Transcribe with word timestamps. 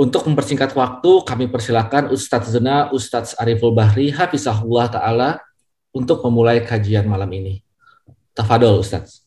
untuk 0.00 0.24
mempersingkat 0.24 0.72
waktu, 0.72 1.12
kami 1.28 1.52
persilakan 1.52 2.08
Ustadz 2.08 2.56
Zena, 2.56 2.88
Ustadz 2.88 3.36
Ariful 3.36 3.76
Bahri, 3.76 4.08
Hafizahullah 4.08 4.88
Ta'ala, 4.88 5.36
untuk 5.92 6.24
memulai 6.24 6.64
kajian 6.64 7.04
malam 7.04 7.28
ini. 7.36 7.60
Tafadol, 8.32 8.80
Ustadz. 8.80 9.20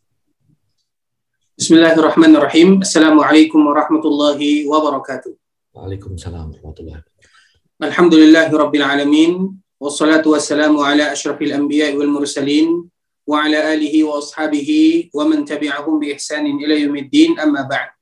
Bismillahirrahmanirrahim. 1.53 2.81
Assalamualaikum 2.81 3.62
warahmatullahi 3.62 4.65
wabarakatuh. 4.65 5.38
Waalaikumsalam 5.77 6.57
warahmatullahi 6.57 7.05
wabarakatuh. 7.05 7.85
Alhamdulillahi 7.93 8.49
rabbil 8.49 8.81
alamin. 8.81 9.31
Wassalatu 9.77 10.34
wassalamu 10.34 10.81
ala 10.81 11.13
ashrafil 11.13 11.53
anbiya 11.53 11.93
wal 11.93 12.09
mursalin. 12.09 12.90
Wa 13.29 13.45
ala 13.45 13.77
alihi 13.77 14.01
wa 14.01 14.17
ashabihi 14.17 15.13
wa 15.13 15.21
man 15.29 15.45
tabi'ahum 15.45 16.01
bi 16.01 16.17
ihsanin 16.17 16.57
ila 16.57 16.73
yaumiddin 16.73 17.37
amma 17.37 17.62
ba'd. 17.70 17.93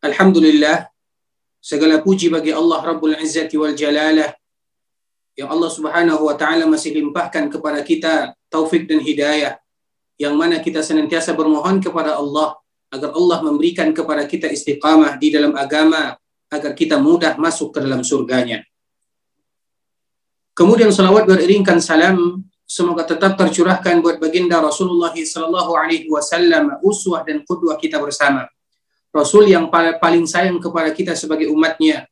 Alhamdulillah, 0.00 0.88
segala 1.60 2.00
puji 2.00 2.32
bagi 2.32 2.50
Allah 2.56 2.80
Rabbul 2.80 3.20
Izzati 3.20 3.54
wal 3.60 3.76
Jalalah 3.76 4.32
yang 5.36 5.48
Allah 5.52 5.70
Subhanahu 5.70 6.26
wa 6.26 6.34
taala 6.34 6.64
masih 6.66 6.96
limpahkan 6.96 7.52
kepada 7.52 7.84
kita 7.84 8.32
taufik 8.48 8.88
dan 8.88 8.98
hidayah 9.00 9.60
yang 10.20 10.36
mana 10.36 10.60
kita 10.60 10.84
senantiasa 10.84 11.32
bermohon 11.32 11.80
kepada 11.80 12.16
Allah 12.16 12.56
agar 12.90 13.14
Allah 13.14 13.38
memberikan 13.46 13.94
kepada 13.94 14.26
kita 14.26 14.50
istiqamah 14.50 15.16
di 15.16 15.30
dalam 15.30 15.54
agama 15.54 16.18
agar 16.50 16.74
kita 16.74 16.98
mudah 16.98 17.38
masuk 17.38 17.70
ke 17.70 17.78
dalam 17.78 18.02
surganya. 18.02 18.66
Kemudian 20.52 20.90
salawat 20.90 21.24
beriringkan 21.24 21.78
salam 21.78 22.42
semoga 22.66 23.06
tetap 23.06 23.38
tercurahkan 23.38 24.02
buat 24.02 24.18
baginda 24.18 24.58
Rasulullah 24.60 25.14
sallallahu 25.14 25.72
alaihi 25.78 26.10
wasallam 26.10 26.76
uswah 26.84 27.22
dan 27.22 27.46
qudwah 27.46 27.78
kita 27.78 27.96
bersama. 28.02 28.50
Rasul 29.10 29.50
yang 29.50 29.66
paling 29.72 30.26
sayang 30.26 30.62
kepada 30.62 30.94
kita 30.94 31.18
sebagai 31.18 31.50
umatnya. 31.50 32.06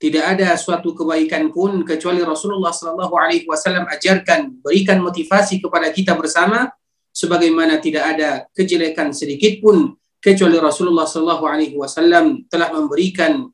Tidak 0.00 0.24
ada 0.24 0.56
suatu 0.56 0.96
kebaikan 0.96 1.52
pun 1.52 1.84
kecuali 1.84 2.24
Rasulullah 2.24 2.72
Sallallahu 2.72 3.14
Alaihi 3.14 3.44
Wasallam 3.44 3.84
ajarkan, 3.86 4.64
berikan 4.64 4.98
motivasi 5.04 5.60
kepada 5.60 5.92
kita 5.92 6.16
bersama, 6.16 6.72
sebagaimana 7.12 7.78
tidak 7.78 8.16
ada 8.16 8.48
kejelekan 8.56 9.12
sedikit 9.12 9.60
pun 9.60 9.92
kecuali 10.18 10.56
Rasulullah 10.56 11.04
Sallallahu 11.04 11.44
Alaihi 11.44 11.76
Wasallam 11.76 12.48
telah 12.48 12.72
memberikan 12.72 13.46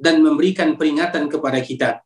dan 0.00 0.18
memberikan 0.24 0.74
peringatan 0.74 1.28
kepada 1.28 1.60
kita. 1.62 2.02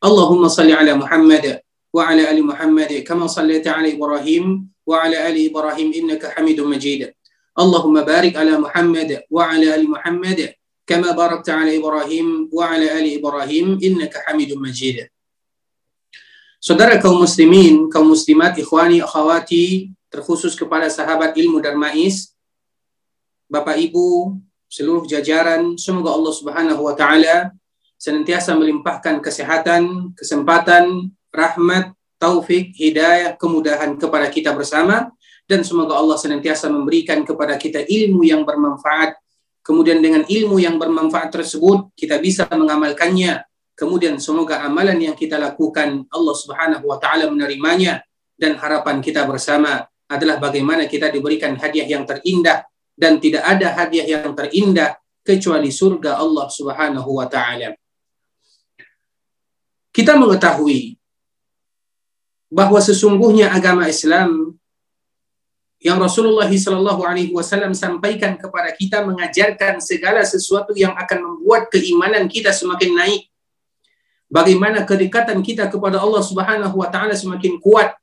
Allahumma 0.00 0.48
salli 0.48 0.72
ala 0.72 0.96
Muhammad 0.96 1.60
wa 1.92 2.02
ala 2.08 2.22
ali 2.30 2.40
Muhammad 2.40 2.88
kama 3.04 3.28
sallaita 3.28 3.76
ala 3.76 3.88
Ibrahim 3.88 4.68
wa 4.84 4.96
ala 5.04 5.28
ali 5.28 5.52
Ibrahim 5.52 5.92
innaka 5.92 6.32
Hamidum 6.36 6.72
Majid. 6.72 7.12
اللهم 7.59 7.95
بارك 8.03 8.35
على 8.35 8.59
محمد 8.59 9.31
وعلى 9.31 9.67
ال 9.75 9.83
محمد 9.87 10.39
كما 10.83 11.15
باركت 11.15 11.49
على 11.49 11.79
ابراهيم 11.79 12.51
وعلى 12.51 12.87
ال 12.99 13.07
ابراهيم 13.19 13.79
انك 13.79 14.13
حميد 14.27 14.59
مجيد. 14.59 15.07
Saudara 16.59 16.97
kaum 16.97 17.21
muslimin, 17.21 17.93
kaum 17.93 18.09
muslimat, 18.09 18.57
ikhwani, 18.57 18.97
akhwati, 18.97 19.93
terkhusus 20.09 20.57
kepada 20.57 20.89
sahabat 20.89 21.37
ilmu 21.37 21.61
Darmais, 21.61 22.33
Bapak 23.45 23.77
Ibu, 23.77 24.33
seluruh 24.65 25.05
jajaran, 25.05 25.77
semoga 25.77 26.09
Allah 26.09 26.33
Subhanahu 26.33 26.81
wa 26.89 26.97
taala 26.97 27.53
senantiasa 28.01 28.57
melimpahkan 28.57 29.21
kesehatan, 29.23 30.11
kesempatan, 30.17 31.13
rahmat, 31.31 31.93
taufik, 32.17 32.73
hidayah, 32.75 33.37
kemudahan 33.37 33.95
kepada 33.95 34.27
kita 34.27 34.51
bersama 34.51 35.13
dan 35.50 35.66
semoga 35.66 35.98
Allah 35.98 36.14
senantiasa 36.14 36.70
memberikan 36.70 37.26
kepada 37.26 37.58
kita 37.58 37.82
ilmu 37.82 38.22
yang 38.22 38.46
bermanfaat. 38.46 39.18
Kemudian 39.66 39.98
dengan 39.98 40.22
ilmu 40.22 40.62
yang 40.62 40.78
bermanfaat 40.78 41.34
tersebut 41.34 41.90
kita 41.98 42.22
bisa 42.22 42.46
mengamalkannya. 42.46 43.42
Kemudian 43.74 44.22
semoga 44.22 44.62
amalan 44.62 45.02
yang 45.02 45.18
kita 45.18 45.42
lakukan 45.42 46.06
Allah 46.06 46.34
Subhanahu 46.38 46.86
wa 46.86 47.02
taala 47.02 47.26
menerimanya 47.26 47.98
dan 48.38 48.54
harapan 48.62 49.02
kita 49.02 49.26
bersama 49.26 49.82
adalah 50.06 50.38
bagaimana 50.38 50.86
kita 50.86 51.10
diberikan 51.10 51.58
hadiah 51.58 51.98
yang 51.98 52.06
terindah 52.06 52.62
dan 52.94 53.18
tidak 53.18 53.42
ada 53.42 53.74
hadiah 53.74 54.06
yang 54.06 54.30
terindah 54.38 55.02
kecuali 55.26 55.74
surga 55.74 56.22
Allah 56.22 56.46
Subhanahu 56.46 57.10
wa 57.10 57.26
taala. 57.26 57.74
Kita 59.90 60.14
mengetahui 60.14 60.94
bahwa 62.46 62.78
sesungguhnya 62.78 63.50
agama 63.50 63.90
Islam 63.90 64.59
yang 65.80 65.96
Rasulullah 65.96 66.44
Shallallahu 66.44 67.00
Alaihi 67.08 67.32
Wasallam 67.32 67.72
sampaikan 67.72 68.36
kepada 68.36 68.68
kita 68.76 69.00
mengajarkan 69.00 69.80
segala 69.80 70.20
sesuatu 70.28 70.76
yang 70.76 70.92
akan 70.92 71.18
membuat 71.24 71.72
keimanan 71.72 72.28
kita 72.28 72.52
semakin 72.52 72.92
naik. 72.92 73.22
Bagaimana 74.28 74.84
kedekatan 74.84 75.40
kita 75.40 75.72
kepada 75.72 75.96
Allah 75.96 76.20
Subhanahu 76.20 76.76
Wa 76.84 76.92
Taala 76.92 77.16
semakin 77.16 77.56
kuat. 77.58 77.96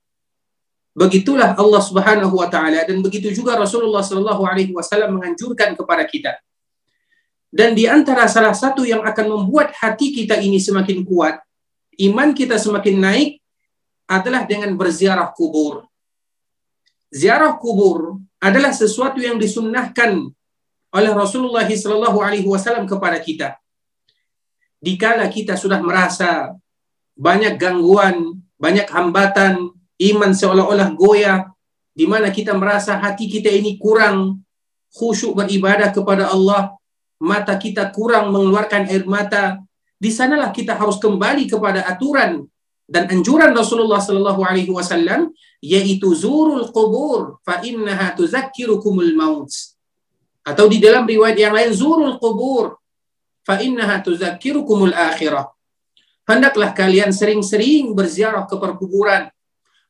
Begitulah 0.98 1.54
Allah 1.54 1.82
Subhanahu 1.86 2.34
Wa 2.42 2.50
Taala 2.50 2.82
dan 2.82 2.98
begitu 3.06 3.30
juga 3.30 3.54
Rasulullah 3.54 4.02
Shallallahu 4.02 4.42
Alaihi 4.42 4.74
Wasallam 4.74 5.22
menganjurkan 5.22 5.78
kepada 5.78 6.02
kita. 6.10 6.34
Dan 7.54 7.78
di 7.78 7.86
antara 7.86 8.26
salah 8.26 8.58
satu 8.58 8.90
yang 8.90 9.06
akan 9.06 9.38
membuat 9.38 9.78
hati 9.78 10.12
kita 10.18 10.42
ini 10.42 10.58
semakin 10.58 11.06
kuat, 11.06 11.38
iman 12.10 12.34
kita 12.34 12.58
semakin 12.58 12.98
naik 12.98 13.30
adalah 14.10 14.50
dengan 14.50 14.74
berziarah 14.74 15.30
kubur 15.30 15.86
ziarah 17.14 17.56
kubur 17.58 18.20
adalah 18.38 18.72
sesuatu 18.76 19.18
yang 19.18 19.40
disunnahkan 19.40 20.30
oleh 20.94 21.12
Rasulullah 21.12 21.68
Sallallahu 21.68 22.20
Alaihi 22.22 22.48
Wasallam 22.48 22.88
kepada 22.88 23.20
kita. 23.20 23.60
Dikala 24.78 25.28
kita 25.28 25.58
sudah 25.58 25.82
merasa 25.82 26.54
banyak 27.18 27.58
gangguan, 27.58 28.38
banyak 28.62 28.86
hambatan, 28.88 29.74
iman 29.98 30.32
seolah-olah 30.32 30.94
goyah, 30.94 31.50
di 31.98 32.06
mana 32.06 32.30
kita 32.30 32.54
merasa 32.54 33.02
hati 33.02 33.26
kita 33.26 33.50
ini 33.50 33.82
kurang 33.82 34.46
khusyuk 34.94 35.34
beribadah 35.34 35.90
kepada 35.90 36.30
Allah, 36.30 36.78
mata 37.18 37.58
kita 37.58 37.90
kurang 37.90 38.30
mengeluarkan 38.30 38.86
air 38.86 39.02
mata, 39.10 39.58
di 39.98 40.14
sanalah 40.14 40.54
kita 40.54 40.78
harus 40.78 41.02
kembali 41.02 41.50
kepada 41.50 41.90
aturan 41.90 42.46
dan 42.88 43.12
anjuran 43.12 43.52
Rasulullah 43.52 44.00
Sallallahu 44.00 44.42
Alaihi 44.48 44.72
Wasallam 44.72 45.36
yaitu 45.60 46.16
zurul 46.16 46.72
kubur 46.72 47.44
fa 47.44 47.60
innaha 47.60 48.16
tuzakkirukumul 48.16 49.12
maut. 49.12 49.52
Atau 50.48 50.72
di 50.72 50.80
dalam 50.80 51.04
riwayat 51.04 51.36
yang 51.36 51.52
lain 51.52 51.76
zurul 51.76 52.16
kubur 52.16 52.80
fa 53.44 53.60
innaha 53.60 54.00
tuzakkirukumul 54.00 54.96
akhirah. 54.96 55.52
Hendaklah 56.24 56.72
kalian 56.72 57.12
sering-sering 57.12 57.92
berziarah 57.92 58.48
ke 58.48 58.56
perkuburan. 58.56 59.28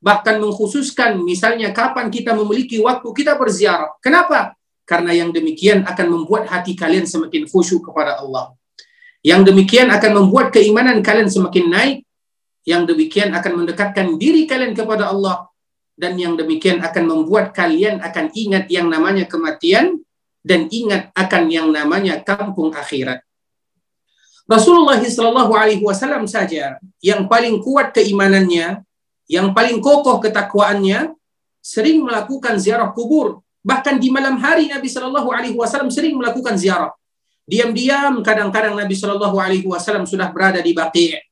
Bahkan 0.01 0.41
mengkhususkan 0.41 1.21
misalnya 1.21 1.73
kapan 1.73 2.09
kita 2.09 2.33
memiliki 2.33 2.81
waktu 2.81 3.09
kita 3.13 3.37
berziarah. 3.37 3.93
Kenapa? 4.01 4.57
Karena 4.85 5.13
yang 5.13 5.29
demikian 5.29 5.85
akan 5.85 6.07
membuat 6.17 6.49
hati 6.49 6.73
kalian 6.73 7.05
semakin 7.05 7.45
khusyuk 7.45 7.85
kepada 7.85 8.21
Allah. 8.21 8.57
Yang 9.21 9.53
demikian 9.53 9.89
akan 9.93 10.25
membuat 10.25 10.53
keimanan 10.53 11.01
kalian 11.01 11.29
semakin 11.29 11.65
naik 11.69 11.97
yang 12.67 12.83
demikian 12.83 13.31
akan 13.31 13.63
mendekatkan 13.63 14.19
diri 14.19 14.43
kalian 14.43 14.75
kepada 14.75 15.07
Allah 15.07 15.47
dan 15.95 16.19
yang 16.19 16.35
demikian 16.35 16.83
akan 16.83 17.03
membuat 17.07 17.55
kalian 17.55 18.03
akan 18.03 18.27
ingat 18.35 18.67
yang 18.67 18.91
namanya 18.91 19.23
kematian 19.23 20.03
dan 20.43 20.67
ingat 20.67 21.15
akan 21.15 21.47
yang 21.47 21.71
namanya 21.71 22.19
kampung 22.19 22.75
akhirat. 22.75 23.23
Rasulullah 24.47 24.99
Shallallahu 24.99 25.51
Alaihi 25.55 25.83
Wasallam 25.83 26.27
saja 26.27 26.79
yang 27.03 27.27
paling 27.27 27.59
kuat 27.63 27.91
keimanannya, 27.95 28.83
yang 29.27 29.51
paling 29.51 29.79
kokoh 29.83 30.23
ketakwaannya, 30.23 31.11
sering 31.59 32.03
melakukan 32.03 32.55
ziarah 32.55 32.91
kubur. 32.95 33.43
Bahkan 33.63 33.99
di 33.99 34.07
malam 34.07 34.39
hari 34.39 34.71
Nabi 34.71 34.87
Shallallahu 34.87 35.27
Alaihi 35.35 35.55
Wasallam 35.55 35.91
sering 35.91 36.15
melakukan 36.15 36.55
ziarah. 36.55 36.95
Diam-diam 37.43 38.23
kadang-kadang 38.23 38.75
Nabi 38.75 38.95
Shallallahu 38.95 39.35
Alaihi 39.35 39.67
Wasallam 39.67 40.07
sudah 40.07 40.31
berada 40.31 40.63
di 40.63 40.71
Baqi' 40.71 41.26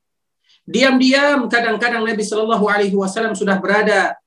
Diam-diam 0.66 1.46
kadang-kadang 1.46 2.02
Nabi 2.02 2.26
Shallallahu 2.26 2.66
Alaihi 2.66 2.98
Wasallam 2.98 3.38
sudah 3.38 3.62
berada 3.62 4.18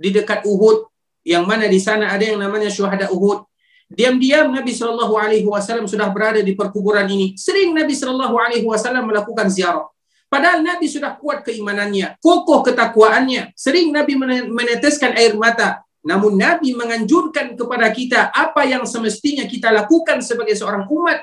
di 0.00 0.08
dekat 0.08 0.40
Uhud, 0.48 0.88
yang 1.20 1.44
mana 1.44 1.68
di 1.68 1.76
sana 1.76 2.08
ada 2.08 2.24
yang 2.24 2.40
namanya 2.40 2.72
syuhada 2.72 3.12
Uhud. 3.12 3.44
Diam-diam 3.92 4.48
Nabi 4.48 4.72
Shallallahu 4.72 5.12
Alaihi 5.20 5.44
Wasallam 5.44 5.84
sudah 5.84 6.08
berada 6.08 6.40
di 6.40 6.56
perkuburan 6.56 7.04
ini. 7.12 7.36
Sering 7.36 7.76
Nabi 7.76 7.92
Shallallahu 7.92 8.32
Alaihi 8.40 8.64
Wasallam 8.64 9.04
melakukan 9.04 9.52
ziarah. 9.52 9.84
Padahal 10.32 10.64
Nabi 10.64 10.88
sudah 10.88 11.12
kuat 11.20 11.44
keimanannya, 11.44 12.16
kokoh 12.24 12.64
ketakwaannya. 12.64 13.52
Sering 13.52 13.92
Nabi 13.92 14.16
meneteskan 14.48 15.12
air 15.12 15.36
mata. 15.36 15.84
Namun 16.00 16.40
Nabi 16.40 16.72
menganjurkan 16.72 17.52
kepada 17.52 17.92
kita 17.92 18.32
apa 18.32 18.64
yang 18.64 18.88
semestinya 18.88 19.44
kita 19.44 19.68
lakukan 19.68 20.24
sebagai 20.24 20.56
seorang 20.56 20.88
umat 20.88 21.20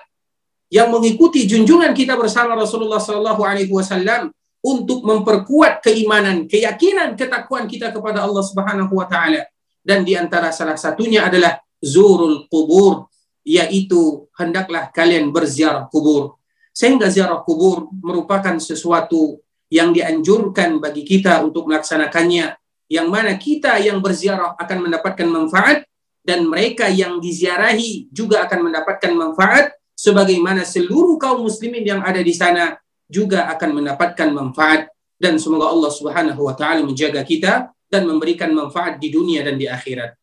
yang 0.69 0.93
mengikuti 0.93 1.49
junjungan 1.49 1.91
kita 1.97 2.13
bersama 2.13 2.53
Rasulullah 2.53 3.01
Sallallahu 3.01 3.41
Alaihi 3.41 3.73
Wasallam 3.73 4.29
untuk 4.59 5.07
memperkuat 5.07 5.79
keimanan, 5.79 6.45
keyakinan, 6.45 7.15
ketakwaan 7.15 7.65
kita 7.65 7.95
kepada 7.95 8.23
Allah 8.23 8.43
Subhanahu 8.43 8.91
Wa 8.91 9.07
Taala. 9.07 9.47
Dan 9.79 10.03
di 10.03 10.13
antara 10.13 10.51
salah 10.51 10.75
satunya 10.75 11.25
adalah 11.25 11.57
zurul 11.79 12.45
kubur, 12.51 13.07
yaitu 13.47 14.27
hendaklah 14.35 14.91
kalian 14.91 15.31
berziarah 15.31 15.87
kubur. 15.87 16.35
Sehingga 16.75 17.07
ziarah 17.07 17.41
kubur 17.43 17.91
merupakan 18.03 18.55
sesuatu 18.59 19.39
yang 19.71 19.95
dianjurkan 19.95 20.79
bagi 20.83 21.07
kita 21.07 21.39
untuk 21.43 21.67
melaksanakannya. 21.71 22.55
Yang 22.89 23.07
mana 23.07 23.33
kita 23.37 23.77
yang 23.79 24.01
berziarah 24.01 24.57
akan 24.57 24.89
mendapatkan 24.89 25.27
manfaat 25.29 25.85
dan 26.25 26.45
mereka 26.45 26.89
yang 26.89 27.21
diziarahi 27.21 28.09
juga 28.09 28.43
akan 28.45 28.69
mendapatkan 28.69 29.13
manfaat 29.13 29.77
sebagaimana 29.93 30.65
seluruh 30.65 31.19
kaum 31.21 31.45
muslimin 31.45 31.85
yang 31.85 32.01
ada 32.01 32.19
di 32.19 32.33
sana 32.33 32.79
juga 33.09 33.49
akan 33.49 33.81
mendapatkan 33.81 34.29
manfaat 34.29 34.93
dan 35.17 35.35
semoga 35.41 35.67
Allah 35.67 35.91
Subhanahu 35.91 36.41
wa 36.45 36.53
taala 36.53 36.85
menjaga 36.85 37.25
kita 37.25 37.73
dan 37.89 38.05
memberikan 38.05 38.53
manfaat 38.53 39.01
di 39.01 39.09
dunia 39.09 39.41
dan 39.41 39.57
di 39.57 39.65
akhirat. 39.65 40.13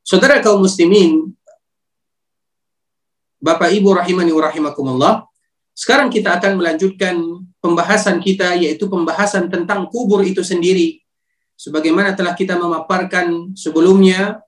Saudara 0.00 0.40
kaum 0.40 0.64
muslimin, 0.64 1.34
Bapak 3.42 3.68
Ibu 3.74 3.98
rahimani 3.98 4.30
wa 4.30 4.42
rahimakumullah. 4.48 5.14
Sekarang 5.74 6.08
kita 6.08 6.38
akan 6.38 6.60
melanjutkan 6.60 7.18
pembahasan 7.60 8.20
kita 8.22 8.56
yaitu 8.56 8.88
pembahasan 8.88 9.50
tentang 9.52 9.90
kubur 9.90 10.24
itu 10.24 10.40
sendiri. 10.40 11.02
Sebagaimana 11.56 12.16
telah 12.16 12.32
kita 12.32 12.56
memaparkan 12.56 13.52
sebelumnya 13.52 14.40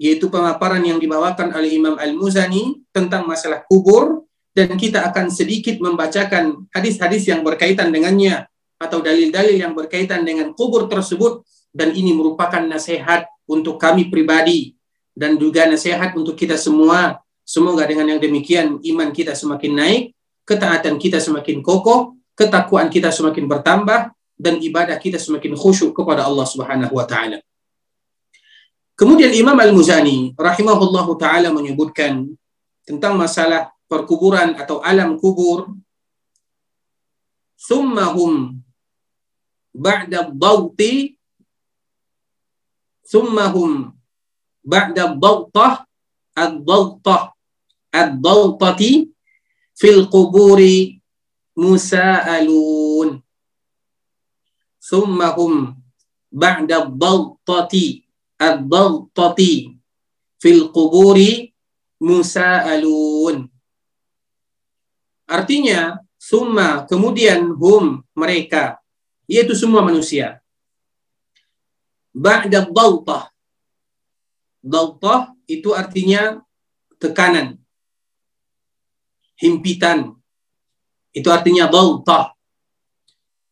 yaitu 0.00 0.30
pemaparan 0.30 0.80
yang 0.80 0.96
dibawakan 0.96 1.52
oleh 1.52 1.76
Imam 1.76 1.98
Al-Muzani 1.98 2.86
tentang 2.94 3.26
masalah 3.26 3.66
kubur 3.66 4.24
dan 4.60 4.76
kita 4.76 5.08
akan 5.08 5.32
sedikit 5.32 5.80
membacakan 5.80 6.68
hadis-hadis 6.68 7.24
yang 7.32 7.40
berkaitan 7.40 7.88
dengannya 7.88 8.44
atau 8.76 9.00
dalil-dalil 9.00 9.56
yang 9.56 9.72
berkaitan 9.72 10.20
dengan 10.28 10.52
kubur 10.52 10.84
tersebut 10.84 11.40
dan 11.72 11.96
ini 11.96 12.12
merupakan 12.12 12.60
nasihat 12.60 13.24
untuk 13.48 13.80
kami 13.80 14.12
pribadi 14.12 14.76
dan 15.16 15.40
juga 15.40 15.64
nasihat 15.64 16.12
untuk 16.12 16.36
kita 16.36 16.60
semua 16.60 17.24
Semoga 17.50 17.82
dengan 17.82 18.06
yang 18.06 18.22
demikian 18.22 18.78
iman 18.78 19.10
kita 19.10 19.34
semakin 19.34 19.74
naik, 19.74 20.02
ketaatan 20.46 21.02
kita 21.02 21.18
semakin 21.18 21.66
kokoh, 21.66 22.14
ketakwaan 22.38 22.86
kita 22.86 23.10
semakin 23.10 23.50
bertambah, 23.50 24.14
dan 24.38 24.54
ibadah 24.62 24.94
kita 25.02 25.18
semakin 25.18 25.58
khusyuk 25.58 25.90
kepada 25.90 26.30
Allah 26.30 26.46
Subhanahu 26.46 26.94
wa 26.94 27.02
taala. 27.10 27.42
Kemudian 28.94 29.34
Imam 29.34 29.58
Al-Muzani 29.58 30.30
rahimahullahu 30.38 31.18
taala 31.18 31.50
menyebutkan 31.50 32.30
tentang 32.86 33.18
masalah 33.18 33.74
perkuburan 33.90 34.54
atau 34.54 34.78
alam 34.78 35.18
kubur. 35.18 35.74
Summahum 37.58 38.62
ba'da 39.74 40.30
dhawti 40.30 41.18
summahum 43.04 43.90
ba'da 44.62 45.18
dhawtah 45.18 45.82
ad-dhawtah 46.38 47.34
ad-dawtati 47.90 49.10
fil 49.74 50.06
quburi 50.06 51.02
musa'alun. 51.58 53.18
Thumma 54.80 55.36
hum 55.36 55.76
ba'da 56.30 56.86
ad-dawtati 56.86 58.06
ad-dawtati 58.38 59.52
fil 60.40 60.72
quburi 60.72 61.52
musa'alun 62.00 63.49
artinya 65.30 66.02
summa 66.18 66.84
kemudian 66.90 67.54
hum 67.54 68.02
mereka 68.18 68.82
yaitu 69.30 69.54
semua 69.54 69.86
manusia 69.86 70.42
ba'da 72.10 72.66
dawtah 72.66 73.30
dawtah 74.58 75.30
itu 75.46 75.70
artinya 75.70 76.42
tekanan 76.98 77.60
himpitan. 79.40 80.14
Itu 81.10 81.32
artinya 81.32 81.66
dautah. 81.66 82.36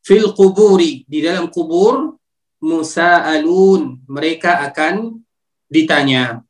Fil 0.05 0.31
kuburi, 0.37 1.03
di 1.09 1.25
dalam 1.25 1.51
kubur, 1.51 2.17
musa'alun, 2.63 4.05
mereka 4.07 4.63
akan 4.71 5.19
ditanya. 5.67 6.45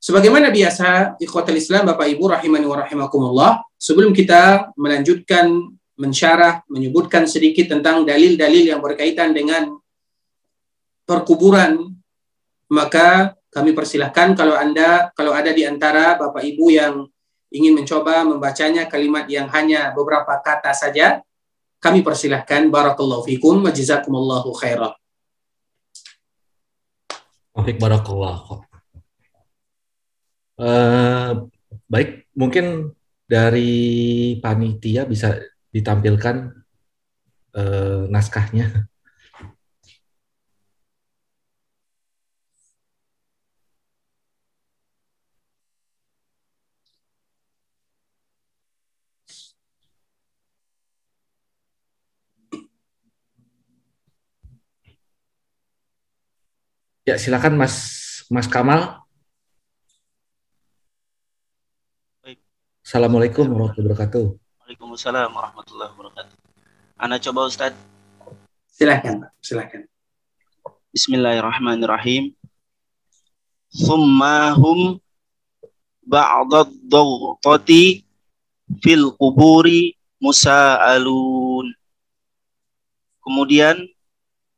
Sebagaimana 0.00 0.48
biasa, 0.48 1.20
ikhwatal 1.20 1.60
Islam, 1.60 1.92
Bapak 1.92 2.08
Ibu, 2.08 2.24
rahimani 2.32 2.66
wa 2.66 2.76
rahimakumullah, 2.82 3.52
sebelum 3.80 4.12
kita 4.12 4.76
melanjutkan 4.76 5.72
mensyarah, 5.96 6.64
menyebutkan 6.68 7.24
sedikit 7.24 7.72
tentang 7.72 8.04
dalil-dalil 8.04 8.68
yang 8.68 8.80
berkaitan 8.84 9.32
dengan 9.32 9.72
perkuburan, 11.08 11.96
maka 12.68 13.34
kami 13.50 13.72
persilahkan 13.74 14.36
kalau 14.36 14.54
Anda, 14.54 15.10
kalau 15.16 15.32
ada 15.34 15.50
di 15.50 15.64
antara 15.64 16.14
Bapak 16.14 16.44
Ibu 16.44 16.70
yang 16.70 17.08
ingin 17.50 17.74
mencoba 17.74 18.22
membacanya 18.22 18.86
kalimat 18.86 19.26
yang 19.26 19.50
hanya 19.50 19.90
beberapa 19.90 20.38
kata 20.38 20.70
saja, 20.70 21.24
kami 21.82 22.04
persilahkan 22.04 22.68
barakallahu 22.70 23.26
fikum 23.26 23.64
wa 23.66 23.72
jazakumullahu 23.74 24.54
khairan. 24.54 24.94
Taufik 27.50 27.76
barakallah. 27.82 28.64
Uh, 30.60 31.48
baik, 31.90 32.30
mungkin 32.36 32.94
dari 33.30 33.70
panitia 34.42 35.06
bisa 35.06 35.38
ditampilkan 35.70 36.36
uh, 37.54 38.10
naskahnya. 38.10 38.90
Ya, 57.08 57.16
silakan 57.18 57.58
Mas 57.58 57.74
Mas 58.30 58.46
Kamal. 58.46 58.99
Assalamualaikum 62.90 63.46
warahmatullahi 63.46 63.86
wabarakatuh. 63.86 64.24
Waalaikumsalam 64.66 65.30
warahmatullahi 65.30 65.94
wabarakatuh. 65.94 66.36
Ana 66.98 67.22
coba 67.22 67.46
Ustaz. 67.46 67.70
Silakan, 68.66 69.30
silakan. 69.38 69.86
Bismillahirrahmanirrahim. 70.90 72.34
Thumma 73.70 74.58
hum 74.58 74.98
ba'dad 76.02 76.66
dawtati 76.90 78.02
fil 78.82 79.14
kuburi 79.14 79.94
musa'alun. 80.18 81.70
Kemudian 83.22 83.86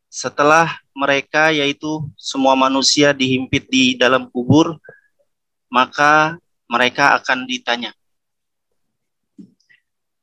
setelah 0.09 0.81
mereka 0.97 1.53
yaitu 1.53 2.09
semua 2.17 2.57
manusia 2.57 3.13
dihimpit 3.13 3.69
di 3.69 3.93
dalam 3.93 4.25
kubur, 4.33 4.81
maka 5.69 6.41
mereka 6.65 7.13
akan 7.21 7.45
ditanya. 7.45 7.93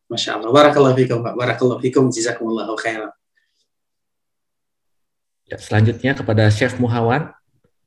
Masya 0.10 0.42
Allah. 0.42 0.50
Barakallahu 0.50 0.98
fikum, 0.98 1.22
Pak. 1.22 1.38
Barakallahu 1.38 1.80
fikum. 1.86 2.10
Jazakumullahu 2.10 2.74
khairan. 2.82 3.14
Ya, 5.46 5.62
selanjutnya 5.62 6.18
kepada 6.18 6.50
Chef 6.50 6.82
Muhawan. 6.82 7.30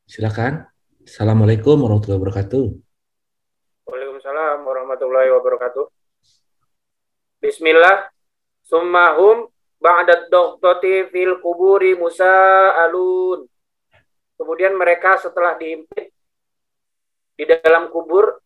Silakan. 0.07 0.71
Assalamualaikum 1.03 1.83
warahmatullahi 1.83 2.23
wabarakatuh. 2.23 2.65
Waalaikumsalam 3.91 4.59
warahmatullahi 4.63 5.29
wabarakatuh. 5.35 5.85
Bismillah. 7.43 8.07
Summahum 8.63 9.51
ba'da 9.83 10.31
doktori 10.31 11.11
fil 11.11 11.43
kuburi 11.43 11.99
Musa 11.99 12.31
alun. 12.87 13.51
Kemudian 14.39 14.79
mereka 14.79 15.19
setelah 15.19 15.59
diimpit 15.59 16.15
di 17.35 17.45
dalam 17.51 17.91
kubur, 17.91 18.39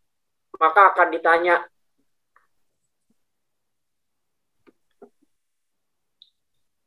maka 0.57 0.97
akan 0.97 1.13
ditanya. 1.13 1.61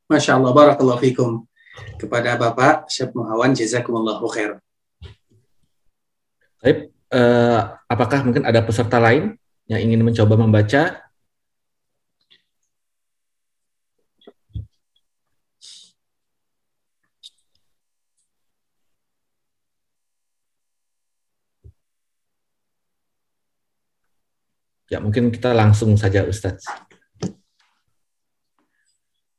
Masya 0.10 0.42
Allah, 0.42 0.51
barakallahu 0.58 0.98
fikum. 1.06 1.46
Kepada 2.01 2.34
Bapak 2.34 2.89
Syekh 2.89 3.13
Muhawan, 3.13 3.54
jazakumullahu 3.54 4.25
khair. 4.34 4.58
Baik, 6.60 6.89
eh, 7.13 7.60
apakah 7.86 8.25
mungkin 8.25 8.42
ada 8.42 8.66
peserta 8.66 8.98
lain 8.98 9.38
yang 9.70 9.86
ingin 9.86 10.01
mencoba 10.01 10.34
membaca? 10.34 10.98
Ya, 24.89 24.98
mungkin 24.98 25.30
kita 25.30 25.54
langsung 25.54 25.94
saja 26.01 26.25
Ustadz. 26.25 26.88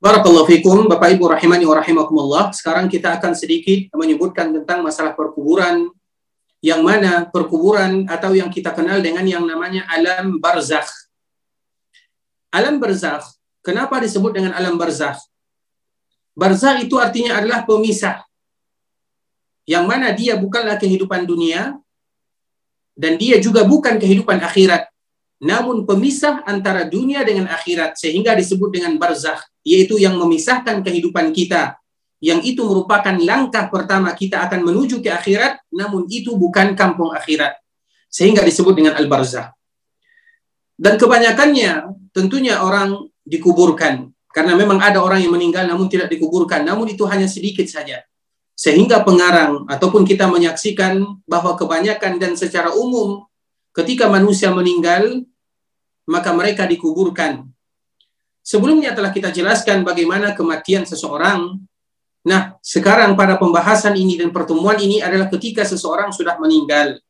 Barakallahu 0.01 0.49
fikum, 0.49 0.89
Bapak 0.89 1.13
Ibu 1.13 1.29
rahimani 1.29 1.69
wa 1.69 1.77
rahimakumullah. 1.77 2.57
Sekarang 2.57 2.89
kita 2.89 3.21
akan 3.21 3.37
sedikit 3.37 3.93
menyebutkan 3.93 4.49
tentang 4.49 4.81
masalah 4.81 5.13
perkuburan 5.13 5.93
yang 6.65 6.81
mana 6.81 7.29
perkuburan 7.29 8.09
atau 8.09 8.33
yang 8.33 8.49
kita 8.49 8.73
kenal 8.73 8.97
dengan 9.05 9.29
yang 9.29 9.45
namanya 9.45 9.85
alam 9.93 10.41
barzakh. 10.41 10.89
Alam 12.49 12.81
barzakh, 12.81 13.29
kenapa 13.61 14.01
disebut 14.01 14.41
dengan 14.41 14.57
alam 14.57 14.81
barzakh? 14.81 15.21
Barzakh 16.33 16.81
itu 16.81 16.97
artinya 16.97 17.37
adalah 17.37 17.69
pemisah. 17.69 18.25
Yang 19.69 19.85
mana 19.85 20.17
dia 20.17 20.33
bukanlah 20.41 20.81
kehidupan 20.81 21.29
dunia 21.29 21.77
dan 22.97 23.21
dia 23.21 23.37
juga 23.37 23.69
bukan 23.69 24.01
kehidupan 24.01 24.41
akhirat 24.41 24.89
namun 25.41 25.89
pemisah 25.89 26.41
antara 26.45 26.89
dunia 26.89 27.21
dengan 27.25 27.49
akhirat 27.49 27.97
sehingga 27.97 28.37
disebut 28.37 28.77
dengan 28.77 28.97
barzakh 29.01 29.41
yaitu 29.67 30.01
yang 30.01 30.17
memisahkan 30.17 30.81
kehidupan 30.85 31.33
kita. 31.35 31.77
Yang 32.21 32.53
itu 32.53 32.63
merupakan 32.69 33.17
langkah 33.17 33.73
pertama 33.73 34.13
kita 34.13 34.45
akan 34.45 34.61
menuju 34.61 35.01
ke 35.01 35.09
akhirat 35.09 35.65
namun 35.73 36.05
itu 36.13 36.37
bukan 36.37 36.77
kampung 36.77 37.13
akhirat. 37.17 37.57
Sehingga 38.13 38.45
disebut 38.45 38.77
dengan 38.77 38.99
al-barzakh 38.99 39.57
dan 40.81 40.97
kebanyakannya 40.97 41.93
tentunya 42.17 42.65
orang 42.65 43.13
dikuburkan. 43.29 44.09
Karena 44.33 44.57
memang 44.57 44.81
ada 44.81 45.05
orang 45.05 45.21
yang 45.21 45.37
meninggal 45.37 45.69
namun 45.69 45.93
tidak 45.93 46.09
dikuburkan. 46.09 46.65
Namun 46.65 46.89
itu 46.89 47.05
hanya 47.05 47.29
sedikit 47.29 47.69
saja. 47.69 48.01
Sehingga 48.57 49.05
pengarang 49.05 49.69
ataupun 49.69 50.09
kita 50.09 50.25
menyaksikan 50.33 51.05
bahwa 51.29 51.53
kebanyakan 51.61 52.17
dan 52.17 52.33
secara 52.33 52.73
umum 52.73 53.29
ketika 53.77 54.09
manusia 54.09 54.49
meninggal 54.49 55.21
maka 56.09 56.33
mereka 56.33 56.65
dikuburkan. 56.65 57.50
Sebelumnya 58.41 58.97
telah 58.97 59.13
kita 59.13 59.29
jelaskan 59.31 59.85
bagaimana 59.85 60.33
kematian 60.33 60.89
seseorang. 60.89 61.61
Nah, 62.25 62.57
sekarang 62.61 63.17
pada 63.17 63.37
pembahasan 63.37 63.97
ini 63.97 64.17
dan 64.17 64.33
pertemuan 64.33 64.77
ini 64.81 65.01
adalah 65.01 65.29
ketika 65.29 65.65
seseorang 65.65 66.13
sudah 66.13 66.37
meninggal. 66.41 67.01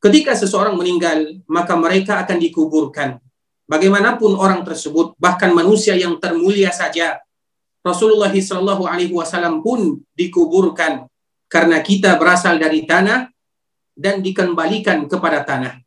Ketika 0.00 0.32
seseorang 0.32 0.76
meninggal, 0.76 1.44
maka 1.44 1.76
mereka 1.76 2.24
akan 2.24 2.40
dikuburkan. 2.40 3.20
Bagaimanapun 3.68 4.34
orang 4.34 4.64
tersebut, 4.64 5.14
bahkan 5.20 5.52
manusia 5.52 5.92
yang 5.94 6.16
termulia 6.16 6.72
saja, 6.72 7.20
Rasulullah 7.84 8.32
Shallallahu 8.32 8.84
Alaihi 8.88 9.12
Wasallam 9.12 9.60
pun 9.64 10.00
dikuburkan 10.16 11.08
karena 11.48 11.80
kita 11.80 12.16
berasal 12.16 12.60
dari 12.60 12.84
tanah 12.84 13.28
dan 13.96 14.20
dikembalikan 14.24 15.04
kepada 15.08 15.44
tanah 15.44 15.80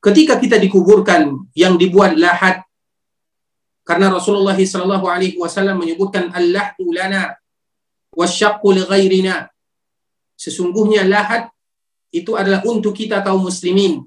ketika 0.00 0.40
kita 0.40 0.56
dikuburkan 0.56 1.44
yang 1.52 1.76
dibuat 1.76 2.16
lahat 2.16 2.59
karena 3.90 4.06
Rasulullah 4.06 4.54
sallallahu 4.54 5.10
alaihi 5.10 5.34
wasallam 5.34 5.82
menyebutkan 5.82 6.30
al-lahdu 6.30 6.94
lana 6.94 7.34
wasyaqqu 8.14 8.86
ghairina. 8.86 9.50
Sesungguhnya 10.38 11.02
lahat 11.10 11.50
itu 12.14 12.38
adalah 12.38 12.62
untuk 12.70 12.94
kita 12.94 13.18
kaum 13.26 13.50
muslimin. 13.50 14.06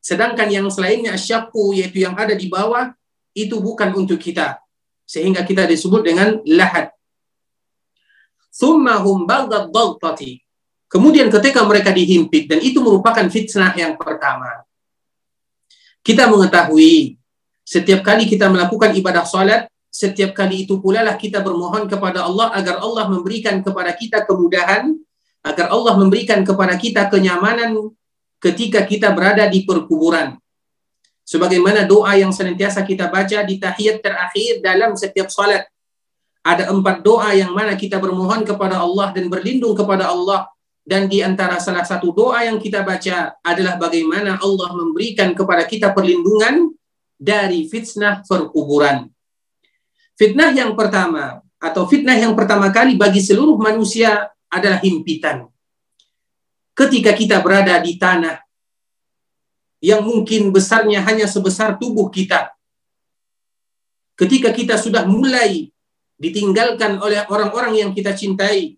Sedangkan 0.00 0.48
yang 0.48 0.72
selainnya 0.72 1.12
asyaqqu 1.20 1.76
yaitu 1.76 2.00
yang 2.00 2.16
ada 2.16 2.32
di 2.32 2.48
bawah 2.48 2.88
itu 3.36 3.60
bukan 3.60 3.92
untuk 3.92 4.16
kita. 4.16 4.56
Sehingga 5.04 5.44
kita 5.44 5.68
disebut 5.68 6.00
dengan 6.00 6.40
lahat. 6.48 6.88
Thumma 8.56 9.04
hum 9.04 9.28
baghdad 9.28 9.68
kemudian 10.88 11.28
ketika 11.28 11.60
mereka 11.68 11.92
dihimpit 11.92 12.48
dan 12.48 12.64
itu 12.64 12.80
merupakan 12.80 13.28
fitnah 13.28 13.76
yang 13.76 14.00
pertama. 14.00 14.64
Kita 16.00 16.24
mengetahui 16.24 17.17
setiap 17.68 18.00
kali 18.00 18.24
kita 18.24 18.48
melakukan 18.48 18.96
ibadah 18.96 19.28
salat, 19.28 19.68
setiap 19.92 20.32
kali 20.32 20.64
itu 20.64 20.80
pula 20.80 21.04
lah 21.04 21.20
kita 21.20 21.44
bermohon 21.44 21.84
kepada 21.84 22.24
Allah 22.24 22.48
agar 22.56 22.80
Allah 22.80 23.12
memberikan 23.12 23.60
kepada 23.60 23.92
kita 23.92 24.24
kemudahan, 24.24 24.96
agar 25.44 25.68
Allah 25.68 25.92
memberikan 26.00 26.40
kepada 26.48 26.80
kita 26.80 27.12
kenyamanan 27.12 27.92
ketika 28.40 28.88
kita 28.88 29.12
berada 29.12 29.44
di 29.52 29.68
perkuburan. 29.68 30.40
Sebagaimana 31.28 31.84
doa 31.84 32.16
yang 32.16 32.32
senantiasa 32.32 32.88
kita 32.88 33.12
baca 33.12 33.44
di 33.44 33.60
tahiyat 33.60 34.00
terakhir 34.00 34.64
dalam 34.64 34.96
setiap 34.96 35.28
salat. 35.28 35.68
Ada 36.40 36.72
empat 36.72 37.04
doa 37.04 37.36
yang 37.36 37.52
mana 37.52 37.76
kita 37.76 38.00
bermohon 38.00 38.48
kepada 38.48 38.80
Allah 38.80 39.12
dan 39.12 39.28
berlindung 39.28 39.76
kepada 39.76 40.08
Allah 40.08 40.48
dan 40.88 41.04
di 41.04 41.20
antara 41.20 41.60
salah 41.60 41.84
satu 41.84 42.16
doa 42.16 42.48
yang 42.48 42.56
kita 42.56 42.80
baca 42.80 43.36
adalah 43.44 43.76
bagaimana 43.76 44.40
Allah 44.40 44.72
memberikan 44.72 45.36
kepada 45.36 45.68
kita 45.68 45.92
perlindungan 45.92 46.77
dari 47.18 47.66
fitnah 47.66 48.22
perkuburan. 48.22 49.10
Fitnah 50.14 50.54
yang 50.54 50.78
pertama 50.78 51.42
atau 51.58 51.84
fitnah 51.90 52.14
yang 52.14 52.38
pertama 52.38 52.70
kali 52.70 52.94
bagi 52.94 53.18
seluruh 53.18 53.58
manusia 53.58 54.30
adalah 54.46 54.78
himpitan. 54.78 55.50
Ketika 56.72 57.10
kita 57.12 57.42
berada 57.42 57.82
di 57.82 57.98
tanah 57.98 58.38
yang 59.78 60.02
mungkin 60.02 60.50
besarnya 60.50 61.02
hanya 61.06 61.26
sebesar 61.26 61.78
tubuh 61.78 62.10
kita. 62.10 62.50
Ketika 64.18 64.50
kita 64.50 64.74
sudah 64.74 65.06
mulai 65.06 65.70
ditinggalkan 66.18 66.98
oleh 66.98 67.22
orang-orang 67.30 67.78
yang 67.78 67.90
kita 67.94 68.10
cintai, 68.10 68.74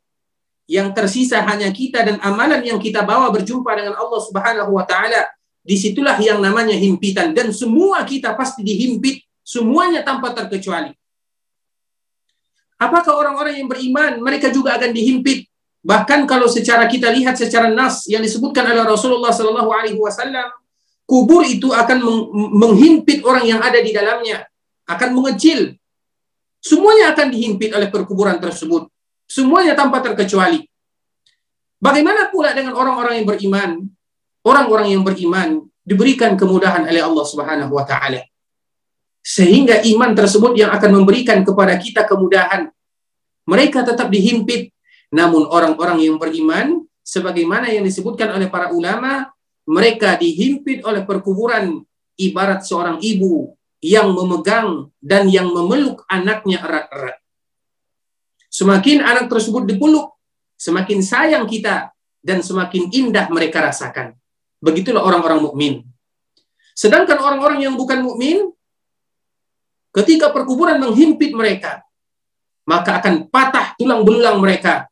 yang 0.69 0.93
tersisa 0.93 1.41
hanya 1.49 1.73
kita 1.73 2.05
dan 2.05 2.17
amalan 2.21 2.61
yang 2.61 2.79
kita 2.79 3.03
bawa 3.03 3.33
berjumpa 3.33 3.73
dengan 3.73 3.97
Allah 3.97 4.21
Subhanahu 4.21 4.77
wa 4.77 4.85
taala. 4.85 5.27
Di 5.61 5.77
situlah 5.77 6.17
yang 6.17 6.41
namanya 6.41 6.73
himpitan 6.73 7.37
dan 7.37 7.53
semua 7.53 8.03
kita 8.09 8.33
pasti 8.33 8.65
dihimpit 8.65 9.21
semuanya 9.45 10.01
tanpa 10.01 10.33
terkecuali. 10.33 10.95
Apakah 12.81 13.13
orang-orang 13.13 13.61
yang 13.61 13.69
beriman 13.69 14.25
mereka 14.25 14.49
juga 14.49 14.81
akan 14.81 14.89
dihimpit? 14.97 15.45
Bahkan 15.85 16.25
kalau 16.25 16.49
secara 16.49 16.89
kita 16.89 17.13
lihat 17.13 17.37
secara 17.37 17.69
nas 17.69 18.09
yang 18.09 18.25
disebutkan 18.25 18.65
oleh 18.65 18.85
Rasulullah 18.89 19.33
Shallallahu 19.33 19.69
Alaihi 19.69 20.01
Wasallam, 20.01 20.49
kubur 21.05 21.45
itu 21.45 21.73
akan 21.77 22.01
menghimpit 22.57 23.21
orang 23.25 23.45
yang 23.45 23.61
ada 23.61 23.85
di 23.85 23.93
dalamnya, 23.93 24.49
akan 24.89 25.13
mengecil. 25.13 25.77
Semuanya 26.61 27.13
akan 27.13 27.33
dihimpit 27.33 27.73
oleh 27.73 27.89
perkuburan 27.93 28.41
tersebut. 28.41 28.89
Semuanya 29.29 29.77
tanpa 29.77 30.01
terkecuali. 30.01 30.65
Bagaimana 31.81 32.29
pula 32.29 32.53
dengan 32.53 32.77
orang-orang 32.77 33.21
yang 33.21 33.27
beriman? 33.29 33.71
Orang-orang 34.41 34.97
yang 34.97 35.03
beriman 35.05 35.69
diberikan 35.85 36.39
kemudahan 36.39 36.89
oleh 36.89 37.03
Allah 37.03 37.25
Subhanahu 37.27 37.73
wa 37.77 37.85
taala. 37.85 38.25
Sehingga 39.21 39.85
iman 39.85 40.17
tersebut 40.17 40.57
yang 40.57 40.73
akan 40.73 41.03
memberikan 41.03 41.45
kepada 41.45 41.77
kita 41.77 42.09
kemudahan. 42.09 42.73
Mereka 43.45 43.85
tetap 43.85 44.09
dihimpit, 44.09 44.73
namun 45.13 45.45
orang-orang 45.51 46.01
yang 46.07 46.17
beriman 46.17 46.87
sebagaimana 47.03 47.69
yang 47.69 47.83
disebutkan 47.83 48.31
oleh 48.31 48.47
para 48.47 48.71
ulama, 48.71 49.29
mereka 49.67 50.15
dihimpit 50.15 50.87
oleh 50.87 51.03
perkuburan 51.03 51.83
ibarat 52.15 52.63
seorang 52.63 53.03
ibu 53.03 53.59
yang 53.81 54.13
memegang 54.13 54.93
dan 55.01 55.27
yang 55.27 55.49
memeluk 55.51 56.05
anaknya 56.07 56.61
erat-erat. 56.61 57.17
Semakin 58.53 59.01
anak 59.01 59.33
tersebut 59.33 59.65
dipeluk, 59.65 60.15
semakin 60.61 61.01
sayang 61.01 61.45
kita 61.49 61.91
dan 62.21 62.45
semakin 62.45 62.93
indah 62.93 63.27
mereka 63.33 63.65
rasakan. 63.65 64.20
Begitulah 64.61 65.01
orang-orang 65.01 65.41
mukmin. 65.41 65.75
Sedangkan 66.77 67.17
orang-orang 67.21 67.65
yang 67.65 67.75
bukan 67.77 68.05
mukmin, 68.05 68.53
ketika 69.93 70.31
perkuburan 70.33 70.81
menghimpit 70.81 71.33
mereka, 71.33 71.85
maka 72.69 73.01
akan 73.03 73.27
patah 73.27 73.75
tulang 73.81 74.07
belulang 74.07 74.39
mereka. 74.39 74.87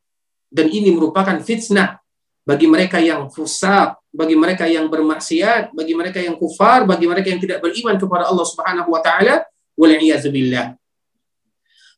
Dan 0.48 0.72
ini 0.72 0.88
merupakan 0.88 1.36
fitnah 1.44 2.00
bagi 2.48 2.64
mereka 2.64 2.96
yang 2.96 3.28
fusak, 3.28 4.00
bagi 4.08 4.32
mereka 4.32 4.64
yang 4.64 4.88
bermaksiat, 4.88 5.76
bagi 5.76 5.92
mereka 5.92 6.18
yang 6.18 6.40
kufar, 6.40 6.88
bagi 6.88 7.04
mereka 7.04 7.28
yang 7.28 7.40
tidak 7.44 7.60
beriman 7.60 8.00
kepada 8.00 8.24
Allah 8.26 8.46
Subhanahu 8.48 8.88
wa 8.88 9.00
taala. 9.04 9.44
Wal 9.78 9.94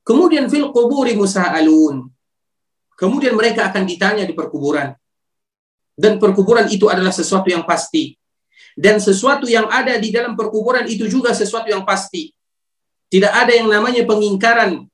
Kemudian 0.05 0.51
fil 0.51 0.69
kuburi 0.75 1.17
musa'alun. 1.17 2.11
Kemudian 2.99 3.33
mereka 3.33 3.73
akan 3.73 3.89
ditanya 3.89 4.29
di 4.29 4.37
perkuburan. 4.37 4.93
Dan 6.01 6.17
perkuburan 6.17 6.65
itu 6.73 6.89
adalah 6.89 7.13
sesuatu 7.13 7.53
yang 7.53 7.69
pasti. 7.69 8.17
Dan 8.73 8.97
sesuatu 8.97 9.45
yang 9.45 9.69
ada 9.69 10.01
di 10.01 10.09
dalam 10.09 10.33
perkuburan 10.33 10.89
itu 10.89 11.05
juga 11.05 11.37
sesuatu 11.37 11.69
yang 11.69 11.85
pasti. 11.85 12.33
Tidak 13.13 13.29
ada 13.29 13.53
yang 13.53 13.69
namanya 13.69 14.09
pengingkaran 14.09 14.89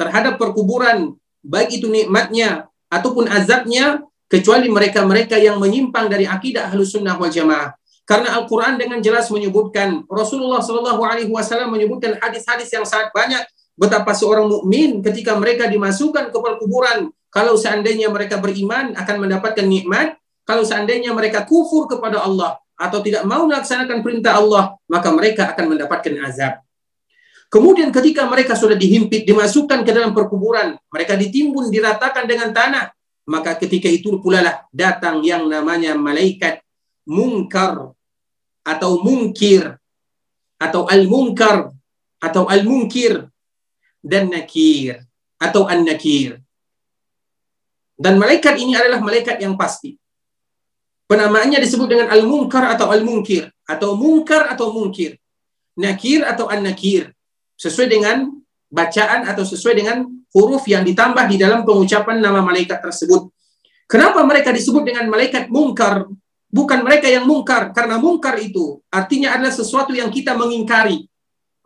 terhadap 0.00 0.40
perkuburan, 0.40 1.12
baik 1.44 1.82
itu 1.82 1.92
nikmatnya 1.92 2.72
ataupun 2.88 3.28
azabnya, 3.28 4.00
kecuali 4.32 4.72
mereka-mereka 4.72 5.36
yang 5.36 5.60
menyimpang 5.60 6.08
dari 6.08 6.24
akidah 6.24 6.72
ahlus 6.72 6.96
sunnah 6.96 7.20
wal 7.20 7.28
jamaah. 7.28 7.76
Karena 8.06 8.38
Al-Quran 8.38 8.78
dengan 8.78 9.02
jelas 9.02 9.28
menyebutkan, 9.34 10.06
Rasulullah 10.06 10.62
Shallallahu 10.62 11.02
Alaihi 11.02 11.30
Wasallam 11.30 11.74
menyebutkan 11.74 12.14
hadis-hadis 12.22 12.70
yang 12.70 12.86
sangat 12.86 13.10
banyak 13.10 13.42
Betapa 13.76 14.16
seorang 14.16 14.48
mukmin 14.48 15.04
ketika 15.04 15.36
mereka 15.36 15.68
dimasukkan 15.68 16.32
ke 16.32 16.38
kuburan, 16.64 17.12
kalau 17.28 17.60
seandainya 17.60 18.08
mereka 18.08 18.40
beriman 18.40 18.96
akan 18.96 19.28
mendapatkan 19.28 19.68
nikmat, 19.68 20.16
kalau 20.46 20.62
seandainya 20.62 21.10
mereka 21.10 21.42
kufur 21.42 21.90
kepada 21.90 22.22
Allah, 22.22 22.56
atau 22.76 23.00
tidak 23.00 23.24
mau 23.24 23.48
melaksanakan 23.48 24.04
perintah 24.04 24.36
Allah, 24.36 24.76
maka 24.84 25.08
mereka 25.08 25.48
akan 25.56 25.74
mendapatkan 25.74 26.12
azab. 26.28 26.60
Kemudian 27.48 27.88
ketika 27.88 28.28
mereka 28.28 28.52
sudah 28.52 28.76
dihimpit, 28.76 29.24
dimasukkan 29.24 29.80
ke 29.80 29.90
dalam 29.96 30.12
perkuburan, 30.12 30.76
mereka 30.92 31.16
ditimbun, 31.16 31.72
diratakan 31.72 32.28
dengan 32.28 32.52
tanah, 32.52 32.92
maka 33.26 33.56
ketika 33.56 33.88
itu 33.88 34.20
pula 34.20 34.44
lah 34.44 34.56
datang 34.70 35.24
yang 35.24 35.48
namanya 35.48 35.96
malaikat 35.96 36.60
mungkar 37.08 37.96
atau 38.66 38.90
mungkir 39.00 39.78
atau 40.58 40.84
al-munkar 40.90 41.70
atau 42.18 42.50
al-munkir 42.50 43.30
dan 44.02 44.28
nakir 44.28 45.00
atau 45.38 45.64
an-nakir. 45.70 46.42
Dan 47.96 48.20
malaikat 48.20 48.60
ini 48.60 48.76
adalah 48.76 49.00
malaikat 49.00 49.40
yang 49.40 49.56
pasti. 49.56 49.96
Penamaannya 51.06 51.62
disebut 51.62 51.86
dengan 51.86 52.10
al-munkar 52.10 52.66
atau 52.74 52.90
al-munkir 52.90 53.46
atau 53.62 53.94
munkar 53.94 54.50
atau 54.50 54.74
munkir. 54.74 55.18
Nakir 55.78 56.26
atau 56.26 56.50
an-nakir. 56.50 57.14
Sesuai 57.54 57.86
dengan 57.86 58.26
bacaan 58.66 59.30
atau 59.30 59.46
sesuai 59.46 59.74
dengan 59.78 60.02
huruf 60.34 60.66
yang 60.66 60.82
ditambah 60.82 61.24
di 61.30 61.38
dalam 61.38 61.62
pengucapan 61.62 62.18
nama 62.18 62.42
malaikat 62.42 62.82
tersebut. 62.82 63.30
Kenapa 63.86 64.26
mereka 64.26 64.50
disebut 64.50 64.82
dengan 64.82 65.06
malaikat 65.06 65.46
munkar? 65.46 66.10
Bukan 66.46 66.82
mereka 66.82 67.10
yang 67.10 67.26
mungkar, 67.26 67.74
karena 67.74 67.98
mungkar 67.98 68.38
itu 68.38 68.80
artinya 68.88 69.34
adalah 69.34 69.52
sesuatu 69.52 69.92
yang 69.92 70.08
kita 70.08 70.32
mengingkari. 70.34 71.04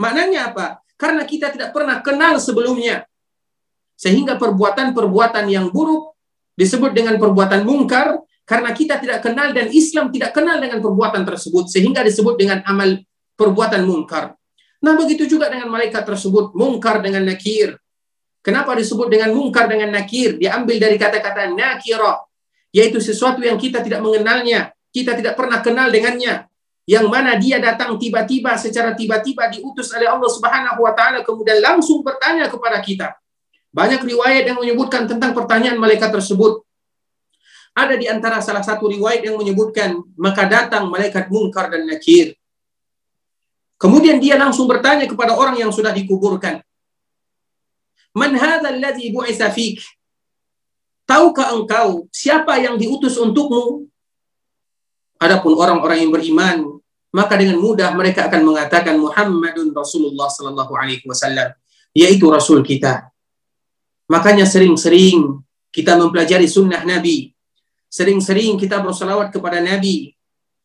Maknanya 0.00 0.52
apa? 0.52 0.80
Karena 0.96 1.24
kita 1.24 1.52
tidak 1.52 1.70
pernah 1.72 2.00
kenal 2.00 2.40
sebelumnya. 2.40 3.04
Sehingga 3.96 4.40
perbuatan-perbuatan 4.40 5.48
yang 5.52 5.68
buruk 5.68 6.16
disebut 6.56 6.92
dengan 6.96 7.20
perbuatan 7.20 7.64
mungkar 7.64 8.20
karena 8.50 8.74
kita 8.74 8.98
tidak 8.98 9.22
kenal 9.22 9.54
dan 9.54 9.70
Islam 9.70 10.10
tidak 10.10 10.34
kenal 10.34 10.58
dengan 10.58 10.82
perbuatan 10.82 11.22
tersebut 11.22 11.70
sehingga 11.70 12.02
disebut 12.02 12.34
dengan 12.34 12.66
amal 12.66 12.98
perbuatan 13.38 13.86
mungkar. 13.86 14.34
Nah 14.82 14.98
begitu 14.98 15.30
juga 15.30 15.46
dengan 15.46 15.70
malaikat 15.70 16.02
tersebut 16.02 16.50
mungkar 16.58 16.98
dengan 16.98 17.30
nakir. 17.30 17.78
Kenapa 18.42 18.74
disebut 18.74 19.06
dengan 19.06 19.30
mungkar 19.38 19.70
dengan 19.70 19.94
nakir? 19.94 20.34
Diambil 20.34 20.82
dari 20.82 20.98
kata-kata 20.98 21.46
nakira, 21.54 22.26
yaitu 22.74 22.98
sesuatu 22.98 23.38
yang 23.38 23.54
kita 23.54 23.86
tidak 23.86 24.02
mengenalnya, 24.02 24.74
kita 24.90 25.14
tidak 25.14 25.38
pernah 25.38 25.62
kenal 25.62 25.86
dengannya, 25.92 26.50
yang 26.90 27.06
mana 27.06 27.38
dia 27.38 27.62
datang 27.62 27.94
tiba-tiba 28.00 28.58
secara 28.58 28.98
tiba-tiba 28.98 29.46
diutus 29.46 29.94
oleh 29.94 30.10
Allah 30.10 30.26
Subhanahu 30.26 30.82
wa 30.82 30.90
taala 30.90 31.22
kemudian 31.22 31.62
langsung 31.62 32.02
bertanya 32.02 32.50
kepada 32.50 32.82
kita. 32.82 33.14
Banyak 33.70 34.02
riwayat 34.02 34.42
yang 34.50 34.58
menyebutkan 34.58 35.06
tentang 35.06 35.30
pertanyaan 35.30 35.78
malaikat 35.78 36.10
tersebut. 36.10 36.66
Ada 37.70 37.94
di 37.94 38.06
antara 38.10 38.42
salah 38.42 38.66
satu 38.66 38.90
riwayat 38.90 39.22
yang 39.24 39.38
menyebutkan, 39.38 40.02
maka 40.18 40.44
datang 40.44 40.90
malaikat 40.90 41.30
mungkar 41.30 41.70
dan 41.70 41.86
nakir. 41.86 42.34
Kemudian 43.80 44.20
dia 44.20 44.36
langsung 44.36 44.68
bertanya 44.68 45.08
kepada 45.08 45.32
orang 45.32 45.56
yang 45.56 45.72
sudah 45.72 45.94
dikuburkan. 45.94 46.60
Man 48.12 48.34
hadzal 48.36 48.76
ladzi 48.76 49.08
bu'itsa? 49.14 49.48
Tahukah 51.06 51.56
engkau 51.56 52.06
siapa 52.10 52.58
yang 52.58 52.78
diutus 52.78 53.18
untukmu? 53.18 53.86
Adapun 55.18 55.52
orang-orang 55.58 56.06
yang 56.06 56.12
beriman, 56.14 56.80
maka 57.10 57.34
dengan 57.34 57.58
mudah 57.58 57.90
mereka 57.94 58.30
akan 58.30 58.46
mengatakan 58.46 58.94
Muhammadun 58.98 59.74
Rasulullah 59.74 60.30
sallallahu 60.30 60.72
alaihi 60.78 61.02
wasallam, 61.06 61.50
yaitu 61.90 62.30
rasul 62.30 62.62
kita. 62.62 63.10
Makanya 64.06 64.46
sering-sering 64.46 65.42
kita 65.74 65.98
mempelajari 65.98 66.46
sunnah 66.46 66.82
Nabi, 66.86 67.34
Sering-sering 67.90 68.54
kita 68.54 68.78
bersalawat 68.78 69.34
kepada 69.34 69.58
Nabi. 69.58 70.14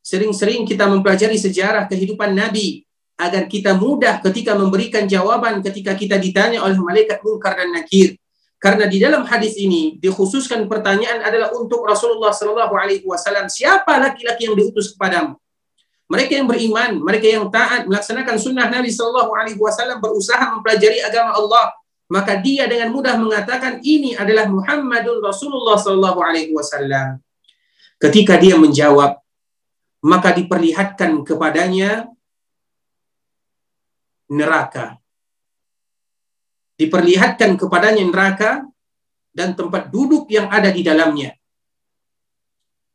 Sering-sering 0.05 0.69
kita 0.69 0.85
mempelajari 0.85 1.41
sejarah 1.41 1.89
kehidupan 1.89 2.37
Nabi 2.37 2.85
agar 3.17 3.49
kita 3.49 3.73
mudah 3.73 4.21
ketika 4.21 4.53
memberikan 4.53 5.09
jawaban 5.09 5.65
ketika 5.65 5.97
kita 5.97 6.21
ditanya 6.21 6.61
oleh 6.61 6.77
malaikat 6.77 7.25
mungkar 7.25 7.57
dan 7.57 7.73
nakir. 7.73 8.13
Karena 8.61 8.85
di 8.85 9.01
dalam 9.01 9.25
hadis 9.25 9.57
ini 9.57 9.97
dikhususkan 9.97 10.69
pertanyaan 10.69 11.25
adalah 11.25 11.49
untuk 11.57 11.81
Rasulullah 11.85 12.29
Shallallahu 12.29 12.73
Alaihi 12.77 13.03
Wasallam 13.03 13.49
siapa 13.49 13.97
laki-laki 13.97 14.45
yang 14.45 14.55
diutus 14.55 14.93
kepadamu? 14.93 15.33
Mereka 16.05 16.37
yang 16.37 16.45
beriman, 16.45 17.01
mereka 17.01 17.25
yang 17.25 17.49
taat 17.49 17.89
melaksanakan 17.89 18.37
sunnah 18.37 18.69
Nabi 18.69 18.93
Shallallahu 18.93 19.33
Alaihi 19.33 19.57
Wasallam 19.57 19.97
berusaha 19.97 20.53
mempelajari 20.53 21.01
agama 21.01 21.33
Allah, 21.33 21.73
maka 22.05 22.37
dia 22.37 22.69
dengan 22.69 22.93
mudah 22.93 23.17
mengatakan 23.17 23.81
ini 23.81 24.13
adalah 24.13 24.45
Muhammadun 24.45 25.21
Rasulullah 25.25 25.77
Sallallahu 25.77 26.19
Alaihi 26.21 26.53
Wasallam. 26.53 27.17
Ketika 27.97 28.37
dia 28.37 28.53
menjawab, 28.61 29.17
maka 30.05 30.29
diperlihatkan 30.37 31.25
kepadanya 31.25 32.05
neraka. 34.29 35.01
Diperlihatkan 36.77 37.57
kepadanya 37.57 38.03
neraka 38.05 38.51
dan 39.33 39.57
tempat 39.57 39.89
duduk 39.89 40.29
yang 40.29 40.51
ada 40.53 40.69
di 40.69 40.85
dalamnya. 40.85 41.33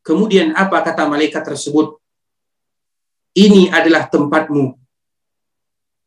Kemudian 0.01 0.55
apa 0.55 0.81
kata 0.81 1.05
malaikat 1.05 1.43
tersebut? 1.43 1.99
Ini 3.35 3.69
adalah 3.69 4.07
tempatmu 4.07 4.80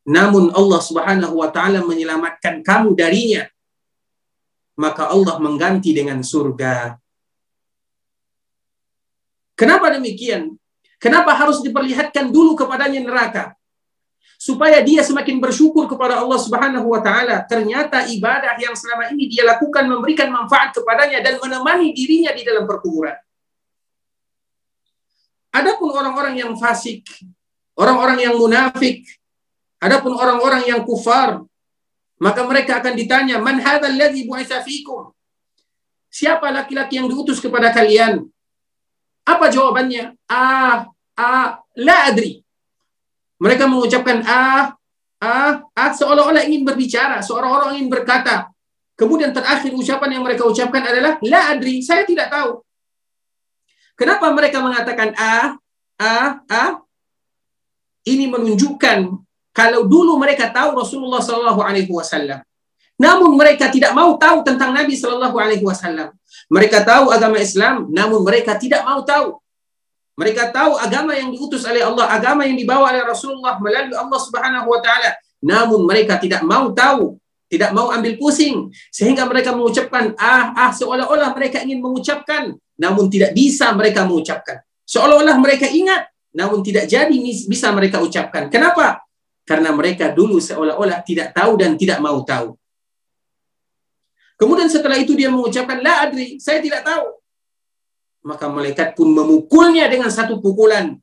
namun 0.05 0.53
Allah 0.53 0.81
Subhanahu 0.85 1.41
wa 1.41 1.49
taala 1.49 1.81
menyelamatkan 1.81 2.61
kamu 2.61 2.93
darinya. 2.93 3.49
Maka 4.77 5.09
Allah 5.09 5.41
mengganti 5.41 5.97
dengan 5.97 6.21
surga. 6.21 6.99
Kenapa 9.55 9.89
demikian? 9.97 10.59
Kenapa 11.01 11.33
harus 11.33 11.63
diperlihatkan 11.65 12.29
dulu 12.29 12.59
kepadanya 12.59 13.01
neraka? 13.01 13.45
Supaya 14.37 14.83
dia 14.85 15.01
semakin 15.01 15.41
bersyukur 15.41 15.89
kepada 15.89 16.21
Allah 16.21 16.37
Subhanahu 16.37 16.91
wa 16.91 17.01
taala. 17.01 17.41
Ternyata 17.49 18.05
ibadah 18.13 18.61
yang 18.61 18.77
selama 18.77 19.09
ini 19.15 19.31
dia 19.31 19.47
lakukan 19.47 19.89
memberikan 19.89 20.29
manfaat 20.29 20.75
kepadanya 20.77 21.25
dan 21.25 21.41
menemani 21.41 21.97
dirinya 21.97 22.35
di 22.35 22.45
dalam 22.45 22.69
perkuburan. 22.69 23.15
Adapun 25.55 25.95
orang-orang 25.95 26.35
yang 26.35 26.53
fasik, 26.59 27.07
orang-orang 27.79 28.27
yang 28.27 28.35
munafik, 28.35 29.07
Adapun 29.85 30.17
orang-orang 30.17 30.65
yang 30.65 30.81
kufar, 30.89 31.45
maka 32.17 32.41
mereka 32.49 32.81
akan 32.81 32.97
ditanya, 32.97 33.37
"Man 33.37 33.61
hadzal 33.61 33.93
ladzi 33.93 34.25
bu'itsa 34.25 34.65
fikum?" 34.65 35.13
Siapa 36.09 36.49
laki-laki 36.49 36.97
yang 36.97 37.11
diutus 37.11 37.43
kepada 37.43 37.69
kalian? 37.69 38.25
Apa 39.29 39.53
jawabannya? 39.53 40.17
Ah, 40.25 40.89
ah, 41.21 41.61
la 41.77 41.97
adri. 42.09 42.41
Mereka 43.43 43.69
mengucapkan 43.69 44.25
ah, 44.25 44.73
ah, 45.21 45.53
ah 45.75 45.91
seolah-olah 45.93 46.49
ingin 46.49 46.65
berbicara, 46.65 47.21
seolah-olah 47.21 47.77
ingin 47.77 47.93
berkata. 47.93 48.49
Kemudian 48.95 49.35
terakhir 49.35 49.75
ucapan 49.75 50.17
yang 50.17 50.23
mereka 50.23 50.47
ucapkan 50.47 50.87
adalah 50.87 51.19
la 51.27 51.51
adri, 51.51 51.83
saya 51.83 52.07
tidak 52.07 52.31
tahu. 52.31 52.63
Kenapa 53.99 54.31
mereka 54.31 54.63
mengatakan 54.63 55.13
ah, 55.19 55.59
ah, 55.99 56.41
ah? 56.47 56.73
Ini 58.07 58.31
menunjukkan 58.31 58.99
kalau 59.55 59.87
dulu 59.87 60.19
mereka 60.19 60.51
tahu 60.51 60.75
Rasulullah 60.75 61.23
Shallallahu 61.23 61.63
Alaihi 61.63 61.87
Wasallam, 61.87 62.43
namun 62.99 63.39
mereka 63.39 63.71
tidak 63.71 63.95
mau 63.95 64.19
tahu 64.19 64.43
tentang 64.43 64.75
Nabi 64.75 64.99
Shallallahu 64.99 65.37
Alaihi 65.39 65.63
Wasallam. 65.63 66.11
Mereka 66.51 66.83
tahu 66.83 67.15
agama 67.15 67.39
Islam, 67.39 67.87
namun 67.95 68.27
mereka 68.27 68.59
tidak 68.59 68.83
mau 68.83 69.07
tahu. 69.07 69.39
Mereka 70.19 70.51
tahu 70.51 70.75
agama 70.79 71.15
yang 71.15 71.31
diutus 71.31 71.63
oleh 71.67 71.87
Allah, 71.87 72.07
agama 72.11 72.43
yang 72.47 72.59
dibawa 72.59 72.91
oleh 72.91 73.07
Rasulullah 73.07 73.59
melalui 73.63 73.95
Allah 73.95 74.19
Subhanahu 74.19 74.67
Wa 74.67 74.81
Taala. 74.83 75.11
Namun 75.39 75.87
mereka 75.87 76.19
tidak 76.19 76.43
mau 76.43 76.75
tahu, 76.75 77.15
tidak 77.47 77.71
mau 77.71 77.95
ambil 77.95 78.19
pusing, 78.19 78.75
sehingga 78.91 79.23
mereka 79.27 79.55
mengucapkan 79.55 80.19
ah 80.19 80.51
ah 80.59 80.71
seolah-olah 80.75 81.31
mereka 81.31 81.63
ingin 81.63 81.79
mengucapkan, 81.79 82.59
namun 82.75 83.07
tidak 83.07 83.31
bisa 83.39 83.71
mereka 83.71 84.03
mengucapkan. 84.03 84.63
Seolah-olah 84.83 85.39
mereka 85.39 85.71
ingat, 85.71 86.11
namun 86.35 86.67
tidak 86.67 86.91
jadi 86.91 87.15
bisa 87.47 87.71
mereka 87.71 88.03
ucapkan. 88.03 88.51
Kenapa? 88.51 89.04
Karena 89.45 89.71
mereka 89.77 90.09
dulu 90.09 90.41
seolah-olah 90.41 91.05
tidak 91.05 91.37
tahu 91.37 91.61
dan 91.61 91.77
tidak 91.77 92.01
mau 92.01 92.25
tahu. 92.25 92.57
Kemudian 94.35 94.67
setelah 94.67 94.99
itu 94.99 95.15
dia 95.15 95.31
mengucapkan 95.31 95.79
la 95.79 96.09
adri, 96.09 96.43
saya 96.43 96.59
tidak 96.59 96.83
tahu. 96.83 97.07
Maka 98.25 98.51
malaikat 98.51 98.97
pun 98.97 99.13
memukulnya 99.13 99.87
dengan 99.87 100.11
satu 100.11 100.41
pukulan. 100.41 100.97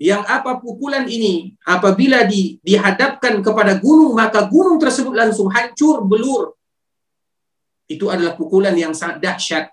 Yang 0.00 0.24
apa 0.32 0.56
pukulan 0.56 1.04
ini 1.04 1.52
apabila 1.60 2.24
di, 2.24 2.56
dihadapkan 2.64 3.44
kepada 3.44 3.76
gunung 3.76 4.16
maka 4.16 4.48
gunung 4.48 4.80
tersebut 4.80 5.12
langsung 5.12 5.52
hancur 5.52 6.00
belur. 6.08 6.56
Itu 7.84 8.08
adalah 8.08 8.32
pukulan 8.32 8.72
yang 8.80 8.96
sangat 8.96 9.20
dahsyat. 9.20 9.68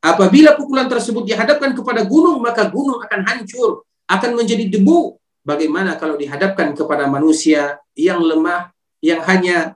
Apabila 0.00 0.56
pukulan 0.56 0.88
tersebut 0.88 1.28
dihadapkan 1.28 1.76
kepada 1.76 2.00
gunung 2.08 2.40
maka 2.40 2.64
gunung 2.72 2.96
akan 3.04 3.20
hancur, 3.28 3.84
akan 4.08 4.40
menjadi 4.40 4.72
debu 4.72 5.19
Bagaimana 5.50 5.98
kalau 5.98 6.14
dihadapkan 6.14 6.78
kepada 6.78 7.10
manusia 7.10 7.82
yang 7.98 8.22
lemah, 8.22 8.70
yang 9.02 9.18
hanya 9.26 9.74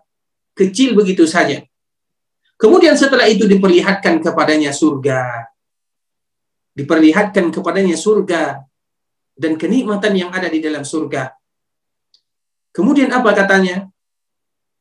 kecil 0.54 0.94
begitu 0.94 1.26
saja. 1.26 1.66
Kemudian 2.54 2.94
setelah 2.94 3.26
itu 3.26 3.50
diperlihatkan 3.50 4.22
kepadanya 4.22 4.70
surga. 4.70 5.50
Diperlihatkan 6.78 7.50
kepadanya 7.50 7.98
surga. 7.98 8.62
dan 9.34 9.58
kenikmatan 9.58 10.14
yang 10.14 10.30
ada 10.30 10.46
di 10.46 10.62
dalam 10.62 10.87
surga. 10.87 11.34
Kemudian 12.70 13.10
apa 13.10 13.34
katanya? 13.34 13.90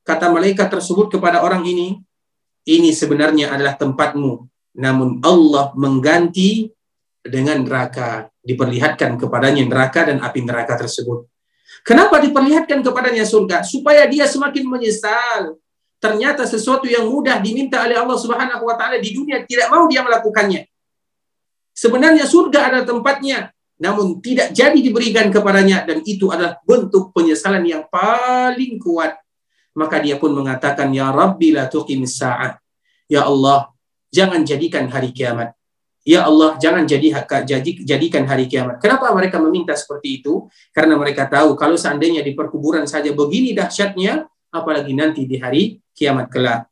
Kata 0.05 0.29
malaikat 0.29 0.69
tersebut 0.69 1.09
kepada 1.09 1.41
orang 1.41 1.65
ini, 1.65 1.97
ini 2.69 2.93
sebenarnya 2.93 3.49
adalah 3.49 3.73
tempatmu. 3.73 4.45
Namun 4.77 5.25
Allah 5.25 5.73
mengganti 5.73 6.69
dengan 7.25 7.65
neraka. 7.65 8.32
Diperlihatkan 8.43 9.15
kepadanya 9.15 9.63
neraka 9.63 10.11
dan 10.11 10.19
api 10.19 10.43
neraka 10.43 10.75
tersebut. 10.75 11.25
Kenapa 11.83 12.19
diperlihatkan 12.19 12.83
kepadanya 12.83 13.23
surga? 13.23 13.63
Supaya 13.63 14.07
dia 14.07 14.27
semakin 14.27 14.67
menyesal. 14.67 15.59
Ternyata 15.99 16.43
sesuatu 16.43 16.83
yang 16.83 17.07
mudah 17.07 17.39
diminta 17.39 17.79
oleh 17.83 17.95
Allah 17.95 18.19
Subhanahu 18.19 18.67
wa 18.67 18.75
taala 18.75 18.99
di 18.99 19.15
dunia 19.15 19.47
tidak 19.47 19.71
mau 19.71 19.87
dia 19.87 20.03
melakukannya. 20.03 20.67
Sebenarnya 21.71 22.27
surga 22.27 22.59
ada 22.69 22.79
tempatnya, 22.83 23.55
namun 23.79 24.19
tidak 24.19 24.51
jadi 24.51 24.75
diberikan 24.75 25.31
kepadanya 25.31 25.87
dan 25.87 26.03
itu 26.03 26.27
adalah 26.29 26.59
bentuk 26.67 27.15
penyesalan 27.15 27.63
yang 27.63 27.83
paling 27.87 28.77
kuat. 28.77 29.15
Maka 29.73 29.97
dia 30.03 30.21
pun 30.21 30.35
mengatakan, 30.35 30.93
Ya 30.93 31.09
Rabbi 31.09 31.49
la 31.55 31.65
tuqimis 31.65 32.19
sa'ah. 32.21 32.61
Ya 33.09 33.25
Allah, 33.25 33.73
jangan 34.13 34.45
jadikan 34.45 34.85
hari 34.87 35.09
kiamat. 35.09 35.57
Ya 36.03 36.27
Allah, 36.27 36.59
jangan 36.59 36.83
jadi, 36.83 37.15
jadi 37.47 37.71
jadikan 37.87 38.27
hari 38.27 38.51
kiamat. 38.51 38.83
Kenapa 38.83 39.07
mereka 39.15 39.39
meminta 39.39 39.71
seperti 39.71 40.19
itu? 40.19 40.51
Karena 40.75 40.99
mereka 40.99 41.31
tahu 41.31 41.55
kalau 41.55 41.79
seandainya 41.79 42.19
di 42.19 42.35
perkuburan 42.35 42.83
saja 42.83 43.07
begini 43.15 43.55
dahsyatnya, 43.55 44.27
apalagi 44.51 44.91
nanti 44.91 45.23
di 45.23 45.39
hari 45.39 45.79
kiamat 45.95 46.27
kelak. 46.27 46.67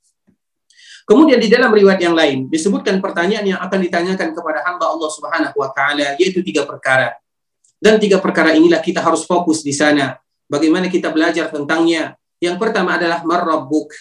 Kemudian 1.07 1.39
di 1.39 1.47
dalam 1.47 1.71
riwayat 1.71 1.99
yang 2.03 2.15
lain 2.15 2.51
disebutkan 2.51 2.99
pertanyaan 2.99 3.55
yang 3.55 3.59
akan 3.63 3.79
ditanyakan 3.83 4.35
kepada 4.35 4.63
hamba 4.67 4.85
Allah 4.91 5.09
Subhanahu 5.09 5.55
wa 5.57 5.69
taala 5.71 6.15
yaitu 6.19 6.43
tiga 6.45 6.67
perkara. 6.67 7.15
Dan 7.81 7.97
tiga 7.97 8.21
perkara 8.21 8.53
inilah 8.53 8.79
kita 8.83 9.01
harus 9.01 9.25
fokus 9.25 9.65
di 9.65 9.73
sana. 9.73 10.19
Bagaimana 10.45 10.91
kita 10.91 11.09
belajar 11.09 11.49
tentangnya? 11.49 12.19
Yang 12.37 12.59
pertama 12.61 12.99
adalah 12.99 13.25
marrabbuk. 13.25 13.95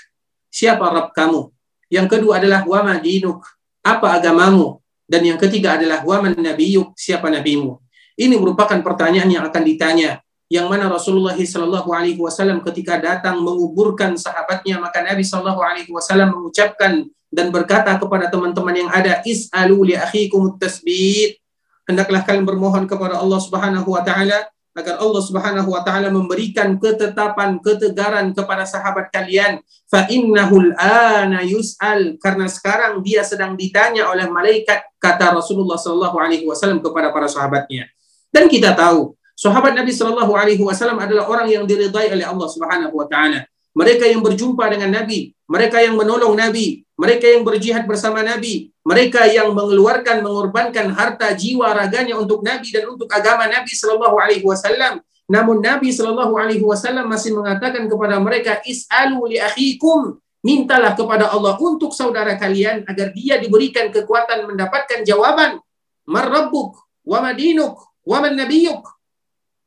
Siapa 0.52 0.82
Rabb 0.82 1.14
kamu? 1.16 1.48
Yang 1.88 2.06
kedua 2.18 2.38
adalah 2.42 2.66
wa 2.66 2.80
madinuk. 2.82 3.40
Apa 3.80 4.20
agamamu? 4.20 4.78
Dan 5.10 5.26
yang 5.26 5.38
ketiga 5.42 5.74
adalah 5.74 6.06
waman 6.06 6.38
nabiyuk, 6.38 6.94
siapa 6.94 7.26
nabimu? 7.26 7.82
Ini 8.14 8.38
merupakan 8.38 8.78
pertanyaan 8.78 9.26
yang 9.26 9.42
akan 9.50 9.62
ditanya. 9.66 10.22
Yang 10.46 10.66
mana 10.70 10.86
Rasulullah 10.86 11.34
Shallallahu 11.34 11.90
Alaihi 11.90 12.18
Wasallam 12.18 12.62
ketika 12.62 12.98
datang 12.98 13.42
menguburkan 13.42 14.14
sahabatnya 14.14 14.78
maka 14.78 15.02
Nabi 15.02 15.26
Shallallahu 15.26 15.62
Alaihi 15.62 15.90
Wasallam 15.90 16.34
mengucapkan 16.38 17.06
dan 17.30 17.46
berkata 17.54 17.94
kepada 17.94 18.26
teman-teman 18.26 18.74
yang 18.74 18.90
ada 18.90 19.22
is'alu 19.22 19.94
li 19.94 19.94
akhikum 19.94 20.58
tasbit 20.58 21.38
hendaklah 21.86 22.26
kalian 22.26 22.42
bermohon 22.42 22.90
kepada 22.90 23.22
Allah 23.22 23.38
Subhanahu 23.38 23.94
wa 23.94 24.02
taala 24.02 24.50
agar 24.70 25.02
Allah 25.02 25.22
Subhanahu 25.22 25.68
wa 25.74 25.82
taala 25.82 26.14
memberikan 26.14 26.78
ketetapan 26.78 27.58
ketegaran 27.58 28.30
kepada 28.30 28.62
sahabat 28.62 29.10
kalian. 29.10 29.58
Fa 29.90 30.06
innahul 30.06 30.70
ana 30.78 31.42
yus'al. 31.42 32.14
Karena 32.22 32.46
sekarang 32.46 33.02
dia 33.02 33.26
sedang 33.26 33.58
ditanya 33.58 34.06
oleh 34.06 34.30
malaikat 34.30 34.86
kata 35.02 35.34
Rasulullah 35.34 35.74
sallallahu 35.74 36.16
alaihi 36.22 36.46
wasallam 36.46 36.78
kepada 36.78 37.10
para 37.10 37.26
sahabatnya. 37.26 37.90
Dan 38.30 38.46
kita 38.46 38.78
tahu 38.78 39.18
sahabat 39.34 39.74
Nabi 39.74 39.90
sallallahu 39.90 40.32
alaihi 40.38 40.62
wasallam 40.62 41.02
adalah 41.02 41.26
orang 41.26 41.50
yang 41.50 41.66
diridai 41.66 42.14
oleh 42.14 42.22
Allah 42.22 42.46
Subhanahu 42.46 42.94
wa 42.94 43.10
taala 43.10 43.49
mereka 43.70 44.04
yang 44.06 44.20
berjumpa 44.20 44.66
dengan 44.66 45.02
Nabi, 45.02 45.30
mereka 45.46 45.78
yang 45.82 45.94
menolong 45.94 46.34
Nabi, 46.34 46.82
mereka 46.98 47.26
yang 47.30 47.42
berjihad 47.46 47.86
bersama 47.86 48.20
Nabi, 48.20 48.70
mereka 48.84 49.24
yang 49.30 49.54
mengeluarkan, 49.54 50.20
mengorbankan 50.20 50.90
harta, 50.92 51.32
jiwa, 51.32 51.72
raganya 51.72 52.18
untuk 52.18 52.42
Nabi 52.42 52.68
dan 52.74 52.90
untuk 52.90 53.08
agama 53.08 53.46
Nabi 53.46 53.70
Shallallahu 53.72 54.16
Alaihi 54.18 54.44
Wasallam. 54.44 55.00
Namun 55.30 55.62
Nabi 55.62 55.94
Shallallahu 55.94 56.34
Alaihi 56.34 56.66
Wasallam 56.66 57.06
masih 57.06 57.32
mengatakan 57.38 57.86
kepada 57.86 58.18
mereka, 58.18 58.58
is'alu 58.66 59.30
li 59.30 59.38
akhikum, 59.38 60.18
mintalah 60.42 60.98
kepada 60.98 61.30
Allah 61.30 61.54
untuk 61.60 61.94
saudara 61.94 62.34
kalian 62.34 62.82
agar 62.88 63.14
dia 63.14 63.38
diberikan 63.38 63.94
kekuatan 63.94 64.50
mendapatkan 64.50 65.06
jawaban. 65.06 65.62
Marrabbuk, 66.10 66.74
wa 67.06 67.22
madinuk, 67.22 67.78
wa 68.02 68.18
man 68.18 68.34
nabiyuk. 68.34 68.82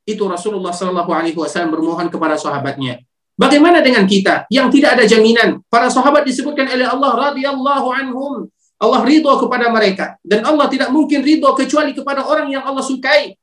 Itu 0.03 0.27
Rasulullah 0.27 0.75
Shallallahu 0.75 1.11
Alaihi 1.15 1.39
Wasallam 1.39 1.71
bermohon 1.71 2.11
kepada 2.11 2.35
sahabatnya. 2.35 2.99
Bagaimana 3.33 3.81
dengan 3.81 4.05
kita 4.05 4.45
yang 4.53 4.69
tidak 4.69 4.99
ada 4.99 5.05
jaminan? 5.09 5.57
Para 5.65 5.89
sahabat 5.89 6.21
disebutkan 6.21 6.69
oleh 6.69 6.85
Allah 6.85 7.33
radhiyallahu 7.33 7.87
anhum. 7.89 8.45
Allah 8.77 9.01
ridho 9.07 9.31
kepada 9.39 9.71
mereka 9.71 10.19
dan 10.21 10.43
Allah 10.43 10.67
tidak 10.67 10.91
mungkin 10.91 11.23
ridho 11.23 11.47
kecuali 11.55 11.95
kepada 11.95 12.27
orang 12.27 12.51
yang 12.51 12.61
Allah 12.67 12.83
sukai. 12.83 13.33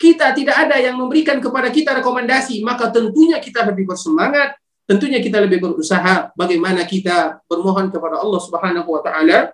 Kita 0.00 0.32
tidak 0.32 0.56
ada 0.56 0.80
yang 0.80 0.96
memberikan 0.96 1.36
kepada 1.36 1.68
kita 1.68 1.92
rekomendasi, 2.00 2.64
maka 2.64 2.88
tentunya 2.88 3.36
kita 3.36 3.68
lebih 3.68 3.84
bersemangat, 3.84 4.56
tentunya 4.88 5.20
kita 5.20 5.44
lebih 5.44 5.60
berusaha 5.60 6.32
bagaimana 6.32 6.88
kita 6.88 7.44
bermohon 7.44 7.92
kepada 7.92 8.24
Allah 8.24 8.40
Subhanahu 8.40 8.88
wa 8.88 9.04
taala 9.04 9.52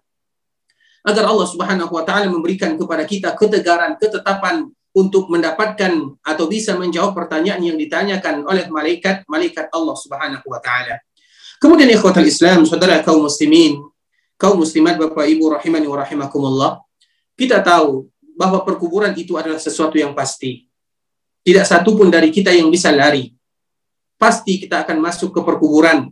agar 1.02 1.24
Allah 1.26 1.46
Subhanahu 1.50 1.90
wa 1.90 2.06
taala 2.06 2.30
memberikan 2.30 2.78
kepada 2.78 3.02
kita 3.02 3.34
ketegaran, 3.34 3.98
ketetapan 3.98 4.70
untuk 4.96 5.28
mendapatkan 5.28 5.92
atau 6.24 6.44
bisa 6.48 6.72
menjawab 6.72 7.12
pertanyaan 7.12 7.61
yang 7.61 7.76
ditanyakan 7.76 8.48
oleh 8.48 8.64
malaikat 8.72 9.28
malaikat 9.28 9.68
Allah 9.68 9.92
Subhanahu 9.92 10.46
wa 10.48 10.56
taala. 10.56 10.96
Kemudian 11.61 11.92
ikhwatul 11.92 12.24
Islam, 12.24 12.64
saudara 12.64 13.04
kaum 13.04 13.28
muslimin, 13.28 13.76
kaum 14.40 14.56
muslimat 14.56 14.96
Bapak 14.96 15.28
Ibu 15.28 15.52
rahimani 15.52 15.85
wa 15.85 16.00
rahimakumullah, 16.00 16.80
kita 17.37 17.61
tahu 17.61 18.09
bahwa 18.37 18.64
perkuburan 18.64 19.12
itu 19.12 19.37
adalah 19.37 19.61
sesuatu 19.61 20.00
yang 20.00 20.16
pasti. 20.16 20.64
Tidak 21.44 21.64
satu 21.64 21.92
pun 21.92 22.09
dari 22.09 22.32
kita 22.32 22.52
yang 22.52 22.72
bisa 22.72 22.88
lari. 22.88 23.32
Pasti 24.16 24.64
kita 24.64 24.80
akan 24.80 24.96
masuk 24.96 25.28
ke 25.37 25.40
perkuburan 25.44 26.09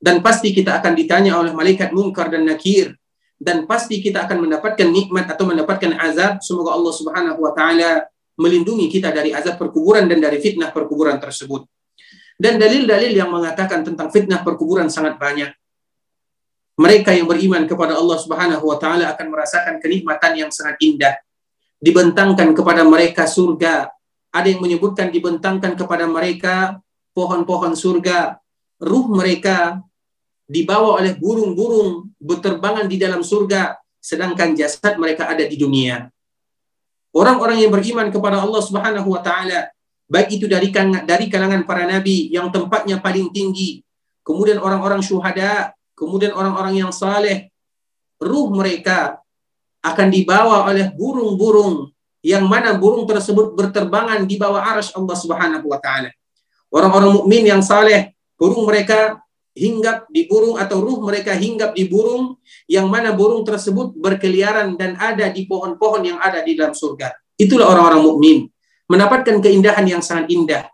dan 0.00 0.24
pasti 0.24 0.56
kita 0.56 0.80
akan 0.80 0.92
ditanya 0.96 1.36
oleh 1.36 1.52
malaikat 1.52 1.92
munkar 1.92 2.32
dan 2.32 2.48
nakir 2.48 2.96
dan 3.36 3.68
pasti 3.68 4.00
kita 4.00 4.24
akan 4.24 4.48
mendapatkan 4.48 4.88
nikmat 4.88 5.28
atau 5.28 5.44
mendapatkan 5.44 5.92
azab. 6.00 6.40
Semoga 6.40 6.72
Allah 6.72 6.92
Subhanahu 6.96 7.38
wa 7.44 7.52
taala 7.52 8.08
melindungi 8.36 8.88
kita 8.88 9.12
dari 9.12 9.32
azab 9.32 9.60
perkuburan 9.60 10.08
dan 10.08 10.20
dari 10.20 10.40
fitnah 10.40 10.72
perkuburan 10.72 11.20
tersebut. 11.20 11.68
Dan 12.36 12.60
dalil-dalil 12.60 13.16
yang 13.16 13.32
mengatakan 13.32 13.80
tentang 13.80 14.12
fitnah 14.12 14.44
perkuburan 14.44 14.92
sangat 14.92 15.16
banyak. 15.16 15.52
Mereka 16.76 17.16
yang 17.16 17.24
beriman 17.24 17.64
kepada 17.64 17.96
Allah 17.96 18.18
Subhanahu 18.20 18.64
wa 18.68 18.76
taala 18.76 19.08
akan 19.16 19.26
merasakan 19.32 19.80
kenikmatan 19.80 20.32
yang 20.36 20.50
sangat 20.52 20.76
indah. 20.84 21.16
Dibentangkan 21.80 22.52
kepada 22.52 22.84
mereka 22.84 23.24
surga. 23.24 23.88
Ada 24.32 24.52
yang 24.52 24.60
menyebutkan 24.60 25.08
dibentangkan 25.08 25.72
kepada 25.76 26.04
mereka 26.04 26.76
pohon-pohon 27.16 27.72
surga. 27.72 28.36
Ruh 28.76 29.08
mereka 29.08 29.80
dibawa 30.44 31.00
oleh 31.00 31.16
burung-burung 31.16 32.12
berterbangan 32.20 32.88
di 32.88 32.96
dalam 32.96 33.20
surga, 33.20 33.76
sedangkan 34.00 34.56
jasad 34.56 34.96
mereka 34.96 35.28
ada 35.28 35.44
di 35.44 35.56
dunia. 35.58 36.08
Orang-orang 37.16 37.64
yang 37.64 37.72
beriman 37.72 38.12
kepada 38.12 38.44
Allah 38.44 38.60
Subhanahu 38.60 39.08
wa 39.08 39.20
taala, 39.24 39.72
baik 40.06 40.36
itu 40.40 40.46
dari 40.46 40.68
dari 41.04 41.26
kalangan 41.32 41.64
para 41.64 41.88
nabi 41.88 42.28
yang 42.28 42.52
tempatnya 42.52 43.00
paling 43.00 43.32
tinggi, 43.32 43.80
kemudian 44.20 44.60
orang-orang 44.60 45.00
syuhada, 45.00 45.72
kemudian 45.96 46.36
orang-orang 46.36 46.84
yang 46.84 46.92
saleh, 46.92 47.48
ruh 48.20 48.52
mereka 48.52 49.20
akan 49.80 50.08
dibawa 50.12 50.68
oleh 50.68 50.92
burung-burung 50.92 51.88
yang 52.26 52.42
mana 52.44 52.74
burung 52.74 53.06
tersebut 53.06 53.54
berterbangan 53.54 54.26
di 54.26 54.34
bawah 54.34 54.58
arasy 54.58 54.92
Allah 54.92 55.16
Subhanahu 55.16 55.66
wa 55.70 55.78
taala. 55.78 56.10
Orang-orang 56.68 57.22
mukmin 57.22 57.46
yang 57.46 57.62
saleh, 57.62 58.12
burung 58.34 58.66
mereka 58.66 59.22
hinggap 59.56 60.12
di 60.12 60.28
burung 60.28 60.60
atau 60.60 60.84
ruh 60.84 61.00
mereka 61.00 61.32
hinggap 61.32 61.72
di 61.72 61.88
burung 61.88 62.36
yang 62.68 62.92
mana 62.92 63.16
burung 63.16 63.40
tersebut 63.42 63.96
berkeliaran 63.96 64.76
dan 64.76 65.00
ada 65.00 65.32
di 65.32 65.48
pohon-pohon 65.48 66.04
yang 66.04 66.18
ada 66.20 66.44
di 66.44 66.52
dalam 66.52 66.76
surga. 66.76 67.16
Itulah 67.40 67.72
orang-orang 67.72 68.02
mukmin 68.04 68.38
mendapatkan 68.86 69.40
keindahan 69.40 69.88
yang 69.88 70.04
sangat 70.04 70.30
indah, 70.30 70.64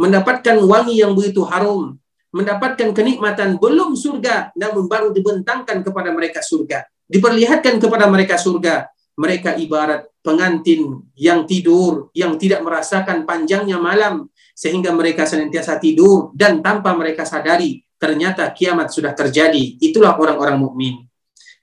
mendapatkan 0.00 0.56
wangi 0.64 1.04
yang 1.04 1.12
begitu 1.12 1.44
harum, 1.44 2.00
mendapatkan 2.32 2.96
kenikmatan 2.96 3.60
belum 3.60 3.94
surga 3.94 4.56
namun 4.56 4.88
baru 4.88 5.12
dibentangkan 5.12 5.84
kepada 5.84 6.10
mereka 6.10 6.40
surga. 6.40 6.88
Diperlihatkan 7.10 7.76
kepada 7.76 8.08
mereka 8.08 8.40
surga. 8.40 8.88
Mereka 9.20 9.60
ibarat 9.60 10.08
pengantin 10.24 11.04
yang 11.12 11.44
tidur, 11.44 12.08
yang 12.16 12.40
tidak 12.40 12.64
merasakan 12.64 13.28
panjangnya 13.28 13.76
malam, 13.76 14.32
sehingga 14.56 14.96
mereka 14.96 15.28
senantiasa 15.28 15.76
tidur 15.76 16.32
dan 16.32 16.64
tanpa 16.64 16.96
mereka 16.96 17.28
sadari 17.28 17.84
ternyata 18.00 18.48
kiamat 18.48 18.88
sudah 18.88 19.12
terjadi. 19.12 19.76
Itulah 19.76 20.16
orang-orang 20.16 20.56
mukmin. 20.56 21.04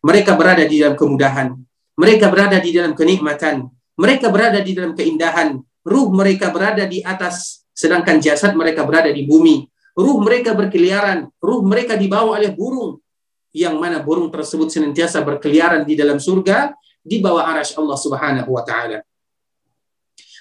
Mereka 0.06 0.38
berada 0.38 0.62
di 0.62 0.78
dalam 0.78 0.94
kemudahan. 0.94 1.58
Mereka 1.98 2.30
berada 2.30 2.62
di 2.62 2.70
dalam 2.70 2.94
kenikmatan. 2.94 3.66
Mereka 3.98 4.30
berada 4.30 4.62
di 4.62 4.78
dalam 4.78 4.94
keindahan. 4.94 5.58
Ruh 5.82 6.08
mereka 6.14 6.54
berada 6.54 6.86
di 6.86 7.02
atas, 7.02 7.66
sedangkan 7.74 8.22
jasad 8.22 8.54
mereka 8.54 8.86
berada 8.86 9.10
di 9.10 9.26
bumi. 9.26 9.66
Ruh 9.98 10.22
mereka 10.22 10.54
berkeliaran. 10.54 11.26
Ruh 11.42 11.66
mereka 11.66 11.98
dibawa 11.98 12.38
oleh 12.38 12.54
burung. 12.54 13.02
Yang 13.50 13.76
mana 13.82 13.98
burung 14.06 14.30
tersebut 14.30 14.70
senantiasa 14.70 15.26
berkeliaran 15.26 15.82
di 15.82 15.98
dalam 15.98 16.22
surga, 16.22 16.78
di 17.02 17.18
bawah 17.18 17.42
arash 17.50 17.74
Allah 17.74 17.98
subhanahu 17.98 18.54
wa 18.54 18.62
ta'ala. 18.62 19.02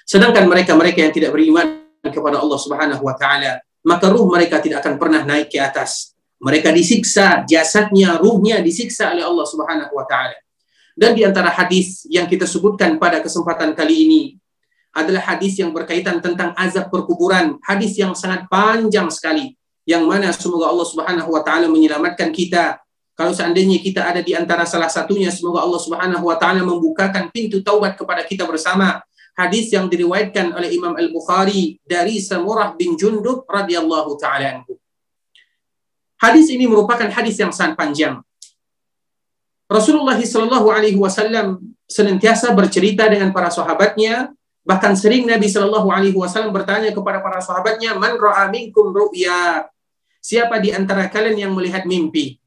Sedangkan 0.07 0.47
mereka-mereka 0.47 1.03
yang 1.03 1.11
tidak 1.11 1.35
beriman 1.35 1.83
kepada 1.99 2.39
Allah 2.39 2.55
Subhanahu 2.55 3.03
wa 3.03 3.11
taala, 3.19 3.59
maka 3.85 4.09
ruh 4.09 4.25
mereka 4.29 4.63
tidak 4.63 4.81
akan 4.85 4.95
pernah 4.97 5.21
naik 5.27 5.53
ke 5.53 5.59
atas. 5.61 6.15
Mereka 6.37 6.69
disiksa, 6.69 7.41
jasadnya, 7.49 8.21
ruhnya 8.21 8.61
disiksa 8.61 9.09
oleh 9.09 9.25
Allah 9.25 9.45
Subhanahu 9.45 9.93
wa 9.93 10.05
taala. 10.05 10.37
Dan 10.97 11.13
di 11.13 11.21
antara 11.25 11.53
hadis 11.53 12.05
yang 12.09 12.25
kita 12.25 12.49
sebutkan 12.49 12.97
pada 12.97 13.21
kesempatan 13.21 13.77
kali 13.77 14.09
ini 14.09 14.21
adalah 14.97 15.21
hadis 15.33 15.57
yang 15.61 15.69
berkaitan 15.69 16.17
tentang 16.21 16.57
azab 16.57 16.89
perkuburan, 16.89 17.61
hadis 17.61 17.93
yang 17.97 18.17
sangat 18.17 18.49
panjang 18.49 19.05
sekali 19.13 19.53
yang 19.87 20.03
mana 20.03 20.33
semoga 20.35 20.67
Allah 20.67 20.87
Subhanahu 20.89 21.29
wa 21.31 21.41
taala 21.45 21.71
menyelamatkan 21.71 22.33
kita. 22.35 22.81
Kalau 23.17 23.33
seandainya 23.33 23.81
kita 23.81 24.05
ada 24.05 24.21
di 24.21 24.37
antara 24.37 24.67
salah 24.67 24.91
satunya, 24.91 25.31
semoga 25.33 25.63
Allah 25.63 25.81
Subhanahu 25.81 26.27
wa 26.27 26.37
taala 26.37 26.61
membukakan 26.61 27.33
pintu 27.33 27.63
taubat 27.63 27.97
kepada 27.97 28.21
kita 28.27 28.45
bersama 28.45 29.01
hadis 29.37 29.69
yang 29.69 29.85
diriwayatkan 29.85 30.49
oleh 30.57 30.73
Imam 30.73 30.97
Al-Bukhari 30.97 31.77
dari 31.85 32.17
Samurah 32.17 32.73
bin 32.73 32.97
Jundub 32.97 33.45
radhiyallahu 33.45 34.17
taala 34.17 34.59
anhu. 34.59 34.73
Hadis 36.17 36.49
ini 36.49 36.65
merupakan 36.65 37.05
hadis 37.05 37.37
yang 37.37 37.53
sangat 37.53 37.77
panjang. 37.77 38.17
Rasulullah 39.69 40.17
Shallallahu 40.17 40.73
alaihi 40.73 40.97
wasallam 40.97 41.61
senantiasa 41.85 42.49
bercerita 42.57 43.05
dengan 43.05 43.29
para 43.29 43.53
sahabatnya, 43.53 44.33
bahkan 44.65 44.97
sering 44.97 45.29
Nabi 45.29 45.45
Shallallahu 45.45 45.85
alaihi 45.93 46.17
wasallam 46.17 46.49
bertanya 46.49 46.89
kepada 46.89 47.21
para 47.21 47.37
sahabatnya, 47.37 47.93
"Man 47.93 48.17
minkum 48.49 48.89
ru'ya?" 48.89 49.69
Siapa 50.17 50.57
di 50.57 50.73
antara 50.73 51.05
kalian 51.13 51.37
yang 51.37 51.51
melihat 51.53 51.85
mimpi? 51.85 52.41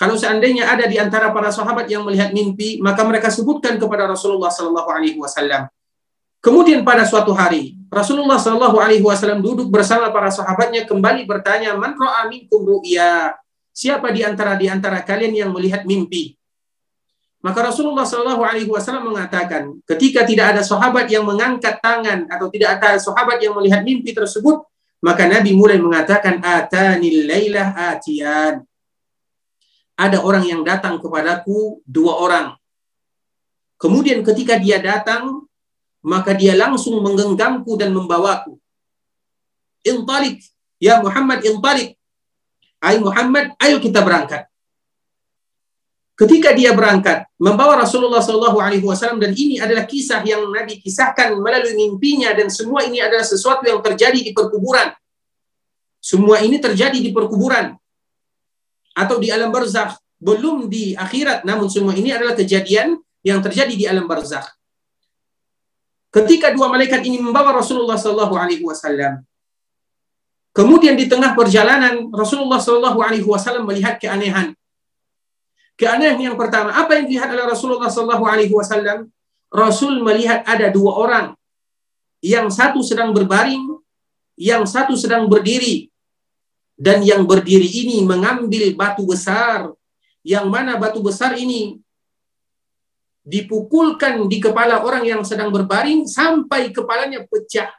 Kalau 0.00 0.16
seandainya 0.16 0.64
ada 0.64 0.88
di 0.88 0.96
antara 0.96 1.28
para 1.32 1.52
sahabat 1.52 1.88
yang 1.92 2.04
melihat 2.08 2.32
mimpi, 2.32 2.80
maka 2.80 3.04
mereka 3.04 3.28
sebutkan 3.28 3.76
kepada 3.76 4.08
Rasulullah 4.08 4.48
Shallallahu 4.48 4.88
alaihi 4.88 5.20
wasallam. 5.20 5.68
Kemudian 6.46 6.86
pada 6.86 7.02
suatu 7.02 7.34
hari, 7.34 7.74
Rasulullah 7.90 8.38
Shallallahu 8.38 8.78
Alaihi 8.78 9.02
Wasallam 9.02 9.42
duduk 9.42 9.66
bersama 9.66 10.14
para 10.14 10.30
sahabatnya 10.30 10.86
kembali 10.86 11.26
bertanya, 11.26 11.74
"Man 11.74 11.98
ro'a 11.98 12.30
minkum 12.30 12.62
ru'ya?" 12.62 13.34
Siapa 13.74 14.14
di 14.14 14.22
antara 14.22 14.54
di 14.54 14.70
antara 14.70 15.02
kalian 15.02 15.34
yang 15.34 15.50
melihat 15.50 15.82
mimpi? 15.82 16.38
Maka 17.42 17.66
Rasulullah 17.66 18.06
Shallallahu 18.06 18.46
Alaihi 18.46 18.70
Wasallam 18.70 19.10
mengatakan, 19.10 19.74
ketika 19.90 20.22
tidak 20.22 20.54
ada 20.54 20.62
sahabat 20.62 21.10
yang 21.10 21.26
mengangkat 21.26 21.82
tangan 21.82 22.30
atau 22.30 22.46
tidak 22.46 22.78
ada 22.78 22.94
sahabat 23.02 23.42
yang 23.42 23.58
melihat 23.58 23.82
mimpi 23.82 24.14
tersebut, 24.14 24.62
maka 25.02 25.26
Nabi 25.26 25.50
mulai 25.50 25.82
mengatakan, 25.82 26.38
"Atanil 26.46 27.26
lailah 27.26 27.74
atian." 27.90 28.62
Ada 29.98 30.22
orang 30.22 30.46
yang 30.46 30.62
datang 30.62 31.02
kepadaku, 31.02 31.82
dua 31.82 32.22
orang. 32.22 32.46
Kemudian 33.82 34.22
ketika 34.22 34.62
dia 34.62 34.78
datang, 34.78 35.45
maka 36.06 36.30
dia 36.38 36.54
langsung 36.54 37.02
menggenggamku 37.02 37.74
dan 37.74 37.90
membawaku. 37.90 38.54
Intalik, 39.82 40.38
ya 40.78 41.02
Muhammad 41.02 41.42
intalik. 41.42 41.98
Ay 42.78 43.02
Muhammad, 43.02 43.58
ayo 43.58 43.82
kita 43.82 44.06
berangkat. 44.06 44.46
Ketika 46.16 46.54
dia 46.56 46.72
berangkat, 46.72 47.28
membawa 47.36 47.82
Rasulullah 47.84 48.24
Shallallahu 48.24 48.56
Alaihi 48.56 48.86
Wasallam 48.86 49.20
dan 49.20 49.36
ini 49.36 49.60
adalah 49.60 49.84
kisah 49.84 50.24
yang 50.24 50.48
Nabi 50.48 50.80
kisahkan 50.80 51.36
melalui 51.36 51.76
mimpinya 51.76 52.32
dan 52.32 52.48
semua 52.48 52.88
ini 52.88 53.04
adalah 53.04 53.26
sesuatu 53.26 53.66
yang 53.68 53.84
terjadi 53.84 54.16
di 54.24 54.32
perkuburan. 54.32 54.96
Semua 56.00 56.40
ini 56.40 56.56
terjadi 56.56 56.96
di 56.96 57.12
perkuburan 57.12 57.76
atau 58.96 59.20
di 59.20 59.28
alam 59.28 59.52
barzakh, 59.52 60.00
belum 60.16 60.72
di 60.72 60.96
akhirat, 60.96 61.44
namun 61.44 61.68
semua 61.68 61.92
ini 61.92 62.16
adalah 62.16 62.32
kejadian 62.32 62.96
yang 63.20 63.44
terjadi 63.44 63.74
di 63.76 63.84
alam 63.84 64.08
barzakh. 64.08 64.55
Ketika 66.16 66.48
dua 66.56 66.72
malaikat 66.72 67.04
ini 67.04 67.20
membawa 67.20 67.60
Rasulullah 67.60 68.00
Shallallahu 68.00 68.40
Alaihi 68.40 68.64
Wasallam, 68.64 69.20
kemudian 70.56 70.96
di 70.96 71.04
tengah 71.12 71.36
perjalanan 71.36 72.08
Rasulullah 72.08 72.56
Shallallahu 72.56 73.04
Alaihi 73.04 73.28
Wasallam 73.28 73.68
melihat 73.68 74.00
keanehan. 74.00 74.56
Keanehan 75.76 76.16
yang 76.16 76.40
pertama, 76.40 76.72
apa 76.72 76.96
yang 76.96 77.04
dilihat 77.04 77.28
oleh 77.28 77.44
Rasulullah 77.44 77.92
Shallallahu 77.92 78.24
Alaihi 78.24 78.48
Wasallam? 78.48 79.12
Rasul 79.52 80.00
melihat 80.00 80.40
ada 80.48 80.72
dua 80.72 80.96
orang, 80.96 81.26
yang 82.24 82.48
satu 82.48 82.80
sedang 82.80 83.12
berbaring, 83.12 83.76
yang 84.40 84.64
satu 84.64 84.96
sedang 84.96 85.28
berdiri, 85.28 85.92
dan 86.80 87.04
yang 87.04 87.28
berdiri 87.28 87.64
ini 87.64 88.00
mengambil 88.02 88.72
batu 88.72 89.04
besar, 89.04 89.68
yang 90.24 90.48
mana 90.48 90.80
batu 90.80 90.98
besar 91.04 91.36
ini 91.36 91.78
dipukulkan 93.26 94.30
di 94.30 94.38
kepala 94.38 94.86
orang 94.86 95.02
yang 95.02 95.26
sedang 95.26 95.50
berbaring 95.50 96.06
sampai 96.06 96.70
kepalanya 96.70 97.26
pecah 97.26 97.74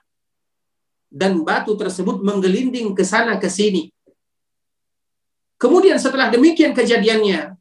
dan 1.08 1.40
batu 1.40 1.72
tersebut 1.80 2.20
menggelinding 2.20 2.92
ke 2.92 3.08
sana 3.08 3.40
ke 3.40 3.48
sini. 3.48 3.88
Kemudian 5.56 5.96
setelah 5.98 6.28
demikian 6.28 6.76
kejadiannya, 6.76 7.56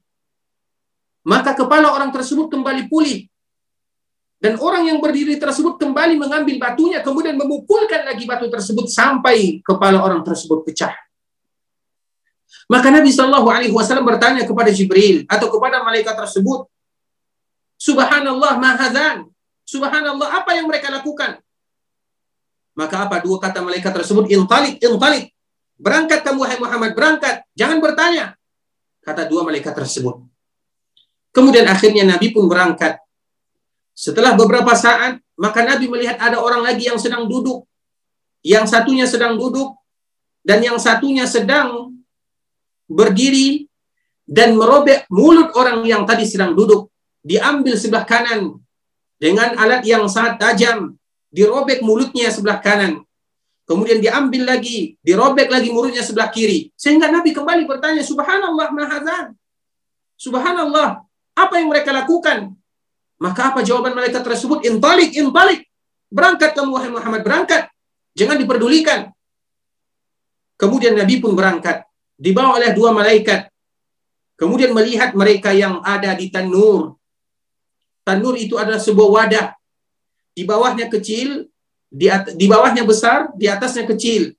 maka 1.23 1.55
kepala 1.55 1.95
orang 1.95 2.11
tersebut 2.11 2.51
kembali 2.51 2.91
pulih. 2.91 3.31
Dan 4.37 4.61
orang 4.61 4.85
yang 4.85 5.01
berdiri 5.01 5.41
tersebut 5.41 5.81
kembali 5.81 6.21
mengambil 6.21 6.61
batunya, 6.61 7.01
kemudian 7.01 7.39
memukulkan 7.41 8.05
lagi 8.05 8.29
batu 8.29 8.53
tersebut 8.53 8.85
sampai 8.85 9.65
kepala 9.65 10.05
orang 10.05 10.21
tersebut 10.21 10.61
pecah. 10.61 10.93
Maka 12.69 12.93
Nabi 12.93 13.15
Shallallahu 13.15 13.49
Alaihi 13.49 13.73
Wasallam 13.73 14.05
bertanya 14.05 14.45
kepada 14.45 14.69
Jibril 14.75 15.25
atau 15.25 15.49
kepada 15.49 15.81
malaikat 15.81 16.13
tersebut, 16.19 16.69
Subhanallah 17.77 18.57
mahazan. 18.57 19.29
Subhanallah 19.69 20.43
apa 20.43 20.57
yang 20.57 20.67
mereka 20.69 20.89
lakukan? 20.89 21.41
Maka 22.77 23.09
apa 23.09 23.21
dua 23.25 23.41
kata 23.41 23.65
malaikat 23.65 23.93
tersebut? 23.93 24.29
Intalik, 24.29 24.81
intalik. 24.81 25.33
Berangkat 25.77 26.25
kamu 26.25 26.39
wahai 26.45 26.59
Muhammad, 26.61 26.93
berangkat. 26.97 27.45
Jangan 27.57 27.81
bertanya. 27.81 28.37
Kata 29.05 29.29
dua 29.29 29.45
malaikat 29.45 29.73
tersebut. 29.77 30.25
Kemudian 31.33 31.69
akhirnya 31.69 32.05
Nabi 32.05 32.33
pun 32.33 32.49
berangkat. 32.49 32.97
Setelah 33.97 34.37
beberapa 34.37 34.73
saat, 34.77 35.21
maka 35.37 35.65
Nabi 35.65 35.89
melihat 35.89 36.17
ada 36.21 36.41
orang 36.41 36.65
lagi 36.65 36.89
yang 36.89 36.97
sedang 36.97 37.29
duduk. 37.29 37.65
Yang 38.41 38.73
satunya 38.73 39.05
sedang 39.09 39.37
duduk 39.37 39.77
dan 40.47 40.63
yang 40.63 40.79
satunya 40.79 41.27
sedang 41.27 41.99
berdiri 42.87 43.67
dan 44.23 44.55
merobek 44.55 45.11
mulut 45.11 45.51
orang 45.59 45.83
yang 45.83 46.07
tadi 46.07 46.23
sedang 46.23 46.55
duduk 46.55 46.87
diambil 47.27 47.75
sebelah 47.75 48.07
kanan 48.07 48.63
dengan 49.19 49.59
alat 49.59 49.83
yang 49.83 50.07
sangat 50.07 50.39
tajam, 50.39 50.95
dirobek 51.35 51.83
mulutnya 51.83 52.31
sebelah 52.31 52.63
kanan. 52.63 53.03
Kemudian 53.67 53.99
diambil 53.99 54.47
lagi, 54.47 54.95
dirobek 55.03 55.51
lagi 55.51 55.75
mulutnya 55.75 56.07
sebelah 56.07 56.31
kiri. 56.31 56.71
Sehingga 56.79 57.11
Nabi 57.11 57.35
kembali 57.35 57.67
bertanya, 57.67 57.99
Subhanallah 58.07 58.71
mahazan. 58.71 59.35
Subhanallah, 60.15 61.03
apa 61.35 61.55
yang 61.59 61.67
mereka 61.67 61.91
lakukan? 61.91 62.55
Maka 63.19 63.51
apa 63.51 63.67
jawaban 63.67 63.99
mereka 63.99 64.23
tersebut? 64.23 64.63
Intalik, 64.63 65.11
intalik. 65.19 65.67
Berangkat 66.07 66.55
kamu 66.55 66.71
wahai 66.79 66.93
Muhammad, 66.95 67.27
berangkat. 67.27 67.67
Jangan 68.15 68.39
diperdulikan. 68.39 69.11
Kemudian 70.55 70.95
Nabi 70.95 71.19
pun 71.19 71.35
berangkat. 71.35 71.83
Dibawa 72.15 72.63
oleh 72.63 72.71
dua 72.71 72.95
malaikat. 72.95 73.51
Kemudian 74.39 74.71
melihat 74.73 75.11
mereka 75.17 75.51
yang 75.51 75.83
ada 75.83 76.15
di 76.15 76.31
tanur. 76.31 76.97
Tanur 78.07 78.39
itu 78.39 78.55
adalah 78.55 78.79
sebuah 78.79 79.09
wadah. 79.11 79.47
Di 80.31 80.47
bawahnya 80.47 80.87
kecil, 80.87 81.51
di, 81.91 82.07
di 82.39 82.47
bawahnya 82.47 82.87
besar, 82.87 83.35
di 83.35 83.51
atasnya 83.51 83.83
kecil. 83.83 84.31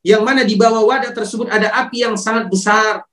Yang 0.00 0.22
mana 0.24 0.40
di 0.40 0.56
bawah 0.56 0.88
wadah 0.88 1.12
tersebut 1.12 1.52
ada 1.52 1.68
api 1.84 2.08
yang 2.08 2.16
sangat 2.16 2.48
besar. 2.48 3.04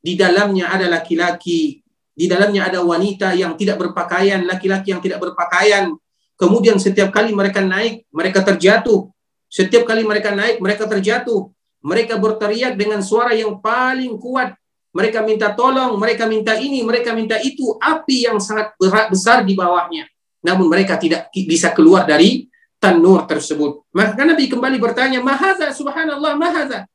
Di 0.00 0.16
dalamnya 0.16 0.72
ada 0.72 0.88
laki-laki. 0.88 1.84
Di 2.16 2.24
dalamnya 2.32 2.72
ada 2.72 2.80
wanita 2.80 3.36
yang 3.36 3.60
tidak 3.60 3.76
berpakaian, 3.76 4.40
laki-laki 4.48 4.96
yang 4.96 5.04
tidak 5.04 5.20
berpakaian. 5.20 5.92
Kemudian 6.40 6.80
setiap 6.80 7.12
kali 7.12 7.36
mereka 7.36 7.60
naik, 7.60 8.08
mereka 8.08 8.40
terjatuh. 8.40 9.12
Setiap 9.52 9.84
kali 9.84 10.00
mereka 10.00 10.32
naik, 10.32 10.64
mereka 10.64 10.88
terjatuh. 10.88 11.52
Mereka 11.84 12.16
berteriak 12.16 12.72
dengan 12.72 13.04
suara 13.04 13.36
yang 13.36 13.60
paling 13.60 14.16
kuat 14.16 14.56
mereka 14.90 15.22
minta 15.22 15.54
tolong, 15.54 15.94
mereka 15.94 16.26
minta 16.26 16.58
ini, 16.58 16.82
mereka 16.82 17.14
minta 17.14 17.38
itu, 17.38 17.78
api 17.78 18.26
yang 18.26 18.42
sangat 18.42 18.74
berat 18.74 19.06
besar 19.06 19.46
di 19.46 19.54
bawahnya. 19.54 20.10
Namun 20.42 20.66
mereka 20.66 20.98
tidak 20.98 21.30
bisa 21.30 21.70
keluar 21.70 22.08
dari 22.08 22.50
tanur 22.80 23.22
tersebut. 23.28 23.86
Maka 23.94 24.24
Nabi 24.26 24.50
kembali 24.50 24.76
bertanya, 24.82 25.22
Mahaza 25.22 25.70
subhanallah, 25.70 26.34
mahaza. 26.34 26.90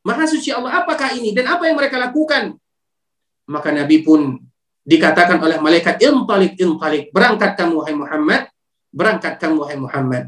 Maha 0.00 0.24
suci 0.24 0.48
Allah, 0.48 0.80
apakah 0.80 1.12
ini? 1.12 1.34
Dan 1.36 1.50
apa 1.50 1.68
yang 1.68 1.76
mereka 1.76 2.00
lakukan? 2.00 2.56
Maka 3.50 3.68
Nabi 3.74 4.00
pun 4.00 4.38
dikatakan 4.86 5.36
oleh 5.42 5.60
malaikat, 5.60 6.00
intalik, 6.00 6.56
intalik. 6.56 7.12
Berangkat 7.12 7.58
kamu, 7.58 7.84
wahai 7.84 7.96
Muhammad. 7.98 8.42
Berangkat 8.94 9.34
kamu, 9.36 9.56
wahai 9.66 9.76
Muhammad. 9.76 10.24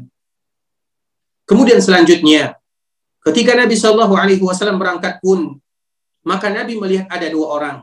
Kemudian 1.49 1.81
selanjutnya, 1.81 2.59
ketika 3.25 3.57
Nabi 3.57 3.73
Shallallahu 3.73 4.13
Alaihi 4.13 4.43
Wasallam 4.43 4.77
berangkat 4.77 5.17
pun, 5.23 5.57
maka 6.23 6.47
Nabi 6.49 6.79
melihat 6.79 7.07
ada 7.11 7.27
dua 7.27 7.47
orang. 7.51 7.77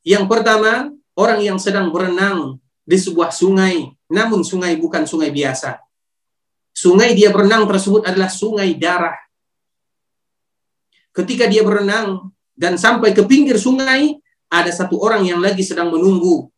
Yang 0.00 0.24
pertama, 0.30 0.88
orang 1.18 1.40
yang 1.44 1.58
sedang 1.60 1.92
berenang 1.92 2.56
di 2.86 2.96
sebuah 2.96 3.30
sungai, 3.34 3.92
namun 4.08 4.40
sungai 4.40 4.74
bukan 4.80 5.04
sungai 5.04 5.28
biasa. 5.28 5.76
Sungai 6.72 7.12
dia 7.12 7.28
berenang 7.28 7.68
tersebut 7.68 8.08
adalah 8.08 8.32
sungai 8.32 8.72
darah. 8.78 9.18
Ketika 11.10 11.50
dia 11.50 11.60
berenang 11.66 12.30
dan 12.54 12.78
sampai 12.80 13.12
ke 13.12 13.26
pinggir 13.26 13.58
sungai, 13.58 14.16
ada 14.50 14.70
satu 14.74 14.98
orang 14.98 15.26
yang 15.26 15.38
lagi 15.42 15.62
sedang 15.62 15.94
menunggu. 15.94 16.50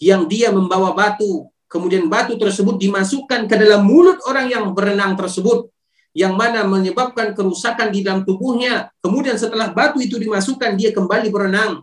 Yang 0.00 0.22
dia 0.28 0.48
membawa 0.50 0.92
batu. 0.92 1.48
Kemudian 1.70 2.06
batu 2.06 2.36
tersebut 2.36 2.78
dimasukkan 2.78 3.50
ke 3.50 3.54
dalam 3.56 3.86
mulut 3.86 4.18
orang 4.28 4.46
yang 4.46 4.64
berenang 4.76 5.14
tersebut. 5.14 5.73
Yang 6.14 6.34
mana 6.38 6.62
menyebabkan 6.62 7.34
kerusakan 7.34 7.90
di 7.90 8.06
dalam 8.06 8.22
tubuhnya. 8.22 8.88
Kemudian 9.02 9.34
setelah 9.34 9.74
batu 9.74 9.98
itu 9.98 10.14
dimasukkan, 10.14 10.78
dia 10.78 10.94
kembali 10.94 11.28
berenang. 11.28 11.82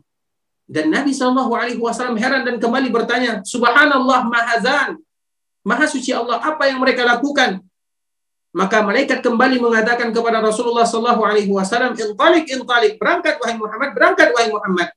Dan 0.72 0.88
Nabi 0.88 1.12
Shallallahu 1.12 1.52
Alaihi 1.52 1.80
Wasallam 1.84 2.16
heran 2.16 2.48
dan 2.48 2.56
kembali 2.56 2.88
bertanya, 2.96 3.44
Subhanallah 3.44 4.24
mahazan, 4.24 5.04
maha 5.68 5.84
suci 5.84 6.16
Allah, 6.16 6.40
apa 6.40 6.64
yang 6.72 6.80
mereka 6.80 7.04
lakukan? 7.04 7.60
Maka 8.56 8.84
malaikat 8.84 9.20
kembali 9.20 9.60
mengatakan 9.60 10.16
kepada 10.16 10.40
Rasulullah 10.40 10.88
Shallallahu 10.88 11.24
Alaihi 11.28 11.52
Wasallam, 11.52 12.00
intalik 12.00 12.48
intalik, 12.48 12.96
berangkat 12.96 13.36
wahai 13.44 13.60
Muhammad, 13.60 13.92
berangkat 13.92 14.32
wahai 14.32 14.48
Muhammad. 14.48 14.96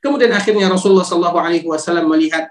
Kemudian 0.00 0.32
akhirnya 0.32 0.72
Rasulullah 0.72 1.04
Wasallam 1.04 2.08
melihat 2.08 2.48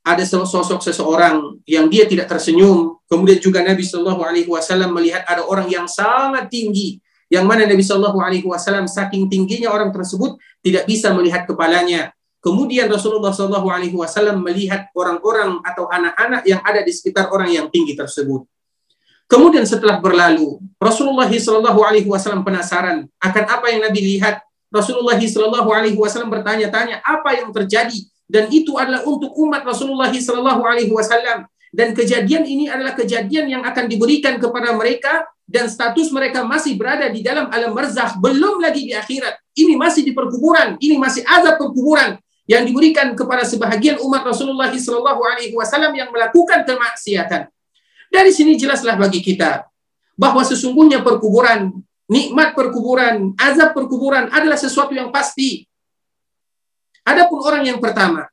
ada 0.00 0.24
sosok 0.24 0.80
seseorang 0.80 1.60
yang 1.68 1.86
dia 1.92 2.08
tidak 2.08 2.26
tersenyum. 2.28 2.96
Kemudian 3.04 3.38
juga 3.42 3.60
Nabi 3.60 3.84
Shallallahu 3.84 4.22
Alaihi 4.24 4.48
Wasallam 4.48 4.96
melihat 4.96 5.26
ada 5.28 5.44
orang 5.44 5.68
yang 5.68 5.84
sangat 5.84 6.48
tinggi 6.48 7.02
yang 7.30 7.46
mana 7.46 7.62
Nabi 7.62 7.84
Shallallahu 7.84 8.18
Alaihi 8.18 8.42
Wasallam 8.42 8.90
saking 8.90 9.30
tingginya 9.30 9.70
orang 9.70 9.94
tersebut 9.94 10.34
tidak 10.66 10.84
bisa 10.90 11.14
melihat 11.14 11.46
kepalanya. 11.46 12.10
Kemudian 12.42 12.90
Rasulullah 12.90 13.30
Shallallahu 13.30 13.68
Alaihi 13.70 13.94
Wasallam 13.94 14.42
melihat 14.42 14.90
orang-orang 14.96 15.60
atau 15.62 15.86
anak-anak 15.86 16.42
yang 16.48 16.58
ada 16.64 16.80
di 16.82 16.90
sekitar 16.90 17.30
orang 17.30 17.52
yang 17.52 17.66
tinggi 17.70 17.94
tersebut. 17.94 18.48
Kemudian 19.30 19.62
setelah 19.62 20.02
berlalu, 20.02 20.58
Rasulullah 20.80 21.30
Shallallahu 21.30 21.80
Alaihi 21.86 22.08
Wasallam 22.10 22.42
penasaran 22.42 23.06
akan 23.22 23.44
apa 23.46 23.66
yang 23.70 23.86
Nabi 23.86 24.18
lihat. 24.18 24.42
Rasulullah 24.70 25.18
Shallallahu 25.18 25.70
Alaihi 25.70 25.98
Wasallam 25.98 26.30
bertanya-tanya 26.30 27.02
apa 27.02 27.38
yang 27.38 27.50
terjadi 27.54 28.10
dan 28.30 28.46
itu 28.54 28.78
adalah 28.78 29.02
untuk 29.02 29.34
umat 29.34 29.66
Rasulullah 29.66 30.14
Shallallahu 30.14 30.62
Alaihi 30.62 30.94
Wasallam. 30.94 31.50
Dan 31.70 31.94
kejadian 31.94 32.46
ini 32.46 32.66
adalah 32.70 32.94
kejadian 32.94 33.46
yang 33.46 33.62
akan 33.62 33.86
diberikan 33.90 34.38
kepada 34.38 34.74
mereka 34.74 35.26
dan 35.46 35.66
status 35.66 36.10
mereka 36.14 36.46
masih 36.46 36.78
berada 36.78 37.10
di 37.10 37.22
dalam 37.26 37.50
alam 37.50 37.74
barzakh 37.74 38.18
belum 38.22 38.62
lagi 38.62 38.86
di 38.86 38.94
akhirat. 38.94 39.38
Ini 39.54 39.74
masih 39.74 40.06
di 40.06 40.14
perkuburan 40.14 40.78
ini 40.78 40.94
masih 40.98 41.26
azab 41.26 41.58
perkuburan 41.58 42.18
yang 42.46 42.66
diberikan 42.66 43.14
kepada 43.14 43.46
sebahagian 43.46 44.02
umat 44.02 44.26
Rasulullah 44.26 44.70
Shallallahu 44.70 45.22
Alaihi 45.22 45.54
Wasallam 45.54 45.94
yang 45.94 46.10
melakukan 46.10 46.66
kemaksiatan. 46.66 47.50
Dari 48.10 48.30
sini 48.34 48.58
jelaslah 48.58 48.98
bagi 48.98 49.22
kita 49.22 49.66
bahwa 50.18 50.42
sesungguhnya 50.42 51.02
perkuburan 51.06 51.70
nikmat 52.10 52.58
perkuburan 52.58 53.38
azab 53.38 53.70
perkuburan 53.74 54.26
adalah 54.34 54.58
sesuatu 54.58 54.90
yang 54.90 55.14
pasti 55.14 55.69
adapun 57.06 57.38
orang 57.44 57.62
yang 57.66 57.78
pertama 57.78 58.28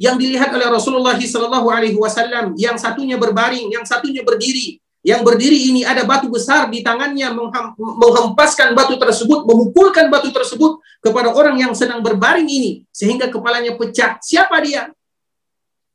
yang 0.00 0.16
dilihat 0.16 0.48
oleh 0.52 0.64
Rasulullah 0.64 1.16
Shallallahu 1.16 1.68
Alaihi 1.68 1.98
Wasallam 1.98 2.56
yang 2.56 2.80
satunya 2.80 3.20
berbaring 3.20 3.68
yang 3.68 3.84
satunya 3.84 4.24
berdiri 4.24 4.80
yang 5.00 5.24
berdiri 5.24 5.72
ini 5.72 5.80
ada 5.80 6.04
batu 6.04 6.28
besar 6.28 6.68
di 6.68 6.84
tangannya 6.84 7.32
menghempaskan 7.80 8.76
batu 8.76 9.00
tersebut, 9.00 9.48
memukulkan 9.48 10.12
batu 10.12 10.28
tersebut 10.28 10.76
kepada 11.00 11.32
orang 11.32 11.56
yang 11.56 11.72
sedang 11.72 12.04
berbaring 12.04 12.44
ini 12.44 12.84
sehingga 12.92 13.32
kepalanya 13.32 13.80
pecah. 13.80 14.20
Siapa 14.20 14.60
dia? 14.60 14.92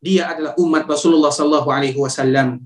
Dia 0.01 0.34
adalah 0.34 0.58
umat 0.58 0.89
Rasulullah 0.89 1.29
Sallallahu 1.29 1.69
Alaihi 1.69 1.97
Wasallam 2.01 2.65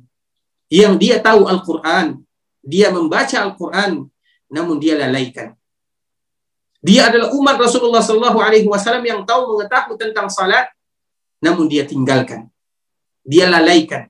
yang 0.71 0.95
dia 0.95 1.19
tahu 1.19 1.43
Al-Quran, 1.43 2.23
dia 2.63 2.87
membaca 2.87 3.35
Al-Quran, 3.35 4.07
namun 4.47 4.79
dia 4.79 4.95
lalaikan. 4.95 5.58
Dia 6.79 7.11
adalah 7.11 7.35
umat 7.35 7.59
Rasulullah 7.59 7.99
Sallallahu 7.99 8.39
Alaihi 8.39 8.67
Wasallam 8.67 9.03
yang 9.03 9.21
tahu 9.27 9.55
mengetahui 9.55 9.99
tentang 9.99 10.31
salat, 10.31 10.71
namun 11.43 11.67
dia 11.67 11.83
tinggalkan, 11.83 12.47
dia 13.23 13.51
lalaikan 13.51 14.07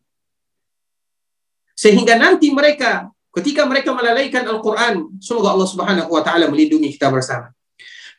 sehingga 1.79 2.19
nanti 2.19 2.51
mereka 2.51 3.07
ketika 3.31 3.63
mereka 3.63 3.95
melalaikan 3.95 4.43
Al-Qur'an, 4.43 5.15
semoga 5.23 5.55
Allah 5.55 5.69
Subhanahu 5.71 6.11
wa 6.11 6.19
taala 6.19 6.51
melindungi 6.51 6.91
kita 6.91 7.07
bersama. 7.07 7.55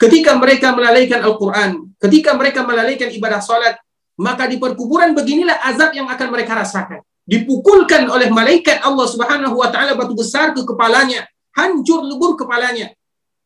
Ketika 0.01 0.33
mereka 0.41 0.73
melalaikan 0.73 1.21
Al-Qur'an, 1.21 1.77
ketika 2.01 2.33
mereka 2.33 2.65
melalaikan 2.65 3.13
ibadah 3.13 3.45
salat, 3.45 3.77
maka 4.17 4.49
di 4.49 4.57
perkuburan 4.57 5.13
beginilah 5.13 5.61
azab 5.61 5.93
yang 5.93 6.09
akan 6.09 6.29
mereka 6.33 6.57
rasakan. 6.57 7.05
Dipukulkan 7.29 8.09
oleh 8.09 8.33
malaikat 8.33 8.81
Allah 8.81 9.05
Subhanahu 9.05 9.61
wa 9.61 9.69
taala 9.69 9.93
batu 9.93 10.17
besar 10.17 10.57
ke 10.57 10.65
kepalanya, 10.65 11.29
hancur 11.53 12.01
lebur 12.01 12.41
kepalanya. 12.41 12.97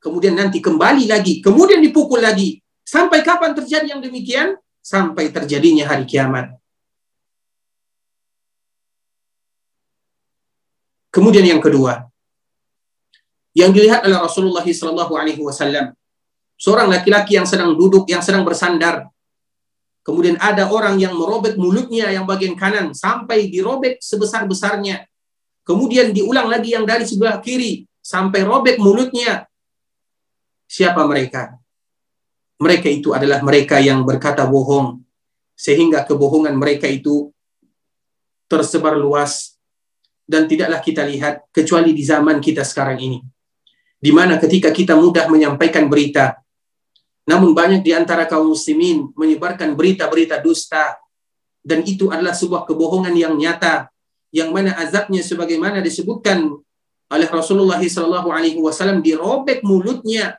Kemudian 0.05 0.37
nanti 0.37 0.61
kembali 0.61 1.09
lagi, 1.09 1.41
kemudian 1.41 1.81
dipukul 1.81 2.21
lagi. 2.21 2.61
Sampai 2.85 3.25
kapan 3.25 3.57
terjadi 3.57 3.97
yang 3.97 4.05
demikian? 4.05 4.61
Sampai 4.85 5.33
terjadinya 5.33 5.89
hari 5.89 6.05
kiamat. 6.05 6.53
Kemudian 11.09 11.49
yang 11.49 11.63
kedua, 11.65 12.05
yang 13.57 13.73
dilihat 13.73 14.05
oleh 14.05 14.19
Rasulullah 14.19 14.67
Wasallam, 14.67 15.95
seorang 16.59 16.91
laki-laki 16.91 17.39
yang 17.39 17.49
sedang 17.49 17.73
duduk, 17.73 18.05
yang 18.11 18.21
sedang 18.21 18.45
bersandar. 18.45 19.09
Kemudian 20.05 20.37
ada 20.37 20.69
orang 20.69 21.01
yang 21.01 21.17
merobek 21.17 21.57
mulutnya 21.57 22.13
yang 22.13 22.29
bagian 22.29 22.53
kanan 22.53 22.93
sampai 22.93 23.49
dirobek 23.49 24.05
sebesar-besarnya. 24.05 25.09
Kemudian 25.65 26.13
diulang 26.13 26.53
lagi 26.53 26.77
yang 26.77 26.85
dari 26.85 27.09
sebelah 27.09 27.41
kiri 27.41 27.89
sampai 28.05 28.45
robek 28.45 28.77
mulutnya. 28.77 29.49
Siapa 30.75 31.07
mereka? 31.07 31.55
Mereka 32.59 32.91
itu 32.91 33.15
adalah 33.15 33.39
mereka 33.47 33.79
yang 33.79 34.03
berkata 34.03 34.43
bohong 34.43 35.07
sehingga 35.55 36.03
kebohongan 36.03 36.59
mereka 36.59 36.91
itu 36.91 37.31
tersebar 38.51 38.99
luas 38.99 39.55
dan 40.27 40.51
tidaklah 40.51 40.83
kita 40.83 41.07
lihat 41.07 41.47
kecuali 41.55 41.95
di 41.95 42.03
zaman 42.03 42.43
kita 42.43 42.67
sekarang 42.67 42.99
ini. 42.99 43.23
Di 44.03 44.11
mana 44.11 44.35
ketika 44.43 44.75
kita 44.75 44.99
mudah 44.99 45.31
menyampaikan 45.31 45.87
berita, 45.87 46.43
namun 47.23 47.55
banyak 47.55 47.87
di 47.87 47.95
antara 47.95 48.27
kaum 48.27 48.51
muslimin 48.51 49.15
menyebarkan 49.15 49.79
berita-berita 49.79 50.43
dusta 50.43 50.99
dan 51.63 51.87
itu 51.87 52.11
adalah 52.11 52.35
sebuah 52.35 52.67
kebohongan 52.67 53.15
yang 53.15 53.39
nyata 53.39 53.95
yang 54.35 54.51
mana 54.51 54.75
azabnya 54.75 55.23
sebagaimana 55.23 55.79
disebutkan 55.79 56.51
oleh 57.15 57.29
Rasulullah 57.31 57.79
SAW 57.79 58.99
dirobek 58.99 59.63
mulutnya 59.63 60.35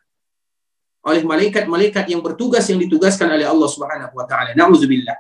oleh 1.06 1.22
malaikat-malaikat 1.22 2.10
yang 2.10 2.26
bertugas 2.26 2.65
yang 2.65 2.82
ditugaskan 2.82 3.30
oleh 3.30 3.46
Allah 3.46 3.70
Subhanahu 3.70 4.13
wa 4.18 4.26
taala. 4.26 4.58
Nauzubillah. 4.58 5.15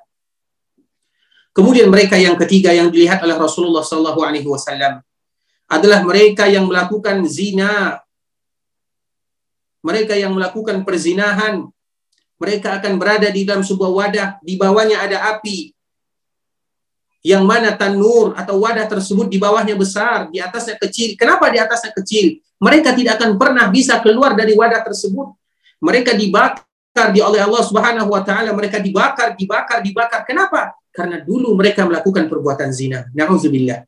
Kemudian 1.55 1.87
mereka 1.87 2.19
yang 2.19 2.35
ketiga 2.35 2.75
yang 2.75 2.91
dilihat 2.91 3.23
oleh 3.23 3.37
Rasulullah 3.37 3.85
Sallallahu 3.85 4.19
Alaihi 4.25 4.49
Wasallam 4.49 4.99
adalah 5.71 6.03
mereka 6.03 6.51
yang 6.51 6.67
melakukan 6.67 7.23
zina, 7.29 8.03
mereka 9.79 10.19
yang 10.19 10.35
melakukan 10.35 10.83
perzinahan, 10.83 11.63
mereka 12.35 12.81
akan 12.81 12.99
berada 12.99 13.31
di 13.31 13.47
dalam 13.47 13.63
sebuah 13.63 13.87
wadah, 13.87 14.29
di 14.43 14.59
bawahnya 14.59 14.99
ada 14.99 15.31
api, 15.37 15.71
yang 17.23 17.47
mana 17.47 17.73
tanur 17.73 18.35
atau 18.35 18.59
wadah 18.59 18.85
tersebut 18.85 19.31
di 19.31 19.39
bawahnya 19.39 19.79
besar, 19.79 20.27
di 20.29 20.43
atasnya 20.43 20.75
kecil. 20.75 21.15
Kenapa 21.15 21.47
di 21.47 21.57
atasnya 21.57 21.95
kecil? 21.95 22.37
Mereka 22.59 22.93
tidak 22.93 23.21
akan 23.21 23.39
pernah 23.39 23.65
bisa 23.71 23.97
keluar 24.03 24.35
dari 24.35 24.53
wadah 24.53 24.83
tersebut. 24.83 25.33
Mereka 25.85 26.17
dibakar 26.17 27.13
di 27.13 27.21
oleh 27.21 27.45
Allah 27.45 27.61
Subhanahu 27.61 28.09
wa 28.09 28.25
taala, 28.25 28.49
mereka 28.57 28.81
dibakar, 28.81 29.37
dibakar, 29.37 29.85
dibakar. 29.85 30.25
Kenapa? 30.25 30.73
karena 30.95 31.19
dulu 31.19 31.59
mereka 31.59 31.83
melakukan 31.83 32.31
perbuatan 32.31 32.71
zina. 32.71 33.11
Nauzubillah. 33.11 33.83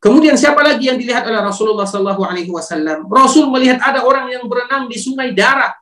Kemudian 0.00 0.34
siapa 0.34 0.64
lagi 0.64 0.88
yang 0.88 0.98
dilihat 0.98 1.22
oleh 1.28 1.38
Rasulullah 1.38 1.86
Sallallahu 1.86 2.26
Alaihi 2.26 2.50
Wasallam? 2.50 3.06
Rasul 3.06 3.46
melihat 3.52 3.78
ada 3.78 4.02
orang 4.02 4.32
yang 4.32 4.48
berenang 4.48 4.88
di 4.88 4.98
sungai 4.98 5.30
darah. 5.36 5.76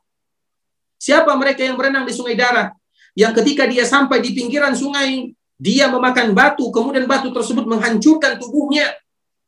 Siapa 1.01 1.33
mereka 1.33 1.65
yang 1.65 1.79
berenang 1.79 2.05
di 2.05 2.13
sungai 2.13 2.37
darah? 2.37 2.69
Yang 3.17 3.41
ketika 3.41 3.65
dia 3.65 3.81
sampai 3.87 4.21
di 4.21 4.37
pinggiran 4.37 4.77
sungai, 4.77 5.33
dia 5.57 5.89
memakan 5.89 6.37
batu, 6.37 6.69
kemudian 6.69 7.09
batu 7.09 7.33
tersebut 7.33 7.65
menghancurkan 7.65 8.37
tubuhnya. 8.37 8.93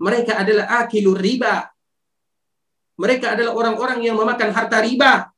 Mereka 0.02 0.42
adalah 0.42 0.82
akilur 0.82 1.22
riba. 1.22 1.70
Mereka 2.98 3.38
adalah 3.38 3.54
orang-orang 3.54 4.02
yang 4.02 4.18
memakan 4.18 4.50
harta 4.50 4.82
riba. 4.82 5.30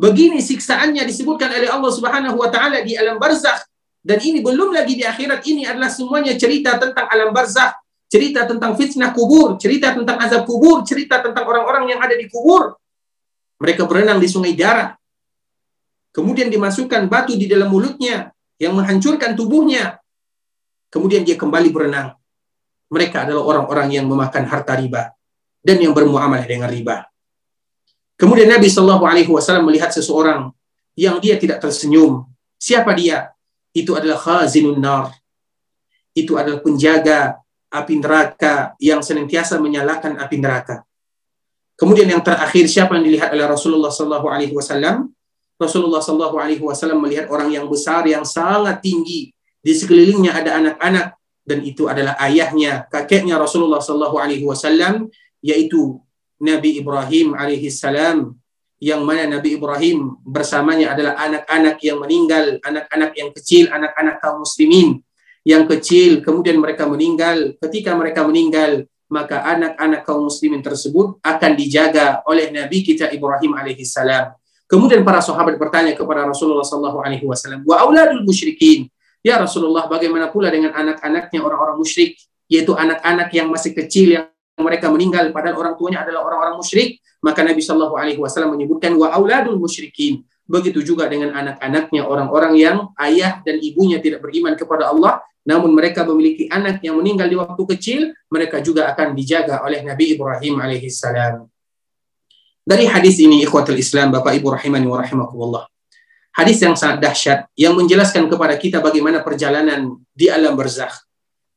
Begini 0.00 0.40
siksaannya 0.40 1.04
disebutkan 1.04 1.52
oleh 1.52 1.68
Allah 1.68 1.92
Subhanahu 1.92 2.40
wa 2.40 2.48
taala 2.48 2.80
di 2.80 2.96
alam 2.96 3.20
barzakh 3.20 3.68
dan 4.00 4.16
ini 4.16 4.40
belum 4.40 4.72
lagi 4.72 4.96
di 4.96 5.04
akhirat 5.04 5.44
ini 5.44 5.68
adalah 5.68 5.92
semuanya 5.92 6.32
cerita 6.40 6.80
tentang 6.80 7.04
alam 7.04 7.36
barzakh, 7.36 7.76
cerita 8.08 8.48
tentang 8.48 8.72
fitnah 8.80 9.12
kubur, 9.12 9.60
cerita 9.60 9.92
tentang 9.92 10.16
azab 10.24 10.48
kubur, 10.48 10.80
cerita 10.88 11.20
tentang 11.20 11.44
orang-orang 11.44 11.92
yang 11.92 12.00
ada 12.00 12.16
di 12.16 12.24
kubur. 12.32 12.80
Mereka 13.60 13.84
berenang 13.84 14.16
di 14.16 14.24
sungai 14.24 14.56
darah. 14.56 14.96
Kemudian 16.16 16.48
dimasukkan 16.48 17.04
batu 17.12 17.36
di 17.36 17.44
dalam 17.44 17.68
mulutnya 17.68 18.32
yang 18.56 18.72
menghancurkan 18.72 19.36
tubuhnya. 19.36 20.00
Kemudian 20.88 21.28
dia 21.28 21.36
kembali 21.36 21.68
berenang. 21.68 22.16
Mereka 22.88 23.28
adalah 23.28 23.44
orang-orang 23.44 24.00
yang 24.00 24.08
memakan 24.08 24.48
harta 24.48 24.74
riba 24.80 25.12
dan 25.60 25.76
yang 25.76 25.92
bermuamalah 25.92 26.48
dengan 26.48 26.72
riba. 26.72 27.04
Kemudian 28.20 28.52
Nabi 28.52 28.68
Shallallahu 28.68 29.04
Alaihi 29.08 29.32
Wasallam 29.32 29.64
melihat 29.64 29.88
seseorang 29.88 30.52
yang 30.92 31.16
dia 31.24 31.40
tidak 31.40 31.64
tersenyum. 31.64 32.28
Siapa 32.60 32.92
dia? 32.92 33.32
Itu 33.72 33.96
adalah 33.96 34.20
khazinun 34.20 34.76
nar. 34.76 35.16
Itu 36.12 36.36
adalah 36.36 36.60
penjaga 36.60 37.40
api 37.72 37.96
neraka 37.96 38.76
yang 38.76 39.00
senantiasa 39.00 39.56
menyalakan 39.56 40.20
api 40.20 40.36
neraka. 40.36 40.84
Kemudian 41.80 42.12
yang 42.12 42.20
terakhir 42.20 42.68
siapa 42.68 43.00
yang 43.00 43.08
dilihat 43.08 43.32
oleh 43.32 43.48
Rasulullah 43.48 43.88
Shallallahu 43.88 44.28
Alaihi 44.28 44.52
Wasallam? 44.52 45.08
Rasulullah 45.56 46.04
Shallallahu 46.04 46.36
Alaihi 46.36 46.60
Wasallam 46.60 47.00
melihat 47.00 47.32
orang 47.32 47.48
yang 47.48 47.64
besar 47.72 48.04
yang 48.04 48.28
sangat 48.28 48.84
tinggi 48.84 49.32
di 49.64 49.72
sekelilingnya 49.72 50.36
ada 50.36 50.60
anak-anak 50.60 51.16
dan 51.40 51.58
itu 51.64 51.88
adalah 51.88 52.20
ayahnya, 52.20 52.84
kakeknya 52.92 53.40
Rasulullah 53.40 53.80
Shallallahu 53.80 54.20
Alaihi 54.20 54.44
Wasallam 54.44 55.08
yaitu 55.40 55.96
Nabi 56.40 56.80
Ibrahim 56.80 57.36
alaihi 57.36 57.68
salam 57.68 58.32
yang 58.80 59.04
mana 59.04 59.28
Nabi 59.28 59.60
Ibrahim 59.60 60.16
bersamanya 60.24 60.96
adalah 60.96 61.20
anak-anak 61.20 61.76
yang 61.84 62.00
meninggal, 62.00 62.56
anak-anak 62.64 63.12
yang 63.12 63.30
kecil, 63.36 63.68
anak-anak 63.68 64.16
kaum 64.24 64.40
muslimin 64.40 65.04
yang 65.44 65.68
kecil, 65.68 66.24
kemudian 66.24 66.56
mereka 66.56 66.88
meninggal. 66.88 67.60
Ketika 67.60 67.92
mereka 67.92 68.24
meninggal, 68.24 68.88
maka 69.12 69.44
anak-anak 69.44 70.00
kaum 70.08 70.32
muslimin 70.32 70.64
tersebut 70.64 71.20
akan 71.20 71.52
dijaga 71.60 72.24
oleh 72.24 72.48
Nabi 72.48 72.80
kita 72.80 73.12
Ibrahim 73.12 73.52
alaihi 73.52 73.84
salam. 73.84 74.32
Kemudian 74.64 75.04
para 75.04 75.20
sahabat 75.20 75.60
bertanya 75.60 75.92
kepada 75.92 76.24
Rasulullah 76.24 76.64
sallallahu 76.64 77.04
alaihi 77.04 77.26
wasallam, 77.26 77.66
"Wa 77.68 77.84
auladul 77.84 78.24
musyrikin?" 78.24 78.88
Ya 79.20 79.36
Rasulullah, 79.36 79.84
bagaimana 79.90 80.32
pula 80.32 80.48
dengan 80.48 80.72
anak-anaknya 80.72 81.44
orang-orang 81.44 81.76
musyrik, 81.76 82.16
yaitu 82.48 82.72
anak-anak 82.72 83.28
yang 83.36 83.52
masih 83.52 83.76
kecil 83.76 84.16
yang 84.16 84.24
mereka 84.60 84.92
meninggal 84.92 85.32
padahal 85.34 85.56
orang 85.58 85.74
tuanya 85.80 86.04
adalah 86.04 86.28
orang-orang 86.28 86.60
musyrik, 86.60 87.00
maka 87.24 87.44
Nabi 87.44 87.60
Shallallahu 87.60 87.96
alaihi 87.96 88.20
wasallam 88.20 88.56
menyebutkan 88.56 88.92
wa 88.96 89.12
auladul 89.12 89.56
musyrikin. 89.60 90.24
Begitu 90.50 90.82
juga 90.82 91.06
dengan 91.06 91.30
anak-anaknya 91.30 92.02
orang-orang 92.04 92.58
yang 92.58 92.76
ayah 92.98 93.38
dan 93.46 93.62
ibunya 93.62 94.02
tidak 94.02 94.26
beriman 94.26 94.58
kepada 94.58 94.90
Allah, 94.90 95.22
namun 95.46 95.72
mereka 95.72 96.02
memiliki 96.04 96.50
anak 96.50 96.82
yang 96.84 96.98
meninggal 96.98 97.30
di 97.30 97.36
waktu 97.38 97.62
kecil, 97.76 98.00
mereka 98.28 98.58
juga 98.60 98.90
akan 98.92 99.14
dijaga 99.14 99.62
oleh 99.62 99.80
Nabi 99.86 100.18
Ibrahim 100.18 100.58
alaihi 100.58 100.90
salam. 100.90 101.46
Dari 102.60 102.86
hadis 102.86 103.18
ini 103.18 103.40
ikhwatul 103.42 103.78
Islam 103.80 104.12
Bapak 104.12 104.36
Ibu 104.36 104.52
rahimani 104.52 104.86
wa 104.86 105.00
rahimakumullah. 105.00 105.64
Hadis 106.30 106.62
yang 106.62 106.78
sangat 106.78 107.02
dahsyat 107.02 107.38
yang 107.58 107.74
menjelaskan 107.74 108.30
kepada 108.30 108.54
kita 108.54 108.78
bagaimana 108.78 109.24
perjalanan 109.24 109.98
di 110.14 110.30
alam 110.30 110.54
barzakh. 110.54 111.09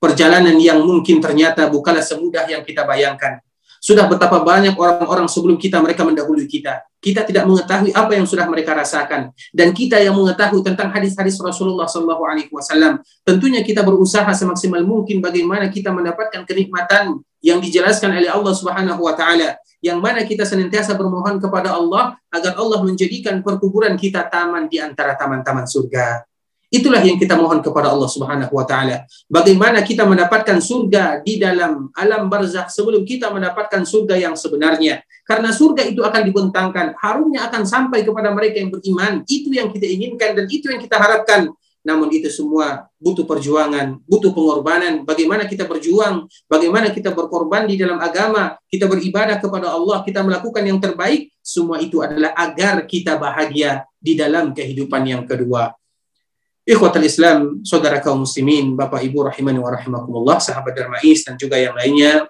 Perjalanan 0.03 0.59
yang 0.59 0.83
mungkin 0.83 1.23
ternyata 1.23 1.71
bukanlah 1.71 2.03
semudah 2.03 2.43
yang 2.51 2.59
kita 2.67 2.83
bayangkan. 2.83 3.39
Sudah 3.79 4.03
betapa 4.11 4.43
banyak 4.43 4.75
orang-orang 4.75 5.31
sebelum 5.31 5.55
kita 5.55 5.79
mereka 5.79 6.03
mendahului 6.03 6.43
kita. 6.43 6.83
Kita 6.99 7.23
tidak 7.23 7.47
mengetahui 7.47 7.95
apa 7.95 8.11
yang 8.11 8.27
sudah 8.27 8.43
mereka 8.51 8.75
rasakan 8.75 9.31
dan 9.55 9.71
kita 9.71 9.99
yang 10.03 10.15
mengetahui 10.15 10.59
tentang 10.59 10.91
hadis-hadis 10.91 11.39
Rasulullah 11.39 11.87
Wasallam. 11.87 12.99
Tentunya 13.23 13.63
kita 13.63 13.79
berusaha 13.83 14.27
semaksimal 14.27 14.83
mungkin 14.83 15.23
bagaimana 15.23 15.71
kita 15.71 15.95
mendapatkan 15.95 16.43
kenikmatan 16.47 17.23
yang 17.39 17.63
dijelaskan 17.63 18.11
oleh 18.11 18.27
Allah 18.27 18.55
Subhanahu 18.55 19.07
Wa 19.07 19.15
Taala 19.15 19.55
yang 19.83 19.99
mana 19.99 20.23
kita 20.23 20.47
senantiasa 20.47 20.95
bermohon 20.95 21.43
kepada 21.43 21.75
Allah 21.75 22.15
agar 22.31 22.55
Allah 22.55 22.79
menjadikan 22.83 23.39
perkuburan 23.43 23.99
kita 23.99 24.27
taman 24.31 24.67
di 24.67 24.79
antara 24.79 25.15
taman-taman 25.15 25.67
surga. 25.67 26.23
Itulah 26.73 27.05
yang 27.05 27.21
kita 27.21 27.37
mohon 27.37 27.61
kepada 27.61 27.93
Allah 27.93 28.09
Subhanahu 28.09 28.49
wa 28.49 28.65
taala. 28.65 29.05
Bagaimana 29.29 29.85
kita 29.85 30.09
mendapatkan 30.09 30.57
surga 30.57 31.21
di 31.21 31.37
dalam 31.37 31.93
alam 31.93 32.25
barzakh 32.25 32.65
sebelum 32.73 33.05
kita 33.05 33.29
mendapatkan 33.29 33.85
surga 33.85 34.17
yang 34.17 34.33
sebenarnya. 34.33 35.05
Karena 35.21 35.53
surga 35.53 35.85
itu 35.85 36.01
akan 36.01 36.21
dibentangkan, 36.25 36.97
harumnya 36.97 37.45
akan 37.45 37.69
sampai 37.69 38.01
kepada 38.01 38.33
mereka 38.33 38.57
yang 38.57 38.73
beriman. 38.73 39.21
Itu 39.29 39.53
yang 39.53 39.69
kita 39.69 39.85
inginkan 39.85 40.33
dan 40.33 40.49
itu 40.49 40.65
yang 40.73 40.81
kita 40.81 40.97
harapkan. 40.97 41.53
Namun 41.85 42.09
itu 42.09 42.33
semua 42.33 42.89
butuh 42.97 43.29
perjuangan, 43.29 44.01
butuh 44.09 44.33
pengorbanan. 44.33 45.05
Bagaimana 45.05 45.45
kita 45.45 45.69
berjuang, 45.69 46.25
bagaimana 46.49 46.89
kita 46.89 47.13
berkorban 47.13 47.69
di 47.69 47.77
dalam 47.77 48.01
agama, 48.01 48.57
kita 48.65 48.89
beribadah 48.89 49.37
kepada 49.37 49.69
Allah, 49.69 50.01
kita 50.01 50.25
melakukan 50.25 50.63
yang 50.65 50.81
terbaik. 50.81 51.29
Semua 51.43 51.77
itu 51.77 52.01
adalah 52.01 52.33
agar 52.33 52.89
kita 52.89 53.21
bahagia 53.21 53.85
di 54.01 54.17
dalam 54.17 54.57
kehidupan 54.57 55.05
yang 55.05 55.29
kedua. 55.29 55.69
Ikhwatal 56.63 57.03
Islam, 57.03 57.59
saudara 57.67 57.99
kaum 57.99 58.23
muslimin, 58.23 58.79
Bapak 58.79 59.03
Ibu 59.03 59.27
rahimani 59.27 59.59
wa 59.59 59.67
rahimakumullah, 59.67 60.39
sahabat 60.39 60.71
Darmais 60.71 61.19
dan 61.27 61.35
juga 61.35 61.59
yang 61.59 61.75
lainnya, 61.75 62.23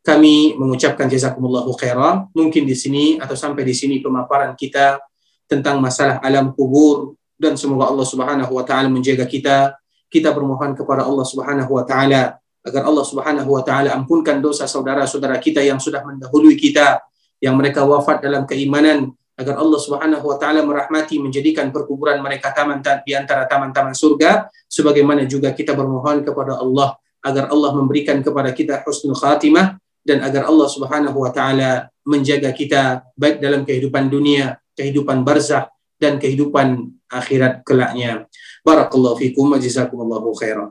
kami 0.00 0.56
mengucapkan 0.56 1.04
jazakumullahu 1.04 1.68
khairan. 1.76 2.32
Mungkin 2.32 2.64
di 2.64 2.72
sini 2.72 3.20
atau 3.20 3.36
sampai 3.36 3.60
di 3.60 3.76
sini 3.76 4.00
pemaparan 4.00 4.56
kita 4.56 5.04
tentang 5.44 5.84
masalah 5.84 6.16
alam 6.24 6.56
kubur, 6.56 7.12
dan 7.36 7.60
semoga 7.60 7.92
Allah 7.92 8.06
Subhanahu 8.08 8.52
wa 8.56 8.64
taala 8.64 8.88
menjaga 8.88 9.28
kita. 9.28 9.76
Kita 10.08 10.32
bermohon 10.32 10.72
kepada 10.72 11.04
Allah 11.04 11.26
Subhanahu 11.26 11.68
wa 11.76 11.84
taala 11.84 12.40
agar 12.64 12.82
Allah 12.88 13.04
Subhanahu 13.04 13.50
wa 13.52 13.60
taala 13.60 13.92
ampunkan 13.92 14.40
dosa 14.40 14.64
saudara-saudara 14.64 15.36
kita 15.36 15.60
yang 15.60 15.76
sudah 15.76 16.00
mendahului 16.00 16.56
kita 16.56 17.04
yang 17.42 17.52
mereka 17.60 17.84
wafat 17.84 18.24
dalam 18.24 18.48
keimanan 18.48 19.12
agar 19.34 19.58
Allah 19.58 19.80
Subhanahu 19.82 20.24
wa 20.24 20.36
taala 20.38 20.62
merahmati 20.62 21.18
menjadikan 21.18 21.74
perkuburan 21.74 22.22
mereka 22.22 22.54
taman 22.54 22.78
di 23.02 23.12
antara 23.18 23.50
taman-taman 23.50 23.94
surga 23.94 24.46
sebagaimana 24.70 25.26
juga 25.26 25.50
kita 25.50 25.74
bermohon 25.74 26.22
kepada 26.22 26.62
Allah 26.62 26.94
agar 27.24 27.50
Allah 27.50 27.70
memberikan 27.74 28.22
kepada 28.22 28.54
kita 28.54 28.86
husnul 28.86 29.18
khatimah 29.18 29.80
dan 30.04 30.22
agar 30.22 30.46
Allah 30.46 30.68
Subhanahu 30.70 31.18
wa 31.18 31.30
taala 31.34 31.90
menjaga 32.04 32.52
kita 32.52 33.02
baik 33.16 33.40
dalam 33.40 33.64
kehidupan 33.64 34.12
dunia, 34.12 34.60
kehidupan 34.76 35.24
barzah 35.24 35.72
dan 35.96 36.20
kehidupan 36.20 36.94
akhirat 37.08 37.64
kelaknya. 37.64 38.28
Barakallahu 38.60 39.18
fikum 39.18 39.56
wa 39.56 39.58
jazakumullahu 39.58 40.36
khairan. 40.36 40.68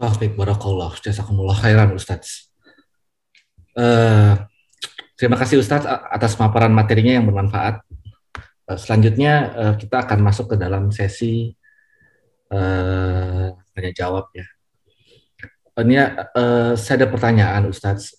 Ah, 0.00 0.16
baik. 0.16 0.32
Jazakumullah 1.04 1.58
khairan, 1.60 1.92
Ustaz. 1.92 2.48
Uh, 3.76 4.48
terima 5.20 5.36
kasih 5.36 5.60
Ustaz 5.60 5.84
atas 5.84 6.32
paparan 6.32 6.72
materinya 6.72 7.20
yang 7.20 7.28
bermanfaat. 7.28 7.84
Uh, 8.64 8.78
selanjutnya 8.80 9.52
uh, 9.52 9.74
kita 9.76 10.08
akan 10.08 10.24
masuk 10.24 10.56
ke 10.56 10.56
dalam 10.56 10.88
sesi 10.88 11.52
uh, 12.48 13.52
tanya 13.76 13.92
jawab 13.92 14.32
ya. 14.32 14.48
Ini 15.80 15.96
saya 16.76 16.94
ada 17.00 17.08
pertanyaan 17.08 17.72
Ustaz 17.72 18.12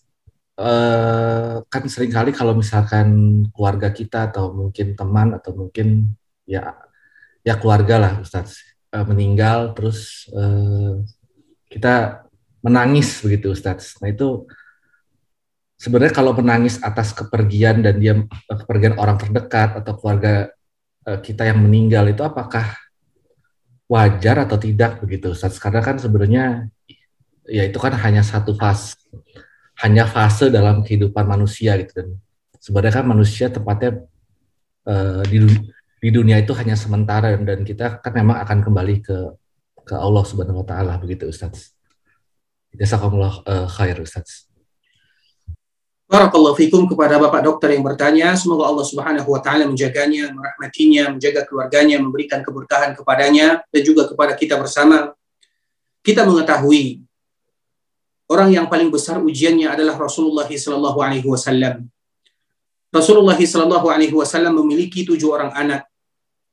uh, 0.57 1.61
kan 1.69 1.83
sering 1.85 2.09
kali 2.09 2.33
kalau 2.33 2.57
misalkan 2.57 3.09
keluarga 3.53 3.93
kita 3.93 4.33
atau 4.33 4.49
mungkin 4.49 4.97
teman 4.97 5.37
atau 5.37 5.53
mungkin 5.53 6.09
ya 6.49 6.73
ya 7.45 7.61
keluarga 7.61 8.01
lah 8.01 8.13
Ustadz 8.17 8.65
meninggal 9.05 9.77
terus 9.77 10.25
kita 11.69 12.25
menangis 12.65 13.21
begitu 13.21 13.53
Ustadz. 13.53 14.01
Nah 14.01 14.09
itu 14.09 14.49
sebenarnya 15.82 16.13
kalau 16.13 16.38
menangis 16.38 16.77
atas 16.77 17.09
kepergian 17.09 17.82
dan 17.82 17.97
dia 17.97 18.13
kepergian 18.45 19.01
orang 19.01 19.17
terdekat 19.17 19.82
atau 19.82 19.97
keluarga 19.97 20.53
uh, 21.09 21.17
kita 21.17 21.49
yang 21.49 21.57
meninggal 21.65 22.05
itu 22.05 22.21
apakah 22.21 22.77
wajar 23.89 24.45
atau 24.45 24.61
tidak 24.61 25.01
begitu 25.01 25.34
Ustadz? 25.34 25.57
Karena 25.57 25.82
kan 25.82 25.97
sebenarnya 25.97 26.69
ya 27.49 27.65
itu 27.65 27.82
kan 27.82 27.97
hanya 27.97 28.21
satu 28.21 28.53
fase 28.53 28.93
hanya 29.82 30.05
fase 30.05 30.53
dalam 30.53 30.86
kehidupan 30.86 31.25
manusia 31.25 31.73
gitu 31.82 31.91
dan 31.97 32.07
sebenarnya 32.61 33.01
kan 33.01 33.05
manusia 33.09 33.49
tempatnya 33.49 34.05
uh, 34.86 35.25
di 35.25 35.41
di 35.97 36.09
dunia 36.13 36.38
itu 36.38 36.53
hanya 36.53 36.77
sementara 36.77 37.34
dan 37.34 37.65
kita 37.65 37.97
kan 37.97 38.13
memang 38.13 38.38
akan 38.45 38.61
kembali 38.61 38.95
ke 39.01 39.17
ke 39.82 39.97
Allah 39.97 40.21
Subhanahu 40.21 40.61
wa 40.61 40.67
taala 40.69 40.93
begitu 41.01 41.25
Ustaz. 41.25 41.73
Uh, 42.71 43.67
khair 43.67 43.97
Ustaz. 43.97 44.50
Barakallahu 46.12 46.59
fikum 46.59 46.91
kepada 46.91 47.16
Bapak 47.16 47.39
dokter 47.39 47.72
yang 47.72 47.88
bertanya, 47.88 48.36
semoga 48.36 48.68
Allah 48.68 48.84
Subhanahu 48.84 49.32
wa 49.32 49.39
taala 49.39 49.64
menjaganya, 49.64 50.28
merahmatinya, 50.36 51.07
menjaga 51.16 51.47
keluarganya, 51.47 52.03
memberikan 52.03 52.43
keberkahan 52.43 52.91
kepadanya 52.99 53.64
dan 53.72 53.80
juga 53.80 54.12
kepada 54.12 54.36
kita 54.36 54.59
bersama. 54.59 55.16
Kita 56.03 56.28
mengetahui 56.28 56.99
orang 58.28 58.51
yang 58.51 58.68
paling 58.68 58.91
besar 58.91 59.24
ujiannya 59.24 59.72
adalah 59.72 59.95
Rasulullah 59.95 60.51
Sallallahu 60.51 60.99
Alaihi 60.99 61.24
Wasallam. 61.24 61.88
Rasulullah 62.91 63.39
Sallallahu 63.39 63.88
Alaihi 63.88 64.12
Wasallam 64.12 64.59
memiliki 64.59 65.07
tujuh 65.07 65.32
orang 65.32 65.55
anak, 65.55 65.88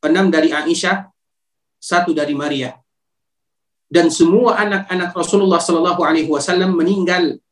enam 0.06 0.30
dari 0.30 0.54
Aisyah, 0.54 1.10
satu 1.82 2.14
dari 2.14 2.30
Maria, 2.30 2.78
dan 3.90 4.06
semua 4.06 4.54
anak-anak 4.54 5.10
Rasulullah 5.18 5.58
Sallallahu 5.58 6.06
Alaihi 6.06 6.30
Wasallam 6.30 6.78
meninggal 6.78 7.42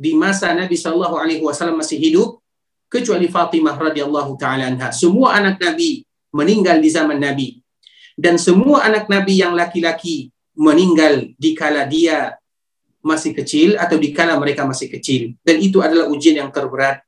di 0.00 0.16
masa 0.16 0.56
Nabi 0.56 0.80
Sallallahu 0.80 1.20
Alaihi 1.20 1.44
Wasallam 1.44 1.76
masih 1.76 2.00
hidup, 2.00 2.40
kecuali 2.88 3.28
Fatimah 3.28 3.76
radhiyallahu 3.76 4.40
taala 4.40 4.72
anha. 4.72 4.88
Semua 4.96 5.36
anak 5.36 5.60
Nabi 5.60 6.02
meninggal 6.32 6.80
di 6.80 6.88
zaman 6.88 7.20
Nabi. 7.20 7.60
dan 8.20 8.36
semua 8.36 8.84
anak 8.84 9.08
Nabi 9.08 9.40
yang 9.40 9.56
laki-laki 9.56 10.28
meninggal 10.52 11.32
di 11.40 11.56
kala 11.56 11.88
dia 11.88 12.36
masih 13.00 13.32
kecil 13.32 13.80
atau 13.80 13.96
di 13.96 14.12
kala 14.12 14.36
mereka 14.36 14.68
masih 14.68 14.92
kecil. 14.92 15.32
Dan 15.40 15.56
itu 15.56 15.80
adalah 15.80 16.12
ujian 16.12 16.36
yang 16.36 16.52
terberat. 16.52 17.00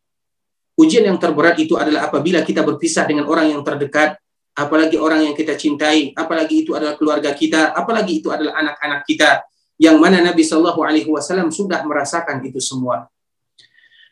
Ujian 0.73 1.05
yang 1.05 1.21
terberat 1.21 1.61
itu 1.61 1.77
adalah 1.77 2.09
apabila 2.09 2.41
kita 2.41 2.65
berpisah 2.65 3.05
dengan 3.05 3.29
orang 3.29 3.53
yang 3.53 3.61
terdekat, 3.61 4.17
apalagi 4.57 4.97
orang 4.97 5.29
yang 5.29 5.35
kita 5.37 5.53
cintai, 5.53 6.17
apalagi 6.17 6.65
itu 6.65 6.73
adalah 6.73 6.97
keluarga 6.97 7.37
kita, 7.37 7.77
apalagi 7.77 8.25
itu 8.25 8.33
adalah 8.33 8.57
anak-anak 8.57 9.05
kita, 9.05 9.45
yang 9.83 9.99
mana 9.99 10.23
Nabi 10.23 10.47
Shallallahu 10.47 10.79
Alaihi 10.79 11.11
Wasallam 11.11 11.51
sudah 11.51 11.83
merasakan 11.83 12.39
itu 12.47 12.63
semua. 12.63 13.11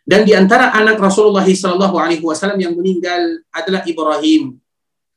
Dan 0.03 0.27
di 0.27 0.35
antara 0.35 0.75
anak 0.75 0.99
Rasulullah 0.99 1.47
Shallallahu 1.47 1.95
Alaihi 1.95 2.27
Wasallam 2.27 2.59
yang 2.59 2.75
meninggal 2.75 3.47
adalah 3.55 3.87
Ibrahim, 3.87 4.59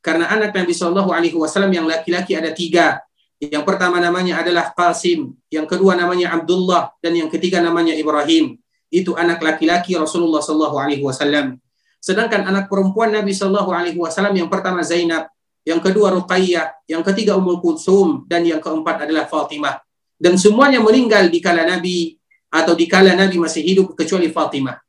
karena 0.06 0.30
anak 0.30 0.54
Nabi 0.54 0.70
Shallallahu 0.78 1.10
Alaihi 1.10 1.34
Wasallam 1.34 1.74
yang 1.74 1.90
laki-laki 1.90 2.38
ada 2.38 2.54
tiga, 2.54 3.02
yang 3.42 3.66
pertama 3.66 3.98
namanya 3.98 4.46
adalah 4.46 4.70
Qasim, 4.78 5.34
yang 5.50 5.66
kedua 5.66 5.98
namanya 5.98 6.38
Abdullah, 6.38 6.94
dan 7.02 7.18
yang 7.18 7.34
ketiga 7.34 7.58
namanya 7.58 7.98
Ibrahim. 7.98 8.62
Itu 8.94 9.18
anak 9.18 9.42
laki-laki 9.42 9.98
Rasulullah 9.98 10.46
Sallallahu 10.46 10.78
Alaihi 10.78 11.02
Wasallam. 11.02 11.58
Sedangkan 11.98 12.46
anak 12.46 12.70
perempuan 12.70 13.10
Nabi 13.10 13.34
Sallallahu 13.34 13.74
Alaihi 13.74 13.98
Wasallam 13.98 14.38
yang 14.38 14.54
pertama 14.54 14.86
Zainab, 14.86 15.34
yang 15.66 15.82
kedua 15.82 16.14
Ruqayyah, 16.14 16.86
yang 16.86 17.02
ketiga 17.02 17.34
Ummul 17.34 17.58
Kulsum, 17.58 18.30
dan 18.30 18.46
yang 18.46 18.62
keempat 18.62 19.10
adalah 19.10 19.26
Fatimah. 19.26 19.82
Dan 20.24 20.40
semuanya 20.40 20.80
meninggal 20.80 21.28
di 21.28 21.44
kala 21.44 21.68
Nabi 21.68 22.16
atau 22.48 22.72
di 22.80 22.88
kala 22.88 23.12
Nabi 23.12 23.44
masih 23.44 23.60
hidup 23.60 23.92
kecuali 23.92 24.32
Fatimah. 24.32 24.80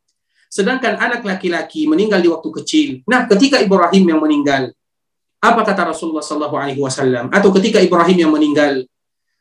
Sedangkan 0.47 0.95
anak 0.95 1.27
laki-laki 1.27 1.91
meninggal 1.91 2.23
di 2.23 2.31
waktu 2.31 2.49
kecil. 2.63 2.89
Nah, 3.11 3.27
ketika 3.27 3.59
Ibrahim 3.59 4.15
yang 4.15 4.23
meninggal, 4.23 4.71
apa 5.43 5.61
kata 5.67 5.91
Rasulullah 5.91 6.23
Sallallahu 6.23 6.55
Alaihi 6.55 6.79
Wasallam? 6.79 7.35
Atau 7.35 7.51
ketika 7.51 7.83
Ibrahim 7.83 8.31
yang 8.31 8.31
meninggal, 8.31 8.87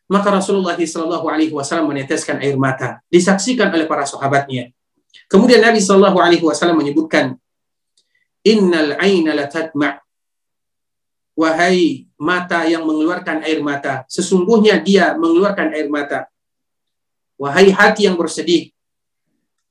maka 0.10 0.34
Rasulullah 0.34 0.74
Sallallahu 0.74 1.30
Alaihi 1.30 1.54
Wasallam 1.54 1.94
meneteskan 1.94 2.42
air 2.42 2.58
mata, 2.58 2.98
disaksikan 3.14 3.70
oleh 3.70 3.86
para 3.86 4.10
sahabatnya. 4.10 4.74
Kemudian 5.30 5.62
Nabi 5.62 5.78
Sallallahu 5.78 6.18
Alaihi 6.18 6.42
Wasallam 6.42 6.82
menyebutkan, 6.82 7.38
Innal 8.42 8.98
aina 8.98 9.38
latadma' 9.38 10.04
Wahai 11.34 12.06
mata 12.24 12.64
yang 12.64 12.88
mengeluarkan 12.88 13.44
air 13.44 13.60
mata, 13.60 14.08
sesungguhnya 14.08 14.80
dia 14.80 15.12
mengeluarkan 15.20 15.76
air 15.76 15.92
mata. 15.92 16.32
Wahai 17.36 17.76
hati 17.76 18.08
yang 18.08 18.16
bersedih, 18.16 18.72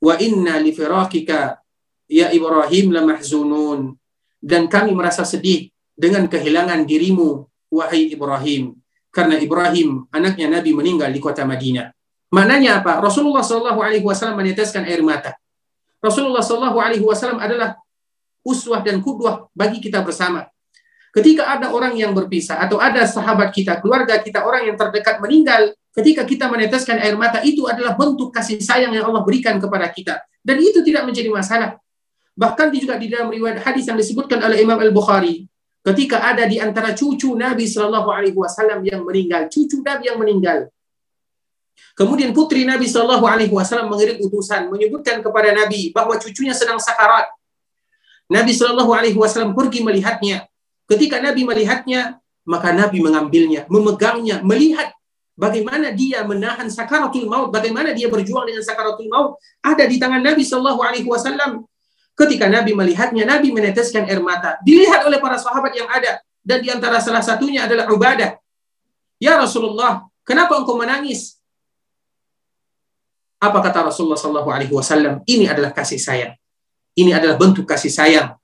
wa 0.04 0.20
inna 0.20 0.60
li 0.60 0.76
firakika 0.76 1.64
ya 2.12 2.28
Ibrahim 2.28 2.92
lamahzunun. 2.92 3.96
Dan 4.42 4.66
kami 4.66 4.92
merasa 4.92 5.22
sedih 5.24 5.70
dengan 5.96 6.26
kehilangan 6.28 6.84
dirimu, 6.84 7.46
wahai 7.72 8.10
Ibrahim. 8.12 8.76
Karena 9.08 9.38
Ibrahim, 9.38 10.10
anaknya 10.10 10.50
Nabi 10.50 10.74
meninggal 10.74 11.08
di 11.14 11.22
kota 11.22 11.46
Madinah. 11.46 11.94
Maknanya 12.32 12.80
apa? 12.82 12.98
Rasulullah 12.98 13.44
Wasallam 13.44 14.36
meneteskan 14.40 14.88
air 14.88 15.04
mata. 15.04 15.38
Rasulullah 16.02 16.42
Wasallam 16.42 17.38
adalah 17.38 17.78
uswah 18.42 18.82
dan 18.82 18.98
kudwah 18.98 19.46
bagi 19.54 19.78
kita 19.78 20.02
bersama. 20.02 20.50
Ketika 21.12 21.44
ada 21.44 21.68
orang 21.68 21.92
yang 21.92 22.16
berpisah 22.16 22.56
atau 22.56 22.80
ada 22.80 23.04
sahabat 23.04 23.52
kita, 23.52 23.84
keluarga 23.84 24.16
kita, 24.16 24.48
orang 24.48 24.72
yang 24.72 24.80
terdekat 24.80 25.20
meninggal, 25.20 25.76
ketika 25.92 26.24
kita 26.24 26.48
meneteskan 26.48 26.96
air 27.04 27.12
mata 27.20 27.44
itu 27.44 27.68
adalah 27.68 27.92
bentuk 27.92 28.32
kasih 28.32 28.56
sayang 28.64 28.96
yang 28.96 29.04
Allah 29.04 29.20
berikan 29.20 29.60
kepada 29.60 29.92
kita. 29.92 30.24
Dan 30.40 30.56
itu 30.64 30.80
tidak 30.80 31.04
menjadi 31.04 31.28
masalah. 31.28 31.76
Bahkan 32.32 32.72
juga 32.72 32.96
di 32.96 33.12
dalam 33.12 33.28
riwayat 33.28 33.60
hadis 33.60 33.84
yang 33.92 34.00
disebutkan 34.00 34.40
oleh 34.40 34.64
Imam 34.64 34.80
Al-Bukhari, 34.80 35.44
ketika 35.84 36.24
ada 36.24 36.48
di 36.48 36.56
antara 36.56 36.96
cucu 36.96 37.36
Nabi 37.36 37.68
Shallallahu 37.68 38.08
Alaihi 38.08 38.32
Wasallam 38.32 38.80
yang 38.80 39.04
meninggal, 39.04 39.52
cucu 39.52 39.84
Nabi 39.84 40.08
yang 40.08 40.16
meninggal. 40.16 40.72
Kemudian 41.92 42.32
putri 42.32 42.64
Nabi 42.64 42.88
Shallallahu 42.88 43.28
Alaihi 43.28 43.52
Wasallam 43.52 43.92
mengirim 43.92 44.16
utusan 44.24 44.72
menyebutkan 44.72 45.20
kepada 45.20 45.52
Nabi 45.52 45.92
bahwa 45.92 46.16
cucunya 46.16 46.56
sedang 46.56 46.80
sakarat. 46.80 47.28
Nabi 48.32 48.56
Shallallahu 48.56 48.96
Alaihi 48.96 49.18
Wasallam 49.20 49.52
pergi 49.52 49.84
melihatnya. 49.84 50.48
Ketika 50.92 51.24
Nabi 51.24 51.48
melihatnya, 51.48 52.20
maka 52.44 52.68
Nabi 52.76 53.00
mengambilnya, 53.00 53.64
memegangnya, 53.72 54.44
melihat 54.44 54.92
bagaimana 55.32 55.88
dia 55.88 56.20
menahan 56.20 56.68
sakaratul 56.68 57.24
maut, 57.24 57.48
bagaimana 57.48 57.96
dia 57.96 58.12
berjuang 58.12 58.44
dengan 58.44 58.60
sakaratul 58.60 59.08
maut, 59.08 59.40
ada 59.64 59.88
di 59.88 59.96
tangan 59.96 60.20
Nabi 60.20 60.44
Shallallahu 60.44 60.80
Alaihi 60.84 61.08
Wasallam. 61.08 61.64
Ketika 62.12 62.44
Nabi 62.52 62.76
melihatnya, 62.76 63.24
Nabi 63.24 63.56
meneteskan 63.56 64.04
air 64.04 64.20
mata. 64.20 64.60
Dilihat 64.60 65.08
oleh 65.08 65.16
para 65.16 65.40
sahabat 65.40 65.72
yang 65.72 65.88
ada. 65.88 66.20
Dan 66.44 66.60
di 66.60 66.68
antara 66.68 67.00
salah 67.00 67.24
satunya 67.24 67.64
adalah 67.64 67.88
Ubadah. 67.88 68.36
Ya 69.16 69.40
Rasulullah, 69.40 70.04
kenapa 70.20 70.60
engkau 70.60 70.76
menangis? 70.76 71.40
Apa 73.40 73.64
kata 73.64 73.88
Rasulullah 73.88 74.20
Sallallahu 74.20 74.50
Alaihi 74.52 74.74
Wasallam? 74.76 75.24
Ini 75.24 75.48
adalah 75.48 75.72
kasih 75.72 75.96
sayang. 75.96 76.36
Ini 76.92 77.16
adalah 77.16 77.40
bentuk 77.40 77.64
kasih 77.64 77.88
sayang. 77.88 78.36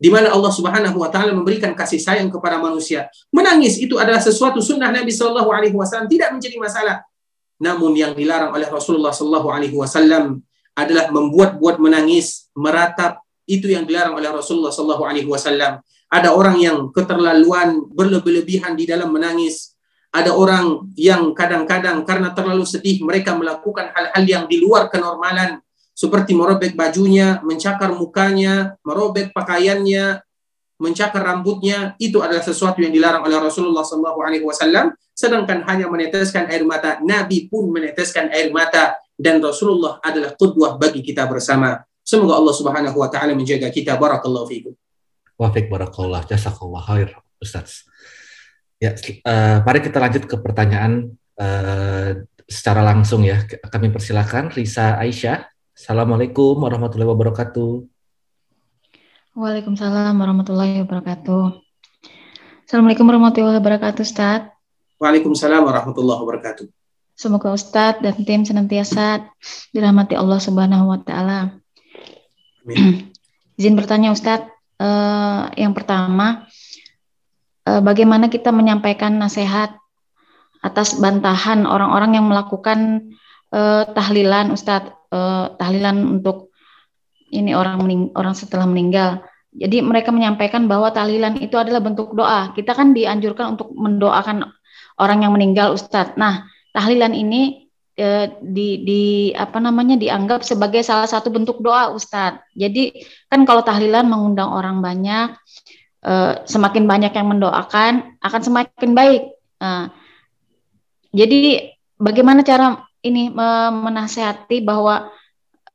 Di 0.00 0.08
mana 0.08 0.32
Allah 0.32 0.48
Subhanahu 0.48 0.96
Wa 0.96 1.12
Taala 1.12 1.36
memberikan 1.36 1.76
kasih 1.76 2.00
sayang 2.00 2.32
kepada 2.32 2.56
manusia. 2.56 3.12
Menangis 3.28 3.76
itu 3.76 4.00
adalah 4.00 4.16
sesuatu 4.16 4.64
sunnah 4.64 4.88
Nabi 4.88 5.12
Sallallahu 5.12 5.52
Alaihi 5.52 5.76
Wasallam 5.76 6.08
tidak 6.08 6.32
menjadi 6.32 6.56
masalah. 6.56 7.04
Namun 7.60 7.92
yang 7.92 8.16
dilarang 8.16 8.56
oleh 8.56 8.64
Rasulullah 8.64 9.12
Sallallahu 9.12 9.52
Alaihi 9.52 9.76
Wasallam 9.76 10.40
adalah 10.72 11.12
membuat-buat 11.12 11.76
menangis, 11.76 12.48
meratap, 12.56 13.20
itu 13.44 13.68
yang 13.68 13.84
dilarang 13.84 14.16
oleh 14.16 14.32
Rasulullah 14.32 14.72
Sallallahu 14.72 15.04
Alaihi 15.04 15.28
Wasallam. 15.28 15.84
Ada 16.08 16.32
orang 16.32 16.56
yang 16.56 16.88
keterlaluan 16.96 17.92
berlebih-lebihan 17.92 18.72
di 18.74 18.88
dalam 18.88 19.12
menangis. 19.12 19.76
Ada 20.10 20.34
orang 20.34 20.90
yang 20.98 21.36
kadang-kadang 21.36 22.02
karena 22.02 22.34
terlalu 22.34 22.66
sedih 22.66 23.04
mereka 23.04 23.36
melakukan 23.36 23.94
hal-hal 23.94 24.24
yang 24.26 24.44
di 24.50 24.58
luar 24.58 24.90
kenormalan 24.90 25.62
seperti 26.00 26.32
merobek 26.32 26.72
bajunya, 26.72 27.44
mencakar 27.44 27.92
mukanya, 27.92 28.80
merobek 28.80 29.36
pakaiannya, 29.36 30.24
mencakar 30.80 31.20
rambutnya. 31.20 31.92
Itu 32.00 32.24
adalah 32.24 32.40
sesuatu 32.40 32.80
yang 32.80 32.88
dilarang 32.88 33.20
oleh 33.20 33.36
Rasulullah 33.36 33.84
Wasallam. 33.84 34.96
Sedangkan 35.12 35.60
hanya 35.68 35.92
meneteskan 35.92 36.48
air 36.48 36.64
mata, 36.64 36.96
Nabi 37.04 37.52
pun 37.52 37.68
meneteskan 37.68 38.32
air 38.32 38.48
mata 38.48 38.96
dan 39.12 39.44
Rasulullah 39.44 40.00
adalah 40.00 40.32
qudwah 40.40 40.80
bagi 40.80 41.04
kita 41.04 41.28
bersama. 41.28 41.84
Semoga 42.00 42.40
Allah 42.40 42.54
Subhanahu 42.56 42.96
wa 42.96 43.12
taala 43.12 43.36
menjaga 43.36 43.68
kita. 43.68 44.00
Barakallahu 44.00 44.48
fiikum. 44.48 44.72
Wafik 45.36 45.68
barakallah, 45.68 46.24
jazakallah 46.24 46.80
khair, 46.80 47.12
Ustaz. 47.36 47.84
Ya, 48.80 48.96
uh, 48.96 49.60
mari 49.60 49.84
kita 49.84 50.00
lanjut 50.00 50.24
ke 50.24 50.40
pertanyaan 50.40 51.12
uh, 51.36 52.24
secara 52.48 52.80
langsung 52.80 53.20
ya. 53.20 53.44
Kami 53.44 53.92
persilakan 53.92 54.48
Risa 54.48 54.96
Aisyah. 54.96 55.49
Assalamualaikum 55.80 56.60
warahmatullahi 56.60 57.08
wabarakatuh. 57.08 57.88
Waalaikumsalam 59.32 60.12
warahmatullahi 60.12 60.84
wabarakatuh. 60.84 61.56
Assalamualaikum 62.68 63.08
warahmatullahi 63.08 63.56
wabarakatuh, 63.56 64.04
Ustaz. 64.04 64.52
Waalaikumsalam 65.00 65.64
warahmatullahi 65.64 66.20
wabarakatuh. 66.20 66.68
Semoga 67.16 67.56
Ustadz 67.56 68.04
dan 68.04 68.12
tim 68.12 68.44
senantiasa 68.44 69.24
dirahmati 69.72 70.20
Allah 70.20 70.36
Subhanahu 70.36 70.84
wa 70.84 71.00
taala. 71.00 71.64
Izin 73.56 73.72
bertanya 73.72 74.12
Ustadz, 74.12 74.52
uh, 74.84 75.48
yang 75.56 75.72
pertama 75.72 76.44
uh, 77.64 77.80
bagaimana 77.80 78.28
kita 78.28 78.52
menyampaikan 78.52 79.16
nasihat 79.16 79.80
atas 80.60 81.00
bantahan 81.00 81.64
orang-orang 81.64 82.20
yang 82.20 82.28
melakukan 82.28 83.16
uh, 83.48 83.88
tahlilan 83.96 84.52
Ustadz, 84.52 84.99
uh, 85.10 85.54
tahlilan 85.58 86.18
untuk 86.18 86.50
ini 87.30 87.54
orang 87.54 87.82
mening 87.82 88.10
orang 88.18 88.34
setelah 88.34 88.66
meninggal. 88.66 89.22
Jadi 89.50 89.82
mereka 89.82 90.14
menyampaikan 90.14 90.70
bahwa 90.70 90.94
tahlilan 90.94 91.38
itu 91.42 91.58
adalah 91.58 91.82
bentuk 91.82 92.14
doa. 92.14 92.54
Kita 92.54 92.70
kan 92.70 92.94
dianjurkan 92.94 93.58
untuk 93.58 93.74
mendoakan 93.74 94.46
orang 95.02 95.26
yang 95.26 95.34
meninggal 95.34 95.74
Ustadz. 95.74 96.14
Nah, 96.14 96.46
tahlilan 96.70 97.10
ini 97.10 97.66
eh, 97.98 98.30
di, 98.38 98.86
di 98.86 99.02
apa 99.34 99.58
namanya 99.58 99.98
dianggap 99.98 100.46
sebagai 100.46 100.86
salah 100.86 101.10
satu 101.10 101.34
bentuk 101.34 101.58
doa 101.58 101.90
Ustadz. 101.90 102.46
Jadi 102.54 102.94
kan 103.26 103.42
kalau 103.42 103.66
tahlilan 103.66 104.06
mengundang 104.06 104.54
orang 104.54 104.78
banyak, 104.78 105.34
eh, 106.06 106.32
semakin 106.46 106.86
banyak 106.86 107.10
yang 107.10 107.26
mendoakan 107.34 108.22
akan 108.22 108.40
semakin 108.46 108.90
baik. 108.94 109.22
Nah, 109.58 109.90
jadi 111.10 111.74
bagaimana 111.98 112.46
cara 112.46 112.86
ini 113.00 113.32
menasehati 113.32 114.60
bahwa 114.60 115.08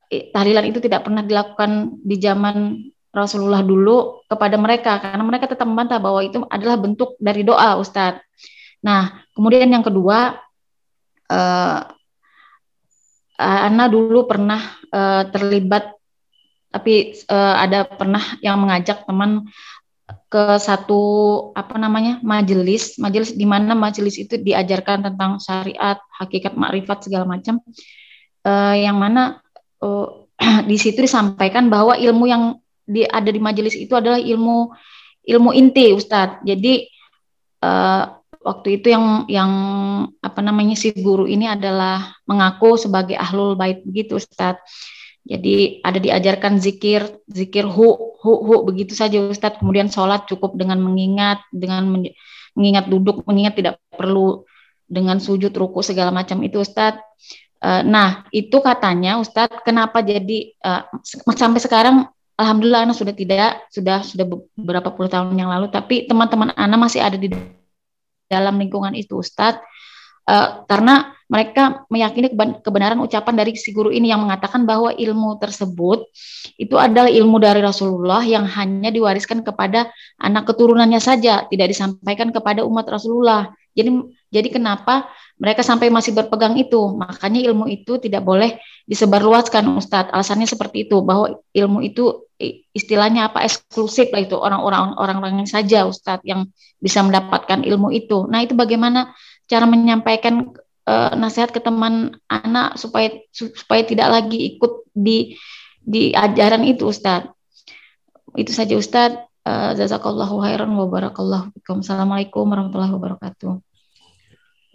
tahlilan 0.09 0.69
itu 0.69 0.80
tidak 0.82 1.05
pernah 1.05 1.26
dilakukan 1.26 2.01
di 2.05 2.15
zaman 2.21 2.88
Rasulullah 3.15 3.63
dulu 3.63 4.28
kepada 4.28 4.59
mereka 4.59 4.99
karena 4.99 5.23
mereka 5.23 5.47
tetap 5.47 5.63
membantah 5.63 5.97
bahwa 6.03 6.19
itu 6.19 6.43
adalah 6.51 6.76
bentuk 6.76 7.15
dari 7.17 7.47
doa 7.47 7.80
Ustadz. 7.80 8.19
Nah, 8.84 9.23
kemudian 9.32 9.71
yang 9.71 9.82
kedua 9.82 10.36
uh, 11.32 11.80
Ana 13.36 13.91
dulu 13.91 14.28
pernah 14.28 14.59
uh, 14.95 15.28
terlibat 15.28 15.95
tapi 16.71 17.15
uh, 17.32 17.55
ada 17.55 17.88
pernah 17.88 18.19
yang 18.43 18.59
mengajak 18.59 19.07
teman 19.07 19.47
ke 20.36 20.60
satu 20.60 21.02
apa 21.56 21.80
namanya 21.80 22.20
majelis. 22.20 23.00
Majelis 23.00 23.32
di 23.32 23.48
mana 23.48 23.72
majelis 23.72 24.20
itu 24.20 24.36
diajarkan 24.36 25.08
tentang 25.08 25.40
syariat 25.40 25.96
hakikat 26.12 26.60
makrifat 26.60 27.08
segala 27.08 27.24
macam. 27.24 27.64
Uh, 28.44 28.76
yang 28.76 29.00
mana 29.00 29.40
uh, 29.80 30.28
di 30.70 30.76
situ 30.76 31.08
disampaikan 31.08 31.72
bahwa 31.72 31.96
ilmu 31.96 32.28
yang 32.28 32.60
di, 32.84 33.08
ada 33.08 33.32
di 33.32 33.40
majelis 33.40 33.80
itu 33.80 33.96
adalah 33.96 34.20
ilmu 34.20 34.76
ilmu 35.24 35.56
inti 35.56 35.96
Ustadz. 35.96 36.44
Jadi 36.44 36.84
uh, 37.64 38.04
waktu 38.44 38.84
itu 38.84 38.92
yang 38.92 39.24
yang 39.32 39.52
apa 40.20 40.44
namanya 40.44 40.76
si 40.76 40.92
guru 41.00 41.32
ini 41.32 41.48
adalah 41.48 42.12
mengaku 42.28 42.76
sebagai 42.76 43.16
ahlul 43.16 43.56
bait 43.56 43.88
begitu 43.88 44.20
Ustadz 44.20 44.68
jadi 45.26 45.82
ada 45.82 45.97
diajarkan 45.97 46.61
zikir, 46.61 47.01
zikir 47.26 47.65
hu, 47.65 48.13
hu, 48.21 48.32
hu 48.45 48.53
begitu 48.61 48.93
saja 48.93 49.17
Ustadz. 49.26 49.57
Kemudian 49.57 49.89
sholat 49.89 50.30
cukup 50.30 50.53
dengan 50.53 50.78
mengingat, 50.78 51.41
dengan 51.49 52.05
mengingat 52.53 52.86
duduk, 52.86 53.26
mengingat 53.26 53.57
tidak 53.57 53.82
perlu 53.89 54.45
dengan 54.86 55.17
sujud, 55.17 55.49
ruku 55.49 55.82
segala 55.82 56.13
macam 56.13 56.45
itu 56.45 56.61
Ustadz. 56.61 57.01
Eh, 57.57 57.82
nah 57.82 58.30
itu 58.30 58.61
katanya 58.61 59.17
Ustadz, 59.17 59.65
kenapa 59.65 60.05
jadi 60.05 60.53
uh, 60.61 60.86
sampai 61.34 61.57
sekarang 61.57 62.05
Alhamdulillah 62.38 62.86
anak 62.86 62.99
sudah 62.99 63.15
tidak, 63.15 63.65
sudah 63.73 64.05
sudah 64.05 64.30
beberapa 64.53 64.93
puluh 64.93 65.09
tahun 65.09 65.34
yang 65.34 65.49
lalu, 65.49 65.73
tapi 65.73 66.05
teman-teman 66.05 66.53
anak 66.53 66.80
masih 66.86 67.01
ada 67.01 67.17
di 67.17 67.34
dalam 68.30 68.61
lingkungan 68.61 68.93
itu 68.93 69.17
Ustadz. 69.17 69.63
Uh, 70.26 70.65
karena 70.65 71.15
mereka 71.26 71.86
meyakini 71.89 72.30
kebenaran 72.61 73.01
ucapan 73.01 73.34
dari 73.34 73.57
si 73.57 73.73
guru 73.73 73.89
ini 73.89 74.13
yang 74.13 74.21
mengatakan 74.21 74.61
bahwa 74.65 74.93
ilmu 74.93 75.41
tersebut 75.41 76.05
itu 76.61 76.78
adalah 76.78 77.09
ilmu 77.09 77.41
dari 77.41 77.65
Rasulullah 77.65 78.21
yang 78.21 78.45
hanya 78.45 78.93
diwariskan 78.93 79.41
kepada 79.41 79.89
anak 80.21 80.45
keturunannya 80.45 81.01
saja, 81.01 81.49
tidak 81.49 81.67
disampaikan 81.73 82.30
kepada 82.30 82.61
umat 82.61 82.86
Rasulullah. 82.86 83.49
Jadi 83.73 83.89
jadi 84.30 84.53
kenapa 84.53 85.09
mereka 85.41 85.65
sampai 85.65 85.89
masih 85.89 86.13
berpegang 86.13 86.55
itu? 86.61 86.80
Makanya 86.95 87.41
ilmu 87.51 87.65
itu 87.67 87.97
tidak 87.97 88.21
boleh 88.23 88.61
disebarluaskan 88.86 89.65
Ustadz. 89.76 90.13
Alasannya 90.13 90.45
seperti 90.45 90.86
itu 90.88 91.01
bahwa 91.01 91.41
ilmu 91.51 91.82
itu 91.82 92.23
istilahnya 92.76 93.32
apa 93.32 93.47
eksklusif 93.47 94.11
lah 94.11 94.21
itu 94.23 94.36
orang-orang 94.36 94.93
orang-orang 94.99 95.47
saja 95.47 95.88
Ustadz 95.88 96.28
yang 96.28 96.47
bisa 96.80 97.01
mendapatkan 97.01 97.63
ilmu 97.63 97.89
itu. 97.95 98.28
Nah, 98.28 98.43
itu 98.43 98.53
bagaimana 98.53 99.15
cara 99.46 99.66
menyampaikan 99.70 100.54
uh, 100.89 101.12
nasihat 101.18 101.54
ke 101.54 101.62
teman 101.62 102.18
anak 102.30 102.78
supaya 102.78 103.14
supaya 103.32 103.86
tidak 103.86 104.10
lagi 104.10 104.56
ikut 104.56 104.89
di 104.93 105.38
di 105.86 106.14
ajaran 106.14 106.66
itu 106.66 106.89
Ustaz. 106.89 107.30
Itu 108.34 108.52
saja 108.52 108.74
Ustaz. 108.78 109.12
Uh, 109.46 109.78
jazakallahu 109.78 110.41
khairan 110.41 110.74
wa 110.74 110.89
barakallahu. 110.89 111.54
Assalamualaikum 111.62 112.50
warahmatullahi 112.50 112.98
wabarakatuh. 112.98 113.62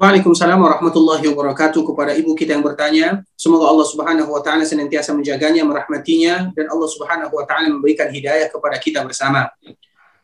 Waalaikumsalam 0.00 0.56
warahmatullahi 0.56 1.26
wabarakatuh 1.28 1.84
kepada 1.84 2.16
ibu 2.16 2.32
kita 2.32 2.56
yang 2.56 2.64
bertanya. 2.64 3.20
Semoga 3.36 3.68
Allah 3.68 3.84
Subhanahu 3.84 4.30
wa 4.32 4.40
taala 4.40 4.64
senantiasa 4.64 5.12
menjaganya, 5.12 5.66
merahmatinya 5.66 6.54
dan 6.56 6.72
Allah 6.72 6.88
Subhanahu 6.88 7.34
wa 7.34 7.44
taala 7.44 7.68
memberikan 7.68 8.08
hidayah 8.08 8.48
kepada 8.48 8.80
kita 8.80 9.04
bersama. 9.04 9.50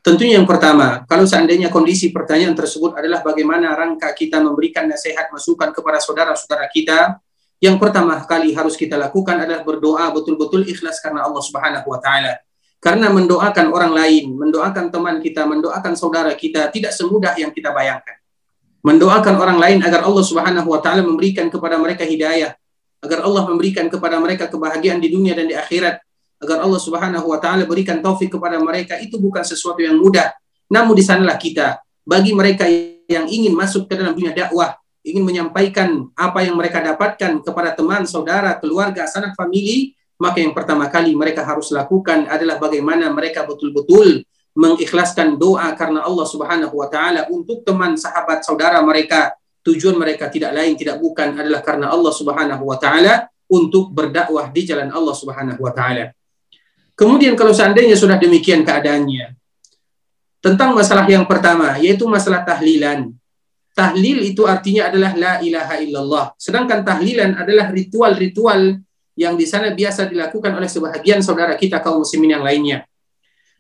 Tentunya 0.07 0.39
yang 0.39 0.47
pertama, 0.47 1.03
kalau 1.11 1.27
seandainya 1.27 1.67
kondisi 1.67 2.15
pertanyaan 2.15 2.55
tersebut 2.55 2.95
adalah 2.95 3.27
bagaimana 3.27 3.75
rangka 3.75 4.15
kita 4.15 4.39
memberikan 4.39 4.87
nasihat 4.87 5.35
masukan 5.35 5.75
kepada 5.75 5.99
saudara-saudara 5.99 6.71
kita, 6.71 7.19
yang 7.59 7.75
pertama 7.75 8.23
kali 8.23 8.55
harus 8.55 8.79
kita 8.79 8.95
lakukan 8.95 9.35
adalah 9.35 9.67
berdoa 9.67 10.07
betul-betul 10.15 10.63
ikhlas 10.63 11.03
karena 11.03 11.27
Allah 11.27 11.43
Subhanahu 11.43 11.91
wa 11.91 11.99
taala. 11.99 12.39
Karena 12.79 13.11
mendoakan 13.11 13.67
orang 13.75 13.91
lain, 13.99 14.31
mendoakan 14.31 14.95
teman 14.95 15.19
kita, 15.19 15.43
mendoakan 15.43 15.99
saudara 15.99 16.31
kita 16.39 16.71
tidak 16.71 16.95
semudah 16.95 17.35
yang 17.35 17.51
kita 17.51 17.75
bayangkan. 17.75 18.23
Mendoakan 18.87 19.35
orang 19.43 19.59
lain 19.59 19.79
agar 19.83 20.07
Allah 20.07 20.23
Subhanahu 20.23 20.71
wa 20.71 20.79
taala 20.79 21.03
memberikan 21.03 21.51
kepada 21.51 21.83
mereka 21.83 22.07
hidayah, 22.07 22.55
agar 23.03 23.27
Allah 23.27 23.43
memberikan 23.43 23.91
kepada 23.91 24.23
mereka 24.23 24.47
kebahagiaan 24.47 25.03
di 25.03 25.11
dunia 25.11 25.35
dan 25.35 25.51
di 25.51 25.59
akhirat, 25.59 25.99
agar 26.43 26.65
Allah 26.65 26.81
Subhanahu 26.81 27.27
wa 27.33 27.39
taala 27.41 27.65
berikan 27.65 28.01
taufik 28.05 28.33
kepada 28.33 28.61
mereka 28.61 29.01
itu 29.01 29.17
bukan 29.17 29.43
sesuatu 29.43 29.81
yang 29.81 29.97
mudah. 29.97 30.33
Namun 30.69 30.99
di 30.99 31.05
sanalah 31.05 31.39
kita 31.41 31.81
bagi 32.05 32.37
mereka 32.37 32.67
yang 33.07 33.27
ingin 33.27 33.55
masuk 33.55 33.87
ke 33.87 33.95
dalam 33.95 34.13
dunia 34.13 34.35
dakwah, 34.35 34.75
ingin 35.07 35.23
menyampaikan 35.23 36.11
apa 36.19 36.43
yang 36.43 36.59
mereka 36.59 36.83
dapatkan 36.83 37.41
kepada 37.47 37.75
teman, 37.75 38.03
saudara, 38.05 38.59
keluarga, 38.59 39.07
sanak 39.07 39.39
famili, 39.39 39.95
maka 40.19 40.43
yang 40.43 40.57
pertama 40.57 40.91
kali 40.91 41.15
mereka 41.15 41.47
harus 41.47 41.71
lakukan 41.71 42.27
adalah 42.27 42.59
bagaimana 42.59 43.13
mereka 43.13 43.45
betul-betul 43.47 44.25
mengikhlaskan 44.57 45.37
doa 45.37 45.69
karena 45.77 46.03
Allah 46.03 46.25
Subhanahu 46.25 46.75
wa 46.75 46.89
taala 46.89 47.29
untuk 47.29 47.61
teman, 47.63 47.95
sahabat, 47.95 48.43
saudara 48.43 48.81
mereka. 48.81 49.37
Tujuan 49.67 49.99
mereka 49.99 50.31
tidak 50.31 50.55
lain 50.55 50.79
tidak 50.79 51.03
bukan 51.03 51.43
adalah 51.43 51.59
karena 51.59 51.91
Allah 51.91 52.15
Subhanahu 52.15 52.65
wa 52.65 52.79
taala 52.79 53.27
untuk 53.51 53.93
berdakwah 53.93 54.49
di 54.49 54.65
jalan 54.65 54.89
Allah 54.89 55.13
Subhanahu 55.13 55.61
wa 55.61 55.73
taala. 55.77 56.16
Kemudian 56.97 57.37
kalau 57.37 57.53
seandainya 57.53 57.93
sudah 57.93 58.17
demikian 58.17 58.65
keadaannya, 58.65 59.37
tentang 60.41 60.73
masalah 60.73 61.05
yang 61.05 61.29
pertama, 61.29 61.77
yaitu 61.77 62.09
masalah 62.09 62.41
tahlilan. 62.41 63.13
Tahlil 63.77 64.25
itu 64.25 64.49
artinya 64.49 64.89
adalah 64.89 65.13
la 65.13 65.35
ilaha 65.45 65.77
illallah. 65.77 66.27
Sedangkan 66.41 66.81
tahlilan 66.81 67.37
adalah 67.37 67.69
ritual-ritual 67.69 68.81
yang 69.13 69.37
di 69.37 69.45
sana 69.45 69.77
biasa 69.77 70.09
dilakukan 70.09 70.57
oleh 70.57 70.65
sebahagian 70.65 71.21
saudara 71.21 71.53
kita 71.61 71.85
kaum 71.85 72.01
muslimin 72.01 72.41
yang 72.41 72.45
lainnya. 72.45 72.89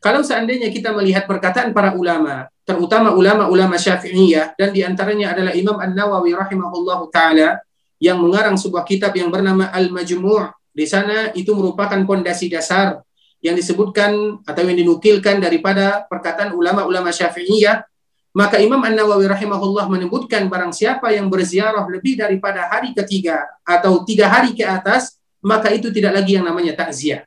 Kalau 0.01 0.24
seandainya 0.24 0.72
kita 0.72 0.97
melihat 0.97 1.28
perkataan 1.28 1.76
para 1.76 1.93
ulama, 1.93 2.49
terutama 2.64 3.12
ulama-ulama 3.12 3.76
Syafi'iyah 3.76 4.57
dan 4.57 4.72
di 4.72 4.80
antaranya 4.80 5.37
adalah 5.37 5.53
Imam 5.53 5.76
An-Nawawi 5.76 6.32
rahimahullahu 6.32 7.12
taala 7.12 7.61
yang 8.01 8.16
mengarang 8.20 8.57
sebuah 8.57 8.89
kitab 8.89 9.12
yang 9.12 9.28
bernama 9.28 9.68
Al-Majmu'. 9.68 10.72
Di 10.72 10.84
sana 10.84 11.32
itu 11.32 11.53
merupakan 11.57 11.97
pondasi 12.05 12.53
dasar 12.53 13.01
yang 13.47 13.55
disebutkan 13.55 14.42
atau 14.42 14.61
yang 14.66 14.74
dinukilkan 14.74 15.38
daripada 15.38 16.03
perkataan 16.11 16.51
ulama-ulama 16.51 17.14
Syafi'iyah, 17.14 17.86
maka 18.34 18.59
Imam 18.59 18.82
An-Nawawi 18.82 19.30
rahimahullah 19.30 19.86
menyebutkan 19.86 20.51
barang 20.51 20.74
siapa 20.74 21.14
yang 21.14 21.30
berziarah 21.30 21.86
lebih 21.86 22.18
daripada 22.18 22.66
hari 22.68 22.90
ketiga 22.92 23.47
atau 23.62 24.03
tiga 24.03 24.26
hari 24.28 24.53
ke 24.53 24.66
atas, 24.66 25.16
maka 25.40 25.70
itu 25.70 25.94
tidak 25.94 26.20
lagi 26.20 26.36
yang 26.36 26.44
namanya 26.44 26.74
takziah. 26.74 27.24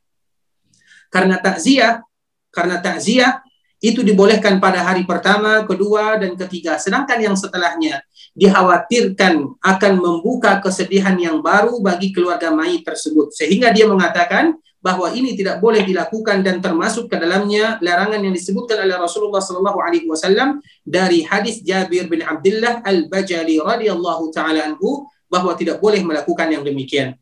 Karena 1.09 1.39
takziah, 1.39 2.05
karena 2.53 2.77
takziah 2.77 3.41
itu 3.79 4.03
dibolehkan 4.03 4.59
pada 4.59 4.83
hari 4.83 5.07
pertama, 5.07 5.63
kedua, 5.63 6.19
dan 6.19 6.35
ketiga. 6.35 6.75
Sedangkan 6.75 7.15
yang 7.15 7.33
setelahnya 7.39 8.03
dikhawatirkan 8.35 9.55
akan 9.63 9.93
membuka 9.97 10.59
kesedihan 10.59 11.15
yang 11.15 11.39
baru 11.39 11.79
bagi 11.79 12.11
keluarga 12.11 12.51
mayit 12.51 12.83
tersebut. 12.83 13.31
Sehingga 13.31 13.71
dia 13.71 13.87
mengatakan, 13.87 14.59
bahwa 14.79 15.11
ini 15.11 15.35
tidak 15.35 15.59
boleh 15.59 15.83
dilakukan 15.83 16.39
dan 16.39 16.63
termasuk 16.63 17.11
ke 17.11 17.19
dalamnya 17.19 17.75
larangan 17.83 18.23
yang 18.23 18.31
disebutkan 18.31 18.79
oleh 18.79 18.95
Rasulullah 18.95 19.43
sallallahu 19.43 19.79
alaihi 19.83 20.07
wasallam 20.07 20.63
dari 20.87 21.27
hadis 21.27 21.59
Jabir 21.59 22.07
bin 22.07 22.23
Abdullah 22.23 22.79
Al-Bajali 22.87 23.59
radhiyallahu 23.59 24.31
taala 24.31 24.71
anhu 24.71 25.03
bahwa 25.27 25.51
tidak 25.59 25.83
boleh 25.83 25.99
melakukan 26.01 26.47
yang 26.47 26.63
demikian. 26.63 27.19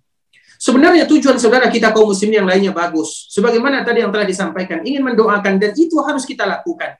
Sebenarnya 0.58 1.06
tujuan 1.06 1.38
saudara 1.38 1.70
kita 1.70 1.94
kaum 1.94 2.10
muslimin 2.10 2.42
yang 2.42 2.50
lainnya 2.50 2.74
bagus. 2.74 3.30
Sebagaimana 3.30 3.86
tadi 3.86 4.02
yang 4.02 4.10
telah 4.10 4.26
disampaikan, 4.26 4.82
ingin 4.82 5.06
mendoakan 5.06 5.62
dan 5.62 5.72
itu 5.78 5.94
harus 6.02 6.26
kita 6.26 6.50
lakukan. 6.50 6.98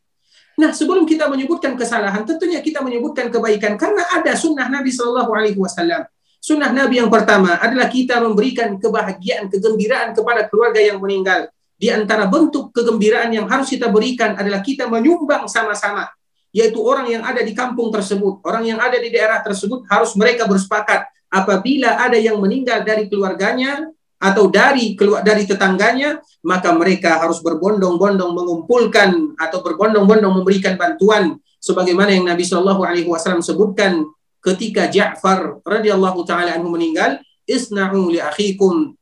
Nah, 0.58 0.74
sebelum 0.74 1.06
kita 1.06 1.30
menyebutkan 1.30 1.78
kesalahan, 1.78 2.26
tentunya 2.26 2.62
kita 2.62 2.82
menyebutkan 2.82 3.30
kebaikan 3.30 3.78
karena 3.78 4.02
ada 4.14 4.34
sunnah 4.34 4.66
Nabi 4.70 4.90
Shallallahu 4.90 5.30
Alaihi 5.34 5.58
Wasallam. 5.58 6.06
Sunnah 6.48 6.72
Nabi 6.72 7.04
yang 7.04 7.12
pertama 7.12 7.60
adalah 7.60 7.92
kita 7.92 8.24
memberikan 8.24 8.80
kebahagiaan, 8.80 9.52
kegembiraan 9.52 10.16
kepada 10.16 10.48
keluarga 10.48 10.80
yang 10.80 10.96
meninggal. 11.04 11.52
Di 11.76 11.92
antara 11.92 12.24
bentuk 12.24 12.72
kegembiraan 12.72 13.36
yang 13.36 13.52
harus 13.52 13.68
kita 13.68 13.92
berikan 13.92 14.32
adalah 14.40 14.64
kita 14.64 14.88
menyumbang 14.88 15.52
sama-sama, 15.52 16.08
yaitu 16.56 16.80
orang 16.80 17.12
yang 17.12 17.28
ada 17.28 17.44
di 17.44 17.52
kampung 17.52 17.92
tersebut, 17.92 18.40
orang 18.48 18.64
yang 18.64 18.80
ada 18.80 18.96
di 18.96 19.12
daerah 19.12 19.44
tersebut 19.44 19.92
harus 19.92 20.16
mereka 20.16 20.48
bersepakat. 20.48 21.12
Apabila 21.28 22.00
ada 22.00 22.16
yang 22.16 22.40
meninggal 22.40 22.80
dari 22.88 23.12
keluarganya 23.12 23.84
atau 24.16 24.48
dari 24.48 24.96
keluar 24.96 25.28
dari 25.28 25.44
tetangganya, 25.44 26.24
maka 26.48 26.72
mereka 26.72 27.28
harus 27.28 27.44
berbondong-bondong 27.44 28.32
mengumpulkan 28.32 29.36
atau 29.36 29.60
berbondong-bondong 29.68 30.32
memberikan 30.32 30.80
bantuan. 30.80 31.36
Sebagaimana 31.60 32.16
yang 32.16 32.24
Nabi 32.24 32.48
Shallallahu 32.48 32.88
alaihi 32.88 33.12
wasallam 33.12 33.44
sebutkan 33.44 34.08
ketika 34.48 34.88
Ja'far 34.88 35.60
radhiyallahu 35.68 36.24
taala 36.24 36.56
anhu 36.56 36.72
meninggal, 36.72 37.20
isna'u 37.44 38.08
li 38.08 38.24
akhikum. 38.24 38.96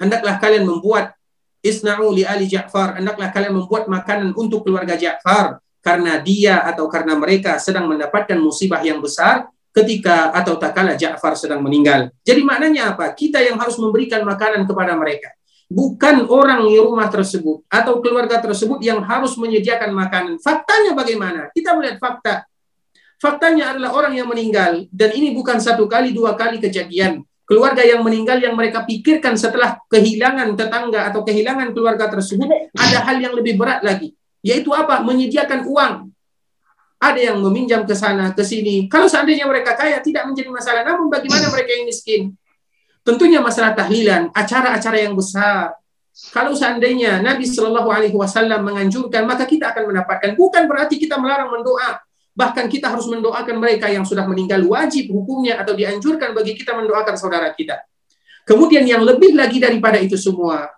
Hendaklah 0.00 0.40
kalian 0.40 0.64
membuat 0.64 1.12
isna'u 1.60 2.12
li 2.16 2.24
ali 2.24 2.48
Ja'far, 2.48 2.96
hendaklah 2.96 3.28
kalian 3.32 3.60
membuat 3.60 3.84
makanan 3.88 4.32
untuk 4.32 4.64
keluarga 4.64 4.96
Ja'far 4.96 5.60
karena 5.84 6.18
dia 6.18 6.64
atau 6.64 6.88
karena 6.88 7.14
mereka 7.14 7.60
sedang 7.60 7.86
mendapatkan 7.86 8.36
musibah 8.40 8.80
yang 8.80 8.98
besar 8.98 9.46
ketika 9.76 10.32
atau 10.32 10.56
tak 10.56 10.72
kala 10.72 10.96
Ja'far 10.96 11.36
sedang 11.36 11.60
meninggal. 11.60 12.08
Jadi 12.24 12.40
maknanya 12.40 12.96
apa? 12.96 13.12
Kita 13.12 13.44
yang 13.44 13.60
harus 13.60 13.76
memberikan 13.76 14.24
makanan 14.24 14.64
kepada 14.64 14.96
mereka. 14.96 15.36
bukan 15.66 16.30
orang 16.30 16.62
di 16.62 16.78
rumah 16.78 17.10
tersebut 17.10 17.66
atau 17.66 17.98
keluarga 17.98 18.38
tersebut 18.38 18.78
yang 18.78 19.02
harus 19.02 19.34
menyediakan 19.34 19.90
makanan. 19.90 20.38
Faktanya 20.38 20.94
bagaimana? 20.94 21.50
Kita 21.50 21.74
melihat 21.74 21.98
fakta. 21.98 22.46
Faktanya 23.16 23.72
adalah 23.72 23.96
orang 23.96 24.12
yang 24.12 24.28
meninggal 24.28 24.84
dan 24.92 25.10
ini 25.16 25.32
bukan 25.32 25.56
satu 25.56 25.88
kali 25.88 26.12
dua 26.12 26.36
kali 26.36 26.60
kejadian. 26.60 27.24
Keluarga 27.46 27.80
yang 27.86 28.02
meninggal 28.02 28.42
yang 28.42 28.58
mereka 28.58 28.82
pikirkan 28.82 29.38
setelah 29.38 29.78
kehilangan 29.86 30.58
tetangga 30.58 31.06
atau 31.06 31.22
kehilangan 31.22 31.70
keluarga 31.70 32.10
tersebut 32.10 32.50
ada 32.74 32.98
hal 33.06 33.22
yang 33.22 33.38
lebih 33.38 33.54
berat 33.54 33.86
lagi, 33.86 34.18
yaitu 34.42 34.74
apa? 34.74 34.98
Menyediakan 35.06 35.62
uang. 35.62 36.10
Ada 36.98 37.30
yang 37.30 37.38
meminjam 37.38 37.86
ke 37.86 37.94
sana 37.94 38.34
ke 38.34 38.42
sini. 38.42 38.90
Kalau 38.90 39.06
seandainya 39.06 39.46
mereka 39.46 39.78
kaya 39.78 40.02
tidak 40.02 40.26
menjadi 40.26 40.50
masalah, 40.50 40.82
namun 40.82 41.06
bagaimana 41.06 41.46
mereka 41.54 41.70
yang 41.70 41.86
miskin? 41.86 42.34
Tentunya 43.06 43.38
masalah 43.38 43.78
tahlilan, 43.78 44.34
acara-acara 44.34 44.98
yang 45.06 45.14
besar. 45.14 45.70
Kalau 46.34 46.50
seandainya 46.50 47.22
Nabi 47.22 47.46
Shallallahu 47.46 47.92
Alaihi 47.94 48.16
Wasallam 48.16 48.66
menganjurkan, 48.66 49.22
maka 49.22 49.46
kita 49.46 49.70
akan 49.70 49.94
mendapatkan. 49.94 50.34
Bukan 50.34 50.66
berarti 50.66 50.98
kita 50.98 51.14
melarang 51.14 51.52
mendoa, 51.54 52.02
Bahkan 52.36 52.68
kita 52.68 52.92
harus 52.92 53.08
mendoakan 53.08 53.56
mereka 53.56 53.88
yang 53.88 54.04
sudah 54.04 54.28
meninggal 54.28 54.60
wajib 54.68 55.08
hukumnya 55.08 55.56
atau 55.56 55.72
dianjurkan 55.72 56.36
bagi 56.36 56.52
kita 56.52 56.76
mendoakan 56.76 57.16
saudara 57.16 57.48
kita. 57.56 57.80
Kemudian 58.44 58.84
yang 58.84 59.02
lebih 59.02 59.32
lagi 59.32 59.56
daripada 59.56 59.96
itu 59.96 60.14
semua, 60.20 60.68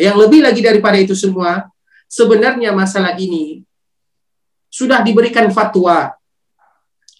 yang 0.00 0.16
lebih 0.16 0.42
lagi 0.42 0.64
daripada 0.64 0.96
itu 0.98 1.12
semua, 1.14 1.68
sebenarnya 2.08 2.72
masalah 2.74 3.14
ini 3.20 3.62
sudah 4.72 5.04
diberikan 5.06 5.46
fatwa 5.54 6.10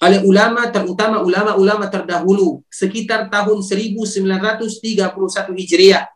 oleh 0.02 0.20
ulama 0.26 0.66
terutama 0.74 1.22
ulama-ulama 1.22 1.86
terdahulu 1.86 2.66
sekitar 2.66 3.30
tahun 3.30 3.62
1931 3.62 4.98
Hijriah 5.54 6.10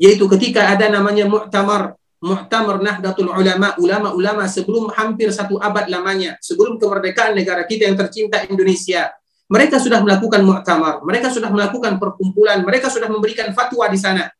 yaitu 0.00 0.24
ketika 0.32 0.72
ada 0.72 0.88
namanya 0.88 1.28
Mu'tamar 1.28 1.99
Mu'tamar 2.20 2.84
Nahdlatul 2.84 3.32
Ulama, 3.32 3.72
ulama-ulama 3.80 4.44
sebelum 4.44 4.92
hampir 4.92 5.32
satu 5.32 5.56
abad 5.56 5.88
lamanya, 5.88 6.36
sebelum 6.44 6.76
kemerdekaan 6.76 7.32
negara 7.32 7.64
kita 7.64 7.88
yang 7.88 7.96
tercinta 7.96 8.44
Indonesia. 8.44 9.08
Mereka 9.50 9.82
sudah 9.82 9.98
melakukan 10.04 10.46
mu'tamar, 10.46 11.02
mereka 11.02 11.32
sudah 11.32 11.50
melakukan 11.50 11.98
perkumpulan, 11.98 12.62
mereka 12.62 12.86
sudah 12.86 13.10
memberikan 13.10 13.50
fatwa 13.50 13.88
di 13.90 13.98
sana. 13.98 14.30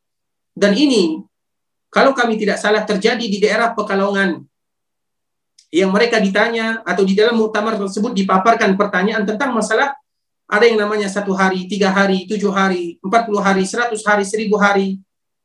Dan 0.55 0.77
ini, 0.77 1.19
kalau 1.91 2.15
kami 2.15 2.39
tidak 2.39 2.63
salah, 2.63 2.87
terjadi 2.87 3.25
di 3.27 3.43
daerah 3.43 3.75
Pekalongan. 3.75 4.39
Yang 5.75 5.91
mereka 5.91 6.23
ditanya, 6.23 6.87
atau 6.87 7.03
di 7.03 7.19
dalam 7.19 7.35
mu'tamar 7.43 7.75
tersebut 7.81 8.15
dipaparkan 8.15 8.79
pertanyaan 8.79 9.27
tentang 9.27 9.51
masalah 9.51 9.97
ada 10.47 10.63
yang 10.67 10.79
namanya 10.79 11.11
satu 11.11 11.35
hari, 11.35 11.67
tiga 11.67 11.91
hari, 11.91 12.31
tujuh 12.31 12.51
hari, 12.55 12.99
empat 13.03 13.27
puluh 13.27 13.43
hari, 13.43 13.67
seratus 13.67 14.07
hari, 14.07 14.23
seribu 14.23 14.59
hari, 14.59 14.99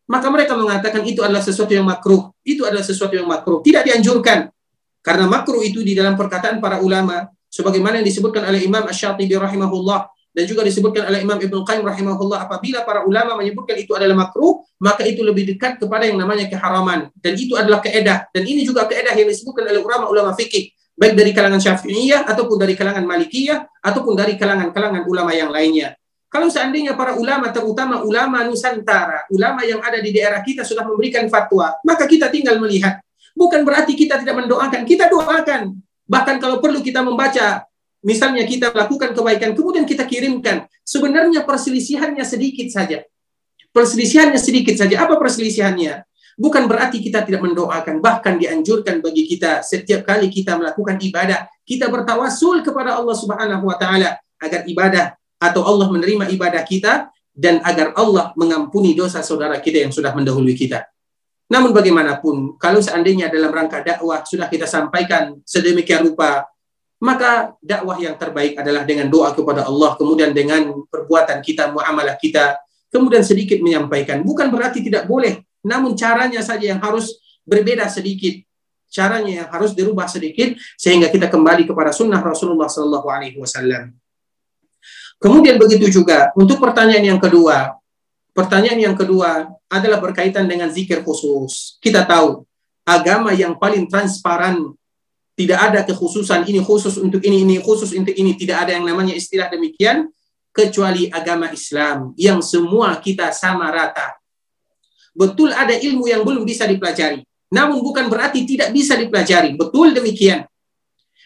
maka 0.06 0.28
mereka 0.30 0.54
mengatakan 0.54 1.02
itu 1.02 1.26
adalah 1.26 1.42
sesuatu 1.42 1.74
yang 1.74 1.86
makruh. 1.86 2.30
Itu 2.46 2.66
adalah 2.66 2.86
sesuatu 2.86 3.14
yang 3.18 3.26
makruh. 3.26 3.62
Tidak 3.66 3.82
dianjurkan. 3.82 4.50
Karena 5.02 5.26
makruh 5.30 5.62
itu 5.62 5.86
di 5.86 5.94
dalam 5.94 6.18
perkataan 6.18 6.58
para 6.62 6.82
ulama, 6.82 7.30
sebagaimana 7.50 8.02
yang 8.02 8.08
disebutkan 8.10 8.46
oleh 8.46 8.66
Imam 8.66 8.86
Ash-Shatibi 8.86 9.38
rahimahullah, 9.38 10.10
dan 10.36 10.44
juga 10.50 10.68
disebutkan 10.68 11.08
oleh 11.08 11.24
Imam 11.24 11.40
Ibn 11.40 11.56
Qayyim 11.64 11.86
rahimahullah, 11.88 12.44
apabila 12.44 12.84
para 12.84 13.08
ulama 13.08 13.40
menyebutkan 13.40 13.80
itu 13.80 13.96
adalah 13.96 14.28
makruh, 14.28 14.68
maka 14.84 15.08
itu 15.08 15.24
lebih 15.24 15.48
dekat 15.56 15.80
kepada 15.80 16.04
yang 16.04 16.20
namanya 16.20 16.52
keharaman. 16.52 17.08
Dan 17.16 17.40
itu 17.40 17.56
adalah 17.56 17.80
keedah. 17.80 18.28
Dan 18.36 18.44
ini 18.44 18.68
juga 18.68 18.84
keedah 18.84 19.16
yang 19.16 19.32
disebutkan 19.32 19.64
oleh 19.64 19.80
ulama-ulama 19.80 20.36
fikih, 20.36 20.76
baik 21.00 21.16
dari 21.16 21.32
kalangan 21.32 21.64
syafi'iyah, 21.64 22.28
ataupun 22.28 22.58
dari 22.60 22.76
kalangan 22.76 23.08
malikiyah, 23.08 23.64
ataupun 23.80 24.14
dari 24.14 24.36
kalangan-kalangan 24.36 25.08
ulama 25.08 25.32
yang 25.32 25.50
lainnya. 25.56 25.96
Kalau 26.36 26.52
seandainya 26.52 27.00
para 27.00 27.16
ulama, 27.16 27.48
terutama 27.48 28.04
ulama 28.04 28.44
Nusantara, 28.44 29.24
ulama 29.32 29.64
yang 29.64 29.80
ada 29.80 30.04
di 30.04 30.12
daerah 30.12 30.44
kita 30.44 30.68
sudah 30.68 30.84
memberikan 30.84 31.32
fatwa, 31.32 31.72
maka 31.88 32.04
kita 32.04 32.28
tinggal 32.28 32.60
melihat. 32.60 33.00
Bukan 33.32 33.64
berarti 33.64 33.96
kita 33.96 34.20
tidak 34.20 34.44
mendoakan, 34.44 34.84
kita 34.84 35.08
doakan. 35.08 35.80
Bahkan 36.04 36.36
kalau 36.44 36.60
perlu 36.60 36.84
kita 36.84 37.00
membaca, 37.08 37.64
misalnya 38.04 38.44
kita 38.44 38.76
melakukan 38.76 39.16
kebaikan, 39.16 39.56
kemudian 39.56 39.88
kita 39.88 40.04
kirimkan. 40.04 40.68
Sebenarnya 40.84 41.48
perselisihannya 41.48 42.28
sedikit 42.28 42.68
saja. 42.68 43.08
Perselisihannya 43.72 44.36
sedikit 44.36 44.76
saja. 44.76 45.08
Apa 45.08 45.16
perselisihannya? 45.16 46.04
Bukan 46.36 46.68
berarti 46.68 47.00
kita 47.00 47.24
tidak 47.24 47.48
mendoakan, 47.48 48.04
bahkan 48.04 48.36
dianjurkan 48.36 49.00
bagi 49.00 49.24
kita 49.24 49.64
setiap 49.64 50.04
kali 50.04 50.28
kita 50.28 50.60
melakukan 50.60 51.00
ibadah, 51.00 51.48
kita 51.64 51.88
bertawasul 51.88 52.60
kepada 52.60 53.00
Allah 53.00 53.16
Subhanahu 53.16 53.72
wa 53.72 53.80
taala 53.80 54.20
agar 54.36 54.68
ibadah 54.68 55.16
atau 55.52 55.62
Allah 55.66 55.88
menerima 55.94 56.32
ibadah 56.34 56.64
kita 56.66 57.14
dan 57.36 57.60
agar 57.62 57.92
Allah 58.00 58.32
mengampuni 58.40 58.96
dosa 58.96 59.20
saudara 59.20 59.60
kita 59.60 59.84
yang 59.84 59.92
sudah 59.92 60.16
mendahului 60.16 60.56
kita. 60.56 60.88
Namun 61.46 61.76
bagaimanapun, 61.76 62.58
kalau 62.58 62.82
seandainya 62.82 63.30
dalam 63.30 63.54
rangka 63.54 63.86
dakwah 63.86 64.26
sudah 64.26 64.50
kita 64.50 64.66
sampaikan 64.66 65.38
sedemikian 65.46 66.10
rupa, 66.10 66.50
maka 66.98 67.54
dakwah 67.62 68.00
yang 68.02 68.18
terbaik 68.18 68.58
adalah 68.58 68.82
dengan 68.82 69.12
doa 69.12 69.30
kepada 69.36 69.68
Allah, 69.68 69.94
kemudian 69.94 70.34
dengan 70.34 70.74
perbuatan 70.90 71.46
kita, 71.46 71.70
muamalah 71.70 72.18
kita, 72.18 72.58
kemudian 72.90 73.22
sedikit 73.22 73.62
menyampaikan. 73.62 74.26
Bukan 74.26 74.50
berarti 74.50 74.82
tidak 74.82 75.06
boleh, 75.06 75.44
namun 75.62 75.94
caranya 75.94 76.42
saja 76.42 76.74
yang 76.74 76.82
harus 76.82 77.20
berbeda 77.46 77.86
sedikit. 77.92 78.42
Caranya 78.90 79.44
yang 79.44 79.50
harus 79.52 79.76
dirubah 79.76 80.08
sedikit 80.08 80.56
sehingga 80.80 81.12
kita 81.12 81.28
kembali 81.28 81.68
kepada 81.68 81.92
sunnah 81.92 82.24
Rasulullah 82.24 82.72
Wasallam. 82.72 83.92
Kemudian 85.26 85.58
begitu 85.58 85.90
juga 85.90 86.30
untuk 86.38 86.62
pertanyaan 86.62 87.18
yang 87.18 87.18
kedua. 87.18 87.74
Pertanyaan 88.30 88.78
yang 88.78 88.94
kedua 88.94 89.50
adalah 89.66 89.98
berkaitan 89.98 90.46
dengan 90.46 90.70
zikir 90.70 91.02
khusus. 91.02 91.82
Kita 91.82 92.06
tahu 92.06 92.46
agama 92.86 93.34
yang 93.34 93.58
paling 93.58 93.90
transparan 93.90 94.78
tidak 95.34 95.60
ada 95.66 95.82
kekhususan 95.82 96.46
ini 96.46 96.62
khusus 96.62 97.02
untuk 97.02 97.26
ini 97.26 97.42
ini 97.42 97.58
khusus 97.58 97.98
untuk 97.98 98.14
ini 98.14 98.38
tidak 98.38 98.70
ada 98.70 98.78
yang 98.78 98.86
namanya 98.86 99.18
istilah 99.18 99.50
demikian 99.50 100.14
kecuali 100.54 101.10
agama 101.10 101.50
Islam 101.50 102.14
yang 102.22 102.46
semua 102.46 102.94
kita 103.02 103.34
sama 103.34 103.74
rata. 103.74 104.14
Betul 105.18 105.58
ada 105.58 105.74
ilmu 105.74 106.06
yang 106.06 106.22
belum 106.22 106.46
bisa 106.46 106.70
dipelajari. 106.70 107.26
Namun 107.50 107.82
bukan 107.82 108.14
berarti 108.14 108.46
tidak 108.46 108.70
bisa 108.70 108.94
dipelajari. 108.94 109.58
Betul 109.58 109.98
demikian. 109.98 110.46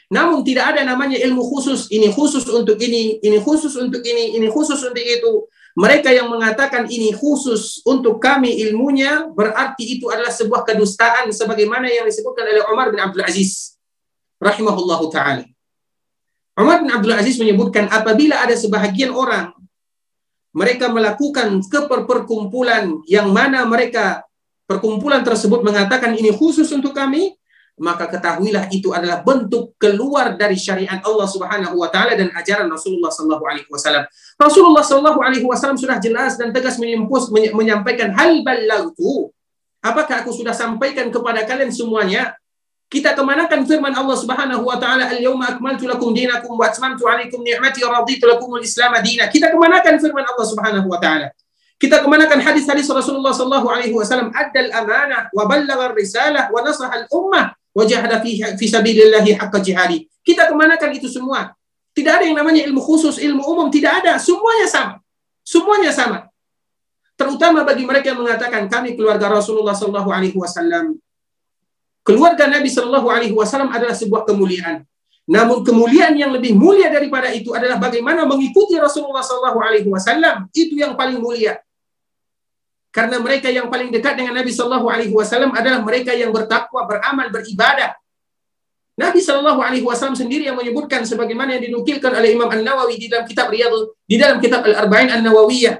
Namun 0.09 0.41
tidak 0.41 0.73
ada 0.73 0.81
namanya 0.81 1.21
ilmu 1.21 1.45
khusus, 1.45 1.85
ini 1.93 2.09
khusus 2.09 2.41
untuk 2.49 2.81
ini, 2.81 3.21
ini 3.21 3.37
khusus 3.37 3.77
untuk 3.77 4.01
ini, 4.01 4.35
ini 4.41 4.49
khusus 4.49 4.81
untuk 4.81 5.05
itu. 5.05 5.45
Mereka 5.77 6.09
yang 6.09 6.33
mengatakan 6.33 6.89
ini 6.89 7.13
khusus 7.13 7.85
untuk 7.85 8.17
kami 8.17 8.57
ilmunya, 8.67 9.29
berarti 9.31 10.01
itu 10.01 10.09
adalah 10.09 10.33
sebuah 10.33 10.65
kedustaan 10.65 11.29
sebagaimana 11.29 11.85
yang 11.87 12.09
disebutkan 12.09 12.41
oleh 12.41 12.65
Umar 12.67 12.89
bin 12.89 12.97
Abdul 12.97 13.21
Aziz. 13.21 13.77
Rahimahullahu 14.41 15.13
ta'ala. 15.13 15.45
Umar 16.59 16.83
bin 16.83 16.91
Abdul 16.91 17.15
Aziz 17.15 17.37
menyebutkan 17.39 17.87
apabila 17.87 18.43
ada 18.43 18.57
sebahagian 18.57 19.15
orang 19.15 19.55
mereka 20.51 20.91
melakukan 20.91 21.63
keperkumpulan 21.71 22.99
yang 23.07 23.31
mana 23.31 23.63
mereka 23.63 24.27
perkumpulan 24.67 25.23
tersebut 25.23 25.63
mengatakan 25.63 26.11
ini 26.19 26.35
khusus 26.35 26.67
untuk 26.75 26.91
kami, 26.91 27.38
maka 27.79 28.11
ketahuilah 28.11 28.67
itu 28.75 28.91
adalah 28.91 29.23
bentuk 29.23 29.73
keluar 29.79 30.35
dari 30.35 30.59
syariat 30.59 30.99
Allah 30.99 31.27
Subhanahu 31.27 31.79
wa 31.79 31.87
taala 31.87 32.13
dan 32.19 32.27
ajaran 32.35 32.67
Rasulullah 32.67 33.07
sallallahu 33.07 33.43
alaihi 33.47 33.69
wasallam. 33.71 34.03
Rasulullah 34.35 34.83
sallallahu 34.83 35.19
alaihi 35.23 35.47
wasallam 35.47 35.79
sudah 35.79 35.95
jelas 36.03 36.35
dan 36.35 36.51
tegas 36.51 36.75
menyimpus 36.75 37.31
menyampaikan 37.31 38.11
hal 38.11 38.43
ballagtu. 38.43 39.31
Apakah 39.79 40.27
aku 40.27 40.35
sudah 40.35 40.51
sampaikan 40.51 41.07
kepada 41.07 41.47
kalian 41.47 41.71
semuanya? 41.71 42.35
Kita 42.91 43.15
kemanakan 43.15 43.63
firman 43.63 43.95
Allah 43.95 44.17
Subhanahu 44.19 44.67
wa 44.67 44.75
taala 44.75 45.07
al-yauma 45.07 45.55
akmaltu 45.55 45.87
lakum 45.87 46.11
dinakum 46.11 46.59
wa 46.59 46.67
atmamtu 46.67 47.07
alaikum 47.07 47.39
ni'mati 47.39 47.85
wa 47.87 48.03
raditu 48.03 48.27
lakum 48.27 48.59
al-islam 48.59 48.91
dina. 48.99 49.31
Kita 49.31 49.55
kemanakan 49.55 50.03
firman 50.03 50.25
Allah 50.27 50.45
Subhanahu 50.45 50.89
wa 50.89 50.99
taala? 50.99 51.31
Kita 51.79 52.03
kemanakan 52.03 52.43
hadis-hadis 52.43 52.91
Rasulullah 52.91 53.31
sallallahu 53.31 53.71
alaihi 53.71 53.95
wasallam 53.95 54.35
adal 54.35 54.67
amanah 54.75 55.31
wa 55.31 55.47
ballagha 55.47 55.95
risalah 55.95 56.51
wa 56.51 56.59
nasaha 56.59 56.91
al-ummah 56.91 57.55
wajahada 57.79 58.19
fi 58.19 58.43
fi 58.59 58.65
sabilillahi 58.67 59.39
haqqa 59.39 59.59
jihadi. 59.63 60.03
Kita 60.19 60.51
kemanakan 60.51 60.89
itu 60.99 61.07
semua? 61.07 61.55
Tidak 61.95 62.11
ada 62.11 62.23
yang 62.27 62.35
namanya 62.35 62.61
ilmu 62.67 62.83
khusus, 62.83 63.17
ilmu 63.17 63.41
umum 63.43 63.67
tidak 63.71 64.03
ada. 64.03 64.19
Semuanya 64.19 64.67
sama. 64.67 64.93
Semuanya 65.47 65.91
sama. 65.95 66.29
Terutama 67.19 67.67
bagi 67.67 67.83
mereka 67.83 68.15
yang 68.15 68.23
mengatakan 68.23 68.71
kami 68.71 68.95
keluarga 68.95 69.27
Rasulullah 69.27 69.75
Shallallahu 69.75 70.07
Alaihi 70.07 70.37
Wasallam. 70.39 70.95
Keluarga 72.03 72.47
Nabi 72.47 72.71
Shallallahu 72.71 73.07
Alaihi 73.11 73.35
Wasallam 73.35 73.71
adalah 73.75 73.91
sebuah 73.91 74.23
kemuliaan. 74.23 74.87
Namun 75.29 75.61
kemuliaan 75.61 76.15
yang 76.15 76.31
lebih 76.33 76.57
mulia 76.57 76.89
daripada 76.89 77.29
itu 77.29 77.53
adalah 77.53 77.77
bagaimana 77.77 78.23
mengikuti 78.23 78.79
Rasulullah 78.79 79.21
Shallallahu 79.21 79.59
Alaihi 79.59 79.89
Wasallam. 79.91 80.47
Itu 80.55 80.79
yang 80.79 80.95
paling 80.95 81.19
mulia. 81.19 81.59
Karena 82.89 83.21
mereka 83.21 83.53
yang 83.53 83.69
paling 83.69 83.93
dekat 83.93 84.17
dengan 84.17 84.33
Nabi 84.41 84.49
Shallallahu 84.49 84.89
Alaihi 84.89 85.13
Wasallam 85.13 85.53
adalah 85.53 85.85
mereka 85.85 86.09
yang 86.17 86.33
bertakwa, 86.33 86.89
beramal, 86.89 87.29
beribadah. 87.29 87.93
Nabi 88.97 89.21
Shallallahu 89.21 89.61
Alaihi 89.61 89.85
Wasallam 89.85 90.17
sendiri 90.17 90.49
yang 90.49 90.57
menyebutkan 90.57 91.05
sebagaimana 91.05 91.55
yang 91.55 91.71
dinukilkan 91.71 92.09
oleh 92.09 92.33
Imam 92.33 92.49
An 92.49 92.65
Nawawi 92.65 92.97
di 92.97 93.07
dalam 93.07 93.29
kitab 93.29 93.53
Riyadul, 93.53 93.93
di 94.03 94.17
dalam 94.17 94.41
kitab 94.41 94.65
Al 94.65 94.85
Arba'in 94.85 95.07
An 95.13 95.21
Nawawiyah. 95.21 95.79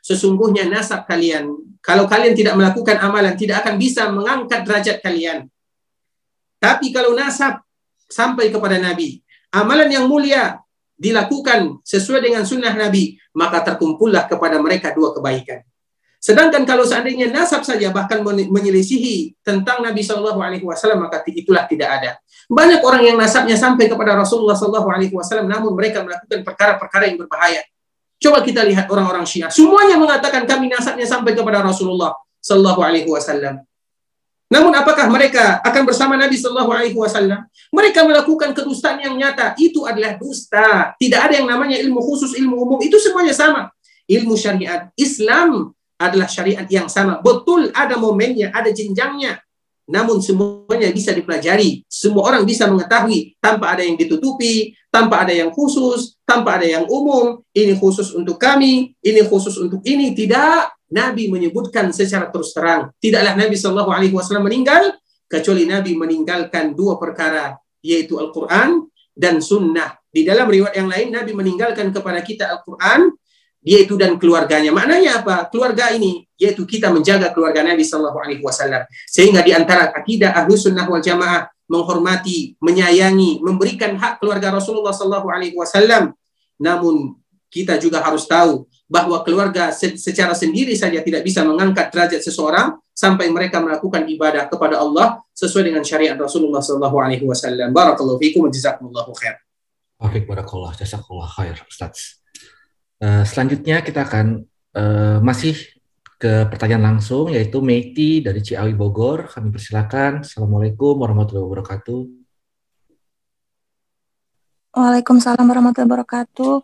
Sesungguhnya 0.00 0.70
nasab 0.70 1.04
kalian, 1.04 1.52
Kalau 1.84 2.08
kalian 2.10 2.34
tidak 2.34 2.54
melakukan 2.58 2.96
amalan, 3.02 3.34
tidak 3.38 3.64
akan 3.64 3.74
bisa 3.76 4.10
mengangkat 4.10 4.66
derajat 4.66 4.96
kalian. 5.02 5.46
Tapi 6.58 6.90
kalau 6.90 7.14
nasab 7.14 7.62
sampai 8.08 8.50
kepada 8.50 8.82
Nabi, 8.82 9.22
amalan 9.54 9.86
yang 9.88 10.10
mulia 10.10 10.58
dilakukan 10.98 11.78
sesuai 11.86 12.18
dengan 12.18 12.42
sunnah 12.42 12.74
Nabi, 12.74 13.14
maka 13.30 13.62
terkumpullah 13.62 14.26
kepada 14.26 14.58
mereka 14.58 14.90
dua 14.90 15.14
kebaikan. 15.14 15.62
Sedangkan 16.18 16.66
kalau 16.66 16.82
seandainya 16.82 17.30
nasab 17.30 17.62
saja 17.62 17.94
bahkan 17.94 18.26
menyelisihi 18.26 19.38
tentang 19.46 19.86
Nabi 19.86 20.02
Shallallahu 20.02 20.42
Alaihi 20.42 20.66
Wasallam 20.66 21.06
maka 21.06 21.22
itulah 21.30 21.62
tidak 21.70 21.88
ada. 22.02 22.10
Banyak 22.50 22.82
orang 22.82 23.02
yang 23.06 23.16
nasabnya 23.16 23.54
sampai 23.54 23.86
kepada 23.86 24.18
Rasulullah 24.18 24.58
Shallallahu 24.58 24.88
Alaihi 24.90 25.14
Wasallam, 25.14 25.46
namun 25.46 25.78
mereka 25.78 26.02
melakukan 26.02 26.42
perkara-perkara 26.42 27.04
yang 27.06 27.22
berbahaya. 27.22 27.62
Coba 28.18 28.42
kita 28.42 28.66
lihat 28.66 28.90
orang-orang 28.90 29.22
Syiah, 29.22 29.46
semuanya 29.46 29.94
mengatakan 29.94 30.42
kami 30.42 30.66
nasabnya 30.66 31.06
sampai 31.06 31.38
kepada 31.38 31.62
Rasulullah 31.62 32.18
Shallallahu 32.42 32.80
Alaihi 32.82 33.06
Wasallam. 33.06 33.62
Namun 34.48 34.72
apakah 34.74 35.12
mereka 35.12 35.60
akan 35.60 35.82
bersama 35.86 36.16
Nabi 36.16 36.34
Shallallahu 36.34 36.72
Alaihi 36.72 36.96
Wasallam? 36.98 37.46
Mereka 37.70 38.00
melakukan 38.02 38.56
kedustaan 38.56 38.98
yang 39.04 39.14
nyata. 39.14 39.54
Itu 39.60 39.84
adalah 39.84 40.16
dusta. 40.16 40.96
Tidak 40.96 41.20
ada 41.20 41.36
yang 41.36 41.46
namanya 41.46 41.76
ilmu 41.78 42.00
khusus, 42.00 42.32
ilmu 42.32 42.56
umum. 42.56 42.78
Itu 42.80 42.96
semuanya 42.96 43.36
sama. 43.36 43.68
Ilmu 44.08 44.34
syariat 44.40 44.88
Islam 44.96 45.76
adalah 45.98 46.30
syariat 46.30 46.64
yang 46.70 46.86
sama. 46.86 47.18
Betul 47.20 47.74
ada 47.74 47.98
momennya, 47.98 48.54
ada 48.54 48.70
jenjangnya. 48.70 49.42
Namun 49.88 50.20
semuanya 50.20 50.92
bisa 50.92 51.16
dipelajari. 51.16 51.82
Semua 51.88 52.28
orang 52.28 52.44
bisa 52.44 52.68
mengetahui 52.68 53.40
tanpa 53.40 53.72
ada 53.74 53.82
yang 53.82 53.96
ditutupi, 53.96 54.76
tanpa 54.92 55.24
ada 55.24 55.32
yang 55.32 55.50
khusus, 55.50 56.14
tanpa 56.28 56.60
ada 56.60 56.68
yang 56.68 56.84
umum. 56.86 57.40
Ini 57.56 57.74
khusus 57.80 58.12
untuk 58.12 58.36
kami, 58.36 58.94
ini 59.00 59.20
khusus 59.26 59.56
untuk 59.58 59.82
ini. 59.82 60.14
Tidak. 60.14 60.78
Nabi 60.88 61.28
menyebutkan 61.28 61.92
secara 61.92 62.32
terus 62.32 62.56
terang. 62.56 62.88
Tidaklah 62.96 63.36
Nabi 63.36 63.60
Wasallam 63.60 64.44
meninggal 64.48 64.96
kecuali 65.28 65.68
Nabi 65.68 65.92
meninggalkan 65.92 66.72
dua 66.72 66.96
perkara 66.96 67.60
yaitu 67.84 68.16
Al-Quran 68.16 68.88
dan 69.12 69.44
Sunnah. 69.44 70.00
Di 70.08 70.24
dalam 70.24 70.48
riwayat 70.48 70.80
yang 70.80 70.88
lain 70.88 71.08
Nabi 71.12 71.36
meninggalkan 71.36 71.92
kepada 71.92 72.24
kita 72.24 72.48
Al-Quran 72.48 73.12
yaitu 73.68 74.00
dan 74.00 74.16
keluarganya. 74.16 74.72
Maknanya 74.72 75.20
apa? 75.20 75.52
Keluarga 75.52 75.92
ini 75.92 76.24
yaitu 76.40 76.64
kita 76.64 76.88
menjaga 76.88 77.36
keluarga 77.36 77.60
Nabi 77.60 77.84
Shallallahu 77.84 78.16
Alaihi 78.24 78.40
Wasallam. 78.40 78.88
Sehingga 79.04 79.44
di 79.44 79.52
antara 79.52 79.92
akidah 79.92 80.32
ahlu 80.32 80.56
sunnah 80.56 80.88
wal 80.88 81.04
jamaah 81.04 81.52
menghormati, 81.68 82.56
menyayangi, 82.64 83.44
memberikan 83.44 83.92
hak 84.00 84.24
keluarga 84.24 84.56
Rasulullah 84.56 84.96
Shallallahu 84.96 85.28
Alaihi 85.28 85.52
Wasallam. 85.52 86.16
Namun 86.56 87.20
kita 87.52 87.76
juga 87.76 88.00
harus 88.00 88.24
tahu 88.24 88.64
bahwa 88.88 89.20
keluarga 89.20 89.68
secara 89.76 90.32
sendiri 90.32 90.72
saja 90.72 91.04
tidak 91.04 91.20
bisa 91.20 91.44
mengangkat 91.44 91.92
derajat 91.92 92.24
seseorang 92.24 92.80
sampai 92.96 93.28
mereka 93.28 93.60
melakukan 93.60 94.08
ibadah 94.08 94.48
kepada 94.48 94.80
Allah 94.80 95.20
sesuai 95.36 95.68
dengan 95.68 95.84
syariat 95.84 96.16
Rasulullah 96.16 96.64
Shallallahu 96.64 96.96
Alaihi 96.96 97.24
Wasallam. 97.28 97.76
Barakallahu 97.76 98.16
fiikum 98.16 98.48
jazakumullahu 98.48 99.12
khair. 99.20 99.36
Wafik 100.00 100.24
barakallah, 100.24 100.72
jazakallah 100.78 101.28
khair, 101.28 101.58
Ustaz. 101.68 102.17
Uh, 102.98 103.22
selanjutnya 103.22 103.78
kita 103.86 104.02
akan 104.02 104.42
uh, 104.74 105.22
masih 105.22 105.54
ke 106.18 106.50
pertanyaan 106.50 106.94
langsung 106.94 107.30
yaitu 107.30 107.62
Meiti 107.62 108.18
dari 108.18 108.42
Ciawi 108.42 108.74
Bogor. 108.74 109.30
Kami 109.30 109.54
persilakan. 109.54 110.26
Assalamualaikum 110.26 110.98
warahmatullahi 110.98 111.46
wabarakatuh. 111.46 112.00
Waalaikumsalam 114.74 115.46
warahmatullahi 115.46 115.90
wabarakatuh. 115.94 116.54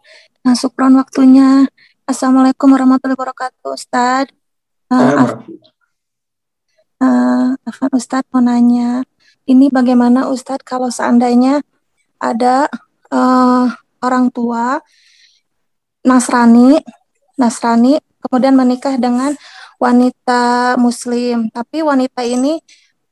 Nah, 0.42 0.54
sukron 0.58 0.98
waktunya. 0.98 1.70
Assalamualaikum 2.04 2.66
warahmatullahi 2.66 3.14
wabarakatuh, 3.16 3.70
Ustaz. 3.70 4.28
Uh, 4.90 5.38
uh, 7.00 7.54
Afan 7.62 7.90
Ustadz 7.94 8.28
mau 8.34 8.44
nanya, 8.44 9.06
ini 9.46 9.70
bagaimana 9.72 10.28
Ustadz 10.28 10.66
kalau 10.66 10.90
seandainya 10.90 11.64
ada 12.20 12.68
uh, 13.08 13.72
orang 14.04 14.28
tua 14.34 14.82
Nasrani, 16.04 16.84
Nasrani, 17.40 17.96
kemudian 18.20 18.52
menikah 18.52 19.00
dengan 19.00 19.32
wanita 19.80 20.76
Muslim, 20.76 21.48
tapi 21.48 21.80
wanita 21.80 22.22
ini 22.22 22.60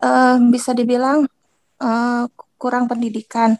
uh, 0.04 0.36
bisa 0.52 0.76
dibilang 0.76 1.24
uh, 1.80 2.24
kurang 2.60 2.86
pendidikan, 2.86 3.56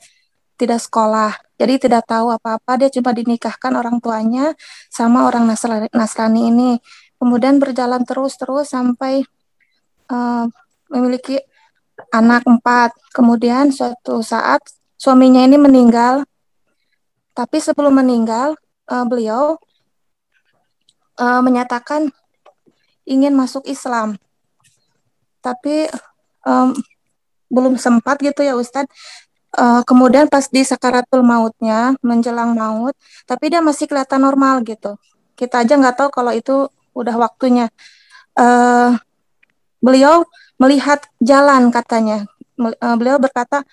tidak 0.60 0.84
sekolah, 0.84 1.34
jadi 1.58 1.80
tidak 1.80 2.06
tahu 2.06 2.30
apa-apa. 2.30 2.86
Dia 2.86 2.90
cuma 2.92 3.10
dinikahkan 3.16 3.72
orang 3.74 3.98
tuanya 3.98 4.54
sama 4.92 5.26
orang 5.26 5.48
Nasrani, 5.48 5.88
Nasrani 5.90 6.52
ini, 6.52 6.70
kemudian 7.16 7.58
berjalan 7.58 8.04
terus-terus 8.06 8.70
sampai 8.70 9.24
uh, 10.12 10.46
memiliki 10.92 11.40
anak 12.12 12.44
empat. 12.46 12.94
Kemudian 13.16 13.72
suatu 13.72 14.20
saat 14.20 14.60
suaminya 15.00 15.42
ini 15.42 15.58
meninggal, 15.58 16.22
tapi 17.34 17.58
sebelum 17.58 17.96
meninggal 17.96 18.54
uh, 18.88 19.04
beliau 19.06 19.60
uh, 21.20 21.40
menyatakan 21.44 22.10
ingin 23.02 23.34
masuk 23.34 23.66
Islam, 23.66 24.14
tapi 25.42 25.90
um, 26.46 26.74
belum 27.50 27.76
sempat 27.76 28.22
gitu 28.22 28.46
ya 28.46 28.54
Ustadz. 28.56 28.90
Uh, 29.52 29.84
kemudian 29.84 30.32
pas 30.32 30.48
di 30.48 30.64
sakaratul 30.64 31.20
mautnya 31.20 31.92
menjelang 32.00 32.56
maut, 32.56 32.96
tapi 33.28 33.52
dia 33.52 33.60
masih 33.60 33.84
kelihatan 33.84 34.24
normal 34.24 34.64
gitu. 34.64 34.96
Kita 35.36 35.60
aja 35.60 35.76
nggak 35.76 35.96
tahu 36.00 36.08
kalau 36.08 36.32
itu 36.32 36.72
udah 36.96 37.14
waktunya. 37.20 37.68
Uh, 38.32 38.96
beliau 39.84 40.24
melihat 40.56 41.04
jalan 41.20 41.68
katanya. 41.68 42.24
Beliau 42.96 43.20
berkata, 43.20 43.66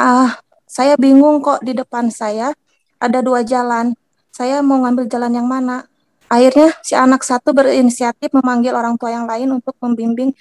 ah 0.00 0.38
saya 0.64 0.96
bingung 0.96 1.44
kok 1.44 1.60
di 1.60 1.76
depan 1.76 2.08
saya 2.08 2.56
ada 2.96 3.20
dua 3.20 3.44
jalan 3.44 3.92
saya 4.36 4.60
mau 4.60 4.84
ngambil 4.84 5.08
jalan 5.08 5.32
yang 5.32 5.48
mana. 5.48 5.88
Akhirnya 6.28 6.76
si 6.84 6.92
anak 6.92 7.24
satu 7.24 7.56
berinisiatif 7.56 8.36
memanggil 8.36 8.76
orang 8.76 9.00
tua 9.00 9.08
yang 9.08 9.24
lain 9.24 9.48
untuk 9.48 9.72
membimbing 9.80 10.36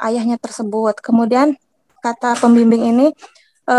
ayahnya 0.00 0.40
tersebut. 0.40 0.96
Kemudian 1.04 1.52
kata 2.00 2.40
pembimbing 2.40 2.88
ini, 2.88 3.06
e, 3.68 3.76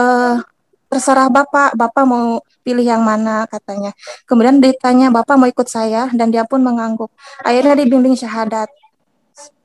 terserah 0.86 1.34
bapak, 1.34 1.74
bapak 1.74 2.06
mau 2.06 2.46
pilih 2.62 2.86
yang 2.86 3.02
mana 3.02 3.50
katanya. 3.50 3.90
Kemudian 4.30 4.62
ditanya 4.62 5.10
bapak 5.10 5.34
mau 5.34 5.50
ikut 5.50 5.66
saya 5.66 6.14
dan 6.14 6.30
dia 6.30 6.46
pun 6.46 6.62
mengangguk. 6.62 7.10
Akhirnya 7.42 7.74
dibimbing 7.74 8.14
syahadat. 8.14 8.70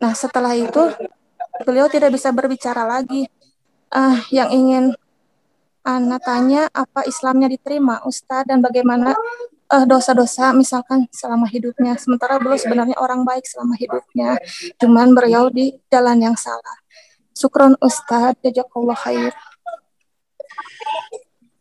Nah 0.00 0.16
setelah 0.16 0.56
itu 0.56 0.88
beliau 1.68 1.92
tidak 1.92 2.16
bisa 2.16 2.32
berbicara 2.32 2.88
lagi. 2.88 3.28
Uh, 3.90 4.14
yang 4.30 4.54
ingin 4.54 4.94
Ana 5.80 6.20
tanya 6.20 6.68
apa 6.70 7.08
Islamnya 7.08 7.48
diterima 7.48 8.04
Ustadz 8.04 8.46
dan 8.46 8.60
bagaimana 8.60 9.16
uh, 9.70 9.86
dosa-dosa 9.86 10.50
misalkan 10.52 11.06
selama 11.14 11.46
hidupnya. 11.46 11.94
Sementara 11.96 12.36
beliau 12.42 12.58
sebenarnya 12.58 12.98
orang 12.98 13.22
baik 13.22 13.46
selama 13.46 13.78
hidupnya, 13.78 14.36
cuman 14.76 15.14
beliau 15.14 15.48
di 15.48 15.78
jalan 15.88 16.18
yang 16.18 16.36
salah. 16.36 16.76
Sukron 17.32 17.78
Ustadz, 17.78 18.42
jazakallah 18.42 18.98
khair. 18.98 19.32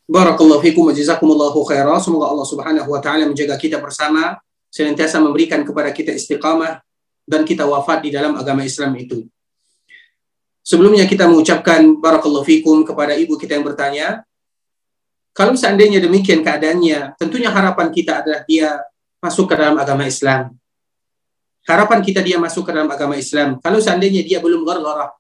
Barakallahu 0.09 0.65
fikum 0.65 0.89
wa 0.89 0.93
jazakumullahu 0.93 1.61
khairan. 1.69 2.01
Semoga 2.01 2.33
Allah 2.33 2.47
Subhanahu 2.49 2.89
wa 2.89 2.97
taala 2.97 3.29
menjaga 3.29 3.53
kita 3.61 3.77
bersama, 3.77 4.41
senantiasa 4.73 5.21
memberikan 5.21 5.61
kepada 5.61 5.93
kita 5.93 6.17
istiqamah 6.17 6.81
dan 7.29 7.45
kita 7.45 7.69
wafat 7.69 8.01
di 8.01 8.09
dalam 8.09 8.33
agama 8.33 8.65
Islam 8.65 8.89
itu. 8.97 9.29
Sebelumnya 10.65 11.05
kita 11.05 11.29
mengucapkan 11.29 11.97
barakallahu 12.01 12.45
fikum 12.45 12.81
kepada 12.81 13.13
ibu 13.13 13.37
kita 13.37 13.57
yang 13.57 13.65
bertanya, 13.65 14.25
kalau 15.33 15.53
seandainya 15.55 16.03
demikian 16.03 16.43
keadaannya, 16.43 17.15
tentunya 17.15 17.49
harapan 17.53 17.87
kita 17.93 18.21
adalah 18.25 18.41
dia 18.43 18.81
masuk 19.21 19.51
ke 19.51 19.55
dalam 19.55 19.77
agama 19.77 20.03
Islam. 20.07 20.55
Harapan 21.67 21.99
kita 22.01 22.19
dia 22.25 22.41
masuk 22.41 22.65
ke 22.65 22.71
dalam 22.73 22.89
agama 22.89 23.13
Islam. 23.13 23.61
Kalau 23.61 23.77
seandainya 23.77 24.25
dia 24.25 24.41
belum 24.41 24.65
ghargharah, 24.65 25.13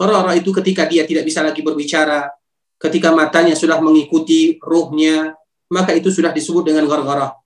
ghargharah 0.00 0.34
itu 0.38 0.50
ketika 0.62 0.88
dia 0.88 1.04
tidak 1.04 1.28
bisa 1.28 1.44
lagi 1.44 1.60
berbicara, 1.60 2.32
ketika 2.80 3.12
matanya 3.12 3.52
sudah 3.52 3.76
mengikuti 3.78 4.56
ruhnya, 4.62 5.36
maka 5.68 5.92
itu 5.92 6.08
sudah 6.08 6.32
disebut 6.32 6.72
dengan 6.72 6.88
ghargharah. 6.88 7.36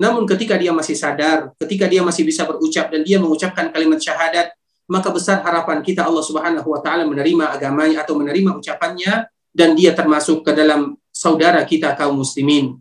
Namun 0.00 0.24
ketika 0.24 0.56
dia 0.56 0.72
masih 0.72 0.96
sadar, 0.96 1.52
ketika 1.60 1.84
dia 1.84 2.00
masih 2.00 2.24
bisa 2.24 2.48
berucap 2.48 2.88
dan 2.88 3.04
dia 3.04 3.20
mengucapkan 3.20 3.68
kalimat 3.68 4.00
syahadat, 4.00 4.48
maka 4.88 5.12
besar 5.12 5.44
harapan 5.44 5.84
kita 5.84 6.02
Allah 6.02 6.24
Subhanahu 6.24 6.66
wa 6.66 6.80
taala 6.80 7.04
menerima 7.04 7.52
agamanya 7.52 8.02
atau 8.02 8.16
menerima 8.16 8.58
ucapannya 8.58 9.28
dan 9.54 9.76
dia 9.78 9.94
termasuk 9.94 10.42
ke 10.42 10.50
dalam 10.56 10.96
saudara 11.20 11.60
kita 11.68 11.92
kaum 11.92 12.16
muslimin. 12.16 12.80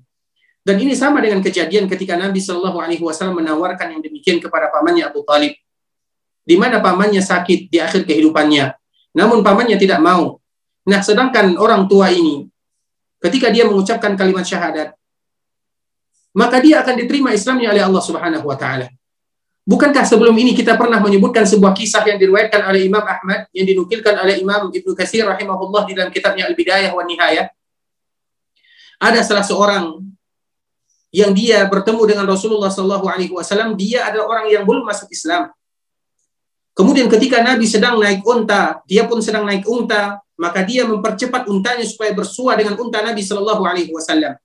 Dan 0.64 0.80
ini 0.80 0.96
sama 0.96 1.20
dengan 1.20 1.44
kejadian 1.44 1.92
ketika 1.92 2.16
Nabi 2.16 2.40
Shallallahu 2.40 2.80
Alaihi 2.80 3.04
Wasallam 3.04 3.44
menawarkan 3.44 4.00
yang 4.00 4.02
demikian 4.04 4.40
kepada 4.40 4.72
pamannya 4.72 5.12
Abu 5.12 5.28
Talib, 5.28 5.60
di 6.48 6.56
mana 6.56 6.80
pamannya 6.80 7.20
sakit 7.20 7.68
di 7.68 7.84
akhir 7.84 8.08
kehidupannya, 8.08 8.72
namun 9.12 9.44
pamannya 9.44 9.76
tidak 9.76 10.00
mau. 10.00 10.40
Nah, 10.88 11.04
sedangkan 11.04 11.60
orang 11.60 11.92
tua 11.92 12.16
ini, 12.16 12.48
ketika 13.20 13.52
dia 13.52 13.68
mengucapkan 13.68 14.16
kalimat 14.16 14.48
syahadat, 14.48 14.96
maka 16.32 16.64
dia 16.64 16.80
akan 16.80 16.96
diterima 16.96 17.36
Islamnya 17.36 17.76
oleh 17.76 17.84
Allah 17.84 18.04
Subhanahu 18.04 18.46
Wa 18.48 18.56
Taala. 18.56 18.88
Bukankah 19.70 20.02
sebelum 20.02 20.34
ini 20.34 20.58
kita 20.58 20.74
pernah 20.80 20.98
menyebutkan 20.98 21.46
sebuah 21.46 21.78
kisah 21.78 22.02
yang 22.08 22.18
diriwayatkan 22.18 22.66
oleh 22.66 22.90
Imam 22.90 23.06
Ahmad 23.06 23.46
yang 23.54 23.70
dinukilkan 23.70 24.18
oleh 24.18 24.42
Imam 24.42 24.74
Ibnu 24.74 24.98
Katsir 24.98 25.30
rahimahullah 25.30 25.86
di 25.86 25.94
dalam 25.94 26.10
kitabnya 26.10 26.50
Al-Bidayah 26.50 26.90
wa 26.90 27.06
Nihayah. 27.06 27.54
Ada 29.00 29.24
salah 29.24 29.46
seorang 29.48 30.04
yang 31.10 31.32
dia 31.34 31.66
bertemu 31.66 32.04
dengan 32.06 32.26
Rasulullah 32.30 32.70
Shallallahu 32.70 33.06
alaihi 33.08 33.34
wasallam, 33.34 33.74
dia 33.80 34.06
adalah 34.06 34.38
orang 34.38 34.46
yang 34.52 34.68
belum 34.68 34.86
masuk 34.86 35.10
Islam. 35.10 35.50
Kemudian 36.76 37.08
ketika 37.08 37.42
Nabi 37.42 37.66
sedang 37.66 37.98
naik 37.98 38.22
unta, 38.24 38.84
dia 38.86 39.08
pun 39.10 39.20
sedang 39.24 39.48
naik 39.48 39.66
unta, 39.66 40.22
maka 40.40 40.64
dia 40.64 40.86
mempercepat 40.86 41.50
untanya 41.50 41.84
supaya 41.84 42.14
bersua 42.14 42.56
dengan 42.60 42.78
unta 42.78 43.02
Nabi 43.02 43.24
Shallallahu 43.26 43.64
alaihi 43.66 43.92
wasallam. 43.92 44.38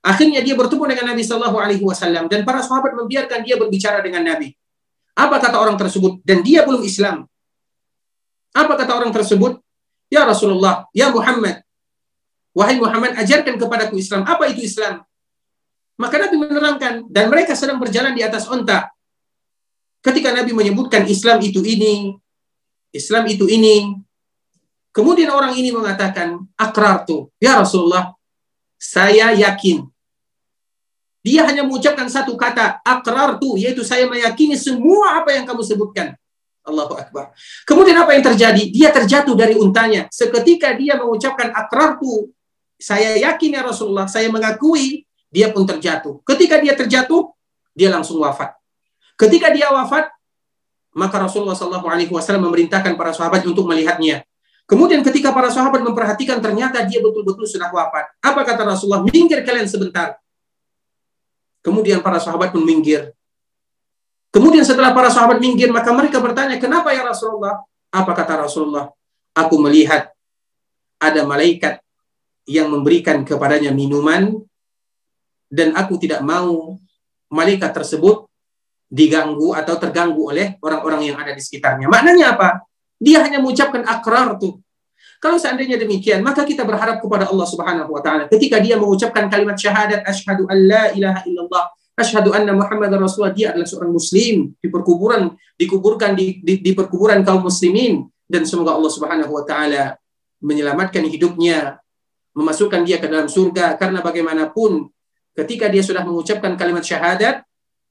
Akhirnya 0.00 0.40
dia 0.40 0.56
bertemu 0.56 0.84
dengan 0.96 1.12
Nabi 1.12 1.20
Shallallahu 1.20 1.56
Alaihi 1.60 1.84
Wasallam 1.84 2.24
dan 2.32 2.40
para 2.48 2.64
sahabat 2.64 2.96
membiarkan 2.96 3.44
dia 3.44 3.60
berbicara 3.60 4.00
dengan 4.00 4.24
Nabi. 4.24 4.56
Apa 5.12 5.36
kata 5.36 5.60
orang 5.60 5.76
tersebut? 5.76 6.24
Dan 6.24 6.40
dia 6.40 6.64
belum 6.64 6.80
Islam. 6.80 7.28
Apa 8.56 8.80
kata 8.80 8.96
orang 8.96 9.12
tersebut? 9.12 9.60
Ya 10.08 10.24
Rasulullah, 10.24 10.88
ya 10.96 11.12
Muhammad, 11.12 11.60
wahai 12.54 12.76
Muhammad, 12.78 13.14
ajarkan 13.18 13.56
kepadaku 13.56 13.98
Islam. 13.98 14.26
Apa 14.26 14.50
itu 14.50 14.66
Islam? 14.66 15.02
Maka 16.00 16.16
Nabi 16.16 16.36
menerangkan 16.40 17.04
dan 17.12 17.28
mereka 17.28 17.52
sedang 17.52 17.76
berjalan 17.76 18.16
di 18.16 18.24
atas 18.24 18.48
onta. 18.48 18.88
Ketika 20.00 20.32
Nabi 20.32 20.56
menyebutkan 20.56 21.04
Islam 21.04 21.44
itu 21.44 21.60
ini, 21.60 22.16
Islam 22.88 23.28
itu 23.28 23.44
ini, 23.44 24.00
kemudian 24.96 25.28
orang 25.28 25.52
ini 25.52 25.68
mengatakan 25.68 26.40
akrar 26.56 27.04
tuh, 27.04 27.28
ya 27.36 27.60
Rasulullah, 27.60 28.16
saya 28.80 29.36
yakin. 29.36 29.84
Dia 31.20 31.44
hanya 31.44 31.68
mengucapkan 31.68 32.08
satu 32.08 32.32
kata, 32.32 32.80
akrar 32.80 33.36
tu, 33.36 33.60
yaitu 33.60 33.84
saya 33.84 34.08
meyakini 34.08 34.56
semua 34.56 35.20
apa 35.20 35.36
yang 35.36 35.44
kamu 35.44 35.60
sebutkan. 35.60 36.16
Allahu 36.64 36.96
Akbar. 36.96 37.36
Kemudian 37.68 38.00
apa 38.00 38.16
yang 38.16 38.24
terjadi? 38.24 38.72
Dia 38.72 38.88
terjatuh 38.88 39.36
dari 39.36 39.52
untanya. 39.52 40.08
Seketika 40.08 40.72
dia 40.80 40.96
mengucapkan 40.96 41.52
akrar 41.52 42.00
tu, 42.00 42.32
saya 42.80 43.14
yakin 43.20 43.60
ya 43.60 43.62
Rasulullah, 43.62 44.08
saya 44.08 44.32
mengakui, 44.32 45.04
dia 45.28 45.52
pun 45.52 45.68
terjatuh. 45.68 46.24
Ketika 46.24 46.58
dia 46.58 46.72
terjatuh, 46.74 47.30
dia 47.76 47.92
langsung 47.92 48.18
wafat. 48.18 48.56
Ketika 49.20 49.52
dia 49.52 49.68
wafat, 49.68 50.08
maka 50.96 51.22
Rasulullah 51.22 51.54
Shallallahu 51.54 51.86
Alaihi 51.86 52.10
Wasallam 52.10 52.50
memerintahkan 52.50 52.98
para 52.98 53.14
sahabat 53.14 53.46
untuk 53.46 53.68
melihatnya. 53.68 54.26
Kemudian 54.66 55.02
ketika 55.02 55.34
para 55.34 55.50
sahabat 55.50 55.82
memperhatikan 55.82 56.38
ternyata 56.38 56.82
dia 56.86 57.02
betul-betul 57.02 57.46
sudah 57.46 57.70
wafat. 57.70 58.10
Apa 58.22 58.46
kata 58.46 58.64
Rasulullah? 58.64 59.02
Minggir 59.02 59.42
kalian 59.42 59.66
sebentar. 59.66 60.18
Kemudian 61.60 62.00
para 62.00 62.16
sahabat 62.16 62.54
pun 62.54 62.64
minggir. 62.64 63.12
Kemudian 64.30 64.62
setelah 64.62 64.94
para 64.94 65.10
sahabat 65.10 65.42
minggir, 65.42 65.74
maka 65.74 65.90
mereka 65.90 66.22
bertanya, 66.22 66.54
kenapa 66.56 66.94
ya 66.94 67.02
Rasulullah? 67.02 67.66
Apa 67.90 68.14
kata 68.14 68.46
Rasulullah? 68.46 68.94
Aku 69.34 69.58
melihat 69.58 70.14
ada 71.02 71.26
malaikat 71.26 71.82
yang 72.50 72.66
memberikan 72.66 73.22
kepadanya 73.22 73.70
minuman 73.70 74.34
dan 75.46 75.70
aku 75.78 75.94
tidak 76.02 76.18
mau 76.26 76.74
malaikat 77.30 77.70
tersebut 77.70 78.26
diganggu 78.90 79.54
atau 79.54 79.78
terganggu 79.78 80.34
oleh 80.34 80.58
orang-orang 80.58 81.14
yang 81.14 81.16
ada 81.22 81.30
di 81.30 81.38
sekitarnya. 81.38 81.86
Maknanya 81.86 82.34
apa? 82.34 82.66
Dia 82.98 83.22
hanya 83.22 83.38
mengucapkan 83.38 83.86
akrar 83.86 84.34
tuh. 84.42 84.58
Kalau 85.22 85.38
seandainya 85.38 85.78
demikian, 85.78 86.26
maka 86.26 86.42
kita 86.42 86.66
berharap 86.66 86.98
kepada 86.98 87.30
Allah 87.30 87.46
Subhanahu 87.46 87.92
wa 87.92 88.02
taala 88.02 88.26
ketika 88.26 88.58
dia 88.58 88.74
mengucapkan 88.74 89.30
kalimat 89.30 89.54
syahadat 89.54 90.02
asyhadu 90.02 90.48
an 90.50 90.58
la 90.64 90.84
ilaha 90.96 91.20
illallah 91.28 91.64
asyhadu 92.00 92.32
anna 92.32 92.56
muhammadar 92.56 92.96
rasulullah 92.96 93.36
dia 93.36 93.52
adalah 93.52 93.68
seorang 93.68 93.92
muslim 93.92 94.56
di 94.56 94.68
perkuburan 94.72 95.36
dikuburkan 95.60 96.16
di, 96.16 96.40
di, 96.40 96.64
di 96.64 96.72
perkuburan 96.72 97.20
kaum 97.20 97.44
muslimin 97.44 98.08
dan 98.24 98.48
semoga 98.48 98.72
Allah 98.72 98.88
Subhanahu 98.88 99.28
wa 99.28 99.44
taala 99.44 100.00
menyelamatkan 100.40 101.04
hidupnya 101.04 101.76
memasukkan 102.40 102.80
dia 102.88 102.96
ke 102.96 103.06
dalam 103.06 103.28
surga 103.28 103.76
karena 103.76 104.00
bagaimanapun 104.00 104.88
ketika 105.36 105.68
dia 105.68 105.84
sudah 105.84 106.00
mengucapkan 106.00 106.56
kalimat 106.56 106.80
syahadat 106.80 107.44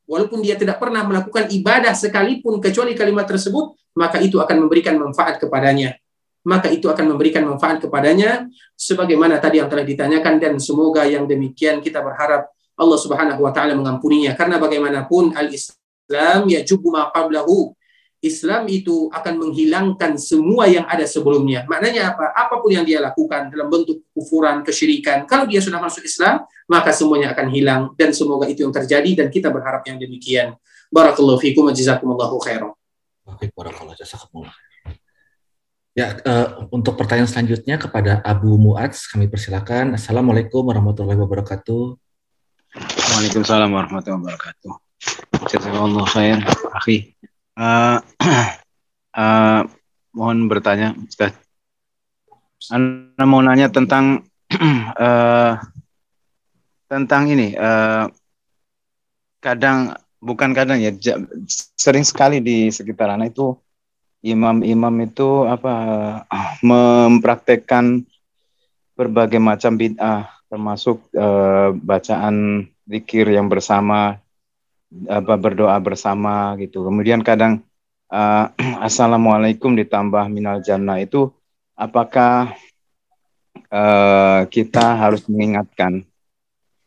walaupun 0.09 0.41
dia 0.41 0.57
tidak 0.57 0.81
pernah 0.81 1.05
melakukan 1.05 1.45
ibadah 1.53 1.93
sekalipun 1.93 2.57
kecuali 2.57 2.97
kalimat 2.97 3.29
tersebut, 3.29 3.77
maka 3.93 4.17
itu 4.17 4.41
akan 4.41 4.65
memberikan 4.65 4.97
manfaat 4.97 5.37
kepadanya. 5.37 5.93
Maka 6.41 6.73
itu 6.73 6.89
akan 6.89 7.13
memberikan 7.13 7.45
manfaat 7.45 7.77
kepadanya 7.83 8.49
sebagaimana 8.73 9.37
tadi 9.37 9.61
yang 9.61 9.69
telah 9.69 9.85
ditanyakan 9.85 10.41
dan 10.41 10.57
semoga 10.57 11.05
yang 11.05 11.29
demikian 11.29 11.77
kita 11.83 12.01
berharap 12.01 12.49
Allah 12.79 12.95
Subhanahu 12.95 13.43
wa 13.43 13.51
taala 13.51 13.75
mengampuninya 13.75 14.33
karena 14.39 14.55
bagaimanapun 14.55 15.35
al-Islam 15.35 16.47
ya 16.47 16.63
ma 16.89 17.11
qablahu 17.11 17.75
Islam 18.19 18.67
itu 18.67 19.07
akan 19.15 19.33
menghilangkan 19.39 20.19
semua 20.19 20.67
yang 20.67 20.83
ada 20.83 21.07
sebelumnya. 21.07 21.63
Maknanya 21.71 22.11
apa? 22.11 22.35
Apa 22.35 22.59
pun 22.59 22.75
yang 22.75 22.83
dia 22.83 22.99
lakukan 22.99 23.47
dalam 23.47 23.71
bentuk 23.71 24.03
kufuran, 24.11 24.59
kesyirikan, 24.59 25.23
kalau 25.23 25.47
dia 25.47 25.63
sudah 25.63 25.79
masuk 25.79 26.03
Islam, 26.03 26.43
maka 26.67 26.91
semuanya 26.91 27.31
akan 27.31 27.47
hilang 27.47 27.81
dan 27.95 28.11
semoga 28.11 28.43
itu 28.51 28.67
yang 28.67 28.75
terjadi 28.75 29.23
dan 29.23 29.27
kita 29.31 29.47
berharap 29.47 29.87
yang 29.87 29.95
demikian. 29.95 30.59
Barakallahu 30.91 31.39
fikum 31.39 31.71
wa 31.71 31.73
jazakumullahu 31.73 32.35
khairan. 32.43 32.75
Baik, 33.23 33.55
barakallahu 33.55 33.95
jazakumullah. 33.95 34.55
Ya, 35.95 36.19
uh, 36.27 36.67
untuk 36.75 36.99
pertanyaan 36.99 37.27
selanjutnya 37.27 37.79
kepada 37.79 38.19
Abu 38.27 38.59
Muadz 38.59 39.07
kami 39.07 39.31
persilakan. 39.31 39.95
Assalamualaikum 39.95 40.67
warahmatullahi 40.67 41.17
wabarakatuh. 41.23 41.95
Waalaikumsalam 43.15 43.71
warahmatullahi 43.71 44.27
wabarakatuh. 44.27 44.71
Jazakallahu 45.47 46.03
khair, 46.03 46.43
akhi. 46.75 47.15
Uh, 47.59 47.99
mohon 50.15 50.47
bertanya, 50.47 50.95
Ustaz. 50.95 51.35
Anda 52.71 53.27
mau 53.27 53.43
nanya 53.43 53.67
tentang 53.67 54.23
uh, 54.95 55.59
tentang 56.91 57.23
ini. 57.27 57.59
Uh, 57.59 58.07
kadang 59.43 59.99
bukan 60.23 60.55
kadang 60.55 60.79
ya, 60.79 60.95
sering 61.75 62.07
sekali 62.07 62.39
di 62.39 62.71
sekitar 62.71 63.11
anak 63.11 63.35
itu 63.35 63.59
imam-imam 64.23 64.95
itu 65.03 65.43
apa 65.43 65.73
mempraktekkan 66.67 68.07
berbagai 68.95 69.39
macam 69.39 69.75
bid'ah 69.75 70.31
termasuk 70.47 71.11
uh, 71.15 71.75
bacaan 71.75 72.67
zikir 72.87 73.31
yang 73.31 73.51
bersama 73.51 74.19
apa 74.89 75.33
berdoa 75.37 75.77
bersama 75.77 76.57
gitu. 76.57 76.81
Kemudian 76.85 77.21
kadang 77.21 77.61
uh, 78.09 78.49
assalamualaikum 78.87 79.77
ditambah 79.77 80.25
minal 80.29 80.59
jannah 80.65 80.97
itu 80.97 81.29
apakah 81.77 82.53
uh, 83.69 84.41
kita 84.49 84.97
harus 84.97 85.25
mengingatkan 85.29 86.03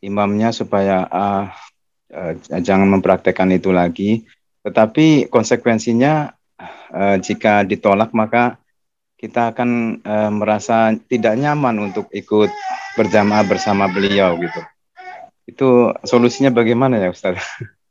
imamnya 0.03 0.51
supaya 0.51 1.07
uh, 1.07 1.45
uh, 2.11 2.33
jangan 2.59 2.91
mempraktekkan 2.99 3.49
itu 3.55 3.71
lagi. 3.71 4.27
Tetapi 4.63 5.27
konsekuensinya 5.27 6.31
uh, 6.91 7.17
jika 7.19 7.63
ditolak 7.67 8.11
maka 8.15 8.59
kita 9.15 9.55
akan 9.55 10.03
uh, 10.03 10.31
merasa 10.35 10.91
tidak 11.07 11.39
nyaman 11.39 11.91
untuk 11.91 12.11
ikut 12.11 12.51
berjamaah 12.99 13.47
bersama 13.47 13.87
beliau 13.87 14.35
gitu. 14.35 14.61
Itu 15.47 15.69
solusinya 16.03 16.51
bagaimana 16.51 16.99
ya 16.99 17.11
Ustaz? 17.11 17.39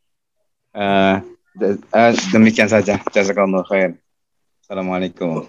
Uh, 0.73 1.21
uh, 1.93 2.13
demikian 2.33 2.69
saja. 2.69 2.97
Jazakallah 3.13 3.61
khair. 3.69 4.01
Assalamualaikum. 4.65 5.45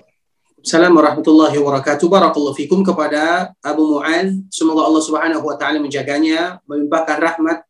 Assalamualaikum 0.63 0.99
warahmatullahi 0.99 1.55
wabarakatuh. 1.59 2.07
Barakallahu 2.07 2.55
fikum 2.55 2.83
kepada 2.83 3.51
Abu 3.63 3.99
Mu'ad. 3.99 4.47
Semoga 4.47 4.87
Allah 4.87 5.03
Subhanahu 5.03 5.43
wa 5.43 5.55
taala 5.59 5.79
menjaganya, 5.79 6.59
melimpahkan 6.67 7.19
rahmat, 7.19 7.67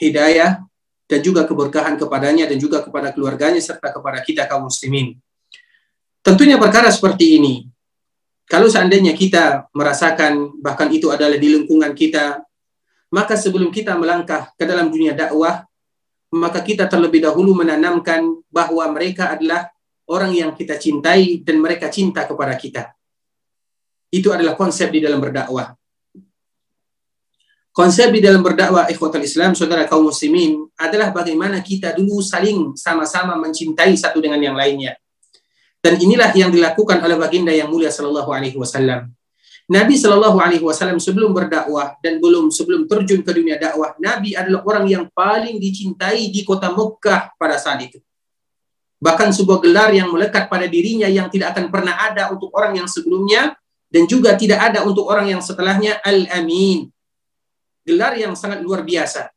hidayah 0.00 0.64
dan 1.08 1.20
juga 1.20 1.44
keberkahan 1.44 2.00
kepadanya 2.00 2.48
dan 2.48 2.56
juga 2.56 2.80
kepada 2.80 3.12
keluarganya 3.12 3.60
serta 3.60 3.92
kepada 3.92 4.20
kita 4.24 4.48
kaum 4.48 4.68
muslimin. 4.68 5.16
Tentunya 6.24 6.56
perkara 6.60 6.88
seperti 6.88 7.40
ini 7.40 7.68
kalau 8.50 8.66
seandainya 8.66 9.14
kita 9.14 9.70
merasakan 9.70 10.58
bahkan 10.58 10.90
itu 10.90 11.06
adalah 11.14 11.38
di 11.38 11.54
lingkungan 11.54 11.94
kita, 11.94 12.42
maka 13.14 13.38
sebelum 13.38 13.70
kita 13.70 13.94
melangkah 13.94 14.50
ke 14.58 14.66
dalam 14.66 14.90
dunia 14.90 15.14
dakwah, 15.14 15.69
maka 16.30 16.62
kita 16.62 16.86
terlebih 16.86 17.26
dahulu 17.26 17.58
menanamkan 17.58 18.22
bahwa 18.46 18.86
mereka 18.94 19.34
adalah 19.34 19.66
orang 20.06 20.34
yang 20.34 20.50
kita 20.54 20.78
cintai 20.78 21.42
dan 21.42 21.58
mereka 21.58 21.90
cinta 21.90 22.26
kepada 22.26 22.54
kita. 22.54 22.94
Itu 24.10 24.34
adalah 24.34 24.58
konsep 24.58 24.90
di 24.90 25.02
dalam 25.02 25.22
berdakwah. 25.22 25.74
Konsep 27.70 28.10
di 28.10 28.18
dalam 28.18 28.42
berdakwah 28.42 28.90
ikhwatul 28.90 29.22
Islam, 29.22 29.54
saudara 29.54 29.86
kaum 29.86 30.10
muslimin, 30.10 30.66
adalah 30.74 31.14
bagaimana 31.14 31.62
kita 31.62 31.94
dulu 31.94 32.18
saling 32.18 32.74
sama-sama 32.74 33.38
mencintai 33.38 33.94
satu 33.94 34.18
dengan 34.18 34.42
yang 34.42 34.58
lainnya. 34.58 34.98
Dan 35.78 35.96
inilah 35.96 36.34
yang 36.34 36.50
dilakukan 36.50 36.98
oleh 36.98 37.14
baginda 37.14 37.54
yang 37.54 37.70
mulia 37.70 37.94
sallallahu 37.94 38.30
alaihi 38.34 38.58
wasallam. 38.58 39.14
Nabi 39.70 39.94
Shallallahu 39.94 40.42
Alaihi 40.42 40.66
Wasallam 40.66 40.98
sebelum 40.98 41.30
berdakwah 41.30 41.94
dan 42.02 42.18
belum 42.18 42.50
sebelum 42.50 42.90
terjun 42.90 43.22
ke 43.22 43.30
dunia 43.30 43.54
dakwah, 43.54 43.94
Nabi 44.02 44.34
adalah 44.34 44.66
orang 44.66 44.90
yang 44.90 45.06
paling 45.14 45.62
dicintai 45.62 46.26
di 46.26 46.42
kota 46.42 46.74
Mekah 46.74 47.38
pada 47.38 47.54
saat 47.54 47.78
itu. 47.86 48.02
Bahkan 48.98 49.30
sebuah 49.30 49.62
gelar 49.62 49.94
yang 49.94 50.10
melekat 50.10 50.50
pada 50.50 50.66
dirinya 50.66 51.06
yang 51.06 51.30
tidak 51.30 51.54
akan 51.54 51.70
pernah 51.70 51.94
ada 52.02 52.34
untuk 52.34 52.50
orang 52.50 52.82
yang 52.82 52.90
sebelumnya 52.90 53.54
dan 53.86 54.10
juga 54.10 54.34
tidak 54.34 54.58
ada 54.58 54.82
untuk 54.82 55.06
orang 55.06 55.30
yang 55.30 55.40
setelahnya 55.40 56.02
Al-Amin. 56.02 56.90
Gelar 57.86 58.18
yang 58.18 58.34
sangat 58.34 58.66
luar 58.66 58.82
biasa. 58.82 59.30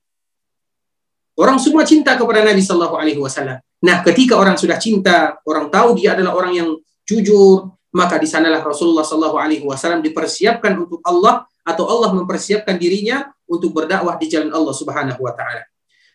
Orang 1.37 1.61
semua 1.61 1.85
cinta 1.85 2.17
kepada 2.17 2.41
Nabi 2.41 2.61
Shallallahu 2.65 2.97
Alaihi 2.97 3.21
Wasallam. 3.21 3.61
Nah, 3.85 4.01
ketika 4.01 4.33
orang 4.33 4.57
sudah 4.57 4.81
cinta, 4.81 5.37
orang 5.45 5.69
tahu 5.69 5.93
dia 5.93 6.17
adalah 6.17 6.33
orang 6.33 6.53
yang 6.57 6.69
jujur, 7.05 7.69
maka 7.93 8.17
di 8.17 8.25
sanalah 8.25 8.65
Rasulullah 8.65 9.05
Shallallahu 9.05 9.37
Alaihi 9.37 9.63
Wasallam 9.63 10.01
dipersiapkan 10.01 10.73
untuk 10.75 10.99
Allah 11.05 11.45
atau 11.61 11.85
Allah 11.85 12.11
mempersiapkan 12.17 12.75
dirinya 12.75 13.29
untuk 13.45 13.71
berdakwah 13.71 14.17
di 14.17 14.27
jalan 14.27 14.49
Allah 14.49 14.73
Subhanahu 14.73 15.21
Wa 15.21 15.33
Taala. 15.37 15.63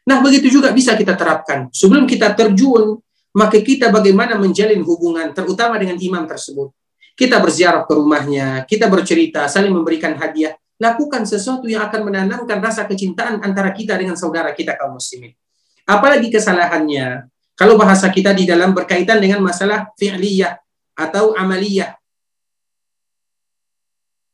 Nah, 0.05 0.19
begitu 0.19 0.51
juga 0.51 0.75
bisa 0.75 0.99
kita 0.99 1.15
terapkan. 1.15 1.71
Sebelum 1.71 2.09
kita 2.09 2.35
terjun, 2.35 2.99
maka 3.37 3.61
kita 3.61 3.93
bagaimana 3.93 4.35
menjalin 4.41 4.81
hubungan, 4.83 5.31
terutama 5.37 5.79
dengan 5.79 6.01
imam 6.01 6.25
tersebut. 6.27 6.73
Kita 7.15 7.39
berziarah 7.39 7.85
ke 7.87 7.93
rumahnya, 7.93 8.65
kita 8.67 8.89
bercerita, 8.89 9.47
saling 9.47 9.71
memberikan 9.71 10.17
hadiah. 10.17 10.57
Lakukan 10.79 11.27
sesuatu 11.27 11.67
yang 11.67 11.91
akan 11.91 12.07
menanamkan 12.07 12.63
rasa 12.63 12.87
kecintaan 12.87 13.43
antara 13.43 13.75
kita 13.75 13.99
dengan 13.99 14.15
saudara 14.15 14.55
kita 14.55 14.79
kaum 14.79 14.97
muslimin. 14.97 15.35
Apalagi 15.83 16.31
kesalahannya, 16.31 17.27
kalau 17.59 17.75
bahasa 17.75 18.07
kita 18.07 18.31
di 18.31 18.47
dalam 18.47 18.71
berkaitan 18.71 19.19
dengan 19.19 19.43
masalah 19.43 19.91
fi'liyah, 19.99 20.55
atau 20.99 21.39
amaliyah. 21.39 21.95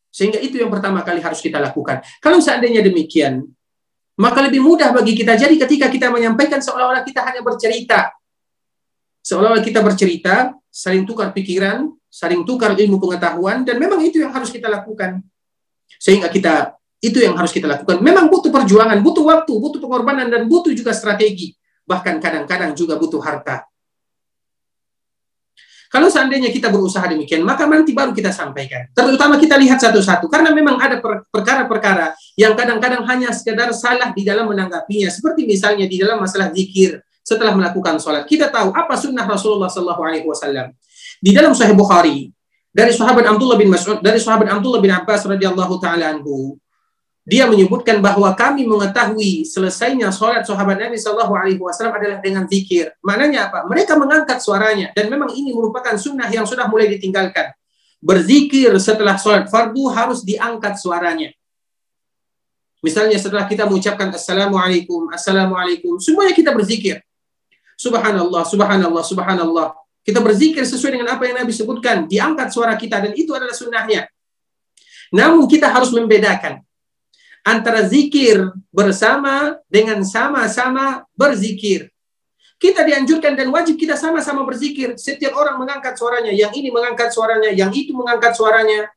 Sehingga 0.09 0.41
itu 0.41 0.57
yang 0.57 0.73
pertama 0.73 1.05
kali 1.05 1.21
harus 1.21 1.45
kita 1.45 1.61
lakukan. 1.61 2.01
Kalau 2.23 2.41
seandainya 2.41 2.81
demikian, 2.81 3.45
maka 4.17 4.47
lebih 4.47 4.63
mudah 4.63 4.95
bagi 4.95 5.13
kita. 5.13 5.35
Jadi 5.35 5.59
ketika 5.59 5.91
kita 5.91 6.09
menyampaikan 6.09 6.63
seolah-olah 6.63 7.03
kita 7.03 7.21
hanya 7.21 7.43
bercerita. 7.43 8.15
Seolah-olah 9.27 9.65
kita 9.65 9.83
bercerita, 9.83 10.55
saling 10.71 11.03
tukar 11.03 11.35
pikiran, 11.35 11.91
saling 12.07 12.47
tukar 12.47 12.79
ilmu 12.79 13.03
pengetahuan, 13.03 13.67
dan 13.67 13.83
memang 13.83 13.99
itu 14.07 14.23
yang 14.23 14.31
harus 14.31 14.55
kita 14.55 14.71
lakukan. 14.71 15.19
Sehingga 15.99 16.31
kita, 16.31 16.79
itu 17.03 17.19
yang 17.19 17.35
harus 17.35 17.51
kita 17.51 17.67
lakukan. 17.67 17.99
Memang 17.99 18.31
butuh 18.31 18.55
perjuangan, 18.55 19.03
butuh 19.03 19.25
waktu, 19.27 19.51
butuh 19.51 19.81
pengorbanan, 19.83 20.31
dan 20.31 20.47
butuh 20.47 20.71
juga 20.71 20.95
strategi. 20.95 21.57
Bahkan 21.83 22.23
kadang-kadang 22.23 22.71
juga 22.79 22.95
butuh 23.01 23.19
harta. 23.19 23.67
Kalau 25.95 26.11
seandainya 26.11 26.51
kita 26.51 26.75
berusaha 26.75 27.07
demikian, 27.07 27.47
maka 27.47 27.71
nanti 27.71 27.95
baru 27.95 28.11
kita 28.11 28.35
sampaikan. 28.35 28.91
Terutama 28.91 29.39
kita 29.39 29.55
lihat 29.55 29.79
satu-satu, 29.79 30.27
karena 30.27 30.51
memang 30.51 30.75
ada 30.83 30.99
perkara-perkara 31.31 32.19
yang 32.35 32.59
kadang-kadang 32.59 33.07
hanya 33.07 33.31
sekedar 33.31 33.71
salah 33.71 34.11
di 34.11 34.27
dalam 34.27 34.51
menanggapinya. 34.51 35.07
Seperti 35.07 35.47
misalnya 35.47 35.87
di 35.87 36.03
dalam 36.03 36.19
masalah 36.19 36.51
zikir 36.51 36.99
setelah 37.23 37.55
melakukan 37.55 38.03
sholat. 38.03 38.27
Kita 38.27 38.51
tahu 38.51 38.75
apa 38.75 38.99
sunnah 38.99 39.23
Rasulullah 39.23 39.71
SAW. 39.71 40.75
Di 41.23 41.31
dalam 41.31 41.55
Sahih 41.55 41.79
Bukhari, 41.79 42.27
dari 42.75 42.91
sahabat 42.91 43.31
Abdullah 43.31 43.55
bin 43.55 43.71
Mas'ud, 43.71 44.03
dari 44.03 44.19
sahabat 44.19 44.51
Abdullah 44.51 44.83
bin 44.83 44.91
Abbas 44.91 45.23
radhiyallahu 45.31 45.79
taala 45.79 46.11
anhu, 46.11 46.59
dia 47.25 47.49
menyebutkan 47.49 48.05
bahwa 48.05 48.29
kami 48.37 48.69
mengetahui 48.69 49.49
selesainya 49.49 50.13
sholat 50.13 50.45
sahabat 50.45 50.77
Nabi 50.77 51.01
Shallallahu 51.01 51.33
Alaihi 51.33 51.57
Wasallam 51.57 51.97
adalah 51.97 52.21
dengan 52.21 52.45
zikir. 52.45 52.93
Maknanya 53.01 53.49
apa? 53.49 53.65
Mereka 53.65 53.97
mengangkat 53.97 54.45
suaranya 54.45 54.93
dan 54.93 55.09
memang 55.09 55.33
ini 55.33 55.57
merupakan 55.57 55.97
sunnah 55.97 56.29
yang 56.29 56.45
sudah 56.45 56.69
mulai 56.69 56.93
ditinggalkan. 56.93 57.57
Berzikir 58.05 58.77
setelah 58.77 59.17
sholat 59.17 59.49
fardu 59.49 59.89
harus 59.89 60.21
diangkat 60.21 60.77
suaranya. 60.77 61.33
Misalnya 62.85 63.17
setelah 63.17 63.49
kita 63.49 63.65
mengucapkan 63.65 64.13
Assalamualaikum, 64.13 65.09
Assalamualaikum, 65.09 65.97
semuanya 65.97 66.37
kita 66.37 66.53
berzikir. 66.53 67.01
Subhanallah, 67.81 68.45
Subhanallah, 68.45 69.01
Subhanallah. 69.01 69.73
Kita 70.05 70.21
berzikir 70.21 70.69
sesuai 70.69 71.01
dengan 71.01 71.17
apa 71.17 71.25
yang 71.25 71.41
Nabi 71.41 71.57
sebutkan. 71.57 72.05
Diangkat 72.05 72.53
suara 72.53 72.77
kita 72.77 73.01
dan 73.01 73.17
itu 73.17 73.33
adalah 73.33 73.57
sunnahnya. 73.57 74.05
Namun 75.09 75.49
kita 75.49 75.73
harus 75.73 75.89
membedakan 75.89 76.64
antara 77.45 77.85
zikir 77.85 78.41
bersama 78.73 79.61
dengan 79.69 80.01
sama-sama 80.01 81.05
berzikir. 81.13 81.93
Kita 82.57 82.81
dianjurkan 82.81 83.37
dan 83.37 83.53
wajib 83.53 83.77
kita 83.77 83.93
sama-sama 84.01 84.41
berzikir. 84.49 84.97
Setiap 84.97 85.37
orang 85.37 85.61
mengangkat 85.61 86.01
suaranya, 86.01 86.33
yang 86.33 86.49
ini 86.57 86.73
mengangkat 86.73 87.13
suaranya, 87.13 87.53
yang 87.53 87.69
itu 87.77 87.93
mengangkat 87.93 88.33
suaranya. 88.33 88.89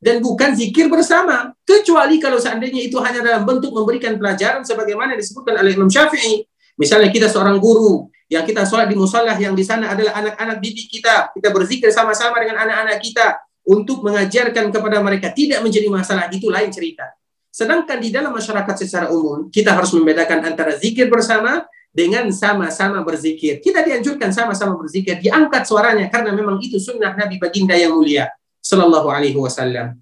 Dan 0.00 0.24
bukan 0.24 0.56
zikir 0.56 0.88
bersama. 0.88 1.52
Kecuali 1.60 2.16
kalau 2.16 2.40
seandainya 2.40 2.88
itu 2.88 2.96
hanya 3.04 3.20
dalam 3.20 3.44
bentuk 3.44 3.68
memberikan 3.76 4.16
pelajaran 4.16 4.64
sebagaimana 4.64 5.12
disebutkan 5.12 5.60
oleh 5.60 5.76
Imam 5.76 5.92
Syafi'i. 5.92 6.48
Misalnya 6.80 7.12
kita 7.12 7.28
seorang 7.28 7.60
guru, 7.60 8.08
yang 8.32 8.48
kita 8.48 8.64
sholat 8.64 8.88
di 8.88 8.96
musallah 8.96 9.36
yang 9.36 9.52
di 9.52 9.60
sana 9.60 9.92
adalah 9.92 10.16
anak-anak 10.16 10.56
didik 10.64 10.88
kita. 10.88 11.28
Kita 11.36 11.52
berzikir 11.52 11.92
sama-sama 11.92 12.40
dengan 12.40 12.64
anak-anak 12.64 12.96
kita 13.04 13.36
untuk 13.70 14.02
mengajarkan 14.02 14.74
kepada 14.74 14.98
mereka 14.98 15.30
tidak 15.30 15.62
menjadi 15.62 15.86
masalah 15.86 16.26
itu 16.34 16.50
lain 16.50 16.74
cerita. 16.74 17.06
Sedangkan 17.54 18.02
di 18.02 18.10
dalam 18.10 18.34
masyarakat 18.34 18.74
secara 18.82 19.06
umum 19.14 19.46
kita 19.46 19.78
harus 19.78 19.94
membedakan 19.94 20.42
antara 20.42 20.74
zikir 20.74 21.06
bersama 21.06 21.62
dengan 21.90 22.30
sama-sama 22.34 23.02
berzikir. 23.06 23.62
Kita 23.62 23.82
dianjurkan 23.86 24.30
sama-sama 24.34 24.74
berzikir, 24.78 25.18
diangkat 25.22 25.66
suaranya 25.66 26.10
karena 26.10 26.34
memang 26.34 26.58
itu 26.62 26.82
sunnah 26.82 27.14
Nabi 27.14 27.38
baginda 27.38 27.74
yang 27.78 27.94
mulia 27.94 28.30
sallallahu 28.62 29.06
alaihi 29.10 29.38
wasallam. 29.38 29.98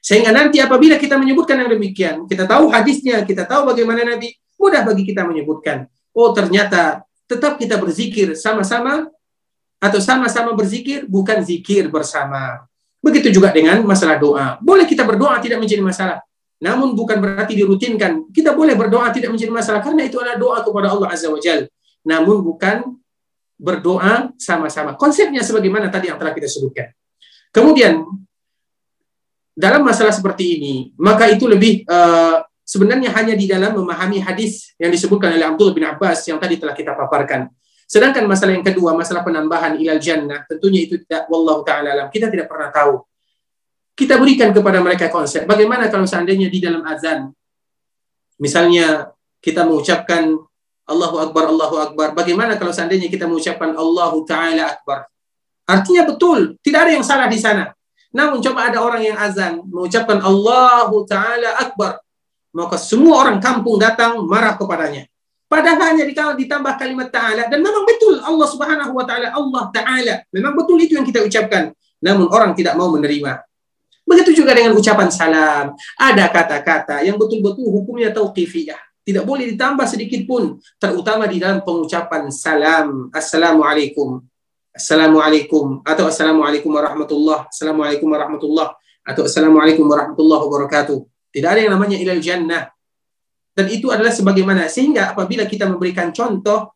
Sehingga 0.00 0.32
nanti 0.32 0.60
apabila 0.60 0.96
kita 0.96 1.20
menyebutkan 1.20 1.60
yang 1.60 1.72
demikian, 1.72 2.24
kita 2.24 2.48
tahu 2.48 2.72
hadisnya, 2.72 3.20
kita 3.28 3.44
tahu 3.44 3.68
bagaimana 3.68 4.04
Nabi, 4.04 4.32
mudah 4.56 4.80
bagi 4.84 5.04
kita 5.04 5.28
menyebutkan. 5.28 5.88
Oh 6.16 6.32
ternyata 6.32 7.04
tetap 7.28 7.60
kita 7.60 7.76
berzikir 7.76 8.32
sama-sama 8.32 9.12
atau 9.76 10.00
sama-sama 10.00 10.56
berzikir 10.56 11.04
bukan 11.04 11.44
zikir 11.44 11.92
bersama. 11.92 12.69
Begitu 13.00 13.32
juga 13.32 13.48
dengan 13.50 13.80
masalah 13.82 14.20
doa. 14.20 14.60
Boleh 14.60 14.84
kita 14.84 15.02
berdoa 15.08 15.40
tidak 15.40 15.60
menjadi 15.60 15.80
masalah. 15.80 16.20
Namun 16.60 16.92
bukan 16.92 17.16
berarti 17.16 17.56
dirutinkan. 17.56 18.28
Kita 18.28 18.52
boleh 18.52 18.76
berdoa 18.76 19.08
tidak 19.08 19.32
menjadi 19.32 19.48
masalah 19.48 19.80
karena 19.80 20.04
itu 20.04 20.20
adalah 20.20 20.36
doa 20.36 20.58
kepada 20.60 20.92
Allah 20.92 21.08
Azza 21.08 21.32
wa 21.32 21.40
Jal. 21.40 21.64
Namun 22.04 22.44
bukan 22.44 23.00
berdoa 23.56 24.32
sama-sama. 24.36 24.96
Konsepnya 24.96 25.40
sebagaimana 25.40 25.88
tadi 25.88 26.12
yang 26.12 26.20
telah 26.20 26.32
kita 26.36 26.48
sebutkan. 26.48 26.92
Kemudian 27.52 28.04
dalam 29.56 29.84
masalah 29.84 30.12
seperti 30.12 30.60
ini, 30.60 30.74
maka 30.96 31.28
itu 31.28 31.44
lebih 31.44 31.84
uh, 31.84 32.40
sebenarnya 32.64 33.12
hanya 33.12 33.34
di 33.36 33.44
dalam 33.44 33.76
memahami 33.76 34.22
hadis 34.24 34.72
yang 34.80 34.88
disebutkan 34.88 35.36
oleh 35.36 35.44
Abdullah 35.44 35.74
bin 35.76 35.84
Abbas 35.84 36.24
yang 36.28 36.40
tadi 36.40 36.56
telah 36.56 36.72
kita 36.72 36.96
paparkan. 36.96 37.52
Sedangkan 37.90 38.22
masalah 38.30 38.54
yang 38.54 38.62
kedua, 38.62 38.94
masalah 38.94 39.26
penambahan 39.26 39.74
ilal 39.82 39.98
jannah, 39.98 40.46
tentunya 40.46 40.86
itu 40.86 41.02
tidak, 41.02 41.26
wallahu 41.26 41.66
ta'ala 41.66 41.90
alam, 41.90 42.06
kita 42.06 42.30
tidak 42.30 42.46
pernah 42.46 42.70
tahu. 42.70 43.02
Kita 43.98 44.14
berikan 44.14 44.54
kepada 44.54 44.78
mereka 44.78 45.10
konsep, 45.10 45.42
bagaimana 45.42 45.90
kalau 45.90 46.06
seandainya 46.06 46.46
di 46.46 46.62
dalam 46.62 46.86
azan, 46.86 47.34
misalnya 48.38 49.10
kita 49.42 49.66
mengucapkan 49.66 50.38
Allahu 50.86 51.16
Akbar, 51.18 51.50
Allahu 51.50 51.76
Akbar, 51.82 52.14
bagaimana 52.14 52.54
kalau 52.54 52.70
seandainya 52.70 53.10
kita 53.10 53.26
mengucapkan 53.26 53.74
Allahu 53.74 54.22
Ta'ala 54.22 54.78
Akbar? 54.78 55.10
Artinya 55.66 56.06
betul, 56.06 56.62
tidak 56.62 56.86
ada 56.86 56.92
yang 56.94 57.02
salah 57.02 57.26
di 57.26 57.42
sana. 57.42 57.74
Namun 58.14 58.38
coba 58.38 58.70
ada 58.70 58.78
orang 58.78 59.02
yang 59.02 59.18
azan, 59.18 59.66
mengucapkan 59.66 60.22
Allahu 60.22 61.10
Ta'ala 61.10 61.58
Akbar, 61.58 61.98
maka 62.54 62.78
semua 62.78 63.26
orang 63.26 63.42
kampung 63.42 63.82
datang 63.82 64.22
marah 64.30 64.54
kepadanya. 64.54 65.09
Padahal 65.50 65.98
hanya 65.98 66.06
ditambah 66.06 66.78
kalimat 66.78 67.10
ta'ala 67.10 67.50
dan 67.50 67.58
memang 67.58 67.82
betul 67.82 68.22
Allah 68.22 68.46
Subhanahu 68.46 68.94
wa 68.94 69.02
taala 69.02 69.34
Allah 69.34 69.64
taala. 69.74 70.14
Memang 70.30 70.54
betul 70.54 70.78
itu 70.78 70.94
yang 70.94 71.02
kita 71.02 71.26
ucapkan. 71.26 71.74
Namun 71.98 72.30
orang 72.30 72.54
tidak 72.54 72.78
mau 72.78 72.86
menerima. 72.94 73.42
Begitu 74.06 74.46
juga 74.46 74.54
dengan 74.54 74.78
ucapan 74.78 75.10
salam. 75.10 75.74
Ada 75.98 76.30
kata-kata 76.30 77.02
yang 77.02 77.18
betul-betul 77.18 77.66
hukumnya 77.66 78.14
tauqifiyah. 78.14 78.78
Tidak 79.02 79.26
boleh 79.26 79.50
ditambah 79.50 79.90
sedikit 79.90 80.22
pun, 80.22 80.62
terutama 80.78 81.26
di 81.26 81.42
dalam 81.42 81.66
pengucapan 81.66 82.30
salam. 82.30 83.10
Assalamualaikum. 83.10 84.22
Assalamualaikum 84.70 85.82
atau 85.82 86.06
Assalamualaikum 86.06 86.70
warahmatullah. 86.70 87.50
Assalamualaikum 87.50 88.06
warahmatullah 88.06 88.70
atau 89.02 89.26
Assalamualaikum 89.26 89.82
warahmatullahi 89.82 90.42
wabarakatuh. 90.46 90.98
Tidak 91.34 91.48
ada 91.50 91.58
yang 91.58 91.74
namanya 91.74 91.98
ilal 91.98 92.22
jannah 92.22 92.70
dan 93.60 93.68
itu 93.68 93.92
adalah 93.92 94.08
sebagaimana 94.08 94.72
sehingga 94.72 95.12
apabila 95.12 95.44
kita 95.44 95.68
memberikan 95.68 96.08
contoh 96.16 96.72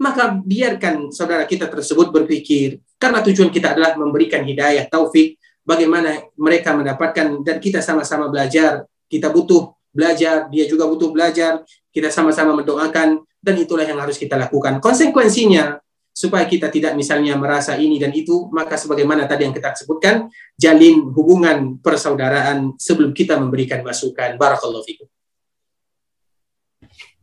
maka 0.00 0.40
biarkan 0.40 1.12
saudara 1.12 1.44
kita 1.44 1.68
tersebut 1.68 2.08
berpikir 2.08 2.80
karena 2.96 3.20
tujuan 3.20 3.52
kita 3.52 3.76
adalah 3.76 3.92
memberikan 4.00 4.40
hidayah 4.40 4.88
taufik 4.88 5.36
bagaimana 5.60 6.24
mereka 6.40 6.72
mendapatkan 6.72 7.44
dan 7.44 7.60
kita 7.60 7.84
sama-sama 7.84 8.32
belajar 8.32 8.88
kita 9.04 9.28
butuh 9.28 9.76
belajar 9.92 10.48
dia 10.48 10.64
juga 10.64 10.88
butuh 10.88 11.12
belajar 11.12 11.60
kita 11.92 12.08
sama-sama 12.08 12.56
mendoakan 12.56 13.20
dan 13.44 13.54
itulah 13.60 13.84
yang 13.84 14.00
harus 14.00 14.16
kita 14.16 14.40
lakukan 14.40 14.80
konsekuensinya 14.80 15.76
supaya 16.14 16.48
kita 16.48 16.72
tidak 16.72 16.94
misalnya 16.94 17.34
merasa 17.34 17.74
ini 17.74 17.98
dan 17.98 18.14
itu, 18.14 18.46
maka 18.54 18.78
sebagaimana 18.78 19.26
tadi 19.26 19.50
yang 19.50 19.54
kita 19.54 19.74
sebutkan, 19.74 20.30
jalin 20.54 21.10
hubungan 21.10 21.82
persaudaraan 21.82 22.78
sebelum 22.78 23.10
kita 23.10 23.34
memberikan 23.34 23.82
masukan. 23.82 24.38
Barakallahu 24.38 24.86
fikum. 24.86 25.10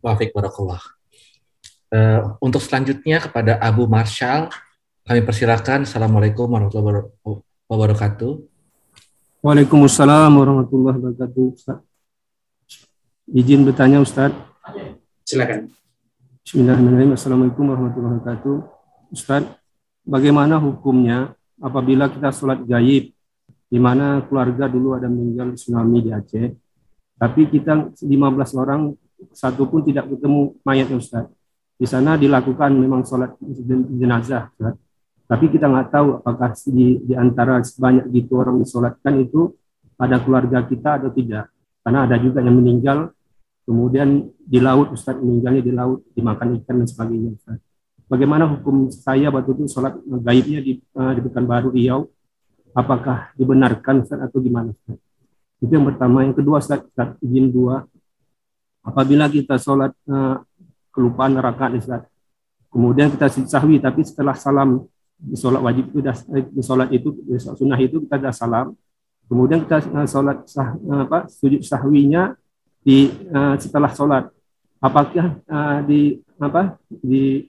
Wafik 0.02 0.34
barakallah. 0.34 0.82
Uh, 1.94 2.34
untuk 2.42 2.58
selanjutnya 2.58 3.22
kepada 3.22 3.62
Abu 3.62 3.86
Marshall, 3.86 4.50
kami 5.06 5.22
persilakan. 5.22 5.86
Assalamualaikum 5.86 6.50
warahmatullahi 6.50 7.06
wabarakatuh. 7.70 8.32
Waalaikumsalam 9.46 10.34
warahmatullahi 10.34 10.98
wabarakatuh. 10.98 11.44
Ustaz. 11.54 11.80
Izin 13.30 13.62
bertanya 13.62 14.02
Ustaz. 14.02 14.34
Silakan. 15.22 15.70
Bismillahirrahmanirrahim. 16.42 17.14
Assalamualaikum 17.14 17.64
warahmatullahi 17.70 18.14
wabarakatuh. 18.18 18.56
Ustaz, 19.14 19.46
bagaimana 20.02 20.58
hukumnya 20.58 21.38
apabila 21.62 22.10
kita 22.10 22.34
sholat 22.34 22.66
gaib, 22.66 23.14
di 23.70 23.80
mana 23.80 24.26
keluarga 24.26 24.66
dulu 24.66 24.98
ada 24.98 25.06
meninggal 25.06 25.54
tsunami 25.54 26.02
di 26.04 26.10
Aceh, 26.10 26.58
tapi 27.22 27.46
kita 27.46 27.94
15 28.02 28.58
orang, 28.58 28.98
satu 29.32 29.70
pun 29.70 29.86
tidak 29.86 30.10
ketemu 30.10 30.58
mayatnya 30.66 30.98
Ustaz. 30.98 31.26
Di 31.78 31.86
sana 31.90 32.18
dilakukan 32.18 32.74
memang 32.74 33.06
sholat 33.06 33.38
jenazah, 33.98 34.50
Ustaz. 34.58 34.76
Tapi 35.30 35.46
kita 35.48 35.70
nggak 35.72 35.88
tahu 35.94 36.08
apakah 36.20 36.52
di, 36.68 37.00
di 37.08 37.14
antara 37.16 37.64
sebanyak 37.64 38.12
gitu 38.12 38.42
orang 38.42 38.60
disolatkan 38.60 39.16
itu 39.22 39.56
ada 39.96 40.20
keluarga 40.20 40.66
kita 40.68 41.00
atau 41.00 41.10
tidak. 41.14 41.48
Karena 41.82 42.06
ada 42.06 42.20
juga 42.20 42.44
yang 42.44 42.60
meninggal, 42.60 43.16
kemudian 43.64 44.28
di 44.38 44.60
laut, 44.60 44.92
Ustaz 44.92 45.18
meninggalnya 45.18 45.64
di 45.64 45.74
laut, 45.74 46.04
dimakan 46.14 46.62
ikan 46.62 46.84
dan 46.84 46.88
sebagainya. 46.90 47.34
Ustaz 47.40 47.58
bagaimana 48.12 48.44
hukum 48.44 48.92
saya 48.92 49.32
waktu 49.32 49.56
itu 49.56 49.72
sholat 49.72 49.96
gaibnya 50.04 50.60
di, 50.60 50.84
uh, 51.00 51.16
di 51.16 51.22
Pekanbaru 51.24 51.72
Riau, 51.72 52.12
apakah 52.76 53.32
dibenarkan 53.40 54.04
Ustaz 54.04 54.20
atau 54.20 54.44
gimana 54.44 54.76
Ustaz? 54.76 55.00
Itu 55.64 55.72
yang 55.72 55.88
pertama. 55.88 56.28
Yang 56.28 56.44
kedua 56.44 56.60
Ustaz 56.60 56.84
izin 57.24 57.48
dua, 57.56 57.88
apabila 58.82 59.30
kita 59.30 59.58
sholat 59.62 59.94
uh, 60.10 60.42
kelupaan 60.92 61.38
rakaat 61.38 61.78
Ustaz, 61.78 62.04
kemudian 62.74 63.14
kita 63.14 63.30
sahwi, 63.48 63.80
tapi 63.80 64.02
setelah 64.04 64.36
salam 64.36 64.86
di 65.22 65.38
sholat 65.38 65.62
wajib 65.62 65.94
itu 65.94 66.02
eh, 66.34 66.46
di 66.50 66.62
sholat 66.66 66.90
itu 66.90 67.14
di 67.14 67.38
sunnah 67.38 67.78
itu 67.78 68.02
kita 68.06 68.18
sudah 68.18 68.34
salam, 68.34 68.68
kemudian 69.30 69.64
kita 69.66 69.78
uh, 69.94 70.08
sholat 70.10 70.38
sah, 70.50 70.76
apa 70.78 71.30
sujud 71.30 71.62
sahwinya 71.62 72.34
di 72.82 73.14
uh, 73.30 73.54
setelah 73.62 73.94
sholat 73.94 74.24
apakah 74.82 75.38
uh, 75.46 75.80
di 75.86 76.18
apa 76.42 76.82
di 76.90 77.46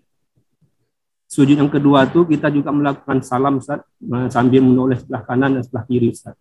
Sujud 1.33 1.57
yang 1.57 1.73
kedua 1.73 2.05
itu 2.05 2.29
kita 2.29 2.53
juga 2.53 2.69
melakukan 2.77 3.25
salam 3.25 3.57
Ustaz 3.57 3.81
sambil 4.29 4.61
menoleh 4.61 5.01
sebelah 5.01 5.25
kanan 5.25 5.57
dan 5.57 5.65
sebelah 5.65 5.89
kiri 5.89 6.13
Ustaz. 6.13 6.37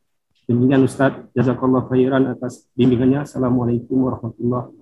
Demikian 0.51 0.83
Ustaz, 0.83 1.15
jazakallah 1.31 1.87
khairan 1.87 2.27
atas 2.27 2.67
bimbingannya. 2.75 3.23
Assalamualaikum 3.23 4.03
warahmatullahi 4.03 4.67
wabarakatuh. 4.67 4.80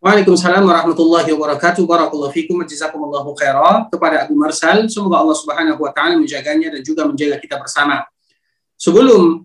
Waalaikumsalam 0.00 0.64
warahmatullahi 0.64 1.28
wabarakatuh. 1.36 1.84
Barakallahu 1.84 2.32
fikum 2.32 2.64
jazakumullahu 2.64 3.36
khairan 3.36 3.84
kepada 3.92 4.24
Abu 4.24 4.32
Marsal. 4.32 4.88
Semoga 4.88 5.20
Allah 5.20 5.36
Subhanahu 5.36 5.76
wa 5.76 5.92
taala 5.92 6.16
menjaganya 6.16 6.72
dan 6.72 6.80
juga 6.80 7.04
menjaga 7.04 7.36
kita 7.36 7.60
bersama. 7.60 8.08
Sebelum 8.80 9.44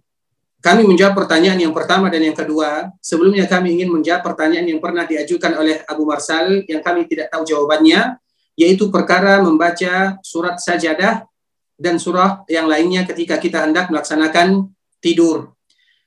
kami 0.64 0.88
menjawab 0.88 1.12
pertanyaan 1.12 1.60
yang 1.60 1.76
pertama 1.76 2.08
dan 2.08 2.24
yang 2.24 2.32
kedua, 2.32 2.88
sebelumnya 3.04 3.52
kami 3.52 3.76
ingin 3.76 4.00
menjawab 4.00 4.24
pertanyaan 4.24 4.64
yang 4.72 4.80
pernah 4.80 5.04
diajukan 5.04 5.60
oleh 5.60 5.84
Abu 5.92 6.08
Marsal 6.08 6.64
yang 6.72 6.80
kami 6.80 7.04
tidak 7.12 7.36
tahu 7.36 7.44
jawabannya 7.44 8.16
yaitu 8.56 8.88
perkara 8.88 9.44
membaca 9.44 10.16
surat 10.24 10.56
sajadah 10.56 11.28
dan 11.76 12.00
surah 12.00 12.48
yang 12.48 12.72
lainnya 12.72 13.04
ketika 13.04 13.44
kita 13.44 13.68
hendak 13.68 13.92
melaksanakan 13.92 14.72
tidur. 15.04 15.52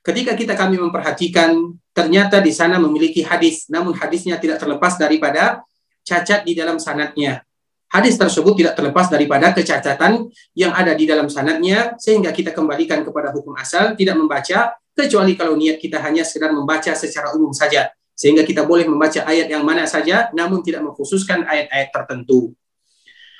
Ketika 0.01 0.33
kita 0.33 0.57
kami 0.57 0.81
memperhatikan, 0.81 1.77
ternyata 1.99 2.39
di 2.39 2.55
sana 2.55 2.79
memiliki 2.79 3.27
hadis, 3.27 3.67
namun 3.67 3.99
hadisnya 3.99 4.39
tidak 4.39 4.63
terlepas 4.63 4.95
daripada 4.95 5.67
cacat 6.07 6.47
di 6.47 6.55
dalam 6.55 6.79
sanatnya. 6.79 7.43
Hadis 7.91 8.15
tersebut 8.15 8.55
tidak 8.55 8.79
terlepas 8.79 9.11
daripada 9.11 9.51
kecacatan 9.51 10.31
yang 10.55 10.71
ada 10.71 10.95
di 10.95 11.09
dalam 11.09 11.27
sanatnya, 11.27 11.99
sehingga 11.99 12.31
kita 12.31 12.55
kembalikan 12.55 13.03
kepada 13.03 13.35
hukum 13.35 13.59
asal, 13.59 13.99
tidak 13.99 14.15
membaca, 14.15 14.79
kecuali 14.99 15.39
kalau 15.39 15.55
niat 15.55 15.79
kita 15.79 16.03
hanya 16.03 16.27
sekedar 16.27 16.51
membaca 16.51 16.91
secara 16.99 17.31
umum 17.39 17.55
saja 17.55 17.87
sehingga 18.19 18.43
kita 18.43 18.67
boleh 18.67 18.83
membaca 18.91 19.23
ayat 19.23 19.47
yang 19.47 19.63
mana 19.63 19.87
saja 19.87 20.27
namun 20.35 20.59
tidak 20.67 20.83
mengkhususkan 20.83 21.47
ayat-ayat 21.47 21.95
tertentu. 21.95 22.51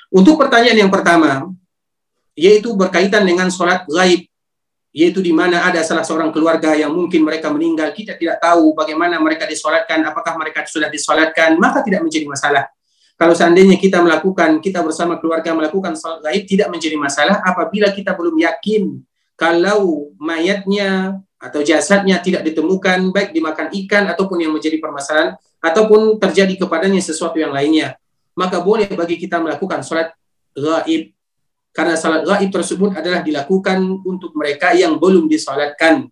Untuk 0.07 0.39
pertanyaan 0.39 0.87
yang 0.87 0.91
pertama 0.91 1.51
yaitu 2.39 2.71
berkaitan 2.71 3.27
dengan 3.27 3.51
sholat 3.51 3.83
gaib 3.91 4.28
yaitu 4.89 5.21
di 5.21 5.29
mana 5.29 5.61
ada 5.69 5.85
salah 5.85 6.01
seorang 6.01 6.33
keluarga 6.33 6.73
yang 6.73 6.89
mungkin 6.89 7.21
mereka 7.21 7.53
meninggal 7.53 7.93
kita 7.93 8.17
tidak 8.17 8.41
tahu 8.41 8.73
bagaimana 8.73 9.21
mereka 9.21 9.45
disolatkan 9.45 10.01
apakah 10.01 10.33
mereka 10.33 10.65
sudah 10.65 10.89
disolatkan 10.89 11.55
maka 11.61 11.85
tidak 11.85 12.01
menjadi 12.01 12.25
masalah. 12.25 12.65
Kalau 13.19 13.35
seandainya 13.35 13.75
kita 13.75 13.99
melakukan 13.99 14.63
kita 14.63 14.79
bersama 14.79 15.19
keluarga 15.19 15.51
melakukan 15.51 15.93
sholat 15.93 16.23
gaib 16.23 16.43
tidak 16.47 16.71
menjadi 16.71 16.95
masalah 16.95 17.43
apabila 17.43 17.91
kita 17.91 18.15
belum 18.15 18.39
yakin 18.39 19.03
kalau 19.35 20.09
mayatnya 20.17 21.19
atau 21.39 21.63
jasadnya 21.63 22.19
tidak 22.19 22.43
ditemukan 22.47 23.11
baik 23.15 23.31
dimakan 23.31 23.71
ikan 23.83 24.07
ataupun 24.11 24.43
yang 24.43 24.51
menjadi 24.51 24.79
permasalahan 24.79 25.39
ataupun 25.63 26.19
terjadi 26.19 26.63
kepadanya 26.63 26.99
sesuatu 26.99 27.39
yang 27.39 27.51
lainnya 27.55 27.95
maka 28.35 28.59
boleh 28.63 28.87
bagi 28.91 29.19
kita 29.19 29.39
melakukan 29.39 29.83
sholat 29.83 30.15
gaib 30.55 31.11
karena 31.79 31.95
sholat 31.95 32.27
gaib 32.27 32.51
tersebut 32.51 32.91
adalah 32.91 33.23
dilakukan 33.23 33.79
untuk 34.03 34.35
mereka 34.35 34.75
yang 34.75 34.99
belum 34.99 35.31
disolatkan 35.31 36.11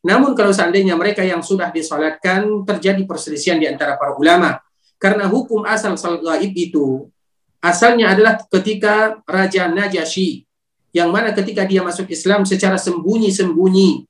namun 0.00 0.32
kalau 0.32 0.56
seandainya 0.56 0.96
mereka 0.96 1.20
yang 1.20 1.44
sudah 1.44 1.68
disolatkan 1.68 2.64
terjadi 2.64 3.04
perselisihan 3.04 3.60
di 3.60 3.68
antara 3.68 4.00
para 4.00 4.16
ulama 4.16 4.56
karena 4.96 5.28
hukum 5.28 5.68
asal 5.68 6.00
sholat 6.00 6.24
gaib 6.24 6.56
itu 6.56 7.12
asalnya 7.60 8.16
adalah 8.16 8.40
ketika 8.48 9.20
Raja 9.28 9.68
Najasyi 9.68 10.48
yang 10.96 11.12
mana 11.12 11.36
ketika 11.36 11.68
dia 11.68 11.84
masuk 11.84 12.08
Islam 12.08 12.48
secara 12.48 12.80
sembunyi-sembunyi 12.80 14.08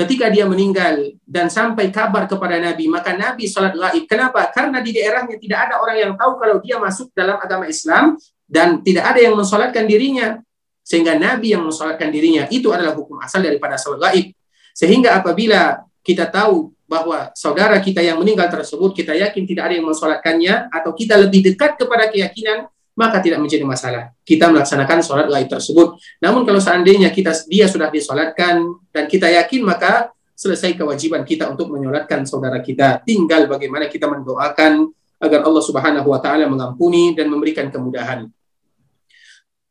ketika 0.00 0.32
dia 0.32 0.48
meninggal 0.48 1.12
dan 1.26 1.50
sampai 1.50 1.90
kabar 1.90 2.30
kepada 2.30 2.62
Nabi, 2.62 2.86
maka 2.86 3.18
Nabi 3.18 3.50
sholat 3.50 3.74
gaib. 3.74 4.06
Kenapa? 4.06 4.46
Karena 4.54 4.78
di 4.78 4.94
daerahnya 4.94 5.34
tidak 5.42 5.58
ada 5.66 5.82
orang 5.82 5.98
yang 5.98 6.12
tahu 6.14 6.38
kalau 6.38 6.62
dia 6.62 6.78
masuk 6.78 7.10
dalam 7.18 7.34
agama 7.34 7.66
Islam 7.66 8.14
dan 8.48 8.80
tidak 8.80 9.04
ada 9.14 9.20
yang 9.20 9.36
mensolatkan 9.36 9.84
dirinya. 9.84 10.40
Sehingga 10.80 11.20
Nabi 11.20 11.52
yang 11.52 11.68
mensolatkan 11.68 12.08
dirinya. 12.08 12.48
Itu 12.48 12.72
adalah 12.72 12.96
hukum 12.96 13.20
asal 13.20 13.44
daripada 13.44 13.76
sholat 13.76 14.08
gaib. 14.08 14.32
Sehingga 14.72 15.20
apabila 15.20 15.84
kita 16.00 16.24
tahu 16.32 16.72
bahwa 16.88 17.28
saudara 17.36 17.76
kita 17.76 18.00
yang 18.00 18.16
meninggal 18.16 18.48
tersebut, 18.48 18.96
kita 18.96 19.12
yakin 19.12 19.44
tidak 19.44 19.68
ada 19.68 19.74
yang 19.76 19.84
mensolatkannya, 19.84 20.72
atau 20.72 20.96
kita 20.96 21.20
lebih 21.20 21.52
dekat 21.52 21.76
kepada 21.76 22.08
keyakinan, 22.08 22.72
maka 22.96 23.20
tidak 23.20 23.38
menjadi 23.44 23.68
masalah. 23.68 24.16
Kita 24.24 24.48
melaksanakan 24.48 24.98
sholat 25.04 25.28
gaib 25.28 25.46
tersebut. 25.52 26.00
Namun 26.24 26.48
kalau 26.48 26.58
seandainya 26.58 27.12
kita 27.12 27.36
dia 27.46 27.68
sudah 27.68 27.92
disolatkan 27.92 28.64
dan 28.88 29.04
kita 29.06 29.28
yakin 29.28 29.62
maka 29.62 30.10
selesai 30.34 30.74
kewajiban 30.74 31.22
kita 31.22 31.46
untuk 31.46 31.68
menyolatkan 31.70 32.24
saudara 32.24 32.58
kita. 32.58 33.04
Tinggal 33.04 33.46
bagaimana 33.46 33.86
kita 33.86 34.10
mendoakan 34.10 34.90
agar 35.18 35.40
Allah 35.46 35.62
Subhanahu 35.62 36.08
wa 36.10 36.18
taala 36.18 36.46
mengampuni 36.50 37.14
dan 37.14 37.30
memberikan 37.30 37.70
kemudahan. 37.70 38.26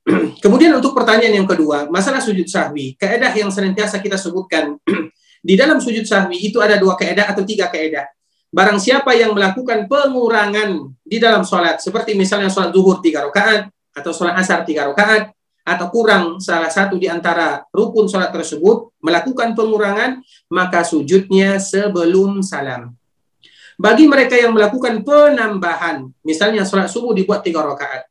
Kemudian 0.44 0.72
untuk 0.80 0.96
pertanyaan 0.96 1.44
yang 1.44 1.48
kedua, 1.50 1.92
masalah 1.92 2.24
sujud 2.24 2.48
sahwi. 2.48 2.96
Keedah 2.96 3.36
yang 3.36 3.52
senantiasa 3.52 4.00
kita 4.00 4.16
sebutkan 4.16 4.80
di 5.48 5.54
dalam 5.60 5.84
sujud 5.84 6.08
sahwi 6.08 6.40
itu 6.48 6.64
ada 6.64 6.80
dua 6.80 6.96
keedah 6.96 7.28
atau 7.28 7.44
tiga 7.44 7.68
keedah. 7.68 8.08
Barang 8.48 8.80
siapa 8.80 9.12
yang 9.12 9.36
melakukan 9.36 9.92
pengurangan 9.92 10.96
di 11.04 11.20
dalam 11.20 11.44
sholat, 11.44 11.84
seperti 11.84 12.16
misalnya 12.16 12.48
sholat 12.48 12.72
zuhur 12.72 13.04
tiga 13.04 13.28
rakaat 13.28 13.68
atau 13.92 14.16
sholat 14.16 14.40
asar 14.40 14.64
tiga 14.64 14.88
rakaat, 14.88 15.36
atau 15.68 15.92
kurang 15.92 16.40
salah 16.40 16.72
satu 16.72 16.96
di 16.96 17.12
antara 17.12 17.68
rukun 17.76 18.08
sholat 18.08 18.32
tersebut, 18.32 18.96
melakukan 19.04 19.52
pengurangan, 19.52 20.24
maka 20.48 20.88
sujudnya 20.88 21.60
sebelum 21.60 22.40
salam. 22.40 22.96
Bagi 23.76 24.08
mereka 24.08 24.40
yang 24.40 24.56
melakukan 24.56 25.04
penambahan, 25.04 26.08
misalnya 26.24 26.64
sholat 26.64 26.88
subuh 26.88 27.12
dibuat 27.12 27.44
tiga 27.44 27.68
rakaat, 27.68 28.08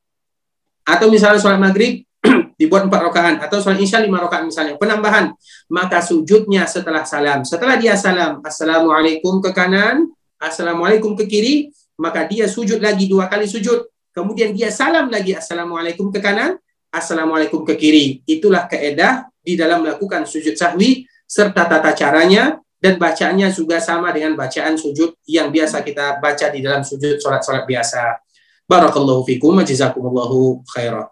atau 0.86 1.10
misalnya 1.10 1.42
sholat 1.42 1.58
maghrib 1.58 2.06
dibuat 2.60 2.86
empat 2.86 3.00
rakaat, 3.10 3.36
atau 3.42 3.58
sholat 3.58 3.82
isya 3.82 3.98
lima 4.00 4.22
rakaat 4.22 4.46
misalnya, 4.46 4.78
penambahan, 4.78 5.34
maka 5.66 5.98
sujudnya 5.98 6.64
setelah 6.70 7.02
salam. 7.02 7.42
Setelah 7.42 7.74
dia 7.74 7.98
salam, 7.98 8.38
assalamualaikum 8.46 9.42
ke 9.42 9.50
kanan, 9.50 10.06
assalamualaikum 10.38 11.18
ke 11.18 11.26
kiri, 11.26 11.54
maka 11.98 12.24
dia 12.24 12.46
sujud 12.46 12.78
lagi 12.78 13.10
dua 13.10 13.26
kali 13.26 13.50
sujud. 13.50 13.90
Kemudian 14.14 14.56
dia 14.56 14.72
salam 14.72 15.12
lagi 15.12 15.36
assalamualaikum 15.36 16.08
ke 16.08 16.22
kanan, 16.22 16.56
assalamualaikum 16.88 17.66
ke 17.68 17.76
kiri. 17.76 18.06
Itulah 18.24 18.64
keedah 18.64 19.28
di 19.44 19.58
dalam 19.58 19.84
melakukan 19.84 20.24
sujud 20.24 20.56
sahwi 20.56 21.04
serta 21.26 21.68
tata 21.68 21.92
caranya 21.92 22.56
dan 22.80 22.96
bacaannya 22.96 23.50
juga 23.50 23.82
sama 23.82 24.14
dengan 24.14 24.38
bacaan 24.38 24.78
sujud 24.78 25.18
yang 25.26 25.50
biasa 25.50 25.82
kita 25.82 26.22
baca 26.22 26.46
di 26.48 26.60
dalam 26.64 26.80
sujud 26.86 27.18
sholat-sholat 27.20 27.64
biasa. 27.66 28.25
Barakallahu 28.66 29.22
fikum 29.22 29.54
wa 29.54 29.62
jazakumullahu 29.62 30.66
khairan. 30.74 31.06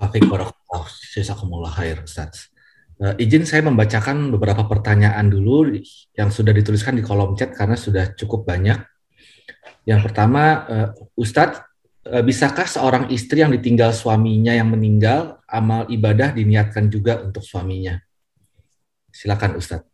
Wafik 0.00 0.24
barakallah. 0.26 0.88
Jazakumullah 1.12 1.70
khair, 1.70 2.00
Ustaz. 2.02 2.50
Uh, 2.96 3.14
izin 3.20 3.44
saya 3.44 3.62
membacakan 3.66 4.32
beberapa 4.32 4.64
pertanyaan 4.64 5.28
dulu 5.28 5.76
yang 6.16 6.30
sudah 6.32 6.50
dituliskan 6.56 6.96
di 6.96 7.02
kolom 7.04 7.36
chat 7.36 7.52
karena 7.52 7.76
sudah 7.76 8.16
cukup 8.16 8.48
banyak. 8.48 8.80
Yang 9.84 10.00
pertama, 10.10 10.64
uh, 10.66 10.88
Ustadz, 11.14 11.60
uh, 12.08 12.22
bisakah 12.24 12.64
seorang 12.64 13.12
istri 13.12 13.44
yang 13.44 13.52
ditinggal 13.52 13.92
suaminya 13.92 14.56
yang 14.56 14.72
meninggal, 14.72 15.44
amal 15.44 15.84
ibadah 15.92 16.32
diniatkan 16.32 16.88
juga 16.88 17.20
untuk 17.20 17.44
suaminya? 17.44 18.00
Silakan 19.12 19.60
Ustadz. 19.60 19.86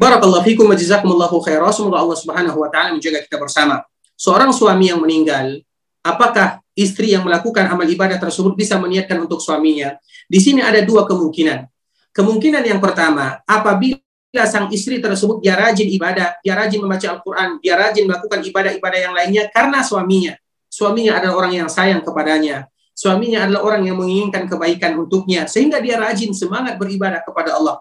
Barakallahu 0.00 0.42
fikum 0.48 0.64
wa 0.64 0.74
jazakumullahu 0.78 1.44
khairan. 1.44 1.68
Semoga 1.76 2.00
Allah 2.00 2.16
Subhanahu 2.16 2.56
wa 2.56 2.72
taala 2.72 2.96
menjaga 2.96 3.20
kita 3.20 3.36
bersama. 3.36 3.84
Seorang 4.20 4.52
suami 4.52 4.92
yang 4.92 5.00
meninggal, 5.00 5.64
apakah 6.04 6.60
istri 6.76 7.16
yang 7.16 7.24
melakukan 7.24 7.64
amal 7.72 7.88
ibadah 7.88 8.20
tersebut 8.20 8.52
bisa 8.52 8.76
meniatkan 8.76 9.16
untuk 9.16 9.40
suaminya. 9.40 9.96
Di 10.28 10.36
sini 10.36 10.60
ada 10.60 10.84
dua 10.84 11.08
kemungkinan. 11.08 11.64
Kemungkinan 12.12 12.60
yang 12.68 12.84
pertama, 12.84 13.40
apabila 13.48 14.44
sang 14.44 14.68
istri 14.76 15.00
tersebut 15.00 15.40
dia 15.40 15.56
rajin 15.56 15.88
ibadah, 15.88 16.36
dia 16.44 16.52
rajin 16.52 16.84
membaca 16.84 17.06
Al-Quran, 17.16 17.64
dia 17.64 17.80
rajin 17.80 18.04
melakukan 18.04 18.44
ibadah-ibadah 18.44 19.00
yang 19.08 19.14
lainnya 19.16 19.48
karena 19.56 19.80
suaminya. 19.80 20.36
Suaminya 20.68 21.16
adalah 21.16 21.40
orang 21.40 21.52
yang 21.64 21.68
sayang 21.72 22.04
kepadanya. 22.04 22.68
Suaminya 22.92 23.48
adalah 23.48 23.64
orang 23.64 23.88
yang 23.88 23.96
menginginkan 23.96 24.44
kebaikan 24.44 25.00
untuknya. 25.00 25.48
Sehingga 25.48 25.80
dia 25.80 25.96
rajin 25.96 26.36
semangat 26.36 26.76
beribadah 26.76 27.24
kepada 27.24 27.56
Allah. 27.56 27.80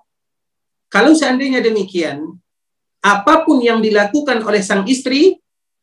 Kalau 0.88 1.11
seandainya 1.11 1.60
demikian, 1.60 2.24
apa 3.03 3.44
pun 3.44 3.60
yang 3.60 3.84
dilakukan 3.84 4.40
oleh 4.41 4.64
sang 4.64 4.88
istri, 4.88 5.38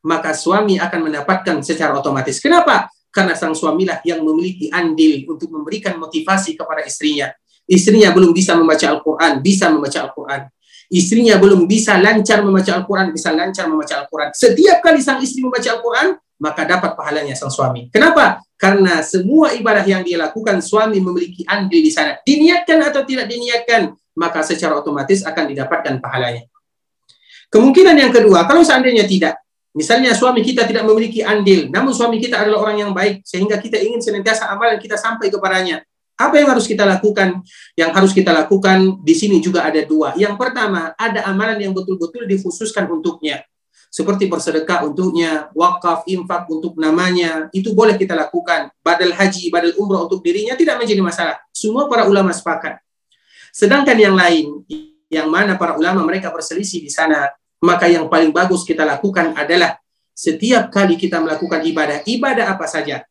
maka 0.07 0.31
suami 0.31 0.78
akan 0.78 1.11
mendapatkan 1.11 1.59
secara 1.66 1.99
otomatis. 1.99 2.39
Kenapa? 2.39 2.87
karena 3.16 3.33
sang 3.33 3.57
suamilah 3.57 4.05
yang 4.05 4.20
memiliki 4.20 4.69
andil 4.69 5.24
untuk 5.33 5.49
memberikan 5.49 5.97
motivasi 5.97 6.53
kepada 6.53 6.85
istrinya. 6.85 7.33
Istrinya 7.65 8.12
belum 8.12 8.37
bisa 8.37 8.53
membaca 8.53 8.85
Al-Quran, 8.93 9.41
bisa 9.41 9.73
membaca 9.73 10.05
Al-Quran. 10.05 10.53
Istrinya 10.93 11.41
belum 11.41 11.65
bisa 11.65 11.97
lancar 11.97 12.45
membaca 12.45 12.77
Al-Quran, 12.77 13.11
bisa 13.16 13.33
lancar 13.33 13.65
membaca 13.66 14.05
Al-Quran. 14.05 14.28
Setiap 14.37 14.85
kali 14.85 15.01
sang 15.01 15.19
istri 15.24 15.41
membaca 15.41 15.65
Al-Quran, 15.65 16.15
maka 16.37 16.62
dapat 16.69 16.93
pahalanya 16.93 17.33
sang 17.33 17.51
suami. 17.51 17.89
Kenapa? 17.89 18.45
Karena 18.61 19.01
semua 19.01 19.57
ibadah 19.57 19.83
yang 19.83 20.05
dia 20.05 20.20
lakukan, 20.20 20.61
suami 20.61 21.01
memiliki 21.01 21.43
andil 21.49 21.81
di 21.81 21.91
sana. 21.91 22.20
Diniatkan 22.20 22.78
atau 22.85 23.03
tidak 23.03 23.27
diniatkan, 23.33 23.97
maka 24.15 24.45
secara 24.45 24.77
otomatis 24.78 25.24
akan 25.24 25.45
didapatkan 25.57 25.99
pahalanya. 25.99 26.47
Kemungkinan 27.51 27.97
yang 27.97 28.12
kedua, 28.15 28.47
kalau 28.47 28.62
seandainya 28.62 29.09
tidak, 29.09 29.35
Misalnya 29.77 30.16
suami 30.16 30.40
kita 30.40 30.65
tidak 30.65 30.89
memiliki 30.89 31.20
andil, 31.20 31.69
namun 31.69 31.93
suami 31.93 32.16
kita 32.16 32.40
adalah 32.40 32.65
orang 32.65 32.81
yang 32.81 32.93
baik, 32.97 33.20
sehingga 33.28 33.61
kita 33.61 33.77
ingin 33.77 34.01
senantiasa 34.01 34.48
amal 34.48 34.73
yang 34.73 34.81
kita 34.81 34.97
sampai 34.97 35.28
kepadanya. 35.28 35.85
Apa 36.16 36.40
yang 36.40 36.48
harus 36.48 36.65
kita 36.65 36.89
lakukan? 36.89 37.44
Yang 37.77 37.90
harus 37.93 38.12
kita 38.16 38.32
lakukan 38.32 39.05
di 39.05 39.12
sini 39.12 39.36
juga 39.36 39.69
ada 39.69 39.85
dua. 39.85 40.16
Yang 40.16 40.40
pertama, 40.40 40.97
ada 40.97 41.28
amalan 41.28 41.61
yang 41.61 41.77
betul-betul 41.77 42.24
dikhususkan 42.24 42.89
untuknya. 42.89 43.44
Seperti 43.93 44.24
bersedekah 44.24 44.89
untuknya, 44.89 45.53
wakaf, 45.53 46.09
infak 46.09 46.48
untuk 46.48 46.81
namanya, 46.81 47.53
itu 47.53 47.77
boleh 47.77 48.01
kita 48.01 48.16
lakukan. 48.16 48.73
Badal 48.81 49.12
haji, 49.12 49.53
badal 49.53 49.77
umroh 49.77 50.09
untuk 50.09 50.24
dirinya 50.24 50.57
tidak 50.57 50.81
menjadi 50.81 51.05
masalah. 51.05 51.36
Semua 51.53 51.85
para 51.85 52.09
ulama 52.09 52.32
sepakat. 52.32 52.81
Sedangkan 53.53 53.97
yang 54.01 54.16
lain, 54.16 54.65
yang 55.12 55.28
mana 55.28 55.61
para 55.61 55.77
ulama 55.77 56.01
mereka 56.01 56.32
berselisih 56.32 56.81
di 56.81 56.89
sana, 56.89 57.28
maka 57.62 57.89
yang 57.89 58.07
paling 58.07 58.31
bagus 58.33 58.62
kita 58.62 58.85
lakukan 58.85 59.33
adalah 59.37 59.81
setiap 60.16 60.73
kali 60.73 60.97
kita 60.97 61.20
melakukan 61.20 61.61
ibadah, 61.61 62.01
ibadah 62.09 62.57
apa 62.57 62.65
saja. 62.65 63.05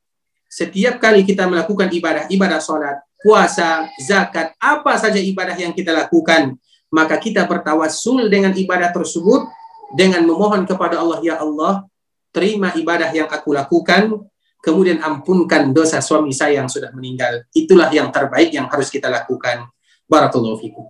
Setiap 0.50 0.98
kali 0.98 1.22
kita 1.22 1.46
melakukan 1.46 1.90
ibadah, 1.94 2.26
ibadah 2.32 2.58
sholat, 2.58 2.98
puasa, 3.22 3.86
zakat, 4.02 4.58
apa 4.58 4.98
saja 4.98 5.22
ibadah 5.22 5.54
yang 5.58 5.74
kita 5.74 5.94
lakukan, 5.94 6.58
maka 6.90 7.18
kita 7.22 7.46
bertawassul 7.46 8.26
dengan 8.30 8.54
ibadah 8.54 8.90
tersebut 8.90 9.46
dengan 9.94 10.26
memohon 10.26 10.66
kepada 10.66 10.98
Allah, 10.98 11.22
ya 11.22 11.38
Allah, 11.38 11.86
terima 12.34 12.74
ibadah 12.74 13.14
yang 13.14 13.30
aku 13.30 13.54
lakukan, 13.54 14.26
kemudian 14.66 14.98
ampunkan 14.98 15.70
dosa 15.70 16.02
suami 16.02 16.34
saya 16.34 16.64
yang 16.64 16.70
sudah 16.72 16.90
meninggal. 16.90 17.46
Itulah 17.54 17.94
yang 17.94 18.10
terbaik 18.10 18.50
yang 18.50 18.66
harus 18.66 18.90
kita 18.90 19.14
lakukan. 19.14 19.70
Barakallahu 20.10 20.58
fikum. 20.58 20.90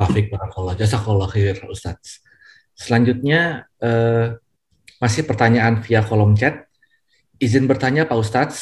Wafik 0.00 0.32
barakallah. 0.32 0.72
Jazakallah 0.80 1.28
khair 1.28 1.60
Ustaz. 1.68 2.24
Selanjutnya 2.72 3.68
eh, 3.78 4.36
masih 5.02 5.22
pertanyaan 5.26 5.82
via 5.82 6.02
kolom 6.06 6.34
chat. 6.38 6.66
Izin 7.42 7.66
bertanya 7.66 8.06
Pak 8.06 8.18
Ustadz, 8.18 8.56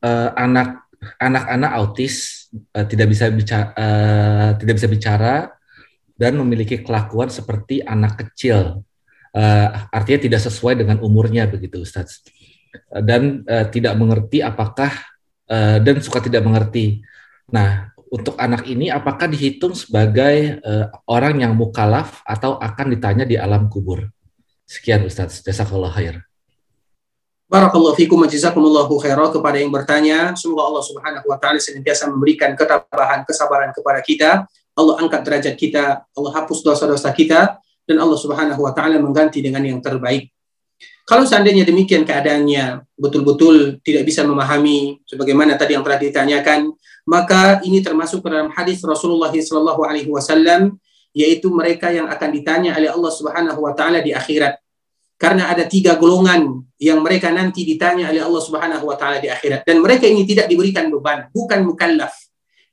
eh, 0.00 0.30
anak 0.34 0.88
anak-anak 1.20 1.70
autis 1.76 2.48
eh, 2.72 2.86
tidak 2.88 3.12
bisa 3.12 3.28
bicara 3.28 3.68
eh, 3.76 4.50
tidak 4.58 4.74
bisa 4.80 4.88
bicara 4.88 5.34
dan 6.16 6.32
memiliki 6.40 6.80
kelakuan 6.80 7.28
seperti 7.28 7.84
anak 7.84 8.24
kecil. 8.24 8.82
Eh, 9.36 9.68
artinya 9.92 10.20
tidak 10.24 10.40
sesuai 10.48 10.80
dengan 10.80 10.96
umurnya 11.04 11.44
begitu 11.44 11.84
Ustadz. 11.84 12.24
Dan 13.04 13.44
eh, 13.44 13.68
tidak 13.68 13.94
mengerti 14.00 14.40
apakah 14.40 14.92
eh, 15.48 15.78
dan 15.84 16.00
suka 16.00 16.24
tidak 16.24 16.40
mengerti. 16.40 17.04
Nah, 17.52 17.92
untuk 18.10 18.38
anak 18.38 18.66
ini 18.70 18.90
apakah 18.92 19.26
dihitung 19.26 19.74
sebagai 19.74 20.62
uh, 20.62 20.90
orang 21.10 21.42
yang 21.42 21.52
mukalaf 21.58 22.22
atau 22.22 22.58
akan 22.58 22.94
ditanya 22.94 23.24
di 23.26 23.34
alam 23.34 23.66
kubur? 23.66 24.06
Sekian 24.66 25.06
Ustaz. 25.06 25.42
Jazakallah 25.42 25.94
khair. 25.94 26.26
Barakallahu 27.46 27.94
fikum 27.94 28.18
wa 28.18 28.26
jazakumullahu 28.26 28.98
khairan 28.98 29.30
kepada 29.30 29.56
yang 29.62 29.70
bertanya. 29.70 30.34
Semoga 30.34 30.66
Allah 30.66 30.82
Subhanahu 30.82 31.26
wa 31.30 31.38
taala 31.38 31.62
senantiasa 31.62 32.10
memberikan 32.10 32.58
ketabahan, 32.58 33.22
kesabaran 33.22 33.70
kepada 33.70 34.02
kita. 34.02 34.30
Allah 34.76 34.94
angkat 34.98 35.22
derajat 35.22 35.54
kita, 35.54 36.02
Allah 36.10 36.32
hapus 36.34 36.66
dosa-dosa 36.66 37.08
kita 37.14 37.62
dan 37.86 37.96
Allah 38.02 38.18
Subhanahu 38.18 38.58
wa 38.58 38.74
taala 38.74 38.98
mengganti 38.98 39.38
dengan 39.38 39.62
yang 39.62 39.78
terbaik. 39.78 40.34
Kalau 41.06 41.22
seandainya 41.22 41.62
demikian 41.62 42.02
keadaannya 42.02 42.82
betul-betul 42.98 43.78
tidak 43.86 44.02
bisa 44.10 44.26
memahami 44.26 44.98
sebagaimana 45.06 45.54
tadi 45.54 45.78
yang 45.78 45.86
telah 45.86 46.02
ditanyakan, 46.02 46.74
maka 47.06 47.62
ini 47.62 47.78
termasuk 47.80 48.20
dalam 48.26 48.50
hadis 48.50 48.82
Rasulullah 48.82 49.30
SAW 49.30 49.86
alaihi 49.86 50.10
wasallam 50.10 50.74
yaitu 51.14 51.48
mereka 51.48 51.88
yang 51.94 52.10
akan 52.10 52.28
ditanya 52.34 52.76
oleh 52.76 52.90
Allah 52.92 53.12
Subhanahu 53.14 53.62
wa 53.62 53.72
taala 53.72 54.04
di 54.04 54.12
akhirat. 54.12 54.58
Karena 55.16 55.48
ada 55.48 55.64
tiga 55.64 55.96
golongan 55.96 56.60
yang 56.76 57.00
mereka 57.00 57.32
nanti 57.32 57.64
ditanya 57.64 58.12
oleh 58.12 58.20
Allah 58.20 58.42
Subhanahu 58.42 58.84
wa 58.84 59.00
taala 59.00 59.16
di 59.16 59.32
akhirat 59.32 59.64
dan 59.64 59.80
mereka 59.80 60.04
ini 60.04 60.28
tidak 60.28 60.50
diberikan 60.50 60.92
beban, 60.92 61.32
bukan 61.32 61.64
mukallaf. 61.64 62.12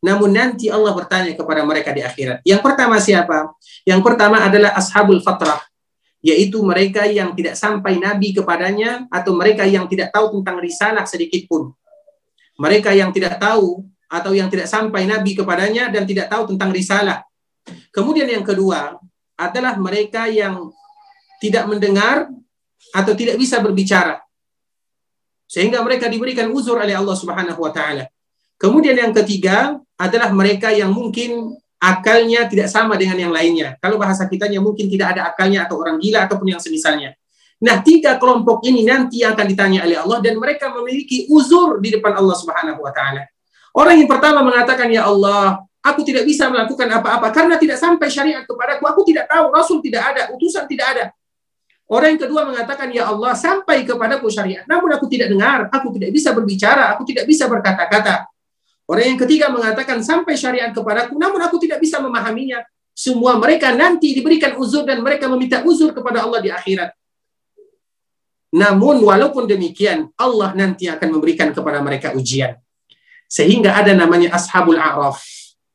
Namun 0.03 0.35
nanti 0.35 0.67
Allah 0.67 0.91
bertanya 0.91 1.31
kepada 1.31 1.63
mereka 1.63 1.95
di 1.95 2.03
akhirat. 2.03 2.43
Yang 2.43 2.59
pertama 2.59 2.99
siapa? 2.99 3.55
Yang 3.87 4.01
pertama 4.03 4.43
adalah 4.43 4.75
ashabul 4.75 5.23
fatrah, 5.23 5.63
yaitu 6.19 6.59
mereka 6.59 7.07
yang 7.07 7.31
tidak 7.31 7.55
sampai 7.55 7.95
nabi 7.95 8.35
kepadanya 8.35 9.07
atau 9.07 9.31
mereka 9.31 9.63
yang 9.63 9.87
tidak 9.87 10.11
tahu 10.11 10.35
tentang 10.35 10.59
risalah 10.59 11.07
sedikit 11.07 11.47
pun. 11.47 11.71
Mereka 12.59 12.91
yang 12.91 13.15
tidak 13.15 13.39
tahu 13.39 13.87
atau 14.13 14.37
yang 14.37 14.45
tidak 14.45 14.69
sampai 14.69 15.09
nabi 15.09 15.33
kepadanya 15.33 15.89
dan 15.89 16.05
tidak 16.05 16.29
tahu 16.29 16.53
tentang 16.53 16.69
risalah. 16.69 17.25
Kemudian 17.89 18.29
yang 18.29 18.45
kedua 18.45 19.01
adalah 19.33 19.73
mereka 19.81 20.29
yang 20.29 20.69
tidak 21.41 21.65
mendengar 21.65 22.29
atau 22.93 23.13
tidak 23.17 23.41
bisa 23.41 23.57
berbicara. 23.57 24.21
Sehingga 25.49 25.81
mereka 25.81 26.05
diberikan 26.05 26.53
uzur 26.53 26.77
oleh 26.77 26.93
Allah 26.93 27.17
Subhanahu 27.17 27.57
wa 27.57 27.73
taala. 27.73 28.05
Kemudian 28.61 28.93
yang 28.93 29.11
ketiga 29.11 29.81
adalah 29.97 30.29
mereka 30.29 30.69
yang 30.69 30.93
mungkin 30.93 31.57
akalnya 31.81 32.45
tidak 32.47 32.69
sama 32.69 32.95
dengan 32.95 33.17
yang 33.17 33.33
lainnya. 33.33 33.75
Kalau 33.81 33.97
bahasa 33.97 34.29
kitanya 34.29 34.61
mungkin 34.61 34.87
tidak 34.87 35.17
ada 35.17 35.33
akalnya 35.33 35.65
atau 35.65 35.81
orang 35.81 35.97
gila 35.99 36.29
ataupun 36.29 36.53
yang 36.53 36.61
semisalnya. 36.61 37.17
Nah, 37.63 37.79
tiga 37.79 38.19
kelompok 38.19 38.63
ini 38.67 38.83
nanti 38.83 39.23
akan 39.23 39.45
ditanya 39.47 39.87
oleh 39.87 39.97
Allah 39.99 40.19
dan 40.19 40.35
mereka 40.35 40.71
memiliki 40.71 41.27
uzur 41.31 41.79
di 41.79 41.95
depan 41.95 42.15
Allah 42.15 42.35
Subhanahu 42.35 42.79
wa 42.83 42.91
taala. 42.91 43.32
Orang 43.73 43.97
yang 43.97 44.05
pertama 44.05 44.45
mengatakan, 44.45 44.85
"Ya 44.93 45.09
Allah, 45.09 45.65
aku 45.81 46.05
tidak 46.05 46.29
bisa 46.29 46.45
melakukan 46.47 46.85
apa-apa 46.93 47.33
karena 47.33 47.57
tidak 47.57 47.81
sampai 47.81 48.05
syariat 48.05 48.45
kepadaku. 48.45 48.85
Aku 48.85 49.01
tidak 49.01 49.25
tahu, 49.25 49.49
rasul 49.49 49.81
tidak 49.81 50.13
ada, 50.13 50.29
utusan 50.29 50.69
tidak 50.69 50.87
ada." 50.93 51.05
Orang 51.89 52.15
yang 52.15 52.21
kedua 52.21 52.45
mengatakan, 52.45 52.93
"Ya 52.93 53.09
Allah, 53.09 53.33
sampai 53.33 53.81
kepadaku 53.81 54.29
syariat, 54.29 54.63
namun 54.69 54.93
aku 54.93 55.09
tidak 55.09 55.33
dengar, 55.33 55.67
aku 55.73 55.89
tidak 55.97 56.13
bisa 56.13 56.29
berbicara, 56.31 56.93
aku 56.93 57.03
tidak 57.03 57.25
bisa 57.25 57.49
berkata-kata." 57.49 58.29
Orang 58.85 59.15
yang 59.15 59.19
ketiga 59.19 59.49
mengatakan 59.49 60.05
sampai 60.05 60.37
syariat 60.37 60.69
kepadaku, 60.69 61.17
namun 61.17 61.41
aku 61.41 61.57
tidak 61.57 61.81
bisa 61.81 61.97
memahaminya. 61.97 62.61
Semua 62.93 63.41
mereka 63.41 63.73
nanti 63.73 64.13
diberikan 64.13 64.53
uzur 64.53 64.85
dan 64.85 65.01
mereka 65.01 65.25
meminta 65.25 65.65
uzur 65.65 65.89
kepada 65.97 66.21
Allah 66.21 66.39
di 66.45 66.53
akhirat. 66.53 66.93
Namun 68.53 69.01
walaupun 69.01 69.49
demikian, 69.49 70.13
Allah 70.13 70.53
nanti 70.53 70.85
akan 70.85 71.09
memberikan 71.09 71.49
kepada 71.49 71.81
mereka 71.81 72.13
ujian. 72.13 72.53
Sehingga 73.33 73.73
ada 73.73 73.97
namanya 73.97 74.37
Ashabul 74.37 74.77
A'raf. 74.77 75.17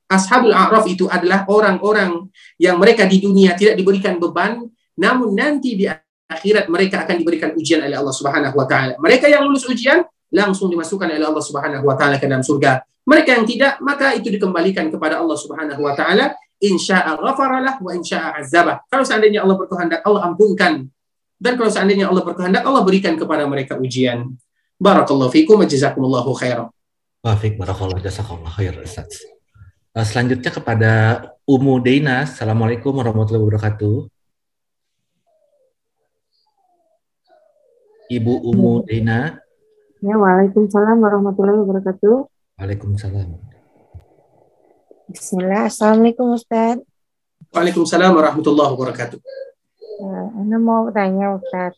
Ashabul 0.06 0.55
A'raf 0.55 0.86
itu 0.86 1.10
adalah 1.10 1.43
orang-orang 1.51 2.30
yang 2.55 2.78
mereka 2.78 3.02
di 3.02 3.18
dunia 3.18 3.59
tidak 3.59 3.74
diberikan 3.74 4.22
beban, 4.22 4.62
namun 4.94 5.35
nanti 5.35 5.74
di 5.74 5.90
akhirat 6.30 6.70
mereka 6.70 7.02
akan 7.02 7.18
diberikan 7.18 7.51
ujian 7.59 7.82
oleh 7.82 7.98
Allah 7.98 8.14
Subhanahu 8.14 8.55
wa 8.55 8.66
taala. 8.70 8.94
Mereka 9.02 9.26
yang 9.26 9.43
lulus 9.43 9.66
ujian 9.66 10.06
langsung 10.30 10.70
dimasukkan 10.70 11.10
oleh 11.10 11.26
Allah 11.26 11.43
Subhanahu 11.43 11.82
wa 11.82 11.98
taala 11.98 12.20
ke 12.22 12.30
dalam 12.30 12.47
surga. 12.47 12.85
Mereka 13.02 13.30
yang 13.35 13.47
tidak 13.48 13.72
maka 13.82 14.14
itu 14.14 14.30
dikembalikan 14.30 14.86
kepada 14.93 15.18
Allah 15.18 15.35
Subhanahu 15.35 15.82
wa 15.82 15.98
taala. 15.98 16.39
Insya'a 16.62 17.18
ghafaralah 17.18 17.82
wa 17.82 17.90
insya'a 17.94 18.39
azabah. 18.39 18.86
Kalau 18.86 19.02
seandainya 19.02 19.43
Allah 19.43 19.56
berkehendak 19.59 20.01
Allah 20.06 20.30
ampunkan. 20.30 20.86
Dan 21.39 21.52
kalau 21.55 21.70
seandainya 21.70 22.10
Allah 22.10 22.22
berkehendak 22.26 22.62
Allah 22.66 22.82
berikan 22.82 23.14
kepada 23.14 23.47
mereka 23.47 23.78
ujian. 23.78 24.35
Barakallahu 24.78 25.30
fikum 25.30 25.59
wa 25.59 25.66
jazakumullahu 25.66 26.35
khairan. 26.35 26.70
Wafik 27.19 27.59
barakallah 27.59 27.99
jazakallah 27.99 28.47
khair 28.47 28.78
Ustaz. 28.78 29.27
Uh, 29.90 30.07
selanjutnya 30.07 30.55
kepada 30.55 30.93
Umu 31.51 31.82
Deina. 31.82 32.23
Assalamualaikum 32.23 32.95
warahmatullahi 32.95 33.43
wabarakatuh. 33.43 34.07
Ibu 38.07 38.32
Umu 38.55 38.86
Deina. 38.86 39.35
Ya, 39.99 40.15
Waalaikumsalam 40.15 41.03
warahmatullahi 41.03 41.59
wabarakatuh. 41.59 42.31
Waalaikumsalam. 42.55 43.35
Bismillah. 45.11 45.66
Assalamualaikum 45.66 46.39
Ustaz. 46.39 46.78
Waalaikumsalam 47.51 48.15
warahmatullahi 48.15 48.70
wabarakatuh. 48.78 49.19
Uh, 50.07 50.39
Ana 50.39 50.57
mau 50.62 50.86
tanya 50.95 51.35
Ustaz. 51.35 51.74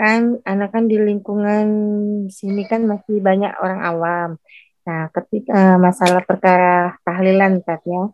Kan 0.00 0.40
anak 0.48 0.72
kan 0.72 0.88
di 0.88 0.96
lingkungan 0.96 1.68
sini 2.32 2.64
kan 2.64 2.88
masih 2.88 3.20
banyak 3.20 3.52
orang 3.60 3.80
awam. 3.84 4.30
Nah, 4.86 5.12
ketika 5.12 5.52
uh, 5.52 5.76
masalah 5.76 6.22
perkara 6.24 6.96
tahlilan 7.04 7.60
Ustaz 7.60 7.82
ya. 7.84 8.08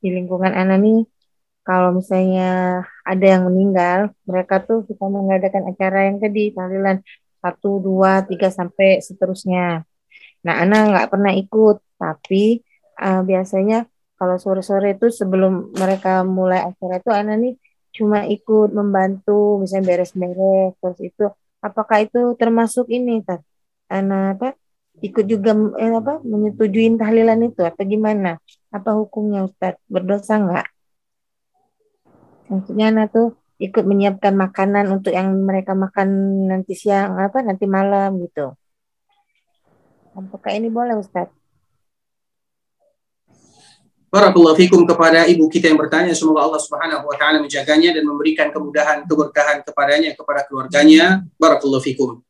Di 0.00 0.12
lingkungan 0.12 0.52
Ana 0.52 0.76
nih 0.76 1.08
kalau 1.66 1.90
misalnya 1.98 2.78
ada 3.02 3.26
yang 3.26 3.50
meninggal, 3.50 4.14
mereka 4.22 4.62
tuh 4.62 4.86
suka 4.86 5.10
mengadakan 5.10 5.66
acara 5.66 6.06
yang 6.06 6.22
tadi 6.22 6.54
tahlilan 6.54 7.02
satu, 7.42 7.82
dua, 7.82 8.22
tiga 8.22 8.54
sampai 8.54 9.02
seterusnya. 9.02 9.82
Nah, 10.46 10.54
Ana 10.62 10.94
nggak 10.94 11.10
pernah 11.10 11.34
ikut, 11.34 11.82
tapi 11.98 12.62
uh, 13.02 13.22
biasanya 13.26 13.90
kalau 14.14 14.38
sore-sore 14.38 14.94
itu 14.94 15.10
sebelum 15.10 15.74
mereka 15.74 16.22
mulai 16.22 16.70
acara 16.70 17.02
itu 17.02 17.10
Ana 17.10 17.34
nih 17.34 17.58
cuma 17.96 18.28
ikut 18.28 18.70
membantu, 18.70 19.58
misalnya 19.58 19.84
beres-beres, 19.90 20.72
terus 20.78 20.98
itu 21.02 21.24
apakah 21.64 22.04
itu 22.06 22.36
termasuk 22.38 22.86
ini, 22.92 23.24
Tat? 23.26 23.42
Ana 23.90 24.36
apa? 24.38 24.54
Ikut 25.04 25.24
juga 25.28 25.52
eh, 25.76 25.92
apa? 25.92 26.24
Menyetujui 26.24 26.96
tahlilan 26.96 27.40
itu 27.44 27.60
atau 27.60 27.84
gimana? 27.84 28.40
Apa 28.72 28.96
hukumnya 28.96 29.44
Ustaz? 29.44 29.76
Berdosa 29.88 30.40
nggak? 30.40 30.66
Maksudnya 32.48 32.94
Ana 32.94 33.04
tuh 33.10 33.36
ikut 33.56 33.84
menyiapkan 33.84 34.36
makanan 34.36 34.88
untuk 34.92 35.12
yang 35.12 35.32
mereka 35.44 35.72
makan 35.72 36.08
nanti 36.48 36.76
siang 36.76 37.16
apa 37.20 37.40
nanti 37.44 37.64
malam 37.68 38.20
gitu. 38.24 38.52
Apakah 40.16 40.52
ini 40.56 40.72
boleh 40.72 40.96
Ustaz? 40.96 41.28
Barakallahu 44.06 44.56
fikum 44.56 44.88
kepada 44.88 45.28
ibu 45.28 45.44
kita 45.50 45.68
yang 45.68 45.76
bertanya 45.76 46.16
semoga 46.16 46.46
Allah 46.48 46.62
Subhanahu 46.62 47.04
wa 47.04 47.16
taala 47.20 47.42
menjaganya 47.42 47.92
dan 47.92 48.06
memberikan 48.06 48.48
kemudahan 48.48 49.04
keberkahan 49.04 49.60
kepadanya 49.60 50.16
kepada 50.16 50.46
keluarganya. 50.48 51.26
Barakallahu 51.36 51.84
fikum. 51.84 52.24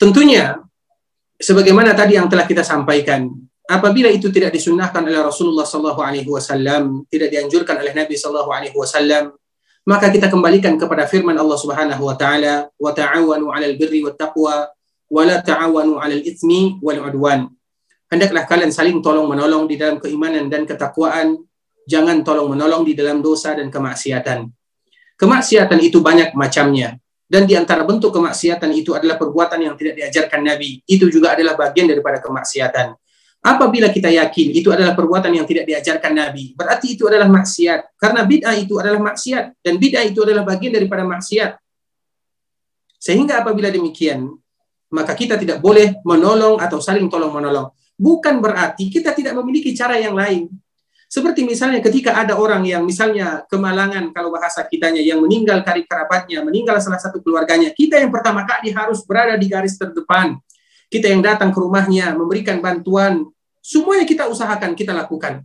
Tentunya 0.00 0.62
sebagaimana 1.40 1.96
tadi 1.96 2.20
yang 2.20 2.28
telah 2.28 2.44
kita 2.44 2.60
sampaikan, 2.60 3.32
apabila 3.64 4.12
itu 4.12 4.28
tidak 4.28 4.52
disunnahkan 4.52 5.00
oleh 5.00 5.18
Rasulullah 5.24 5.64
sallallahu 5.64 6.00
alaihi 6.04 6.28
wasallam, 6.28 7.08
tidak 7.08 7.32
dianjurkan 7.32 7.80
oleh 7.80 7.96
Nabi 7.96 8.14
sallallahu 8.14 8.50
alaihi 8.52 8.76
wasallam, 8.76 9.32
maka 9.88 10.12
kita 10.12 10.28
kembalikan 10.28 10.76
kepada 10.76 11.08
firman 11.08 11.34
Allah 11.40 11.56
Subhanahu 11.56 12.04
wa 12.04 12.14
taala, 12.14 12.68
"Wa 12.76 12.92
ta'awanu 12.92 13.48
'alal 13.48 13.74
birri 13.80 14.04
wat 14.04 14.20
taqwa 14.20 14.68
wa 15.08 15.22
la 15.24 15.40
ta'awanu 15.40 15.96
'alal 15.96 16.20
itsmi 16.20 16.78
wal 16.84 17.00
'udwan." 17.00 17.48
Hendaklah 18.12 18.44
kalian 18.44 18.74
saling 18.74 19.00
tolong 19.00 19.24
menolong 19.24 19.64
di 19.64 19.80
dalam 19.80 19.96
keimanan 19.96 20.52
dan 20.52 20.68
ketakwaan, 20.68 21.40
jangan 21.88 22.20
tolong 22.20 22.52
menolong 22.52 22.84
di 22.84 22.92
dalam 22.92 23.24
dosa 23.24 23.56
dan 23.56 23.72
kemaksiatan. 23.72 24.50
Kemaksiatan 25.16 25.78
itu 25.80 26.02
banyak 26.04 26.36
macamnya, 26.36 27.00
dan 27.30 27.46
di 27.46 27.54
antara 27.54 27.86
bentuk 27.86 28.10
kemaksiatan 28.10 28.74
itu 28.74 28.90
adalah 28.90 29.14
perbuatan 29.14 29.62
yang 29.62 29.78
tidak 29.78 30.02
diajarkan 30.02 30.42
Nabi. 30.42 30.82
Itu 30.82 31.06
juga 31.06 31.38
adalah 31.38 31.54
bagian 31.54 31.86
daripada 31.86 32.18
kemaksiatan. 32.18 32.90
Apabila 33.40 33.88
kita 33.88 34.10
yakin 34.10 34.52
itu 34.52 34.68
adalah 34.74 34.98
perbuatan 34.98 35.32
yang 35.32 35.46
tidak 35.46 35.64
diajarkan 35.64 36.12
Nabi, 36.12 36.58
berarti 36.58 36.98
itu 36.98 37.06
adalah 37.06 37.30
maksiat. 37.30 37.94
Karena 37.96 38.26
bid'ah 38.26 38.58
itu 38.58 38.82
adalah 38.82 38.98
maksiat 38.98 39.62
dan 39.62 39.78
bid'ah 39.78 40.04
itu 40.10 40.26
adalah 40.26 40.42
bagian 40.42 40.74
daripada 40.74 41.06
maksiat. 41.06 41.56
Sehingga 42.98 43.46
apabila 43.46 43.70
demikian, 43.70 44.26
maka 44.90 45.14
kita 45.14 45.38
tidak 45.38 45.62
boleh 45.62 46.02
menolong 46.02 46.58
atau 46.58 46.82
saling 46.82 47.06
tolong 47.06 47.30
menolong. 47.30 47.70
Bukan 47.94 48.42
berarti 48.42 48.90
kita 48.90 49.14
tidak 49.14 49.38
memiliki 49.38 49.70
cara 49.72 49.96
yang 50.02 50.18
lain. 50.18 50.50
Seperti 51.10 51.42
misalnya 51.42 51.82
ketika 51.82 52.14
ada 52.14 52.38
orang 52.38 52.62
yang 52.62 52.86
misalnya 52.86 53.42
kemalangan 53.50 54.14
kalau 54.14 54.30
bahasa 54.30 54.62
kitanya 54.62 55.02
yang 55.02 55.18
meninggal 55.18 55.58
karib 55.66 55.90
kerabatnya, 55.90 56.38
meninggal 56.46 56.78
salah 56.78 57.02
satu 57.02 57.18
keluarganya, 57.18 57.74
kita 57.74 57.98
yang 57.98 58.14
pertama 58.14 58.46
kali 58.46 58.70
harus 58.70 59.02
berada 59.02 59.34
di 59.34 59.50
garis 59.50 59.74
terdepan. 59.74 60.38
Kita 60.86 61.10
yang 61.10 61.18
datang 61.18 61.50
ke 61.50 61.58
rumahnya, 61.58 62.14
memberikan 62.14 62.62
bantuan, 62.62 63.26
semuanya 63.58 64.06
kita 64.06 64.30
usahakan, 64.30 64.78
kita 64.78 64.94
lakukan. 64.94 65.42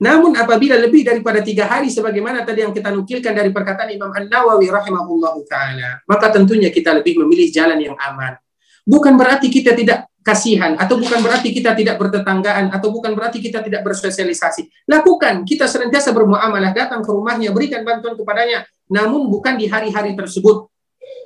Namun 0.00 0.36
apabila 0.36 0.76
lebih 0.76 1.08
daripada 1.08 1.40
tiga 1.40 1.64
hari 1.64 1.88
sebagaimana 1.88 2.44
tadi 2.44 2.60
yang 2.68 2.76
kita 2.76 2.92
nukilkan 2.92 3.32
dari 3.32 3.48
perkataan 3.56 3.88
Imam 3.96 4.12
An-Nawawi 4.12 4.68
rahimahullah 4.68 5.34
ta'ala, 5.48 5.90
maka 6.04 6.28
tentunya 6.28 6.68
kita 6.68 6.92
lebih 6.92 7.24
memilih 7.24 7.48
jalan 7.48 7.80
yang 7.80 7.96
aman. 7.96 8.36
Bukan 8.84 9.16
berarti 9.16 9.48
kita 9.48 9.72
tidak 9.72 10.09
kasihan 10.20 10.76
atau 10.76 11.00
bukan 11.00 11.24
berarti 11.24 11.48
kita 11.50 11.72
tidak 11.72 11.96
bertetanggaan 11.96 12.68
atau 12.68 12.92
bukan 12.92 13.16
berarti 13.16 13.40
kita 13.40 13.64
tidak 13.64 13.80
bersosialisasi. 13.84 14.68
Lakukan, 14.88 15.48
kita 15.48 15.64
senantiasa 15.64 16.12
bermuamalah, 16.12 16.76
datang 16.76 17.00
ke 17.00 17.10
rumahnya, 17.10 17.50
berikan 17.56 17.80
bantuan 17.82 18.14
kepadanya, 18.16 18.68
namun 18.92 19.32
bukan 19.32 19.56
di 19.56 19.66
hari-hari 19.66 20.12
tersebut. 20.12 20.68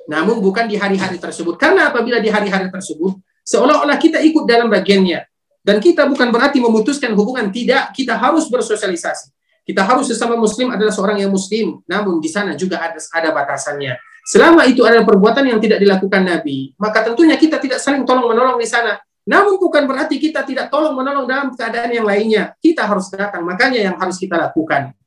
Namun 0.05 0.37
bukan 0.39 0.69
di 0.69 0.77
hari-hari 0.77 1.17
tersebut. 1.17 1.57
Karena 1.57 1.89
apabila 1.89 2.21
di 2.21 2.29
hari-hari 2.29 2.69
tersebut, 2.69 3.17
seolah-olah 3.41 3.97
kita 3.97 4.21
ikut 4.21 4.45
dalam 4.45 4.69
bagiannya. 4.69 5.25
Dan 5.65 5.81
kita 5.81 6.05
bukan 6.05 6.29
berarti 6.29 6.61
memutuskan 6.61 7.17
hubungan, 7.17 7.49
tidak, 7.49 7.89
kita 7.89 8.13
harus 8.13 8.45
bersosialisasi. 8.53 9.33
Kita 9.65 9.81
harus 9.81 10.13
sesama 10.13 10.37
muslim 10.37 10.69
adalah 10.69 10.93
seorang 10.93 11.25
yang 11.25 11.33
muslim, 11.33 11.81
namun 11.89 12.21
di 12.21 12.29
sana 12.29 12.53
juga 12.53 12.85
ada 12.85 13.01
ada 13.01 13.33
batasannya. 13.33 13.97
Selama 14.25 14.65
itu 14.65 14.81
adalah 14.81 15.05
perbuatan 15.05 15.45
yang 15.45 15.61
tidak 15.61 15.77
dilakukan 15.77 16.25
Nabi, 16.25 16.73
maka 16.81 17.05
tentunya 17.05 17.37
kita 17.37 17.61
tidak 17.61 17.77
saling 17.77 18.01
tolong 18.09 18.25
menolong 18.25 18.57
di 18.57 18.65
sana. 18.65 18.97
Namun 19.21 19.61
bukan 19.61 19.85
berarti 19.85 20.17
kita 20.17 20.41
tidak 20.41 20.73
tolong 20.73 20.97
menolong 20.97 21.29
dalam 21.29 21.53
keadaan 21.53 21.93
yang 21.93 22.09
lainnya. 22.09 22.57
Kita 22.57 22.89
harus 22.89 23.13
datang. 23.13 23.45
Makanya 23.45 23.85
yang 23.85 23.95
harus 24.01 24.17
kita 24.17 24.33
lakukan 24.33 24.97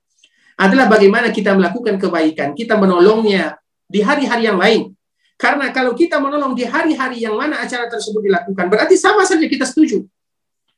adalah 0.54 0.86
bagaimana 0.86 1.34
kita 1.34 1.50
melakukan 1.58 1.98
kebaikan. 1.98 2.54
Kita 2.54 2.78
menolongnya 2.78 3.58
di 3.90 4.06
hari-hari 4.06 4.46
yang 4.46 4.58
lain. 4.58 4.94
Karena 5.34 5.70
kalau 5.74 5.98
kita 5.98 6.22
menolong 6.22 6.54
di 6.54 6.62
hari-hari 6.66 7.22
yang 7.22 7.34
mana 7.34 7.58
acara 7.62 7.90
tersebut 7.90 8.22
dilakukan, 8.22 8.70
berarti 8.70 8.94
sama 8.94 9.26
saja 9.26 9.46
kita 9.50 9.66
setuju. 9.66 10.02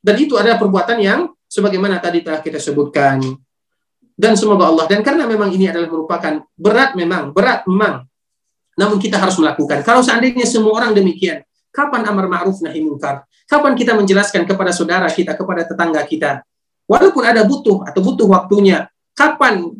Dan 0.01 0.17
itu 0.17 0.33
adalah 0.33 0.57
perbuatan 0.57 0.97
yang 0.97 1.29
sebagaimana 1.45 2.01
tadi 2.01 2.25
telah 2.25 2.41
kita 2.41 2.57
sebutkan. 2.57 3.21
Dan 4.17 4.33
semoga 4.33 4.69
Allah. 4.69 4.85
Dan 4.89 5.05
karena 5.05 5.29
memang 5.29 5.53
ini 5.53 5.69
adalah 5.69 5.89
merupakan 5.89 6.41
berat 6.57 6.93
memang, 6.97 7.33
berat 7.33 7.65
memang 7.69 8.05
namun 8.79 8.97
kita 8.99 9.19
harus 9.19 9.35
melakukan. 9.39 9.83
Kalau 9.83 10.01
seandainya 10.03 10.47
semua 10.47 10.77
orang 10.79 10.95
demikian, 10.95 11.43
kapan 11.71 12.03
amar 12.07 12.27
ma'ruf 12.27 12.59
nahi 12.63 12.83
munkar? 12.83 13.23
Kapan 13.47 13.75
kita 13.75 13.95
menjelaskan 13.95 14.47
kepada 14.47 14.71
saudara 14.71 15.07
kita, 15.11 15.35
kepada 15.35 15.67
tetangga 15.67 16.01
kita? 16.07 16.43
Walaupun 16.87 17.23
ada 17.23 17.43
butuh 17.43 17.83
atau 17.87 17.99
butuh 18.03 18.27
waktunya, 18.27 18.87
kapan 19.15 19.75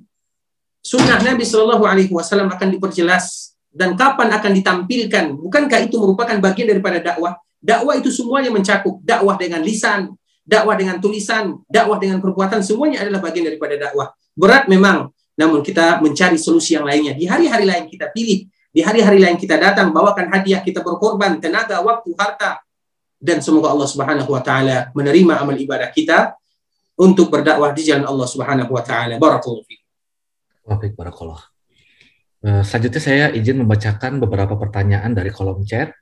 sunnah 0.84 1.20
Nabi 1.24 1.44
Shallallahu 1.48 1.84
Alaihi 1.88 2.12
Wasallam 2.12 2.52
akan 2.52 2.68
diperjelas 2.72 3.56
dan 3.72 3.96
kapan 3.96 4.32
akan 4.36 4.52
ditampilkan? 4.52 5.26
Bukankah 5.40 5.80
itu 5.88 5.96
merupakan 6.00 6.36
bagian 6.40 6.68
daripada 6.72 7.00
dakwah? 7.00 7.40
Dakwah 7.62 7.96
itu 7.96 8.10
semuanya 8.12 8.50
mencakup 8.52 9.00
dakwah 9.06 9.38
dengan 9.38 9.62
lisan, 9.62 10.12
dakwah 10.42 10.76
dengan 10.76 10.98
tulisan, 11.00 11.62
dakwah 11.70 12.02
dengan 12.02 12.20
perbuatan, 12.20 12.60
semuanya 12.66 13.06
adalah 13.06 13.22
bagian 13.24 13.48
daripada 13.48 13.78
dakwah. 13.78 14.12
Berat 14.34 14.66
memang, 14.68 15.14
namun 15.38 15.62
kita 15.62 16.02
mencari 16.02 16.36
solusi 16.36 16.76
yang 16.76 16.84
lainnya. 16.84 17.16
Di 17.16 17.30
hari-hari 17.30 17.64
lain 17.64 17.86
kita 17.88 18.10
pilih 18.12 18.50
di 18.72 18.80
hari-hari 18.80 19.20
lain 19.20 19.36
kita 19.36 19.60
datang, 19.60 19.92
bawakan 19.92 20.32
hadiah, 20.32 20.64
kita 20.64 20.80
berkorban, 20.80 21.44
tenaga, 21.44 21.84
waktu, 21.84 22.16
harta. 22.16 22.64
Dan 23.20 23.44
semoga 23.44 23.70
Allah 23.70 23.86
Subhanahu 23.86 24.32
wa 24.32 24.42
taala 24.42 24.90
menerima 24.96 25.44
amal 25.44 25.54
ibadah 25.54 25.92
kita 25.92 26.34
untuk 26.96 27.30
berdakwah 27.30 27.76
di 27.76 27.84
jalan 27.86 28.08
Allah 28.08 28.28
Subhanahu 28.32 28.72
wa 28.72 28.82
taala. 28.82 29.20
Barakallahu 29.20 29.68
fiik. 29.68 29.82
Baik, 30.66 30.96
barakallah. 30.96 31.44
Uh, 32.42 32.66
selanjutnya 32.66 33.02
saya 33.04 33.26
izin 33.30 33.62
membacakan 33.62 34.18
beberapa 34.18 34.58
pertanyaan 34.58 35.14
dari 35.14 35.30
kolom 35.30 35.62
chat. 35.68 35.94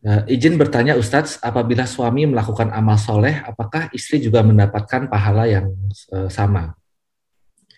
Uh, 0.00 0.22
izin 0.30 0.56
bertanya 0.56 0.94
Ustadz, 0.94 1.42
apabila 1.42 1.84
suami 1.84 2.24
melakukan 2.24 2.70
amal 2.72 2.96
soleh, 2.96 3.42
apakah 3.42 3.90
istri 3.92 4.22
juga 4.22 4.40
mendapatkan 4.46 5.10
pahala 5.10 5.50
yang 5.50 5.74
uh, 6.14 6.30
sama? 6.30 6.78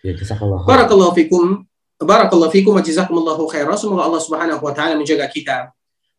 Ya, 0.05 0.14
Barakallahu 0.64 1.12
fikum 1.12 1.69
Barakallahu 2.01 2.48
fikum 2.48 2.72
wa 2.72 2.81
jazakumullahu 2.81 3.44
khairan. 3.52 3.77
Semoga 3.77 4.09
Allah 4.09 4.22
Subhanahu 4.24 4.64
wa 4.64 4.72
taala 4.72 4.97
menjaga 4.97 5.28
kita. 5.28 5.68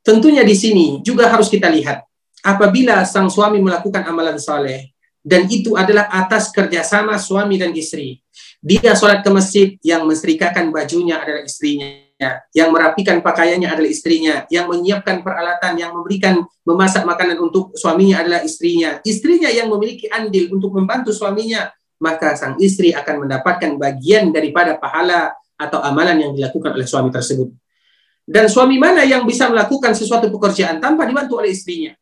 Tentunya 0.06 0.46
di 0.46 0.54
sini 0.54 1.02
juga 1.02 1.26
harus 1.26 1.50
kita 1.50 1.66
lihat 1.74 2.06
apabila 2.46 3.02
sang 3.06 3.30
suami 3.30 3.58
melakukan 3.58 4.06
amalan 4.06 4.38
saleh 4.38 4.94
dan 5.26 5.46
itu 5.50 5.78
adalah 5.78 6.10
atas 6.10 6.50
kerjasama 6.50 7.18
suami 7.18 7.58
dan 7.58 7.74
istri. 7.74 8.22
Dia 8.62 8.94
sholat 8.94 9.26
ke 9.26 9.30
masjid, 9.34 9.74
yang 9.82 10.06
menserikakan 10.06 10.70
bajunya 10.70 11.18
adalah 11.18 11.42
istrinya, 11.42 12.46
yang 12.54 12.70
merapikan 12.70 13.18
pakaiannya 13.18 13.66
adalah 13.66 13.90
istrinya, 13.90 14.46
yang 14.54 14.70
menyiapkan 14.70 15.26
peralatan, 15.26 15.82
yang 15.82 15.98
memberikan 15.98 16.46
memasak 16.62 17.02
makanan 17.02 17.42
untuk 17.42 17.74
suaminya 17.74 18.22
adalah 18.22 18.46
istrinya. 18.46 19.02
Istrinya 19.02 19.50
yang 19.50 19.66
memiliki 19.66 20.06
andil 20.14 20.54
untuk 20.54 20.78
membantu 20.78 21.10
suaminya, 21.10 21.74
maka 21.98 22.38
sang 22.38 22.58
istri 22.62 22.94
akan 22.94 23.26
mendapatkan 23.26 23.78
bagian 23.82 24.30
daripada 24.30 24.78
pahala 24.78 25.34
atau 25.62 25.78
amalan 25.86 26.18
yang 26.18 26.32
dilakukan 26.34 26.74
oleh 26.74 26.90
suami 26.90 27.14
tersebut. 27.14 27.54
Dan 28.26 28.50
suami 28.50 28.82
mana 28.82 29.06
yang 29.06 29.26
bisa 29.30 29.46
melakukan 29.50 29.94
sesuatu 29.94 30.30
pekerjaan 30.34 30.82
tanpa 30.82 31.06
dibantu 31.06 31.38
oleh 31.38 31.54
istrinya? 31.54 31.94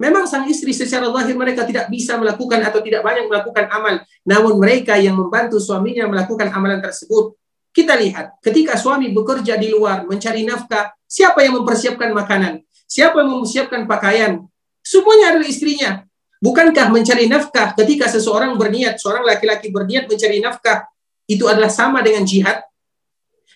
Memang 0.00 0.24
sang 0.24 0.48
istri 0.48 0.72
secara 0.72 1.12
lahir 1.12 1.36
mereka 1.36 1.68
tidak 1.68 1.92
bisa 1.92 2.16
melakukan 2.16 2.64
atau 2.64 2.80
tidak 2.80 3.04
banyak 3.04 3.28
melakukan 3.28 3.68
amal. 3.68 4.00
Namun 4.24 4.56
mereka 4.56 4.96
yang 4.96 5.12
membantu 5.12 5.60
suaminya 5.60 6.08
melakukan 6.08 6.48
amalan 6.48 6.80
tersebut. 6.80 7.36
Kita 7.70 7.94
lihat, 8.00 8.40
ketika 8.40 8.80
suami 8.80 9.12
bekerja 9.12 9.60
di 9.60 9.68
luar, 9.68 10.08
mencari 10.08 10.42
nafkah, 10.48 10.90
siapa 11.04 11.44
yang 11.44 11.60
mempersiapkan 11.60 12.10
makanan? 12.16 12.64
Siapa 12.88 13.20
yang 13.22 13.30
mempersiapkan 13.38 13.84
pakaian? 13.84 14.42
Semuanya 14.80 15.36
adalah 15.36 15.46
istrinya. 15.46 16.02
Bukankah 16.40 16.88
mencari 16.88 17.28
nafkah 17.28 17.76
ketika 17.76 18.08
seseorang 18.08 18.56
berniat, 18.56 18.96
seorang 18.96 19.28
laki-laki 19.28 19.68
berniat 19.68 20.08
mencari 20.08 20.40
nafkah, 20.40 20.88
itu 21.28 21.44
adalah 21.44 21.68
sama 21.68 22.00
dengan 22.00 22.24
jihad? 22.24 22.64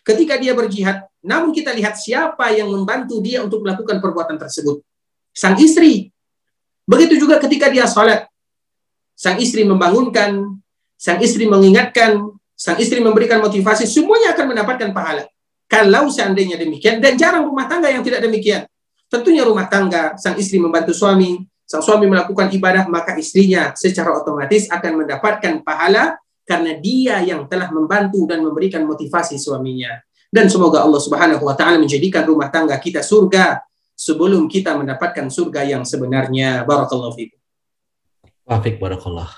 Ketika 0.04 0.36
dia 0.36 0.52
berjihad, 0.52 1.08
namun 1.24 1.56
kita 1.56 1.72
lihat 1.72 1.96
siapa 1.96 2.52
yang 2.52 2.68
membantu 2.68 3.24
dia 3.24 3.40
untuk 3.40 3.64
melakukan 3.64 3.98
perbuatan 4.04 4.36
tersebut. 4.36 4.84
Sang 5.32 5.56
istri, 5.56 6.14
Begitu 6.84 7.16
juga 7.16 7.40
ketika 7.40 7.72
dia 7.72 7.88
sholat. 7.88 8.28
Sang 9.16 9.40
istri 9.40 9.64
membangunkan, 9.64 10.60
sang 11.00 11.18
istri 11.24 11.48
mengingatkan, 11.48 12.20
sang 12.52 12.76
istri 12.76 13.00
memberikan 13.00 13.40
motivasi, 13.40 13.88
semuanya 13.88 14.36
akan 14.36 14.52
mendapatkan 14.52 14.90
pahala. 14.92 15.24
Kalau 15.64 16.12
seandainya 16.12 16.60
demikian, 16.60 17.00
dan 17.00 17.16
jarang 17.16 17.48
rumah 17.48 17.64
tangga 17.64 17.88
yang 17.88 18.04
tidak 18.04 18.20
demikian. 18.20 18.68
Tentunya 19.08 19.48
rumah 19.48 19.64
tangga, 19.64 20.18
sang 20.20 20.36
istri 20.36 20.60
membantu 20.60 20.92
suami, 20.92 21.40
sang 21.64 21.80
suami 21.80 22.04
melakukan 22.04 22.52
ibadah, 22.52 22.84
maka 22.84 23.16
istrinya 23.16 23.72
secara 23.72 24.12
otomatis 24.12 24.68
akan 24.68 25.04
mendapatkan 25.04 25.64
pahala 25.64 26.20
karena 26.44 26.76
dia 26.76 27.24
yang 27.24 27.48
telah 27.48 27.72
membantu 27.72 28.28
dan 28.28 28.44
memberikan 28.44 28.84
motivasi 28.84 29.40
suaminya. 29.40 29.96
Dan 30.28 30.52
semoga 30.52 30.84
Allah 30.84 31.00
Subhanahu 31.00 31.42
wa 31.46 31.56
taala 31.56 31.80
menjadikan 31.80 32.28
rumah 32.28 32.52
tangga 32.52 32.76
kita 32.76 33.00
surga 33.00 33.64
sebelum 33.94 34.50
kita 34.50 34.76
mendapatkan 34.76 35.30
surga 35.30 35.64
yang 35.64 35.82
sebenarnya. 35.86 36.62
Barakallahu 36.68 37.14
fikum. 37.16 37.38
Wafik 38.44 38.76
barakallah. 38.76 39.30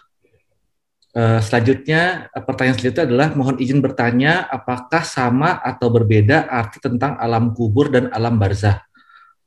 Uh, 1.16 1.40
selanjutnya, 1.40 2.28
pertanyaan 2.44 2.76
selanjutnya 2.76 3.04
adalah 3.08 3.28
mohon 3.32 3.56
izin 3.56 3.80
bertanya 3.80 4.44
apakah 4.52 5.00
sama 5.00 5.56
atau 5.64 5.88
berbeda 5.88 6.44
arti 6.44 6.76
tentang 6.76 7.16
alam 7.16 7.56
kubur 7.56 7.88
dan 7.88 8.12
alam 8.12 8.36
barzah? 8.36 8.84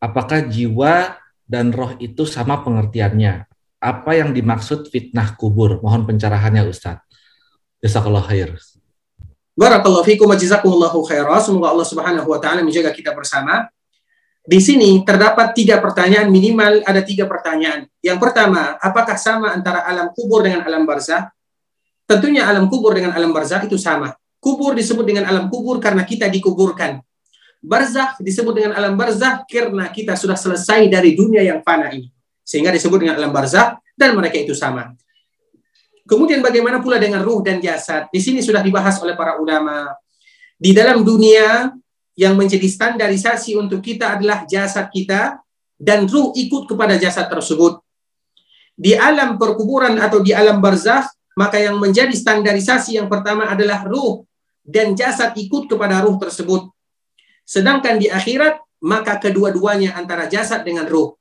Apakah 0.02 0.50
jiwa 0.50 1.14
dan 1.46 1.70
roh 1.70 1.94
itu 2.02 2.26
sama 2.26 2.66
pengertiannya? 2.66 3.46
Apa 3.82 4.18
yang 4.18 4.34
dimaksud 4.34 4.90
fitnah 4.90 5.38
kubur? 5.38 5.78
Mohon 5.84 6.10
pencerahannya 6.14 6.66
Ustaz. 6.66 7.09
Jazakallah 7.80 8.24
khair. 8.28 8.56
Barakallahu 9.60 10.08
fikum 10.08 10.28
wa 10.28 10.40
jazakumullahu 10.40 11.04
khairan. 11.04 11.40
Semoga 11.44 11.76
Allah 11.76 11.88
Subhanahu 11.88 12.28
wa 12.32 12.40
taala 12.40 12.64
menjaga 12.64 12.96
kita 12.96 13.12
bersama. 13.12 13.68
Di 14.44 14.60
sini 14.64 15.04
terdapat 15.04 15.52
tiga 15.52 15.84
pertanyaan, 15.84 16.32
minimal 16.32 16.80
ada 16.88 17.04
tiga 17.04 17.28
pertanyaan. 17.28 17.86
Yang 18.00 18.18
pertama, 18.24 18.80
apakah 18.80 19.20
sama 19.20 19.52
antara 19.52 19.84
alam 19.84 20.16
kubur 20.16 20.48
dengan 20.48 20.64
alam 20.64 20.88
barzah? 20.88 21.28
Tentunya 22.08 22.48
alam 22.48 22.72
kubur 22.72 22.96
dengan 22.96 23.14
alam 23.14 23.30
barzah 23.36 23.62
itu 23.62 23.76
sama. 23.76 24.16
Kubur 24.40 24.74
disebut 24.74 25.04
dengan 25.04 25.28
alam 25.28 25.52
kubur 25.52 25.78
karena 25.84 26.08
kita 26.08 26.32
dikuburkan. 26.32 27.04
Barzah 27.60 28.16
disebut 28.24 28.56
dengan 28.56 28.72
alam 28.80 28.96
barzah 28.96 29.44
karena 29.44 29.92
kita 29.92 30.16
sudah 30.16 30.40
selesai 30.40 30.88
dari 30.88 31.14
dunia 31.14 31.44
yang 31.44 31.60
fana 31.60 31.92
ini. 31.92 32.08
Sehingga 32.42 32.72
disebut 32.72 33.04
dengan 33.04 33.20
alam 33.20 33.36
barzah 33.36 33.76
dan 33.94 34.16
mereka 34.16 34.40
itu 34.40 34.56
sama. 34.56 34.96
Kemudian 36.10 36.42
bagaimana 36.42 36.82
pula 36.82 36.98
dengan 36.98 37.22
ruh 37.22 37.46
dan 37.46 37.62
jasad? 37.62 38.10
Di 38.10 38.18
sini 38.18 38.42
sudah 38.42 38.66
dibahas 38.66 38.98
oleh 39.06 39.14
para 39.14 39.38
ulama. 39.38 39.94
Di 40.58 40.74
dalam 40.74 41.06
dunia 41.06 41.70
yang 42.18 42.34
menjadi 42.34 42.66
standarisasi 42.66 43.54
untuk 43.54 43.86
kita 43.86 44.18
adalah 44.18 44.44
jasad 44.50 44.90
kita 44.90 45.38
dan 45.78 46.10
ruh 46.10 46.34
ikut 46.34 46.66
kepada 46.66 46.98
jasad 46.98 47.30
tersebut. 47.30 47.78
Di 48.74 48.98
alam 48.98 49.38
perkuburan 49.38 50.02
atau 50.02 50.20
di 50.26 50.34
alam 50.34 50.58
barzah, 50.58 51.06
maka 51.38 51.62
yang 51.62 51.78
menjadi 51.78 52.12
standarisasi 52.12 52.98
yang 52.98 53.06
pertama 53.06 53.46
adalah 53.48 53.86
ruh 53.86 54.26
dan 54.66 54.98
jasad 54.98 55.32
ikut 55.38 55.70
kepada 55.70 56.02
ruh 56.04 56.18
tersebut. 56.18 56.68
Sedangkan 57.46 58.02
di 58.02 58.10
akhirat, 58.10 58.60
maka 58.84 59.22
kedua-duanya 59.22 59.94
antara 59.94 60.28
jasad 60.28 60.66
dengan 60.66 60.90
ruh. 60.90 61.16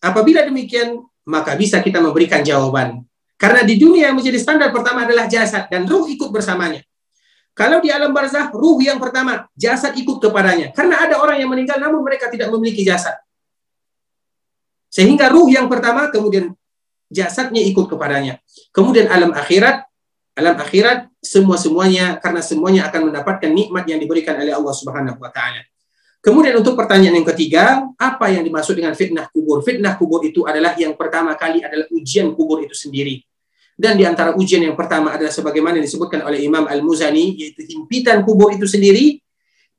Apabila 0.00 0.42
demikian, 0.42 1.00
maka 1.28 1.54
bisa 1.54 1.84
kita 1.84 2.00
memberikan 2.00 2.40
jawaban. 2.40 3.04
Karena 3.40 3.64
di 3.64 3.80
dunia 3.80 4.12
yang 4.12 4.20
menjadi 4.20 4.36
standar 4.36 4.68
pertama 4.68 5.08
adalah 5.08 5.24
jasad 5.24 5.64
dan 5.72 5.88
ruh 5.88 6.04
ikut 6.12 6.28
bersamanya. 6.28 6.84
Kalau 7.56 7.80
di 7.80 7.88
alam 7.88 8.12
barzah, 8.12 8.52
ruh 8.52 8.76
yang 8.84 9.00
pertama, 9.00 9.48
jasad 9.56 9.96
ikut 9.96 10.20
kepadanya. 10.20 10.76
Karena 10.76 11.08
ada 11.08 11.16
orang 11.16 11.40
yang 11.40 11.48
meninggal 11.48 11.80
namun 11.80 12.04
mereka 12.04 12.28
tidak 12.28 12.52
memiliki 12.52 12.84
jasad. 12.84 13.16
Sehingga 14.92 15.32
ruh 15.32 15.48
yang 15.48 15.72
pertama 15.72 16.12
kemudian 16.12 16.52
jasadnya 17.08 17.64
ikut 17.64 17.88
kepadanya. 17.88 18.44
Kemudian 18.76 19.08
alam 19.08 19.32
akhirat, 19.32 19.88
alam 20.36 20.56
akhirat 20.60 21.08
semua-semuanya 21.24 22.20
karena 22.20 22.44
semuanya 22.44 22.92
akan 22.92 23.08
mendapatkan 23.08 23.50
nikmat 23.50 23.88
yang 23.88 23.98
diberikan 23.98 24.36
oleh 24.36 24.52
Allah 24.52 24.74
Subhanahu 24.76 25.16
wa 25.16 25.32
taala. 25.32 25.64
Kemudian 26.20 26.60
untuk 26.60 26.76
pertanyaan 26.76 27.24
yang 27.24 27.28
ketiga, 27.32 27.80
apa 27.96 28.28
yang 28.28 28.44
dimaksud 28.44 28.76
dengan 28.76 28.92
fitnah 28.92 29.32
kubur? 29.32 29.64
Fitnah 29.64 29.96
kubur 29.96 30.20
itu 30.20 30.44
adalah 30.44 30.76
yang 30.76 30.92
pertama 30.92 31.32
kali 31.32 31.64
adalah 31.64 31.88
ujian 31.96 32.36
kubur 32.36 32.60
itu 32.60 32.76
sendiri. 32.76 33.24
Dan 33.80 33.96
di 33.96 34.04
antara 34.04 34.36
ujian 34.36 34.60
yang 34.60 34.76
pertama 34.76 35.16
adalah 35.16 35.32
sebagaimana 35.32 35.80
disebutkan 35.80 36.20
oleh 36.28 36.44
Imam 36.44 36.68
Al-Muzani, 36.68 37.32
yaitu 37.32 37.64
himpitan 37.64 38.20
kubur 38.28 38.52
itu 38.52 38.68
sendiri 38.68 39.16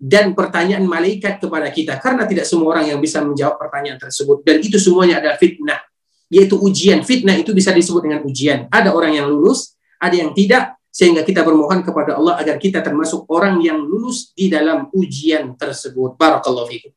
dan 0.02 0.34
pertanyaan 0.34 0.82
malaikat 0.90 1.38
kepada 1.38 1.70
kita. 1.70 2.02
Karena 2.02 2.26
tidak 2.26 2.50
semua 2.50 2.74
orang 2.74 2.90
yang 2.90 2.98
bisa 2.98 3.22
menjawab 3.22 3.62
pertanyaan 3.62 4.02
tersebut. 4.02 4.42
Dan 4.42 4.58
itu 4.66 4.82
semuanya 4.82 5.22
adalah 5.22 5.38
fitnah, 5.38 5.78
yaitu 6.34 6.58
ujian. 6.58 7.06
Fitnah 7.06 7.38
itu 7.38 7.54
bisa 7.54 7.70
disebut 7.70 8.02
dengan 8.02 8.26
ujian. 8.26 8.66
Ada 8.74 8.90
orang 8.90 9.22
yang 9.22 9.30
lulus, 9.30 9.78
ada 10.02 10.18
yang 10.18 10.34
tidak, 10.34 10.82
sehingga 10.90 11.22
kita 11.22 11.46
bermohon 11.46 11.86
kepada 11.86 12.18
Allah 12.18 12.42
agar 12.42 12.58
kita 12.58 12.82
termasuk 12.82 13.30
orang 13.30 13.62
yang 13.62 13.78
lulus 13.78 14.34
di 14.34 14.50
dalam 14.50 14.90
ujian 14.98 15.54
tersebut. 15.54 16.18
Barakallahu 16.18 16.66
fikum. 16.66 16.90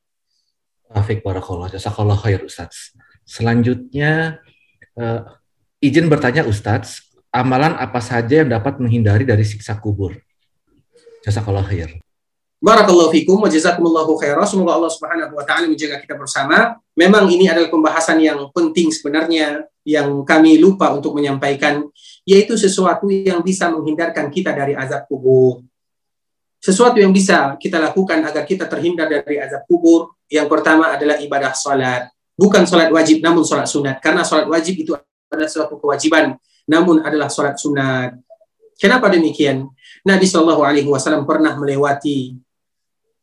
Afik 0.89 1.21
barakallah. 1.21 1.69
Jazakallah 1.69 2.17
khair 2.17 2.41
Ustaz. 2.41 2.97
Selanjutnya, 3.29 4.41
uh, 4.97 5.44
Izin 5.85 6.09
bertanya 6.09 6.49
Ustadz, 6.49 7.13
amalan 7.29 7.77
apa 7.77 8.01
saja 8.01 8.41
yang 8.41 8.49
dapat 8.49 8.81
menghindari 8.81 9.29
dari 9.29 9.45
siksa 9.45 9.77
kubur? 9.77 10.17
Jazakallah 11.21 11.61
khair. 11.61 12.01
Barakallahu 12.57 13.13
fikum 13.13 13.45
wa 13.45 13.53
jazakumullahu 13.53 14.17
khairan. 14.17 14.49
Semoga 14.49 14.81
Allah 14.81 14.89
Subhanahu 14.89 15.37
wa 15.37 15.45
taala 15.45 15.69
menjaga 15.69 16.01
kita 16.01 16.17
bersama. 16.17 16.81
Memang 16.97 17.29
ini 17.29 17.53
adalah 17.53 17.69
pembahasan 17.69 18.17
yang 18.25 18.49
penting 18.57 18.89
sebenarnya 18.89 19.69
yang 19.85 20.25
kami 20.25 20.57
lupa 20.57 20.89
untuk 20.97 21.13
menyampaikan 21.21 21.85
yaitu 22.25 22.57
sesuatu 22.57 23.13
yang 23.13 23.45
bisa 23.45 23.69
menghindarkan 23.69 24.33
kita 24.33 24.57
dari 24.57 24.73
azab 24.73 25.05
kubur. 25.05 25.61
Sesuatu 26.65 26.97
yang 26.97 27.13
bisa 27.13 27.61
kita 27.61 27.77
lakukan 27.77 28.25
agar 28.25 28.49
kita 28.49 28.65
terhindar 28.65 29.13
dari 29.13 29.37
azab 29.37 29.69
kubur. 29.69 30.17
Yang 30.33 30.49
pertama 30.49 30.97
adalah 30.97 31.21
ibadah 31.21 31.53
salat. 31.53 32.09
Bukan 32.41 32.65
salat 32.65 32.89
wajib 32.89 33.21
namun 33.21 33.45
salat 33.45 33.69
sunat 33.69 34.01
karena 34.01 34.25
salat 34.25 34.49
wajib 34.49 34.81
itu 34.81 34.97
adalah 35.31 35.51
suatu 35.51 35.81
kewajiban, 35.81 36.37
namun 36.69 37.01
adalah 37.05 37.29
sholat 37.29 37.57
sunat. 37.57 38.17
Kenapa 38.77 39.07
demikian? 39.13 39.71
Nabi 40.03 40.27
Shallallahu 40.27 40.63
Alaihi 40.67 40.89
Wasallam 40.91 41.25
pernah 41.25 41.55
melewati 41.55 42.37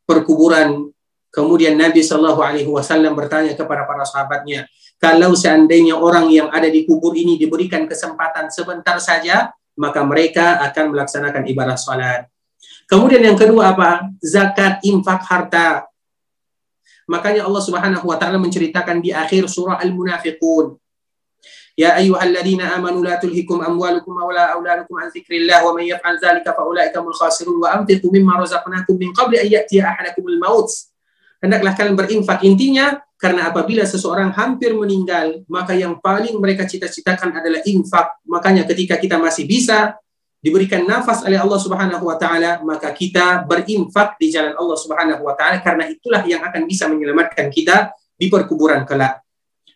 perkuburan, 0.08 0.90
kemudian 1.30 1.76
Nabi 1.76 2.02
Shallallahu 2.02 2.42
Alaihi 2.42 2.70
Wasallam 2.72 3.14
bertanya 3.14 3.54
kepada 3.54 3.84
para 3.84 4.08
sahabatnya, 4.08 4.66
kalau 5.02 5.34
seandainya 5.34 5.98
orang 5.98 6.30
yang 6.30 6.48
ada 6.54 6.70
di 6.70 6.86
kubur 6.86 7.18
ini 7.18 7.36
diberikan 7.36 7.90
kesempatan 7.90 8.54
sebentar 8.54 9.02
saja, 9.02 9.50
maka 9.74 10.06
mereka 10.06 10.62
akan 10.62 10.94
melaksanakan 10.94 11.44
ibadah 11.50 11.78
sholat. 11.78 12.30
Kemudian 12.86 13.24
yang 13.24 13.40
kedua 13.40 13.72
apa? 13.72 14.12
Zakat 14.20 14.84
infak 14.84 15.24
harta. 15.26 15.88
Makanya 17.08 17.48
Allah 17.48 17.64
Subhanahu 17.64 18.06
wa 18.08 18.20
taala 18.20 18.38
menceritakan 18.38 19.00
di 19.00 19.12
akhir 19.16 19.48
surah 19.48 19.80
Al-Munafiqun 19.80 20.81
Ayyuhalladzina 21.80 22.76
amanu 22.76 23.00
la 23.00 23.16
tulhikum 23.16 23.64
amwalukum 23.64 24.12
wala 24.12 24.52
auladukum 24.54 25.00
an 25.00 25.08
dzikrillah 25.08 25.64
wa 25.64 25.72
man 25.72 25.88
yaf'al 25.88 26.20
dzalika 26.20 26.52
fa 26.52 26.68
ulaika 26.68 27.00
humul 27.00 27.16
khasirun 27.16 27.58
wa 27.64 27.80
anfiqu 27.80 28.12
mimma 28.12 28.44
razaqnakum 28.44 29.00
min 29.00 29.16
qabli 29.16 29.40
an 29.40 29.48
ya'tiya 29.48 29.88
ahadakumul 29.88 30.38
maut. 30.38 30.70
Hendaklah 31.42 31.74
kalian 31.74 31.96
berinfak 31.98 32.44
intinya 32.46 33.02
karena 33.18 33.50
apabila 33.50 33.82
seseorang 33.88 34.30
hampir 34.36 34.76
meninggal 34.78 35.42
maka 35.50 35.74
yang 35.74 35.98
paling 35.98 36.38
mereka 36.38 36.68
cita-citakan 36.68 37.34
adalah 37.40 37.64
infak. 37.66 38.20
Makanya 38.28 38.68
ketika 38.68 39.00
kita 39.00 39.18
masih 39.18 39.48
bisa 39.48 39.98
diberikan 40.42 40.84
nafas 40.84 41.22
oleh 41.22 41.38
Allah 41.38 41.60
Subhanahu 41.62 42.04
wa 42.10 42.18
taala 42.18 42.60
maka 42.66 42.90
kita 42.90 43.46
berinfak 43.46 44.18
di 44.18 44.34
jalan 44.34 44.58
Allah 44.58 44.78
Subhanahu 44.78 45.22
wa 45.22 45.38
taala 45.38 45.62
karena 45.62 45.86
itulah 45.86 46.26
yang 46.26 46.42
akan 46.42 46.66
bisa 46.66 46.90
menyelamatkan 46.90 47.48
kita 47.54 47.94
di 48.18 48.30
perkuburan 48.30 48.86
kelak. 48.86 49.22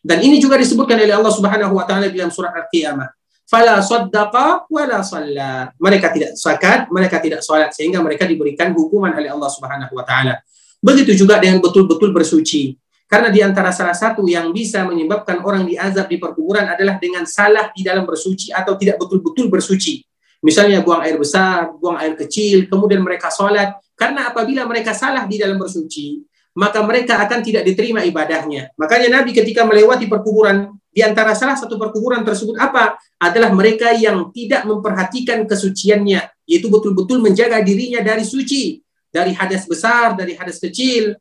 Dan 0.05 0.21
ini 0.21 0.37
juga 0.37 0.61
disebutkan 0.61 1.01
oleh 1.01 1.17
Allah 1.17 1.33
Subhanahu 1.33 1.73
wa 1.73 1.85
taala 1.89 2.13
dalam 2.13 2.29
surat 2.29 2.53
Al-Qiyamah. 2.53 3.09
Fala 3.49 3.81
saddaqa 3.81 4.69
wala 4.69 5.01
shalla. 5.01 5.73
Mereka 5.81 6.13
tidak 6.13 6.31
zakat, 6.37 6.85
mereka 6.93 7.17
tidak 7.17 7.41
salat 7.41 7.73
sehingga 7.73 8.05
mereka 8.05 8.29
diberikan 8.29 8.69
hukuman 8.77 9.17
oleh 9.17 9.33
Allah 9.33 9.49
Subhanahu 9.49 9.97
wa 9.97 10.05
taala. 10.05 10.45
Begitu 10.77 11.25
juga 11.25 11.41
dengan 11.41 11.57
betul-betul 11.57 12.13
bersuci. 12.13 12.77
Karena 13.09 13.33
di 13.33 13.41
antara 13.41 13.73
salah 13.73 13.97
satu 13.97 14.25
yang 14.29 14.49
bisa 14.53 14.85
menyebabkan 14.85 15.41
orang 15.41 15.65
diazab 15.65 16.09
di 16.09 16.17
perkuburan 16.21 16.69
adalah 16.69 17.01
dengan 17.01 17.25
salah 17.25 17.69
di 17.73 17.81
dalam 17.81 18.05
bersuci 18.05 18.53
atau 18.53 18.77
tidak 18.77 19.01
betul-betul 19.01 19.49
bersuci. 19.49 20.05
Misalnya 20.45 20.85
buang 20.85 21.01
air 21.01 21.17
besar, 21.17 21.73
buang 21.81 21.97
air 21.97 22.13
kecil, 22.13 22.69
kemudian 22.69 23.01
mereka 23.01 23.33
sholat. 23.33 23.77
Karena 23.97 24.29
apabila 24.29 24.65
mereka 24.69 24.93
salah 24.93 25.25
di 25.25 25.41
dalam 25.41 25.57
bersuci, 25.57 26.21
maka 26.55 26.79
mereka 26.87 27.19
akan 27.19 27.43
tidak 27.43 27.67
diterima 27.67 28.01
ibadahnya. 28.07 28.71
Makanya 28.79 29.19
Nabi 29.21 29.35
ketika 29.35 29.67
melewati 29.67 30.07
perkuburan, 30.07 30.71
di 30.95 31.03
antara 31.03 31.35
salah 31.35 31.59
satu 31.59 31.75
perkuburan 31.75 32.23
tersebut 32.23 32.55
apa? 32.55 32.95
Adalah 33.19 33.51
mereka 33.51 33.91
yang 33.91 34.31
tidak 34.31 34.63
memperhatikan 34.63 35.43
kesuciannya, 35.43 36.23
yaitu 36.47 36.71
betul-betul 36.71 37.19
menjaga 37.19 37.59
dirinya 37.59 37.99
dari 37.99 38.23
suci, 38.23 38.79
dari 39.11 39.35
hadas 39.35 39.67
besar, 39.67 40.15
dari 40.15 40.39
hadas 40.39 40.63
kecil. 40.63 41.11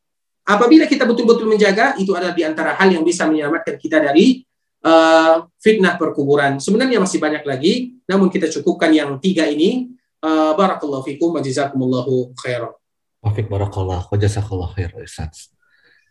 Apabila 0.47 0.86
kita 0.86 1.02
betul-betul 1.02 1.51
menjaga, 1.51 1.98
itu 1.98 2.15
adalah 2.15 2.31
di 2.31 2.47
antara 2.47 2.78
hal 2.78 2.94
yang 2.94 3.02
bisa 3.02 3.27
menyelamatkan 3.27 3.74
kita 3.74 3.98
dari 3.98 4.47
uh, 4.86 5.51
fitnah 5.59 5.98
perkuburan. 5.98 6.62
Sebenarnya 6.62 7.02
masih 7.02 7.19
banyak 7.19 7.43
lagi, 7.43 7.98
namun 8.06 8.31
kita 8.31 8.47
cukupkan 8.55 8.94
yang 8.94 9.19
tiga 9.19 9.51
ini. 9.51 9.90
Uh, 10.24 10.56
barakallahu 10.56 11.05
fikum 11.05 11.36
wa 11.36 11.43
jazakumullahu 11.43 12.32
khairan. 12.40 12.73
Wafik 13.25 13.49
barakallah, 13.49 14.05
jazakallah 14.21 14.69
khair 14.77 14.93
Ustaz. 15.01 15.49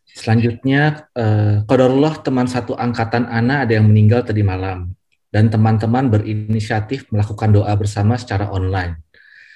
Selanjutnya, 0.09 1.09
eh, 1.13 1.61
Qadarullah 1.63 2.25
teman 2.25 2.49
satu 2.49 2.73
angkatan 2.73 3.29
Ana 3.29 3.65
ada 3.65 3.77
yang 3.77 3.85
meninggal 3.85 4.25
tadi 4.25 4.41
malam. 4.41 4.97
Dan 5.33 5.49
teman-teman 5.49 6.09
berinisiatif 6.13 7.09
melakukan 7.09 7.49
doa 7.53 7.73
bersama 7.73 8.17
secara 8.17 8.49
online. 8.53 9.01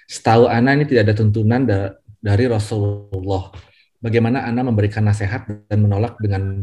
Setahu 0.09 0.49
Ana 0.49 0.73
ini 0.73 0.85
tidak 0.85 1.09
ada 1.09 1.15
tuntunan 1.17 1.61
da 1.65 1.97
dari 2.17 2.49
Rasulullah. 2.49 3.53
Bagaimana 4.01 4.45
Ana 4.45 4.65
memberikan 4.65 5.05
nasihat 5.05 5.45
dan 5.49 5.79
menolak 5.81 6.17
dengan 6.21 6.61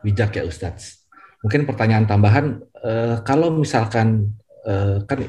bijak 0.00 0.36
ya 0.36 0.44
Ustaz? 0.44 1.04
Mungkin 1.44 1.68
pertanyaan 1.68 2.04
tambahan, 2.08 2.60
eh, 2.84 3.16
kalau 3.24 3.52
misalkan 3.52 4.36
eh, 4.66 4.98
kan 5.04 5.20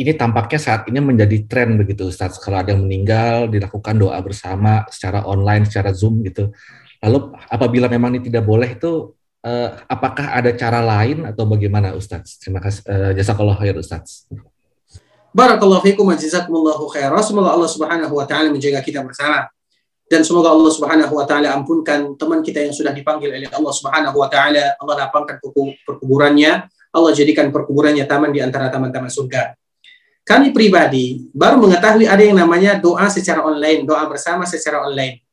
ini 0.00 0.16
tampaknya 0.16 0.56
saat 0.56 0.88
ini 0.88 0.96
menjadi 0.98 1.44
tren 1.44 1.76
begitu 1.76 2.08
Ustaz. 2.08 2.40
Kalau 2.40 2.56
ada 2.56 2.72
yang 2.72 2.88
meninggal 2.88 3.52
dilakukan 3.52 3.94
doa 4.00 4.16
bersama 4.24 4.88
secara 4.88 5.28
online, 5.28 5.68
secara 5.68 5.92
Zoom 5.92 6.24
gitu. 6.24 6.48
Lalu 7.04 7.36
apabila 7.52 7.86
memang 7.88 8.16
ini 8.16 8.24
tidak 8.24 8.48
boleh 8.48 8.76
itu 8.76 9.12
eh, 9.44 9.68
apakah 9.84 10.32
ada 10.32 10.52
cara 10.56 10.80
lain 10.80 11.28
atau 11.28 11.44
bagaimana 11.44 11.92
Ustaz? 11.92 12.40
Terima 12.40 12.64
kasih 12.64 12.80
eh, 12.88 13.12
jazakallahu 13.20 13.60
khair 13.60 13.76
Ustaz. 13.76 14.24
Barakallahu 15.30 15.84
fiikum 15.84 16.08
wa 16.08 16.16
jazakumullahu 16.16 16.90
khairan. 16.90 17.20
Semoga 17.20 17.52
Allah 17.52 17.70
Subhanahu 17.70 18.14
wa 18.16 18.24
taala 18.24 18.48
menjaga 18.48 18.80
kita 18.80 19.04
bersama. 19.04 19.52
Dan 20.10 20.26
semoga 20.26 20.50
Allah 20.50 20.72
Subhanahu 20.74 21.12
wa 21.14 21.22
taala 21.28 21.54
ampunkan 21.54 22.18
teman 22.18 22.42
kita 22.42 22.66
yang 22.66 22.74
sudah 22.74 22.90
dipanggil 22.90 23.30
oleh 23.30 23.46
Allah 23.52 23.72
Subhanahu 23.76 24.16
wa 24.16 24.26
taala. 24.26 24.74
Allah 24.80 25.06
lapangkan 25.06 25.38
perkuburannya. 25.86 26.66
Allah 26.90 27.12
jadikan 27.14 27.54
perkuburannya 27.54 28.02
taman 28.10 28.34
di 28.34 28.42
antara 28.42 28.66
taman-taman 28.66 29.06
surga 29.06 29.59
kami 30.24 30.52
pribadi 30.54 31.26
baru 31.32 31.58
mengetahui 31.58 32.06
ada 32.06 32.22
yang 32.22 32.36
namanya 32.36 32.76
doa 32.78 33.08
secara 33.08 33.42
online, 33.42 33.82
doa 33.88 34.04
bersama 34.06 34.44
secara 34.46 34.84
online. 34.84 35.24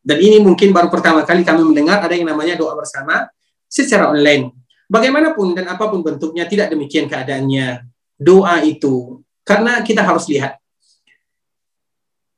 Dan 0.00 0.16
ini 0.20 0.40
mungkin 0.40 0.72
baru 0.72 0.88
pertama 0.88 1.24
kali 1.28 1.44
kami 1.44 1.60
mendengar 1.60 2.00
ada 2.00 2.14
yang 2.14 2.28
namanya 2.28 2.56
doa 2.56 2.72
bersama 2.76 3.28
secara 3.68 4.08
online. 4.12 4.52
Bagaimanapun 4.90 5.54
dan 5.54 5.70
apa 5.70 5.86
pun 5.86 6.02
bentuknya 6.02 6.48
tidak 6.48 6.72
demikian 6.72 7.06
keadaannya. 7.06 7.84
Doa 8.20 8.60
itu 8.64 9.24
karena 9.44 9.80
kita 9.80 10.04
harus 10.04 10.28
lihat 10.28 10.60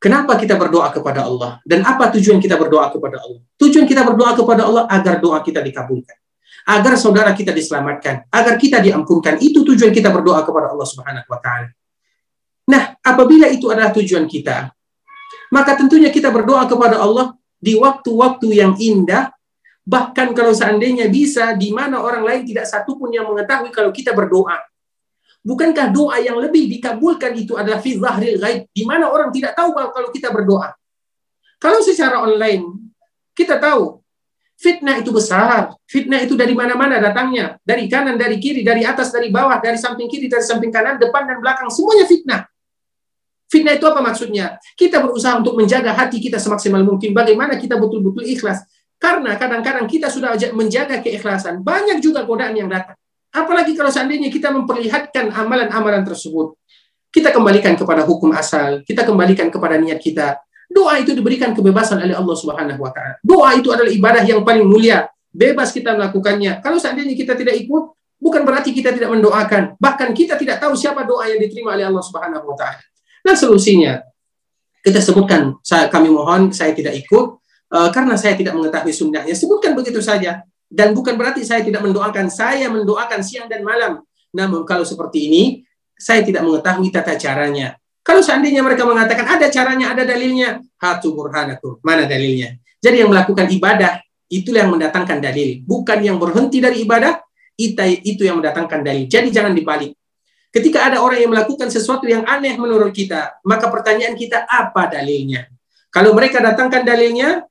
Kenapa 0.03 0.35
kita 0.35 0.59
berdoa 0.59 0.91
kepada 0.91 1.23
Allah 1.23 1.63
dan 1.63 1.87
apa 1.87 2.11
tujuan 2.11 2.43
kita 2.43 2.59
berdoa 2.59 2.91
kepada 2.91 3.23
Allah? 3.23 3.39
Tujuan 3.55 3.87
kita 3.87 4.03
berdoa 4.03 4.35
kepada 4.35 4.67
Allah 4.67 4.85
agar 4.91 5.23
doa 5.23 5.39
kita 5.39 5.63
dikabulkan 5.63 6.22
agar 6.67 6.95
saudara 6.95 7.35
kita 7.35 7.51
diselamatkan, 7.51 8.27
agar 8.31 8.55
kita 8.59 8.79
diampunkan. 8.79 9.39
Itu 9.43 9.67
tujuan 9.67 9.91
kita 9.91 10.11
berdoa 10.11 10.47
kepada 10.47 10.71
Allah 10.71 10.87
Subhanahu 10.87 11.27
wa 11.27 11.39
taala. 11.43 11.69
Nah, 12.71 12.95
apabila 13.03 13.51
itu 13.51 13.69
adalah 13.71 13.91
tujuan 13.91 14.31
kita, 14.31 14.71
maka 15.51 15.75
tentunya 15.75 16.09
kita 16.09 16.31
berdoa 16.31 16.65
kepada 16.71 17.03
Allah 17.03 17.35
di 17.59 17.75
waktu-waktu 17.75 18.49
yang 18.55 18.73
indah, 18.79 19.35
bahkan 19.83 20.31
kalau 20.31 20.55
seandainya 20.55 21.11
bisa 21.11 21.59
di 21.59 21.75
mana 21.75 21.99
orang 21.99 22.23
lain 22.23 22.43
tidak 22.47 22.71
satupun 22.71 23.11
yang 23.11 23.27
mengetahui 23.27 23.75
kalau 23.75 23.91
kita 23.91 24.15
berdoa. 24.15 24.63
Bukankah 25.43 25.91
doa 25.91 26.23
yang 26.23 26.39
lebih 26.39 26.71
dikabulkan 26.79 27.35
itu 27.35 27.59
adalah 27.59 27.83
fi 27.83 27.99
zahril 27.99 28.39
ghaib, 28.39 28.71
di 28.71 28.87
mana 28.87 29.11
orang 29.11 29.35
tidak 29.35 29.59
tahu 29.59 29.75
kalau 29.75 30.09
kita 30.15 30.31
berdoa. 30.31 30.71
Kalau 31.59 31.83
secara 31.83 32.23
online, 32.23 32.63
kita 33.35 33.59
tahu 33.59 34.02
Fitnah 34.63 35.03
itu 35.03 35.11
besar. 35.11 35.75
Fitnah 35.91 36.23
itu 36.23 36.39
dari 36.39 36.55
mana-mana 36.55 37.03
datangnya. 37.03 37.59
Dari 37.67 37.91
kanan, 37.91 38.15
dari 38.15 38.39
kiri, 38.39 38.63
dari 38.63 38.87
atas, 38.87 39.11
dari 39.11 39.27
bawah, 39.27 39.59
dari 39.59 39.75
samping 39.75 40.07
kiri, 40.07 40.31
dari 40.31 40.47
samping 40.47 40.71
kanan, 40.71 41.03
depan 41.03 41.27
dan 41.27 41.43
belakang. 41.43 41.67
Semuanya 41.67 42.07
fitnah. 42.07 42.47
Fitnah 43.51 43.75
itu 43.75 43.83
apa 43.91 43.99
maksudnya? 43.99 44.63
Kita 44.79 45.03
berusaha 45.03 45.35
untuk 45.43 45.59
menjaga 45.59 45.91
hati 45.91 46.23
kita 46.23 46.39
semaksimal 46.39 46.87
mungkin. 46.87 47.11
Bagaimana 47.11 47.59
kita 47.59 47.75
betul-betul 47.75 48.23
ikhlas. 48.23 48.63
Karena 49.03 49.35
kadang-kadang 49.35 49.91
kita 49.91 50.07
sudah 50.07 50.39
menjaga 50.55 51.03
keikhlasan. 51.03 51.59
Banyak 51.67 51.99
juga 51.99 52.23
godaan 52.23 52.55
yang 52.55 52.71
datang. 52.71 52.95
Apalagi 53.35 53.75
kalau 53.75 53.91
seandainya 53.91 54.31
kita 54.31 54.55
memperlihatkan 54.55 55.35
amalan-amalan 55.35 56.07
tersebut. 56.07 56.55
Kita 57.11 57.35
kembalikan 57.35 57.75
kepada 57.75 58.07
hukum 58.07 58.31
asal. 58.31 58.87
Kita 58.87 59.03
kembalikan 59.03 59.51
kepada 59.51 59.75
niat 59.75 59.99
kita 59.99 60.39
Doa 60.73 60.97
itu 60.99 61.13
diberikan 61.13 61.53
kebebasan 61.53 62.01
oleh 62.01 62.17
Allah 62.17 62.37
Subhanahu 62.37 62.81
wa 62.81 62.91
taala. 62.91 63.21
Doa 63.21 63.53
itu 63.61 63.69
adalah 63.69 63.93
ibadah 63.93 64.25
yang 64.25 64.41
paling 64.41 64.65
mulia. 64.65 65.07
Bebas 65.29 65.73
kita 65.73 65.93
melakukannya. 65.97 66.65
Kalau 66.65 66.81
seandainya 66.81 67.13
kita 67.13 67.37
tidak 67.37 67.57
ikut, 67.61 67.93
bukan 68.17 68.43
berarti 68.45 68.73
kita 68.73 68.97
tidak 68.97 69.13
mendoakan. 69.13 69.77
Bahkan 69.77 70.09
kita 70.17 70.41
tidak 70.41 70.65
tahu 70.65 70.73
siapa 70.73 71.05
doa 71.05 71.29
yang 71.29 71.41
diterima 71.41 71.77
oleh 71.77 71.85
Allah 71.89 72.05
Subhanahu 72.05 72.45
wa 72.49 72.57
taala. 72.57 72.81
Nah, 73.23 73.37
solusinya 73.37 74.01
kita 74.83 74.99
sebutkan 74.99 75.63
saya 75.63 75.87
kami 75.87 76.11
mohon 76.11 76.51
saya 76.51 76.75
tidak 76.75 76.99
ikut 76.99 77.39
uh, 77.71 77.89
karena 77.95 78.19
saya 78.19 78.35
tidak 78.35 78.57
mengetahui 78.57 78.91
sunnahnya. 78.91 79.37
Sebutkan 79.37 79.77
begitu 79.77 80.01
saja. 80.01 80.43
Dan 80.73 80.97
bukan 80.97 81.21
berarti 81.21 81.45
saya 81.45 81.61
tidak 81.61 81.85
mendoakan. 81.85 82.33
Saya 82.33 82.73
mendoakan 82.73 83.21
siang 83.21 83.45
dan 83.45 83.61
malam. 83.61 84.01
Namun 84.33 84.65
kalau 84.65 84.89
seperti 84.89 85.29
ini, 85.29 85.43
saya 86.01 86.25
tidak 86.25 86.49
mengetahui 86.49 86.89
tata 86.89 87.13
caranya. 87.21 87.77
Kalau 88.03 88.19
seandainya 88.19 88.67
mereka 88.67 88.83
mengatakan 88.83 89.39
ada 89.39 89.47
caranya, 89.47 89.95
ada 89.95 90.03
dalilnya, 90.03 90.59
hatu 90.83 91.15
burhanakum. 91.15 91.79
Mana 91.87 92.05
dalilnya? 92.05 92.59
Jadi 92.83 92.99
yang 92.99 93.11
melakukan 93.15 93.47
ibadah 93.47 94.03
itulah 94.27 94.67
yang 94.67 94.75
mendatangkan 94.75 95.23
dalil, 95.23 95.63
bukan 95.63 95.99
yang 96.03 96.19
berhenti 96.19 96.59
dari 96.59 96.83
ibadah 96.83 97.23
itu 97.55 98.27
yang 98.27 98.43
mendatangkan 98.43 98.83
dalil. 98.83 99.07
Jadi 99.07 99.31
jangan 99.31 99.55
dibalik. 99.55 99.95
Ketika 100.51 100.91
ada 100.91 100.99
orang 101.01 101.23
yang 101.23 101.31
melakukan 101.31 101.71
sesuatu 101.71 102.05
yang 102.05 102.27
aneh 102.27 102.59
menurut 102.59 102.91
kita, 102.91 103.39
maka 103.47 103.71
pertanyaan 103.71 104.19
kita 104.19 104.45
apa 104.51 104.91
dalilnya? 104.91 105.47
Kalau 105.89 106.13
mereka 106.13 106.43
datangkan 106.43 106.83
dalilnya, 106.83 107.47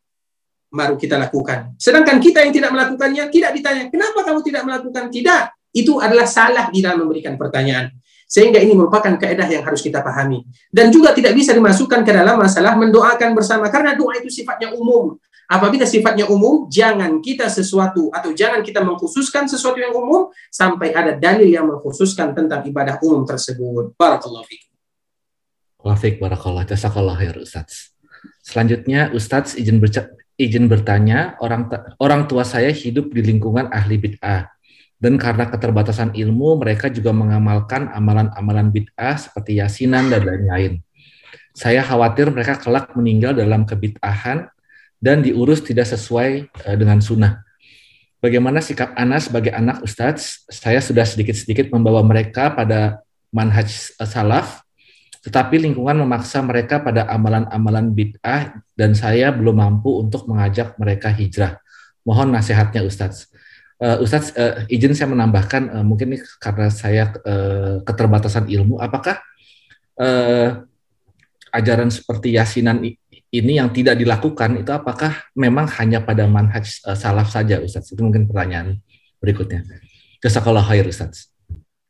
baru 0.68 1.00
kita 1.00 1.16
lakukan. 1.16 1.80
Sedangkan 1.80 2.20
kita 2.20 2.44
yang 2.44 2.54
tidak 2.54 2.70
melakukannya 2.76 3.24
tidak 3.32 3.52
ditanya, 3.56 3.84
kenapa 3.88 4.20
kamu 4.28 4.40
tidak 4.44 4.64
melakukan? 4.68 5.08
Tidak. 5.08 5.44
Itu 5.72 6.04
adalah 6.04 6.28
salah 6.28 6.68
di 6.68 6.84
dalam 6.84 7.08
memberikan 7.08 7.40
pertanyaan. 7.40 7.96
Sehingga 8.32 8.64
ini 8.64 8.72
merupakan 8.72 9.12
kaidah 9.20 9.44
yang 9.52 9.68
harus 9.68 9.84
kita 9.84 10.00
pahami. 10.00 10.48
Dan 10.72 10.88
juga 10.88 11.12
tidak 11.12 11.36
bisa 11.36 11.52
dimasukkan 11.52 12.00
ke 12.08 12.12
dalam 12.16 12.40
masalah 12.40 12.80
mendoakan 12.80 13.36
bersama 13.36 13.68
karena 13.68 13.92
doa 13.92 14.16
itu 14.16 14.32
sifatnya 14.32 14.72
umum. 14.72 15.20
Apabila 15.52 15.84
sifatnya 15.84 16.32
umum, 16.32 16.72
jangan 16.72 17.20
kita 17.20 17.52
sesuatu 17.52 18.08
atau 18.16 18.32
jangan 18.32 18.64
kita 18.64 18.80
mengkhususkan 18.88 19.52
sesuatu 19.52 19.84
yang 19.84 19.92
umum 19.92 20.32
sampai 20.48 20.96
ada 20.96 21.20
dalil 21.20 21.44
yang 21.44 21.68
mengkhususkan 21.68 22.32
tentang 22.32 22.64
ibadah 22.64 23.04
umum 23.04 23.28
tersebut. 23.28 23.92
Barakallahu 24.00 24.48
fiik. 24.48 24.64
Wafik 25.84 26.24
barakallah. 26.24 26.64
Jazakallah 26.64 27.20
khair 27.20 27.36
Ustaz. 27.36 27.92
Selanjutnya 28.40 29.12
Ustaz 29.12 29.60
izin 29.60 29.84
izin 30.40 30.72
bertanya, 30.72 31.36
orang 31.44 31.68
orang 32.00 32.32
tua 32.32 32.48
saya 32.48 32.72
hidup 32.72 33.12
di 33.12 33.20
lingkungan 33.20 33.68
ahli 33.76 34.00
bid'ah 34.00 34.61
Dan 35.02 35.18
karena 35.18 35.50
keterbatasan 35.50 36.14
ilmu, 36.14 36.62
mereka 36.62 36.86
juga 36.94 37.10
mengamalkan 37.10 37.90
amalan-amalan 37.90 38.70
bid'ah 38.70 39.18
seperti 39.18 39.58
yasinan 39.58 40.14
dan 40.14 40.22
lain-lain. 40.22 40.86
Saya 41.58 41.82
khawatir 41.82 42.30
mereka 42.30 42.62
kelak 42.62 42.94
meninggal 42.94 43.34
dalam 43.34 43.66
kebid'ahan 43.66 44.46
dan 45.02 45.26
diurus 45.26 45.66
tidak 45.66 45.90
sesuai 45.90 46.54
uh, 46.70 46.76
dengan 46.78 47.02
sunnah. 47.02 47.42
Bagaimana 48.22 48.62
sikap 48.62 48.94
Anas 48.94 49.28
sebagai 49.28 49.50
anak 49.50 49.82
Ustadz? 49.82 50.46
Saya 50.54 50.78
sudah 50.78 51.02
sedikit-sedikit 51.02 51.74
membawa 51.74 52.06
mereka 52.06 52.54
pada 52.54 53.02
manhaj 53.34 53.68
uh, 53.98 54.06
salaf, 54.06 54.62
tetapi 55.26 55.66
lingkungan 55.66 56.06
memaksa 56.06 56.46
mereka 56.46 56.78
pada 56.78 57.10
amalan-amalan 57.10 57.90
bid'ah 57.90 58.54
dan 58.78 58.94
saya 58.94 59.34
belum 59.34 59.58
mampu 59.58 59.98
untuk 59.98 60.30
mengajak 60.30 60.78
mereka 60.78 61.10
hijrah. 61.10 61.58
Mohon 62.06 62.38
nasihatnya 62.38 62.86
Ustadz. 62.86 63.34
Uh, 63.82 63.98
Ustadz, 64.06 64.38
uh, 64.38 64.62
izin 64.70 64.94
saya 64.94 65.10
menambahkan, 65.10 65.74
uh, 65.74 65.82
mungkin 65.82 66.14
ini 66.14 66.22
karena 66.38 66.70
saya 66.70 67.10
uh, 67.26 67.82
keterbatasan 67.82 68.46
ilmu, 68.46 68.78
apakah 68.78 69.18
uh, 69.98 70.62
ajaran 71.50 71.90
seperti 71.90 72.38
yasinan 72.38 72.78
ini 73.32 73.54
yang 73.58 73.74
tidak 73.74 73.98
dilakukan 73.98 74.62
itu 74.62 74.70
apakah 74.70 75.26
memang 75.34 75.66
hanya 75.82 75.98
pada 76.06 76.30
manhaj 76.30 76.68
uh, 76.86 76.94
salaf 76.94 77.34
saja 77.34 77.58
Ustadz? 77.58 77.90
Itu 77.98 78.06
mungkin 78.06 78.30
pertanyaan 78.30 78.78
berikutnya. 79.18 79.66
Jazakallah 80.22 80.62
khair 80.62 80.86
Ustadz. 80.86 81.34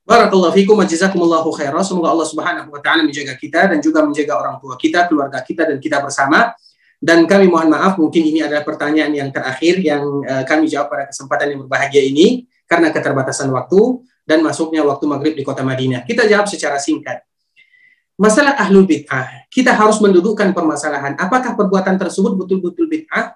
Barakallahu 0.08 0.56
fikum 0.56 0.80
wa 0.80 0.88
jazakumullahu 0.88 1.52
khairan. 1.60 1.84
Semoga 1.84 2.16
Allah 2.16 2.28
Subhanahu 2.28 2.72
wa 2.72 2.80
taala 2.80 3.04
menjaga 3.04 3.36
kita 3.36 3.68
dan 3.68 3.84
juga 3.84 4.02
menjaga 4.08 4.34
orang 4.40 4.56
tua 4.64 4.80
kita, 4.80 5.12
keluarga 5.12 5.44
kita 5.44 5.68
dan 5.68 5.78
kita 5.78 6.00
bersama. 6.00 6.56
Dan 7.02 7.26
kami 7.26 7.50
mohon 7.50 7.74
maaf, 7.74 7.98
mungkin 7.98 8.22
ini 8.22 8.46
adalah 8.46 8.62
pertanyaan 8.62 9.10
yang 9.10 9.30
terakhir 9.34 9.82
yang 9.82 10.22
uh, 10.22 10.46
kami 10.46 10.70
jawab 10.70 10.94
pada 10.94 11.10
kesempatan 11.10 11.58
yang 11.58 11.60
berbahagia 11.66 12.06
ini 12.06 12.46
karena 12.70 12.94
keterbatasan 12.94 13.50
waktu 13.50 14.06
dan 14.22 14.46
masuknya 14.46 14.86
waktu 14.86 15.10
maghrib 15.10 15.34
di 15.34 15.42
kota 15.42 15.66
Madinah. 15.66 16.06
Kita 16.06 16.30
jawab 16.30 16.46
secara 16.46 16.78
singkat. 16.78 17.26
Masalah 18.22 18.54
ahlul 18.54 18.86
bid'ah, 18.86 19.50
kita 19.50 19.74
harus 19.74 19.98
mendudukkan 19.98 20.54
permasalahan 20.54 21.18
apakah 21.18 21.58
perbuatan 21.58 21.98
tersebut 21.98 22.38
betul-betul 22.38 22.86
bid'ah 22.86 23.34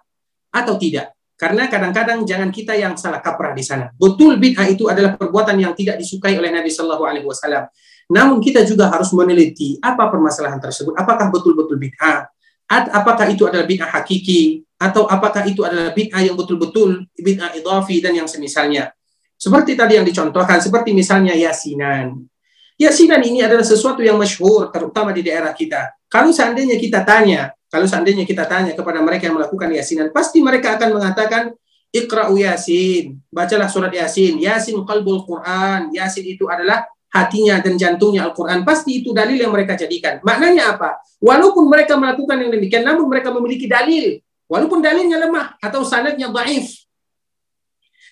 atau 0.54 0.78
tidak. 0.78 1.18
Karena 1.34 1.66
kadang-kadang 1.66 2.22
jangan 2.22 2.54
kita 2.54 2.78
yang 2.78 2.94
salah 2.94 3.18
kaprah 3.18 3.58
di 3.58 3.66
sana. 3.66 3.90
Betul 3.98 4.38
bid'ah 4.38 4.70
itu 4.70 4.86
adalah 4.86 5.18
perbuatan 5.18 5.58
yang 5.58 5.74
tidak 5.74 5.98
disukai 5.98 6.38
oleh 6.38 6.54
Nabi 6.54 6.70
Shallallahu 6.70 7.02
Alaihi 7.02 7.26
Wasallam. 7.26 7.66
Namun 8.14 8.38
kita 8.38 8.62
juga 8.62 8.94
harus 8.94 9.10
meneliti 9.10 9.82
apa 9.82 10.06
permasalahan 10.06 10.62
tersebut. 10.62 10.94
Apakah 10.94 11.34
betul-betul 11.34 11.82
bid'ah 11.82 12.30
apakah 12.70 13.30
itu 13.30 13.46
adalah 13.46 13.66
bid'ah 13.66 13.90
hakiki 13.90 14.66
atau 14.76 15.06
apakah 15.06 15.46
itu 15.46 15.62
adalah 15.62 15.94
bid'ah 15.94 16.22
yang 16.26 16.36
betul-betul 16.36 17.06
bid'ah 17.16 17.54
idhafi 17.56 18.02
dan 18.02 18.18
yang 18.18 18.28
semisalnya. 18.28 18.92
Seperti 19.36 19.76
tadi 19.76 20.00
yang 20.00 20.08
dicontohkan, 20.08 20.64
seperti 20.64 20.96
misalnya 20.96 21.36
yasinan. 21.36 22.24
Yasinan 22.76 23.22
ini 23.24 23.44
adalah 23.44 23.64
sesuatu 23.64 24.04
yang 24.04 24.20
masyhur, 24.20 24.72
terutama 24.72 25.16
di 25.16 25.24
daerah 25.24 25.52
kita. 25.52 25.96
Kalau 26.08 26.32
seandainya 26.32 26.80
kita 26.80 27.04
tanya, 27.04 27.52
kalau 27.68 27.88
seandainya 27.88 28.24
kita 28.24 28.48
tanya 28.48 28.72
kepada 28.72 29.04
mereka 29.04 29.28
yang 29.28 29.36
melakukan 29.36 29.72
yasinan, 29.76 30.12
pasti 30.12 30.40
mereka 30.40 30.80
akan 30.80 30.90
mengatakan, 30.96 31.44
Iqra'u 31.96 32.36
Yasin, 32.36 33.16
bacalah 33.32 33.72
surat 33.72 33.88
Yasin. 33.96 34.36
Yasin 34.36 34.76
qalbul 34.84 35.24
Quran. 35.24 35.96
Yasin 35.96 36.28
itu 36.28 36.44
adalah 36.52 36.84
hatinya 37.16 37.64
dan 37.64 37.80
jantungnya 37.80 38.28
Al-Quran, 38.28 38.68
pasti 38.68 39.00
itu 39.00 39.16
dalil 39.16 39.40
yang 39.40 39.56
mereka 39.56 39.80
jadikan. 39.80 40.20
Maknanya 40.20 40.76
apa? 40.76 41.00
Walaupun 41.24 41.72
mereka 41.72 41.96
melakukan 41.96 42.36
yang 42.36 42.52
demikian, 42.52 42.84
namun 42.84 43.08
mereka 43.08 43.32
memiliki 43.32 43.72
dalil. 43.72 44.20
Walaupun 44.52 44.84
dalilnya 44.84 45.24
lemah 45.24 45.56
atau 45.64 45.88
sanadnya 45.88 46.28
daif. 46.28 46.84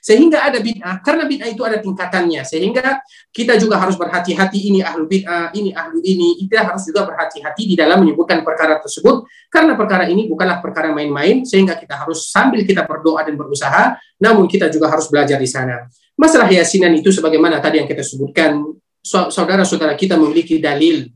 Sehingga 0.03 0.43
ada 0.43 0.59
bid'ah, 0.59 0.99
karena 0.99 1.23
bid'ah 1.23 1.47
itu 1.47 1.63
ada 1.63 1.79
tingkatannya. 1.79 2.43
Sehingga 2.43 2.99
kita 3.31 3.55
juga 3.55 3.79
harus 3.79 3.95
berhati-hati 3.95 4.67
ini 4.67 4.83
ahlu 4.83 5.07
bid'ah, 5.07 5.55
ini 5.55 5.71
ahlu 5.71 6.03
ini. 6.03 6.43
Kita 6.43 6.67
harus 6.67 6.83
juga 6.83 7.07
berhati-hati 7.07 7.63
di 7.71 7.75
dalam 7.79 8.03
menyebutkan 8.03 8.43
perkara 8.43 8.83
tersebut. 8.83 9.23
Karena 9.47 9.79
perkara 9.79 10.03
ini 10.11 10.27
bukanlah 10.27 10.59
perkara 10.59 10.91
main-main, 10.91 11.47
sehingga 11.47 11.79
kita 11.79 12.03
harus 12.03 12.27
sambil 12.27 12.67
kita 12.67 12.83
berdoa 12.83 13.23
dan 13.23 13.39
berusaha, 13.39 13.95
namun 14.19 14.51
kita 14.51 14.67
juga 14.67 14.91
harus 14.91 15.07
belajar 15.07 15.39
di 15.39 15.47
sana. 15.47 15.87
Masalah 16.19 16.51
yasinan 16.51 16.91
itu 16.99 17.07
sebagaimana 17.07 17.63
tadi 17.63 17.79
yang 17.79 17.87
kita 17.87 18.03
sebutkan, 18.03 18.59
saudara-saudara 19.03 19.93
kita 19.99 20.15
memiliki 20.15 20.57
dalil. 20.57 21.11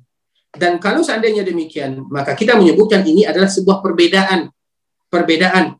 Dan 0.51 0.77
kalau 0.77 1.01
seandainya 1.01 1.47
demikian, 1.47 2.03
maka 2.11 2.35
kita 2.35 2.59
menyebutkan 2.59 3.01
ini 3.07 3.23
adalah 3.23 3.47
sebuah 3.47 3.79
perbedaan. 3.79 4.51
Perbedaan. 5.07 5.79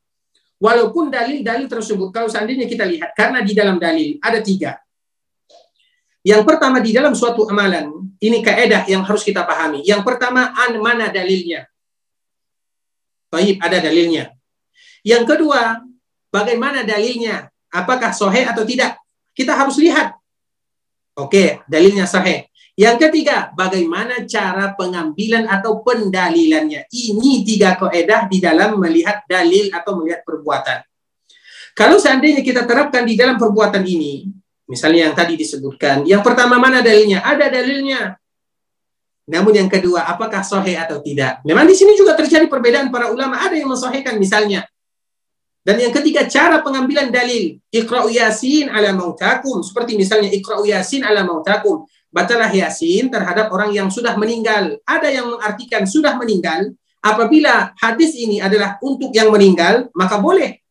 Walaupun 0.57 1.13
dalil-dalil 1.13 1.69
tersebut, 1.69 2.09
kalau 2.09 2.31
seandainya 2.31 2.65
kita 2.65 2.87
lihat, 2.87 3.13
karena 3.13 3.43
di 3.45 3.53
dalam 3.53 3.77
dalil 3.77 4.17
ada 4.23 4.39
tiga. 4.41 4.79
Yang 6.25 6.43
pertama 6.43 6.81
di 6.81 6.91
dalam 6.91 7.13
suatu 7.13 7.45
amalan, 7.45 7.93
ini 8.17 8.41
kaedah 8.41 8.89
yang 8.89 9.05
harus 9.05 9.21
kita 9.21 9.45
pahami. 9.45 9.85
Yang 9.85 10.01
pertama, 10.01 10.49
an 10.51 10.75
mana 10.81 11.13
dalilnya? 11.13 11.69
Baik, 13.29 13.61
ada 13.61 13.77
dalilnya. 13.83 14.33
Yang 15.05 15.23
kedua, 15.35 15.83
bagaimana 16.33 16.83
dalilnya? 16.83 17.47
Apakah 17.71 18.11
sohe 18.15 18.43
atau 18.43 18.65
tidak? 18.65 18.97
Kita 19.37 19.53
harus 19.53 19.77
lihat 19.77 20.17
Oke, 21.17 21.65
dalilnya 21.65 22.05
sahih. 22.05 22.45
Yang 22.77 23.09
ketiga, 23.09 23.49
bagaimana 23.57 24.21
cara 24.29 24.77
pengambilan 24.77 25.49
atau 25.49 25.81
pendalilannya. 25.81 26.85
Ini 26.93 27.41
tiga 27.41 27.73
koedah 27.73 28.29
di 28.29 28.37
dalam 28.37 28.77
melihat 28.77 29.25
dalil 29.25 29.73
atau 29.73 29.97
melihat 29.97 30.21
perbuatan. 30.21 30.85
Kalau 31.73 31.97
seandainya 31.97 32.45
kita 32.45 32.69
terapkan 32.69 33.01
di 33.01 33.17
dalam 33.17 33.41
perbuatan 33.41 33.81
ini, 33.81 34.29
misalnya 34.69 35.09
yang 35.09 35.15
tadi 35.17 35.33
disebutkan, 35.33 36.05
yang 36.05 36.21
pertama 36.21 36.61
mana 36.61 36.85
dalilnya? 36.85 37.25
Ada 37.25 37.49
dalilnya. 37.49 38.13
Namun 39.25 39.57
yang 39.57 39.69
kedua, 39.73 40.05
apakah 40.05 40.45
sahih 40.45 40.77
atau 40.77 41.01
tidak? 41.01 41.41
Memang 41.49 41.65
di 41.65 41.73
sini 41.73 41.97
juga 41.97 42.13
terjadi 42.13 42.45
perbedaan 42.45 42.93
para 42.93 43.09
ulama. 43.09 43.41
Ada 43.41 43.57
yang 43.57 43.73
mensahihkan 43.73 44.21
misalnya 44.21 44.69
dan 45.67 45.83
yang 45.83 45.91
ketiga, 45.91 46.23
cara 46.31 46.63
pengambilan 46.63 47.11
dalil. 47.11 47.59
Iqra'u 47.67 48.07
yasin 48.07 48.71
ala 48.71 48.95
mautakum. 48.95 49.59
Seperti 49.59 49.99
misalnya 49.99 50.31
Iqra'u 50.31 50.63
yasin 50.63 51.03
ala 51.03 51.27
mautakum. 51.27 51.83
Bacalah 52.07 52.47
yasin 52.47 53.11
terhadap 53.11 53.51
orang 53.51 53.75
yang 53.75 53.91
sudah 53.91 54.15
meninggal. 54.15 54.79
Ada 54.87 55.11
yang 55.11 55.27
mengartikan 55.27 55.83
sudah 55.83 56.15
meninggal. 56.15 56.71
Apabila 57.03 57.75
hadis 57.83 58.15
ini 58.15 58.39
adalah 58.39 58.79
untuk 58.79 59.11
yang 59.11 59.27
meninggal, 59.27 59.91
maka 59.91 60.15
boleh. 60.15 60.63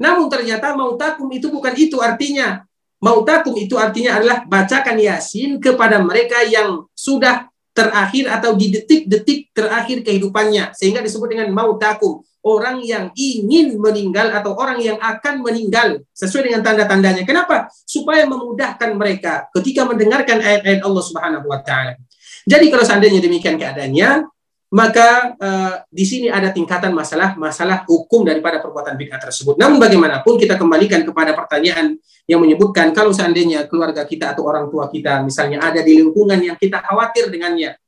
Namun 0.00 0.32
ternyata 0.32 0.72
mautakum 0.72 1.28
itu 1.28 1.52
bukan 1.52 1.76
itu 1.76 2.00
artinya. 2.00 2.64
Mautakum 3.04 3.52
itu 3.60 3.76
artinya 3.76 4.16
adalah 4.16 4.48
bacakan 4.48 5.04
yasin 5.04 5.60
kepada 5.60 6.00
mereka 6.00 6.40
yang 6.48 6.88
sudah 6.96 7.44
terakhir 7.76 8.32
atau 8.32 8.56
di 8.56 8.72
detik-detik 8.72 9.52
terakhir 9.52 10.00
kehidupannya. 10.00 10.72
Sehingga 10.72 11.04
disebut 11.04 11.28
dengan 11.28 11.52
mautakum 11.52 12.24
orang 12.44 12.84
yang 12.84 13.08
ingin 13.16 13.80
meninggal 13.80 14.28
atau 14.28 14.52
orang 14.54 14.76
yang 14.78 15.00
akan 15.00 15.40
meninggal 15.40 16.04
sesuai 16.12 16.52
dengan 16.52 16.60
tanda-tandanya. 16.60 17.24
Kenapa? 17.24 17.72
Supaya 17.88 18.28
memudahkan 18.28 18.92
mereka 18.92 19.48
ketika 19.56 19.88
mendengarkan 19.88 20.44
ayat-ayat 20.44 20.84
Allah 20.84 21.04
Subhanahu 21.04 21.48
wa 21.48 21.64
taala. 21.64 21.96
Jadi 22.44 22.68
kalau 22.68 22.84
seandainya 22.84 23.24
demikian 23.24 23.56
keadaannya, 23.56 24.28
maka 24.74 25.38
uh, 25.38 25.74
di 25.88 26.04
sini 26.04 26.26
ada 26.28 26.50
tingkatan 26.50 26.90
masalah 26.90 27.38
masalah 27.38 27.86
hukum 27.88 28.26
daripada 28.26 28.60
perbuatan 28.60 28.98
bid'ah 28.98 29.22
tersebut. 29.22 29.54
Namun 29.56 29.80
bagaimanapun 29.80 30.34
kita 30.36 30.60
kembalikan 30.60 31.06
kepada 31.06 31.32
pertanyaan 31.32 31.96
yang 32.26 32.42
menyebutkan 32.42 32.90
kalau 32.90 33.14
seandainya 33.14 33.70
keluarga 33.70 34.02
kita 34.02 34.34
atau 34.34 34.44
orang 34.44 34.68
tua 34.68 34.90
kita 34.90 35.22
misalnya 35.22 35.62
ada 35.62 35.78
di 35.80 36.02
lingkungan 36.02 36.36
yang 36.42 36.56
kita 36.58 36.82
khawatir 36.82 37.30
dengannya, 37.30 37.78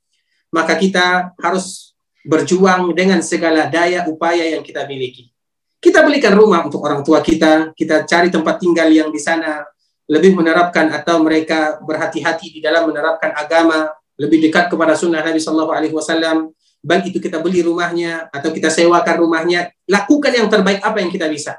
maka 0.54 0.78
kita 0.78 1.34
harus 1.42 1.95
berjuang 2.26 2.90
dengan 2.90 3.22
segala 3.22 3.70
daya 3.70 4.04
upaya 4.10 4.42
yang 4.50 4.66
kita 4.66 4.82
miliki. 4.84 5.30
Kita 5.78 6.02
belikan 6.02 6.34
rumah 6.34 6.66
untuk 6.66 6.82
orang 6.82 7.06
tua 7.06 7.22
kita, 7.22 7.70
kita 7.70 8.02
cari 8.02 8.26
tempat 8.26 8.58
tinggal 8.58 8.90
yang 8.90 9.14
di 9.14 9.22
sana 9.22 9.62
lebih 10.10 10.34
menerapkan 10.34 10.90
atau 10.90 11.22
mereka 11.22 11.78
berhati-hati 11.78 12.58
di 12.58 12.60
dalam 12.62 12.90
menerapkan 12.90 13.30
agama, 13.34 13.90
lebih 14.18 14.42
dekat 14.50 14.66
kepada 14.66 14.98
sunnah 14.98 15.22
Nabi 15.22 15.38
Shallallahu 15.38 15.70
Alaihi 15.70 15.94
Wasallam. 15.94 16.50
Baik 16.82 17.14
itu 17.14 17.18
kita 17.18 17.42
beli 17.42 17.62
rumahnya 17.66 18.30
atau 18.30 18.50
kita 18.50 18.70
sewakan 18.70 19.16
rumahnya, 19.18 19.70
lakukan 19.86 20.30
yang 20.34 20.46
terbaik 20.50 20.82
apa 20.82 20.98
yang 21.02 21.10
kita 21.10 21.26
bisa. 21.30 21.58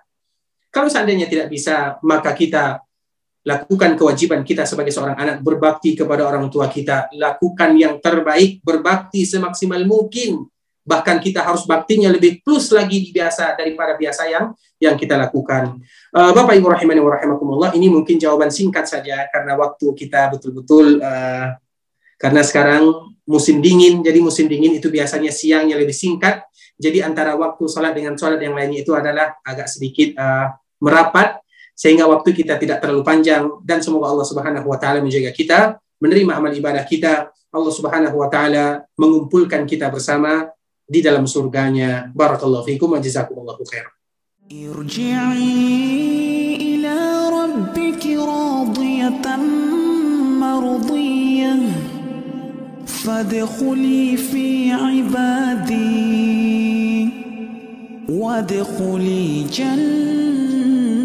Kalau 0.72 0.92
seandainya 0.92 1.28
tidak 1.28 1.48
bisa, 1.52 2.00
maka 2.04 2.32
kita 2.36 2.84
lakukan 3.48 3.96
kewajiban 3.96 4.44
kita 4.44 4.68
sebagai 4.68 4.92
seorang 4.92 5.16
anak 5.16 5.40
berbakti 5.40 5.96
kepada 5.96 6.28
orang 6.28 6.52
tua 6.52 6.68
kita, 6.68 7.08
lakukan 7.16 7.76
yang 7.80 8.00
terbaik, 8.04 8.60
berbakti 8.60 9.24
semaksimal 9.24 9.84
mungkin 9.88 10.48
bahkan 10.88 11.20
kita 11.20 11.44
harus 11.44 11.68
baktinya 11.68 12.08
lebih 12.08 12.40
plus 12.40 12.72
lagi 12.72 13.04
di 13.04 13.12
biasa 13.12 13.60
daripada 13.60 14.00
biasa 14.00 14.24
yang 14.32 14.56
yang 14.80 14.96
kita 14.96 15.20
lakukan. 15.20 15.84
Uh, 16.16 16.32
Bapak 16.32 16.56
Ibu 16.56 16.72
rahimani 16.72 17.04
wa 17.04 17.12
rahimakumullah, 17.12 17.70
ini 17.76 17.92
mungkin 17.92 18.16
jawaban 18.16 18.48
singkat 18.48 18.88
saja 18.88 19.28
karena 19.28 19.60
waktu 19.60 19.84
kita 19.92 20.32
betul-betul 20.32 21.04
uh, 21.04 21.60
karena 22.16 22.42
sekarang 22.42 23.14
musim 23.28 23.60
dingin, 23.60 24.00
jadi 24.00 24.24
musim 24.24 24.48
dingin 24.48 24.80
itu 24.80 24.88
biasanya 24.88 25.30
siangnya 25.30 25.76
lebih 25.76 25.94
singkat. 25.94 26.48
Jadi 26.80 27.04
antara 27.04 27.36
waktu 27.36 27.68
sholat 27.68 27.92
dengan 27.92 28.16
sholat 28.16 28.40
yang 28.40 28.56
lainnya 28.56 28.86
itu 28.86 28.96
adalah 28.96 29.36
agak 29.44 29.68
sedikit 29.68 30.16
uh, 30.16 30.56
merapat. 30.80 31.44
sehingga 31.78 32.10
waktu 32.10 32.34
kita 32.34 32.58
tidak 32.58 32.82
terlalu 32.82 33.06
panjang 33.06 33.46
dan 33.62 33.86
semoga 33.86 34.10
Allah 34.10 34.26
Subhanahu 34.26 34.66
wa 34.66 34.82
taala 34.82 34.98
menjaga 34.98 35.30
kita, 35.30 35.78
menerima 36.02 36.34
amal 36.34 36.50
ibadah 36.50 36.82
kita. 36.82 37.30
Allah 37.54 37.70
Subhanahu 37.70 38.18
wa 38.18 38.26
taala 38.34 38.82
mengumpulkan 38.98 39.62
kita 39.70 39.94
bersama 39.94 40.50
di 40.88 41.04
dalam 41.04 41.28
surganya. 41.28 42.08
Barakallahu 42.16 42.64
fikum 42.64 42.96
wa 42.96 43.04
jazakumullahu 43.04 43.68
khair. 43.68 43.92
Irji'i 44.48 45.52
ila 46.80 47.28
rabbiki 47.28 48.16
radiyatan 48.16 49.44
marudiyah 50.40 51.60
fadkhuli 52.88 54.16
fi 54.16 54.72
ibadi 55.04 55.92
wadkhuli 58.08 59.44
jannati 59.52 60.98